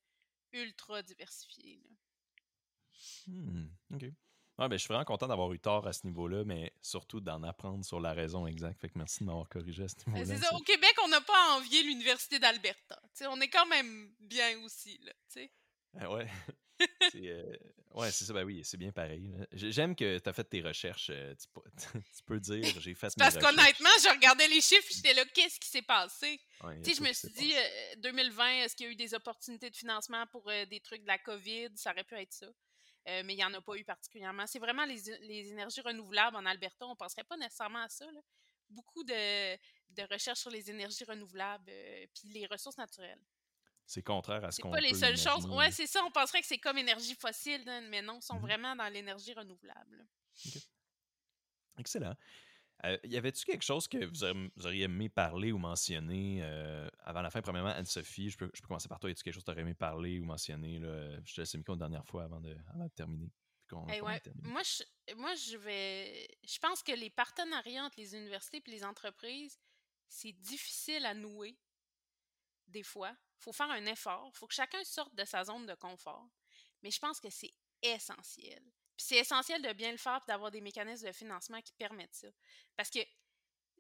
ultra 0.53 1.01
diversifiés. 1.01 1.81
Hmm, 3.25 3.67
OK. 3.91 4.05
Ouais, 4.59 4.67
ben, 4.67 4.71
je 4.71 4.77
suis 4.77 4.87
vraiment 4.87 5.05
content 5.05 5.27
d'avoir 5.27 5.53
eu 5.53 5.59
tort 5.59 5.85
à 5.85 5.93
ce 5.93 6.07
niveau-là, 6.07 6.43
mais 6.43 6.73
surtout 6.81 7.19
d'en 7.19 7.43
apprendre 7.43 7.85
sur 7.85 7.99
la 7.99 8.13
raison 8.13 8.47
exacte. 8.47 8.81
Fait 8.81 8.89
que 8.89 8.97
merci 8.97 9.19
de 9.19 9.25
m'avoir 9.25 9.47
corrigé 9.49 9.83
à 9.83 9.87
ce 9.87 9.95
niveau-là. 10.07 10.37
C'est 10.39 10.55
Au 10.55 10.59
Québec, 10.61 10.95
on 11.03 11.09
n'a 11.09 11.21
pas 11.21 11.57
envié 11.57 11.83
l'Université 11.83 12.39
d'Alberta. 12.39 12.99
on 13.29 13.39
est 13.39 13.49
quand 13.49 13.67
même 13.67 14.11
bien 14.19 14.59
aussi. 14.63 14.99
Là, 15.03 15.13
ah 15.99 16.11
ouais. 16.11 16.27
Euh, 17.15 17.57
ouais, 17.95 18.11
c'est 18.11 18.25
ça. 18.25 18.33
Ben 18.33 18.43
oui, 18.43 18.61
c'est 18.63 18.77
bien 18.77 18.91
pareil. 18.91 19.33
J'aime 19.51 19.95
que 19.95 20.19
tu 20.19 20.29
as 20.29 20.33
fait 20.33 20.43
tes 20.43 20.61
recherches. 20.61 21.09
Euh, 21.09 21.33
tu, 21.35 21.47
peux 22.27 22.39
dire, 22.39 22.63
j'ai 22.79 22.93
fait 22.93 23.11
Parce 23.17 23.35
qu'honnêtement, 23.35 23.89
je 24.03 24.09
regardais 24.13 24.47
les 24.47 24.61
chiffres 24.61 24.87
j'étais 24.91 25.15
là, 25.15 25.25
qu'est-ce 25.33 25.59
qui 25.59 25.67
s'est 25.67 25.81
passé? 25.81 26.39
je 26.61 27.01
me 27.01 27.11
suis 27.13 27.29
dit, 27.29 27.53
2020, 27.97 28.45
euh, 28.45 28.63
est-ce 28.63 28.75
qu'il 28.75 28.85
y 28.85 28.89
a 28.89 28.91
eu 28.91 28.95
des 28.95 29.15
opportunités 29.15 29.71
de 29.71 29.75
financement 29.75 30.27
pour 30.27 30.43
des 30.69 30.79
trucs 30.81 31.01
de 31.01 31.07
la 31.07 31.17
COVID? 31.17 31.69
Ça 31.75 31.91
aurait 31.91 32.03
pu 32.03 32.13
être 32.15 32.33
ça. 32.33 32.47
Euh, 33.07 33.23
mais 33.23 33.33
il 33.33 33.37
n'y 33.37 33.45
en 33.45 33.53
a 33.53 33.61
pas 33.61 33.75
eu 33.75 33.85
particulièrement. 33.85 34.45
C'est 34.47 34.59
vraiment 34.59 34.85
les, 34.85 35.01
les, 35.21 35.49
énergies 35.49 35.81
renouvelables 35.81 36.35
en 36.35 36.45
Alberta. 36.45 36.85
On 36.85 36.91
ne 36.91 36.95
penserait 36.95 37.23
pas 37.23 37.37
nécessairement 37.37 37.83
à 37.83 37.89
ça. 37.89 38.05
Beaucoup 38.69 39.03
de, 39.03 39.55
de 39.55 40.13
recherches 40.13 40.39
sur 40.39 40.49
les 40.49 40.69
énergies 40.69 41.05
renouvelables 41.05 41.69
euh, 41.69 42.05
puis 42.13 42.33
les 42.33 42.45
ressources 42.47 42.77
naturelles. 42.77 43.21
C'est 43.85 44.03
contraire 44.03 44.43
à 44.43 44.51
ce 44.51 44.61
qu'on 44.61 44.73
C'est 44.73 44.81
pas 44.81 44.87
les 44.87 44.93
seules 44.93 45.17
choses. 45.17 45.45
Ouais, 45.45 45.71
c'est 45.71 45.87
ça. 45.87 46.03
On 46.03 46.11
penserait 46.11 46.41
que 46.41 46.47
c'est 46.47 46.57
comme 46.57 46.77
énergie 46.77 47.15
fossile, 47.15 47.63
mais 47.89 48.01
non, 48.01 48.19
ils 48.19 48.25
sont 48.25 48.35
mmh 48.35 48.41
vraiment 48.41 48.75
dans 48.75 48.89
l'énergie 48.89 49.33
renouvelable. 49.33 50.05
Excellent. 51.79 52.15
Euh, 52.85 52.97
y 53.03 53.17
avait-tu 53.17 53.45
quelque 53.45 53.63
chose 53.63 53.87
que 53.87 54.05
vous, 54.05 54.65
auriez 54.65 54.83
aimé 54.83 55.09
parler 55.09 55.51
ou 55.51 55.57
mentionner 55.57 56.39
euh, 56.43 56.87
avant 56.99 57.21
la 57.21 57.31
fin? 57.31 57.41
Premièrement, 57.41 57.71
Anne-Sophie, 57.71 58.29
je 58.29 58.37
peux, 58.37 58.51
je 58.53 58.61
peux 58.61 58.67
commencer 58.67 58.87
par 58.87 58.99
toi. 58.99 59.09
Y 59.09 59.13
a 59.13 59.15
quelque 59.15 59.33
chose 59.33 59.43
que 59.43 59.47
tu 59.47 59.51
aurais 59.51 59.61
aimé 59.61 59.73
parler 59.73 60.19
ou 60.19 60.25
mentionner? 60.25 60.79
Là? 60.79 61.19
Je 61.25 61.33
te 61.33 61.41
laisse 61.41 61.53
le 61.53 61.59
micro 61.59 61.73
une 61.73 61.79
dernière 61.79 62.05
fois 62.05 62.23
avant 62.23 62.39
de, 62.39 62.55
avant 62.73 62.85
de 62.85 62.91
terminer. 62.91 63.31
Eh 63.89 64.01
ouais. 64.01 64.21
Moi, 64.43 64.61
je, 64.63 65.13
moi, 65.15 65.35
je 65.35 65.57
vais. 65.57 66.27
Je 66.47 66.59
pense 66.59 66.81
que 66.83 66.93
les 66.93 67.09
partenariats 67.09 67.83
entre 67.83 67.99
les 67.99 68.15
universités 68.15 68.63
et 68.65 68.71
les 68.71 68.83
entreprises, 68.83 69.59
c'est 70.07 70.31
difficile 70.31 71.05
à 71.05 71.13
nouer 71.13 71.57
des 72.67 72.83
fois. 72.83 73.15
Il 73.39 73.43
faut 73.43 73.53
faire 73.53 73.69
un 73.69 73.85
effort. 73.85 74.31
Il 74.33 74.37
faut 74.37 74.47
que 74.47 74.53
chacun 74.53 74.83
sorte 74.83 75.13
de 75.15 75.25
sa 75.25 75.43
zone 75.43 75.65
de 75.65 75.75
confort. 75.75 76.29
Mais 76.81 76.91
je 76.91 76.99
pense 76.99 77.19
que 77.19 77.29
c'est 77.29 77.53
essentiel. 77.81 78.63
C'est 78.97 79.17
essentiel 79.17 79.61
de 79.61 79.71
bien 79.73 79.91
le 79.91 79.97
faire 79.97 80.17
et 80.17 80.27
d'avoir 80.27 80.51
des 80.51 80.61
mécanismes 80.61 81.07
de 81.07 81.11
financement 81.11 81.61
qui 81.61 81.73
permettent 81.73 82.15
ça. 82.15 82.27
Parce 82.75 82.89
que, 82.89 82.99
tu 82.99 83.07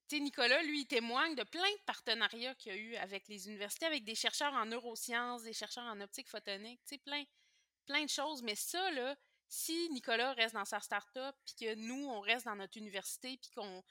sais, 0.09 0.19
Nicolas, 0.19 0.61
lui, 0.63 0.81
il 0.81 0.85
témoigne 0.85 1.35
de 1.35 1.43
plein 1.43 1.69
de 1.69 1.81
partenariats 1.85 2.55
qu'il 2.55 2.71
y 2.71 2.75
a 2.75 2.77
eu 2.77 2.95
avec 2.95 3.27
les 3.27 3.47
universités, 3.47 3.85
avec 3.85 4.03
des 4.05 4.15
chercheurs 4.15 4.53
en 4.53 4.65
neurosciences, 4.65 5.43
des 5.43 5.53
chercheurs 5.53 5.85
en 5.85 5.99
optique 5.99 6.29
photonique, 6.29 6.79
tu 6.85 6.95
sais, 6.95 6.97
plein, 6.99 7.23
plein 7.85 8.03
de 8.03 8.09
choses. 8.09 8.41
Mais 8.43 8.55
ça, 8.55 8.91
là, 8.91 9.17
si 9.49 9.89
Nicolas 9.89 10.33
reste 10.33 10.55
dans 10.55 10.65
sa 10.65 10.79
start-up, 10.79 11.35
puis 11.45 11.55
que 11.55 11.75
nous, 11.75 12.05
on 12.05 12.19
reste 12.19 12.45
dans 12.45 12.55
notre 12.55 12.77
université, 12.77 13.37
puis 13.37 13.49
qu'on 13.51 13.83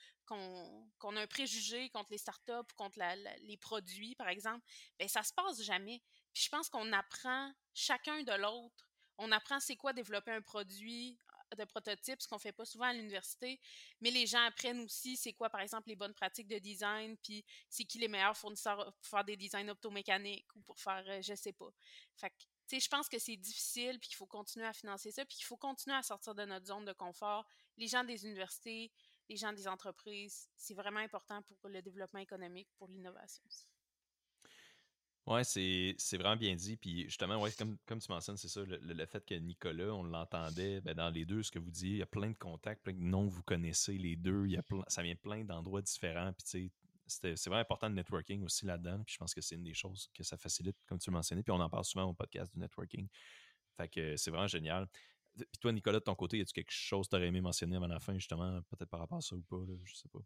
a 1.16 1.20
un 1.20 1.26
préjugé 1.26 1.88
contre 1.90 2.12
les 2.12 2.18
startups, 2.18 2.72
contre 2.76 2.98
les 3.40 3.56
produits, 3.56 4.14
par 4.14 4.28
exemple, 4.28 4.64
ben 4.98 5.08
ça 5.08 5.22
se 5.22 5.32
passe 5.32 5.62
jamais. 5.62 6.02
Puis 6.34 6.44
je 6.44 6.50
pense 6.50 6.68
qu'on 6.68 6.92
apprend 6.92 7.52
chacun 7.72 8.22
de 8.22 8.32
l'autre. 8.32 8.85
On 9.18 9.32
apprend 9.32 9.60
c'est 9.60 9.76
quoi 9.76 9.92
développer 9.92 10.30
un 10.30 10.42
produit 10.42 11.18
euh, 11.52 11.56
de 11.56 11.64
prototype, 11.64 12.20
ce 12.20 12.28
qu'on 12.28 12.38
fait 12.38 12.52
pas 12.52 12.64
souvent 12.64 12.86
à 12.86 12.92
l'université, 12.92 13.60
mais 14.00 14.10
les 14.10 14.26
gens 14.26 14.44
apprennent 14.44 14.80
aussi 14.80 15.16
c'est 15.16 15.32
quoi, 15.32 15.48
par 15.48 15.60
exemple, 15.60 15.88
les 15.88 15.96
bonnes 15.96 16.14
pratiques 16.14 16.48
de 16.48 16.58
design, 16.58 17.16
puis 17.18 17.44
c'est 17.68 17.84
qui 17.84 17.98
les 17.98 18.08
meilleurs 18.08 18.36
fournisseurs 18.36 18.92
pour 18.94 19.06
faire 19.06 19.24
des 19.24 19.36
designs 19.36 19.68
optomécaniques 19.68 20.46
ou 20.54 20.60
pour 20.60 20.78
faire, 20.78 21.04
euh, 21.08 21.22
je 21.22 21.34
sais 21.34 21.52
pas. 21.52 21.70
Fait 22.16 22.32
tu 22.68 22.74
sais, 22.74 22.80
je 22.80 22.88
pense 22.88 23.08
que 23.08 23.18
c'est 23.20 23.36
difficile, 23.36 24.00
puis 24.00 24.08
qu'il 24.08 24.16
faut 24.16 24.26
continuer 24.26 24.66
à 24.66 24.72
financer 24.72 25.12
ça, 25.12 25.24
puis 25.24 25.36
qu'il 25.36 25.46
faut 25.46 25.56
continuer 25.56 25.96
à 25.96 26.02
sortir 26.02 26.34
de 26.34 26.44
notre 26.44 26.66
zone 26.66 26.84
de 26.84 26.92
confort. 26.92 27.46
Les 27.76 27.86
gens 27.86 28.02
des 28.02 28.24
universités, 28.24 28.92
les 29.28 29.36
gens 29.36 29.52
des 29.52 29.68
entreprises, 29.68 30.48
c'est 30.56 30.74
vraiment 30.74 31.00
important 31.00 31.42
pour 31.42 31.68
le 31.68 31.80
développement 31.80 32.20
économique, 32.20 32.68
pour 32.76 32.88
l'innovation 32.88 33.44
Ouais, 35.26 35.42
c'est 35.42 35.96
vraiment 36.18 36.36
bien 36.36 36.54
dit. 36.54 36.76
Puis 36.76 37.04
justement, 37.04 37.40
ouais, 37.40 37.50
comme, 37.52 37.76
comme 37.86 37.98
tu 37.98 38.10
mentionnes, 38.12 38.36
c'est 38.36 38.48
ça, 38.48 38.62
le, 38.64 38.76
le- 38.78 39.06
fait 39.06 39.24
que 39.26 39.34
Nicolas, 39.34 39.92
on 39.92 40.04
l'entendait 40.04 40.80
ben, 40.80 40.94
dans 40.94 41.10
les 41.10 41.24
deux, 41.24 41.42
ce 41.42 41.50
que 41.50 41.58
vous 41.58 41.70
disiez, 41.70 41.90
il 41.90 41.96
y 41.98 42.02
a 42.02 42.06
plein 42.06 42.28
de 42.30 42.36
contacts, 42.38 42.82
plein 42.84 42.92
de 42.92 43.00
noms 43.00 43.26
vous 43.26 43.42
connaissez, 43.42 43.98
les 43.98 44.14
deux, 44.14 44.46
il 44.46 44.52
y 44.52 44.56
a 44.56 44.62
ça 44.86 45.02
vient 45.02 45.16
plein 45.16 45.42
d'endroits 45.44 45.82
différents. 45.82 46.32
Puis 46.32 46.70
c'est 47.08 47.34
vraiment 47.46 47.60
important 47.60 47.88
le 47.88 47.94
networking 47.94 48.44
aussi 48.44 48.66
là-dedans. 48.66 49.02
Puis 49.04 49.14
je 49.14 49.18
pense 49.18 49.34
que 49.34 49.40
c'est 49.40 49.56
une 49.56 49.64
des 49.64 49.74
choses 49.74 50.08
que 50.14 50.22
ça 50.22 50.36
facilite, 50.36 50.76
comme 50.86 50.98
tu 51.00 51.10
le 51.10 51.14
mentionnais. 51.16 51.42
Puis 51.42 51.52
on 51.52 51.60
en 51.60 51.68
parle 51.68 51.84
souvent 51.84 52.04
au 52.04 52.14
podcast 52.14 52.52
du 52.54 52.60
networking. 52.60 53.08
Fait 53.76 53.88
que 53.88 54.16
c'est 54.16 54.30
vraiment 54.30 54.46
génial. 54.46 54.86
Puis 55.36 55.46
toi, 55.60 55.72
Nicolas, 55.72 55.98
de 55.98 56.04
ton 56.04 56.14
côté, 56.14 56.38
y 56.38 56.40
a-tu 56.40 56.52
quelque 56.52 56.70
chose 56.70 57.06
que 57.06 57.10
tu 57.10 57.16
aurais 57.16 57.26
aimé 57.26 57.40
mentionner 57.40 57.76
avant 57.76 57.88
la 57.88 57.98
fin, 58.00 58.14
justement, 58.14 58.62
peut-être 58.70 58.88
par 58.88 59.00
rapport 59.00 59.18
à 59.18 59.22
ça 59.22 59.34
ou 59.36 59.42
pas, 59.42 59.58
là, 59.58 59.74
je 59.84 59.94
sais 59.94 60.08
pas? 60.08 60.20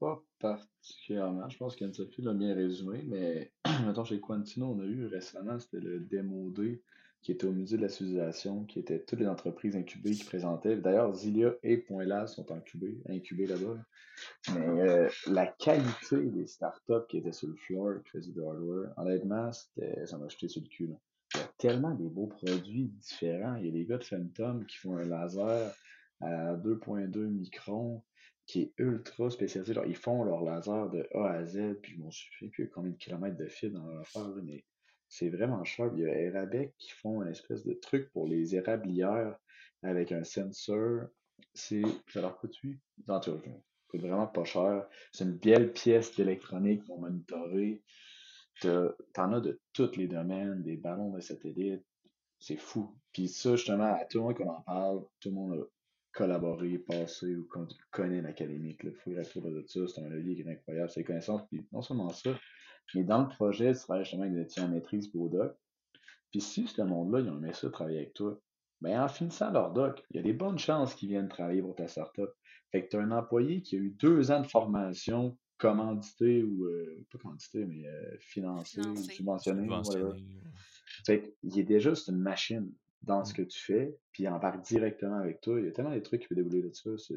Pas 0.00 0.22
particulièrement. 0.38 1.48
Je 1.50 1.58
pense 1.58 1.76
qu'Anne-Sophie 1.76 2.22
l'a 2.22 2.32
bien 2.32 2.54
résumé, 2.54 3.04
mais 3.06 3.52
mettons 3.86 4.04
chez 4.04 4.18
Quantino, 4.18 4.66
on 4.66 4.80
a 4.80 4.84
eu 4.86 5.06
récemment, 5.06 5.58
c'était 5.58 5.80
le 5.80 6.00
Démo 6.00 6.50
Day 6.50 6.80
qui 7.22 7.32
était 7.32 7.46
au 7.46 7.52
musée 7.52 7.76
de 7.76 7.82
la 7.82 7.90
civilisation, 7.90 8.64
qui 8.64 8.78
était 8.78 9.00
toutes 9.00 9.20
les 9.20 9.28
entreprises 9.28 9.76
incubées 9.76 10.12
qui 10.12 10.24
présentaient. 10.24 10.76
D'ailleurs, 10.76 11.14
Zilia 11.14 11.52
et 11.62 11.76
Point 11.76 12.06
Là 12.06 12.26
sont 12.26 12.50
incubés, 12.50 12.98
incubés 13.10 13.46
là-bas. 13.46 13.76
Mais 14.54 14.88
euh, 14.88 15.08
la 15.26 15.46
qualité 15.46 16.16
des 16.16 16.46
startups 16.46 17.06
qui 17.10 17.18
étaient 17.18 17.32
sur 17.32 17.48
le 17.48 17.56
floor, 17.56 18.02
qui 18.04 18.10
faisaient 18.12 18.32
du 18.32 18.42
hardware, 18.42 18.94
honnêtement, 18.96 19.50
ça 19.52 20.16
m'a 20.16 20.28
jeté 20.28 20.48
sur 20.48 20.62
le 20.62 20.68
cul. 20.68 20.88
Il 21.34 21.40
y 21.40 21.42
a 21.42 21.52
tellement 21.58 21.94
des 21.94 22.08
beaux 22.08 22.26
produits 22.26 22.88
différents. 22.88 23.56
Il 23.56 23.66
y 23.66 23.68
a 23.68 23.72
des 23.72 23.84
gars 23.84 23.98
de 23.98 24.04
Phantom 24.04 24.64
qui 24.64 24.78
font 24.78 24.96
un 24.96 25.04
laser 25.04 25.74
à 26.22 26.54
2.2 26.54 27.18
microns 27.18 28.02
qui 28.50 28.62
est 28.62 28.72
ultra 28.78 29.30
spécialisé. 29.30 29.74
Ils 29.86 29.94
font 29.94 30.24
leur 30.24 30.42
laser 30.42 30.90
de 30.90 31.06
A 31.14 31.30
à 31.34 31.44
Z, 31.44 31.76
puis 31.80 31.94
je 31.94 32.00
m'en 32.00 32.10
souviens 32.10 32.48
plus 32.48 32.68
combien 32.68 32.90
de 32.90 32.96
kilomètres 32.96 33.36
de 33.36 33.46
fil 33.46 33.72
dans 33.72 33.86
leur 33.86 34.00
affaire, 34.00 34.28
mais 34.42 34.64
c'est 35.08 35.28
vraiment 35.28 35.62
cher. 35.62 35.88
Il 35.94 36.00
y 36.00 36.04
a 36.04 36.20
Erabec 36.20 36.74
qui 36.76 36.90
font 36.90 37.22
une 37.22 37.28
espèce 37.28 37.64
de 37.64 37.74
truc 37.74 38.10
pour 38.10 38.26
les 38.26 38.56
érablières 38.56 39.38
avec 39.84 40.10
un 40.10 40.24
sensor. 40.24 41.06
C'est. 41.54 41.82
Ça 42.08 42.22
leur 42.22 42.38
coûte 42.38 42.56
8 42.56 42.80
En 43.06 43.20
tout 43.20 43.40
coûte 43.86 44.00
vraiment 44.00 44.26
pas 44.26 44.44
cher. 44.44 44.84
C'est 45.12 45.24
une 45.24 45.36
belle 45.36 45.72
pièce 45.72 46.16
d'électronique 46.16 46.84
pour 46.86 47.00
monitorer. 47.00 47.84
T'en 48.62 49.32
as 49.32 49.40
de 49.40 49.60
tous 49.72 49.96
les 49.96 50.08
domaines, 50.08 50.62
des 50.62 50.76
ballons 50.76 51.10
de 51.10 51.20
satellite. 51.20 51.84
C'est 52.40 52.56
fou. 52.56 52.96
Puis 53.12 53.28
ça, 53.28 53.54
justement, 53.54 53.94
à 53.94 54.04
tout 54.06 54.18
le 54.18 54.24
monde 54.24 54.36
qu'on 54.36 54.50
en 54.50 54.62
parle, 54.62 55.04
tout 55.20 55.28
le 55.28 55.34
monde 55.36 55.52
a 55.52 55.64
collaboré, 56.12 56.78
passé 56.78 57.36
ou 57.36 57.46
con- 57.48 57.68
connaît 57.90 58.22
l'académique. 58.22 58.80
Il 58.84 58.94
faut 58.94 59.10
y 59.10 59.16
rester 59.16 59.40
de 59.40 59.64
ça. 59.66 59.80
C'est 59.86 60.02
un 60.02 60.08
levier 60.08 60.34
qui 60.36 60.42
est 60.42 60.52
incroyable. 60.52 60.90
C'est 60.90 61.00
les 61.00 61.06
connaissances. 61.06 61.42
Puis 61.48 61.64
non 61.72 61.82
seulement 61.82 62.10
ça, 62.10 62.30
mais 62.94 63.04
dans 63.04 63.22
le 63.22 63.28
projet, 63.28 63.72
tu 63.72 63.80
travailles 63.80 64.04
justement 64.04 64.22
avec 64.22 64.34
des 64.34 64.42
étudiants 64.42 64.64
en 64.66 64.68
maîtrise 64.70 65.08
pour 65.08 65.30
doc. 65.30 65.56
Puis 66.30 66.40
si 66.40 66.66
ce 66.66 66.82
monde-là, 66.82 67.20
ils 67.20 67.28
ont 67.28 67.38
aimé 67.38 67.52
ça 67.52 67.70
travailler 67.70 67.98
avec 67.98 68.14
toi, 68.14 68.40
ben 68.80 69.00
en 69.02 69.08
finissant 69.08 69.50
leur 69.50 69.72
doc, 69.72 70.02
il 70.10 70.16
y 70.16 70.20
a 70.20 70.22
des 70.22 70.32
bonnes 70.32 70.58
chances 70.58 70.94
qu'ils 70.94 71.10
viennent 71.10 71.28
travailler 71.28 71.60
pour 71.60 71.74
ta 71.76 71.86
startup. 71.86 72.30
Fait 72.72 72.84
que 72.84 72.90
tu 72.90 72.96
as 72.96 73.00
un 73.00 73.10
employé 73.10 73.62
qui 73.62 73.76
a 73.76 73.78
eu 73.78 73.90
deux 73.90 74.30
ans 74.30 74.40
de 74.40 74.46
formation 74.46 75.36
commandité 75.58 76.42
ou 76.42 76.64
euh, 76.64 77.04
pas 77.12 77.18
commandité, 77.18 77.66
mais 77.66 77.86
euh, 77.86 78.16
financé 78.20 78.80
ou. 78.80 78.96
Subventionné. 79.12 79.68
Fait 81.04 81.34
qu'il 81.40 81.58
est 81.58 81.64
déjà 81.64 81.94
c'est 81.94 82.10
une 82.10 82.18
machine 82.18 82.72
dans 83.02 83.24
ce 83.24 83.32
que 83.34 83.42
tu 83.42 83.58
fais, 83.58 83.96
puis 84.12 84.24
il 84.24 84.28
embarque 84.28 84.62
directement 84.64 85.16
avec 85.16 85.40
toi. 85.40 85.58
Il 85.58 85.66
y 85.66 85.68
a 85.68 85.72
tellement 85.72 85.92
des 85.92 86.02
trucs 86.02 86.22
qui 86.22 86.28
peuvent 86.28 86.38
dérouler 86.38 86.62
de 86.68 86.74
ça. 86.74 86.96
c'est- 86.98 87.14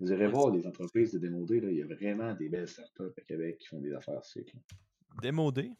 Vous 0.00 0.12
irez 0.12 0.28
voir 0.28 0.50
les 0.50 0.66
entreprises 0.66 1.12
de 1.12 1.18
démodé, 1.18 1.60
là, 1.60 1.70
il 1.70 1.76
y 1.78 1.82
a 1.82 1.86
vraiment 1.86 2.32
des 2.34 2.48
belles 2.48 2.68
startups 2.68 3.12
à 3.16 3.20
Québec 3.22 3.58
qui 3.58 3.66
font 3.68 3.80
des 3.80 3.92
affaires 3.92 4.20
là. 4.36 4.42
Démodé. 5.22 5.70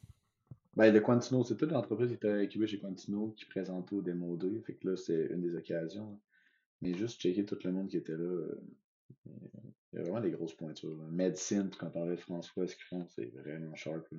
Ben, 0.74 0.92
le 0.92 1.00
Quantino, 1.00 1.42
c'est 1.44 1.56
toute 1.56 1.70
l'entreprise 1.72 2.08
qui 2.08 2.14
était 2.14 2.30
incubée 2.30 2.66
chez 2.66 2.78
Quantino 2.78 3.30
qui 3.36 3.44
présentait 3.46 3.94
au 3.94 4.02
démo 4.02 4.36
2. 4.36 4.60
Fait 4.60 4.74
que 4.74 4.88
là, 4.88 4.96
c'est 4.96 5.26
une 5.26 5.40
des 5.40 5.54
occasions. 5.56 6.10
là. 6.10 6.18
Mais 6.82 6.94
juste 6.94 7.20
checker 7.20 7.44
tout 7.44 7.58
le 7.64 7.72
monde 7.72 7.88
qui 7.88 7.96
était 7.96 8.16
là. 8.16 8.24
euh, 8.24 8.60
Il 9.92 9.96
y 9.96 9.98
a 9.98 10.02
vraiment 10.02 10.20
des 10.20 10.30
grosses 10.30 10.54
pointures. 10.54 10.96
là. 10.96 11.04
Medicine, 11.10 11.70
quand 11.78 11.86
on 11.88 11.90
parlait 11.90 12.16
de 12.16 12.20
François, 12.20 12.66
ce 12.68 12.76
qu'ils 12.76 12.84
font, 12.84 13.06
c'est 13.08 13.26
vraiment 13.34 13.74
sharp. 13.74 14.06
Là. 14.12 14.18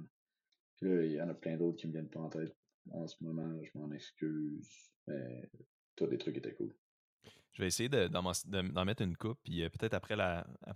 Puis 0.78 0.90
là, 0.90 1.04
il 1.06 1.12
y 1.14 1.22
en 1.22 1.30
a 1.30 1.34
plein 1.34 1.56
d'autres 1.58 1.78
qui 1.78 1.88
me 1.88 1.92
viennent 1.94 2.10
pas 2.10 2.20
en 2.22 2.30
tête 2.30 2.56
en 2.92 3.08
ce 3.08 3.16
moment. 3.24 3.58
Je 3.64 3.78
m'en 3.78 3.92
excuse. 3.92 4.92
Mais 5.08 5.50
tous 5.96 6.08
les 6.08 6.18
trucs 6.18 6.38
étaient 6.38 6.54
cool. 6.54 6.74
Je 7.52 7.64
vais 7.64 7.68
essayer 7.68 7.90
de- 7.90 8.08
d'en 8.08 8.86
mettre 8.86 9.02
une 9.02 9.18
coupe, 9.18 9.40
puis 9.44 9.64
euh, 9.64 9.70
peut-être 9.70 9.94
après, 9.94 10.16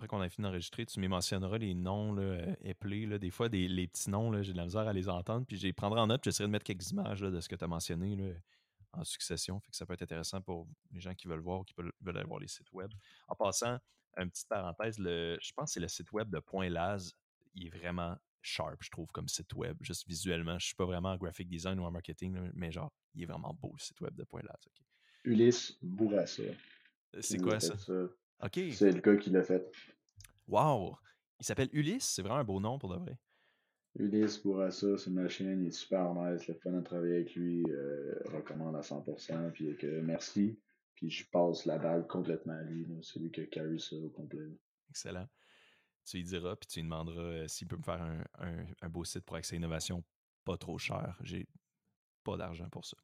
qu'on 0.07 0.19
a 0.21 0.27
fini 0.27 0.43
d'enregistrer, 0.43 0.85
tu 0.85 0.99
me 0.99 1.07
mentionneras 1.07 1.57
les 1.57 1.75
noms 1.75 2.13
là, 2.13 2.23
euh, 2.23 2.55
appelés. 2.69 3.05
Là. 3.05 3.19
Des 3.19 3.29
fois, 3.29 3.47
des, 3.47 3.67
les 3.67 3.87
petits 3.87 4.09
noms, 4.09 4.41
j'ai 4.41 4.51
de 4.51 4.57
la 4.57 4.65
misère 4.65 4.87
à 4.87 4.91
les 4.91 5.07
entendre, 5.07 5.45
puis 5.45 5.55
je 5.55 5.67
les 5.67 5.71
prendrai 5.71 6.01
en 6.01 6.07
note, 6.07 6.23
j'essaierai 6.23 6.47
de 6.47 6.51
mettre 6.51 6.65
quelques 6.65 6.89
images 6.91 7.21
de 7.21 7.39
ce 7.39 7.47
que 7.47 7.55
tu 7.55 7.63
as 7.63 7.67
mentionné 7.67 8.35
en 8.91 9.03
succession. 9.03 9.59
Fait 9.59 9.71
que 9.71 9.77
ça 9.77 9.85
peut 9.85 9.93
être 9.93 10.01
intéressant 10.01 10.41
pour 10.41 10.67
les 10.91 10.99
gens 10.99 11.13
qui 11.13 11.27
veulent 11.27 11.39
voir 11.39 11.63
qui 11.63 11.73
veulent, 11.77 11.93
aller 12.05 12.23
voir 12.25 12.39
les 12.39 12.47
sites 12.47 12.71
web. 12.73 12.91
En 13.27 13.35
passant, 13.35 13.77
une 14.17 14.29
petite 14.29 14.49
parenthèse, 14.49 14.99
le, 14.99 15.37
je 15.41 15.51
pense 15.53 15.69
que 15.69 15.73
c'est 15.73 15.79
le 15.79 15.87
site 15.87 16.11
web 16.11 16.29
de 16.29 16.39
Point. 16.39 16.67
Il 17.55 17.67
est 17.67 17.69
vraiment 17.69 18.17
sharp, 18.43 18.77
je 18.81 18.91
trouve, 18.91 19.07
comme 19.07 19.27
site 19.27 19.53
web, 19.53 19.77
juste 19.81 20.07
visuellement. 20.07 20.59
Je 20.59 20.67
suis 20.67 20.75
pas 20.75 20.85
vraiment 20.85 21.11
en 21.11 21.17
graphic 21.17 21.49
design 21.49 21.79
ou 21.79 21.83
en 21.83 21.91
marketing, 21.91 22.35
là, 22.35 22.41
mais 22.53 22.71
genre, 22.71 22.91
il 23.15 23.23
est 23.23 23.25
vraiment 23.25 23.53
beau 23.53 23.71
le 23.73 23.79
site 23.79 23.99
web 24.01 24.13
de 24.15 24.23
Point 24.23 24.41
ok. 24.43 24.83
Ulysse 25.23 25.77
Bourassa. 25.81 26.43
qui 26.43 27.23
C'est 27.23 27.39
quoi 27.39 27.59
ça? 27.59 27.73
OK. 28.41 28.59
C'est 28.71 28.91
le 28.91 29.01
gars 29.01 29.15
qui 29.17 29.29
l'a 29.29 29.43
fait. 29.43 29.65
Wow! 30.47 30.97
Il 31.39 31.45
s'appelle 31.45 31.69
Ulysse, 31.71 32.05
c'est 32.05 32.21
vraiment 32.21 32.39
un 32.39 32.43
beau 32.43 32.59
nom 32.59 32.77
pour 32.77 32.89
de 32.89 32.99
vrai. 32.99 33.17
Ulysse 33.95 34.41
Bourassa, 34.41 34.97
c'est 34.97 35.09
une 35.09 35.15
machine, 35.15 35.61
il 35.61 35.67
est 35.67 35.71
super 35.71 36.13
nice, 36.15 36.47
le 36.47 36.55
fun 36.55 36.71
de 36.71 36.81
travailler 36.81 37.15
avec 37.15 37.35
lui, 37.35 37.63
euh, 37.69 38.15
recommande 38.25 38.75
à 38.75 38.81
100%, 38.81 39.51
puis 39.51 39.77
que 39.77 40.01
merci, 40.01 40.59
puis 40.95 41.09
je 41.09 41.29
passe 41.29 41.65
la 41.65 41.77
balle 41.77 42.07
complètement 42.07 42.53
à 42.53 42.63
lui, 42.63 42.87
c'est 43.03 43.19
lui 43.19 43.31
qui 43.31 43.41
a 43.41 43.45
carry 43.45 43.79
ça 43.79 43.95
au 43.95 44.09
complet. 44.09 44.49
Excellent. 44.89 45.27
Tu 46.05 46.17
lui 46.17 46.23
diras, 46.23 46.55
puis 46.57 46.67
tu 46.67 46.79
lui 46.79 46.83
demanderas 46.83 47.21
euh, 47.21 47.47
s'il 47.47 47.67
peut 47.67 47.77
me 47.77 47.83
faire 47.83 48.01
un, 48.01 48.23
un- 48.39 48.65
un 48.81 48.89
beau 48.89 49.03
site 49.05 49.23
pour 49.25 49.35
accès 49.37 49.55
à 49.55 49.57
innovation 49.57 50.03
pas 50.43 50.57
trop 50.57 50.77
cher. 50.77 51.17
J'ai 51.21 51.47
pas 52.23 52.35
d'argent 52.37 52.69
pour 52.69 52.85
ça. 52.85 52.97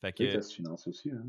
Fait 0.00 0.12
que 0.12 0.30
ça 0.32 0.42
se 0.42 0.54
finance 0.54 0.86
aussi, 0.86 1.10
hein. 1.10 1.26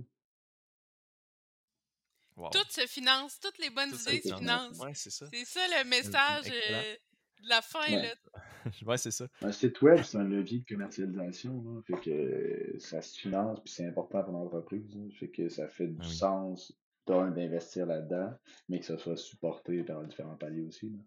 wow. 2.36 2.50
Tout 2.52 2.66
se 2.70 2.86
finance, 2.88 3.40
toutes 3.40 3.58
les 3.60 3.70
bonnes 3.70 3.90
Tout 3.92 4.02
idées 4.10 4.18
se 4.22 4.36
finance. 4.36 4.40
financent. 4.40 4.80
Ouais, 4.80 4.94
c'est 4.94 5.10
ça. 5.10 5.28
C'est 5.32 5.46
ça 5.46 5.62
le 5.68 5.90
message 5.90 6.46
euh, 6.52 6.96
de 7.44 7.50
la 7.50 7.62
fin. 7.62 7.80
Ouais. 7.92 8.02
Là. 8.02 8.42
ouais, 8.86 8.98
c'est 8.98 9.12
ça. 9.12 9.28
Un 9.42 9.52
site 9.52 9.82
web, 9.82 10.04
c'est 10.04 10.18
un 10.18 10.24
levier 10.24 10.60
de 10.60 10.66
commercialisation, 10.66 11.64
là. 11.64 11.82
fait 11.88 12.02
que 12.02 12.10
euh, 12.10 12.80
ça 12.80 13.02
se 13.02 13.18
finance, 13.20 13.60
puis 13.64 13.74
c'est 13.74 13.86
important 13.88 14.24
pour 14.24 14.34
l'entreprise, 14.34 14.94
là. 14.96 15.02
fait 15.18 15.30
que 15.30 15.50
ça 15.50 15.68
fait 15.70 15.88
du 15.88 15.98
Ah 16.02 16.06
oui. 16.08 16.16
sens 16.16 16.74
d'investir 17.08 17.86
là-dedans, 17.86 18.36
mais 18.68 18.80
que 18.80 18.86
ça 18.86 18.98
soit 18.98 19.16
supporté 19.18 19.84
par 19.84 20.04
différents 20.06 20.36
paliers 20.38 20.64
aussi. 20.64 20.90
Là. 20.90 20.98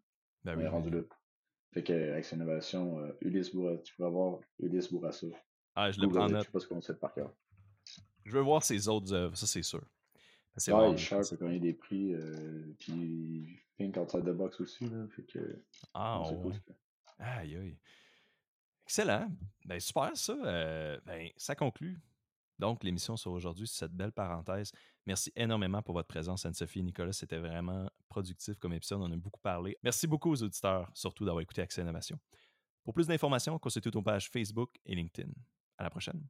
Ben 0.44 0.54
On 0.54 0.58
oui, 0.58 0.64
est 0.64 0.68
rendu 0.68 0.90
là. 0.90 1.00
Fait 1.72 1.82
que 1.82 2.12
Action 2.14 2.36
Innovation, 2.36 2.98
euh, 3.00 3.12
Ulysse 3.20 3.54
Bourassa, 3.54 3.82
tu 3.82 3.94
pourras 3.94 4.08
voir 4.08 4.40
Ulysse 4.58 4.90
Bourassa. 4.90 5.26
Ah, 5.74 5.90
je 5.90 6.00
le 6.00 6.08
prends 6.08 6.28
note. 6.28 6.40
je 6.40 6.46
sais 6.46 6.50
pas 6.50 6.60
ce 6.60 6.66
qu'on 6.66 6.80
sait 6.80 6.94
par 6.94 7.12
cœur. 7.12 7.32
Je 8.24 8.32
veux 8.32 8.42
voir 8.42 8.62
ses 8.62 8.88
autres 8.88 9.12
œuvres, 9.12 9.36
ça 9.36 9.46
c'est 9.46 9.62
sûr. 9.62 9.84
C'est 10.56 10.72
ah, 10.72 10.88
il 10.90 10.98
cher 10.98 11.20
pour 11.20 11.38
gagner 11.38 11.60
des 11.60 11.72
prix. 11.72 12.14
Euh, 12.14 12.74
puis 12.80 13.60
Pink 13.76 13.96
Outside 13.96 14.24
the 14.24 14.30
Box 14.30 14.60
aussi. 14.60 14.88
Là, 14.88 15.06
fait 15.08 15.22
que, 15.22 15.62
ah, 15.94 16.22
ouais. 16.30 16.54
Aïe, 17.18 17.56
aïe. 17.56 17.78
Excellent. 18.84 19.30
Ben, 19.64 19.78
super, 19.78 20.16
ça. 20.16 20.32
Euh, 20.32 20.98
ben, 21.04 21.30
ça 21.36 21.54
conclut 21.54 22.00
donc 22.58 22.82
l'émission 22.82 23.16
sur 23.16 23.32
aujourd'hui, 23.32 23.66
cette 23.66 23.92
belle 23.92 24.12
parenthèse. 24.12 24.72
Merci 25.08 25.32
énormément 25.36 25.80
pour 25.80 25.94
votre 25.94 26.06
présence, 26.06 26.44
Anne-Sophie 26.44 26.80
et 26.80 26.82
Nicolas. 26.82 27.14
C'était 27.14 27.38
vraiment 27.38 27.88
productif 28.10 28.58
comme 28.58 28.74
épisode. 28.74 29.00
On 29.00 29.10
a 29.10 29.16
beaucoup 29.16 29.40
parlé. 29.40 29.78
Merci 29.82 30.06
beaucoup 30.06 30.30
aux 30.30 30.42
auditeurs, 30.42 30.90
surtout 30.92 31.24
d'avoir 31.24 31.40
écouté 31.40 31.62
Accès 31.62 31.80
Innovation. 31.80 32.18
Pour 32.84 32.92
plus 32.92 33.06
d'informations, 33.06 33.58
consultez 33.58 33.88
nos 33.94 34.02
pages 34.02 34.28
Facebook 34.28 34.76
et 34.84 34.94
LinkedIn. 34.94 35.30
À 35.78 35.84
la 35.84 35.88
prochaine. 35.88 36.28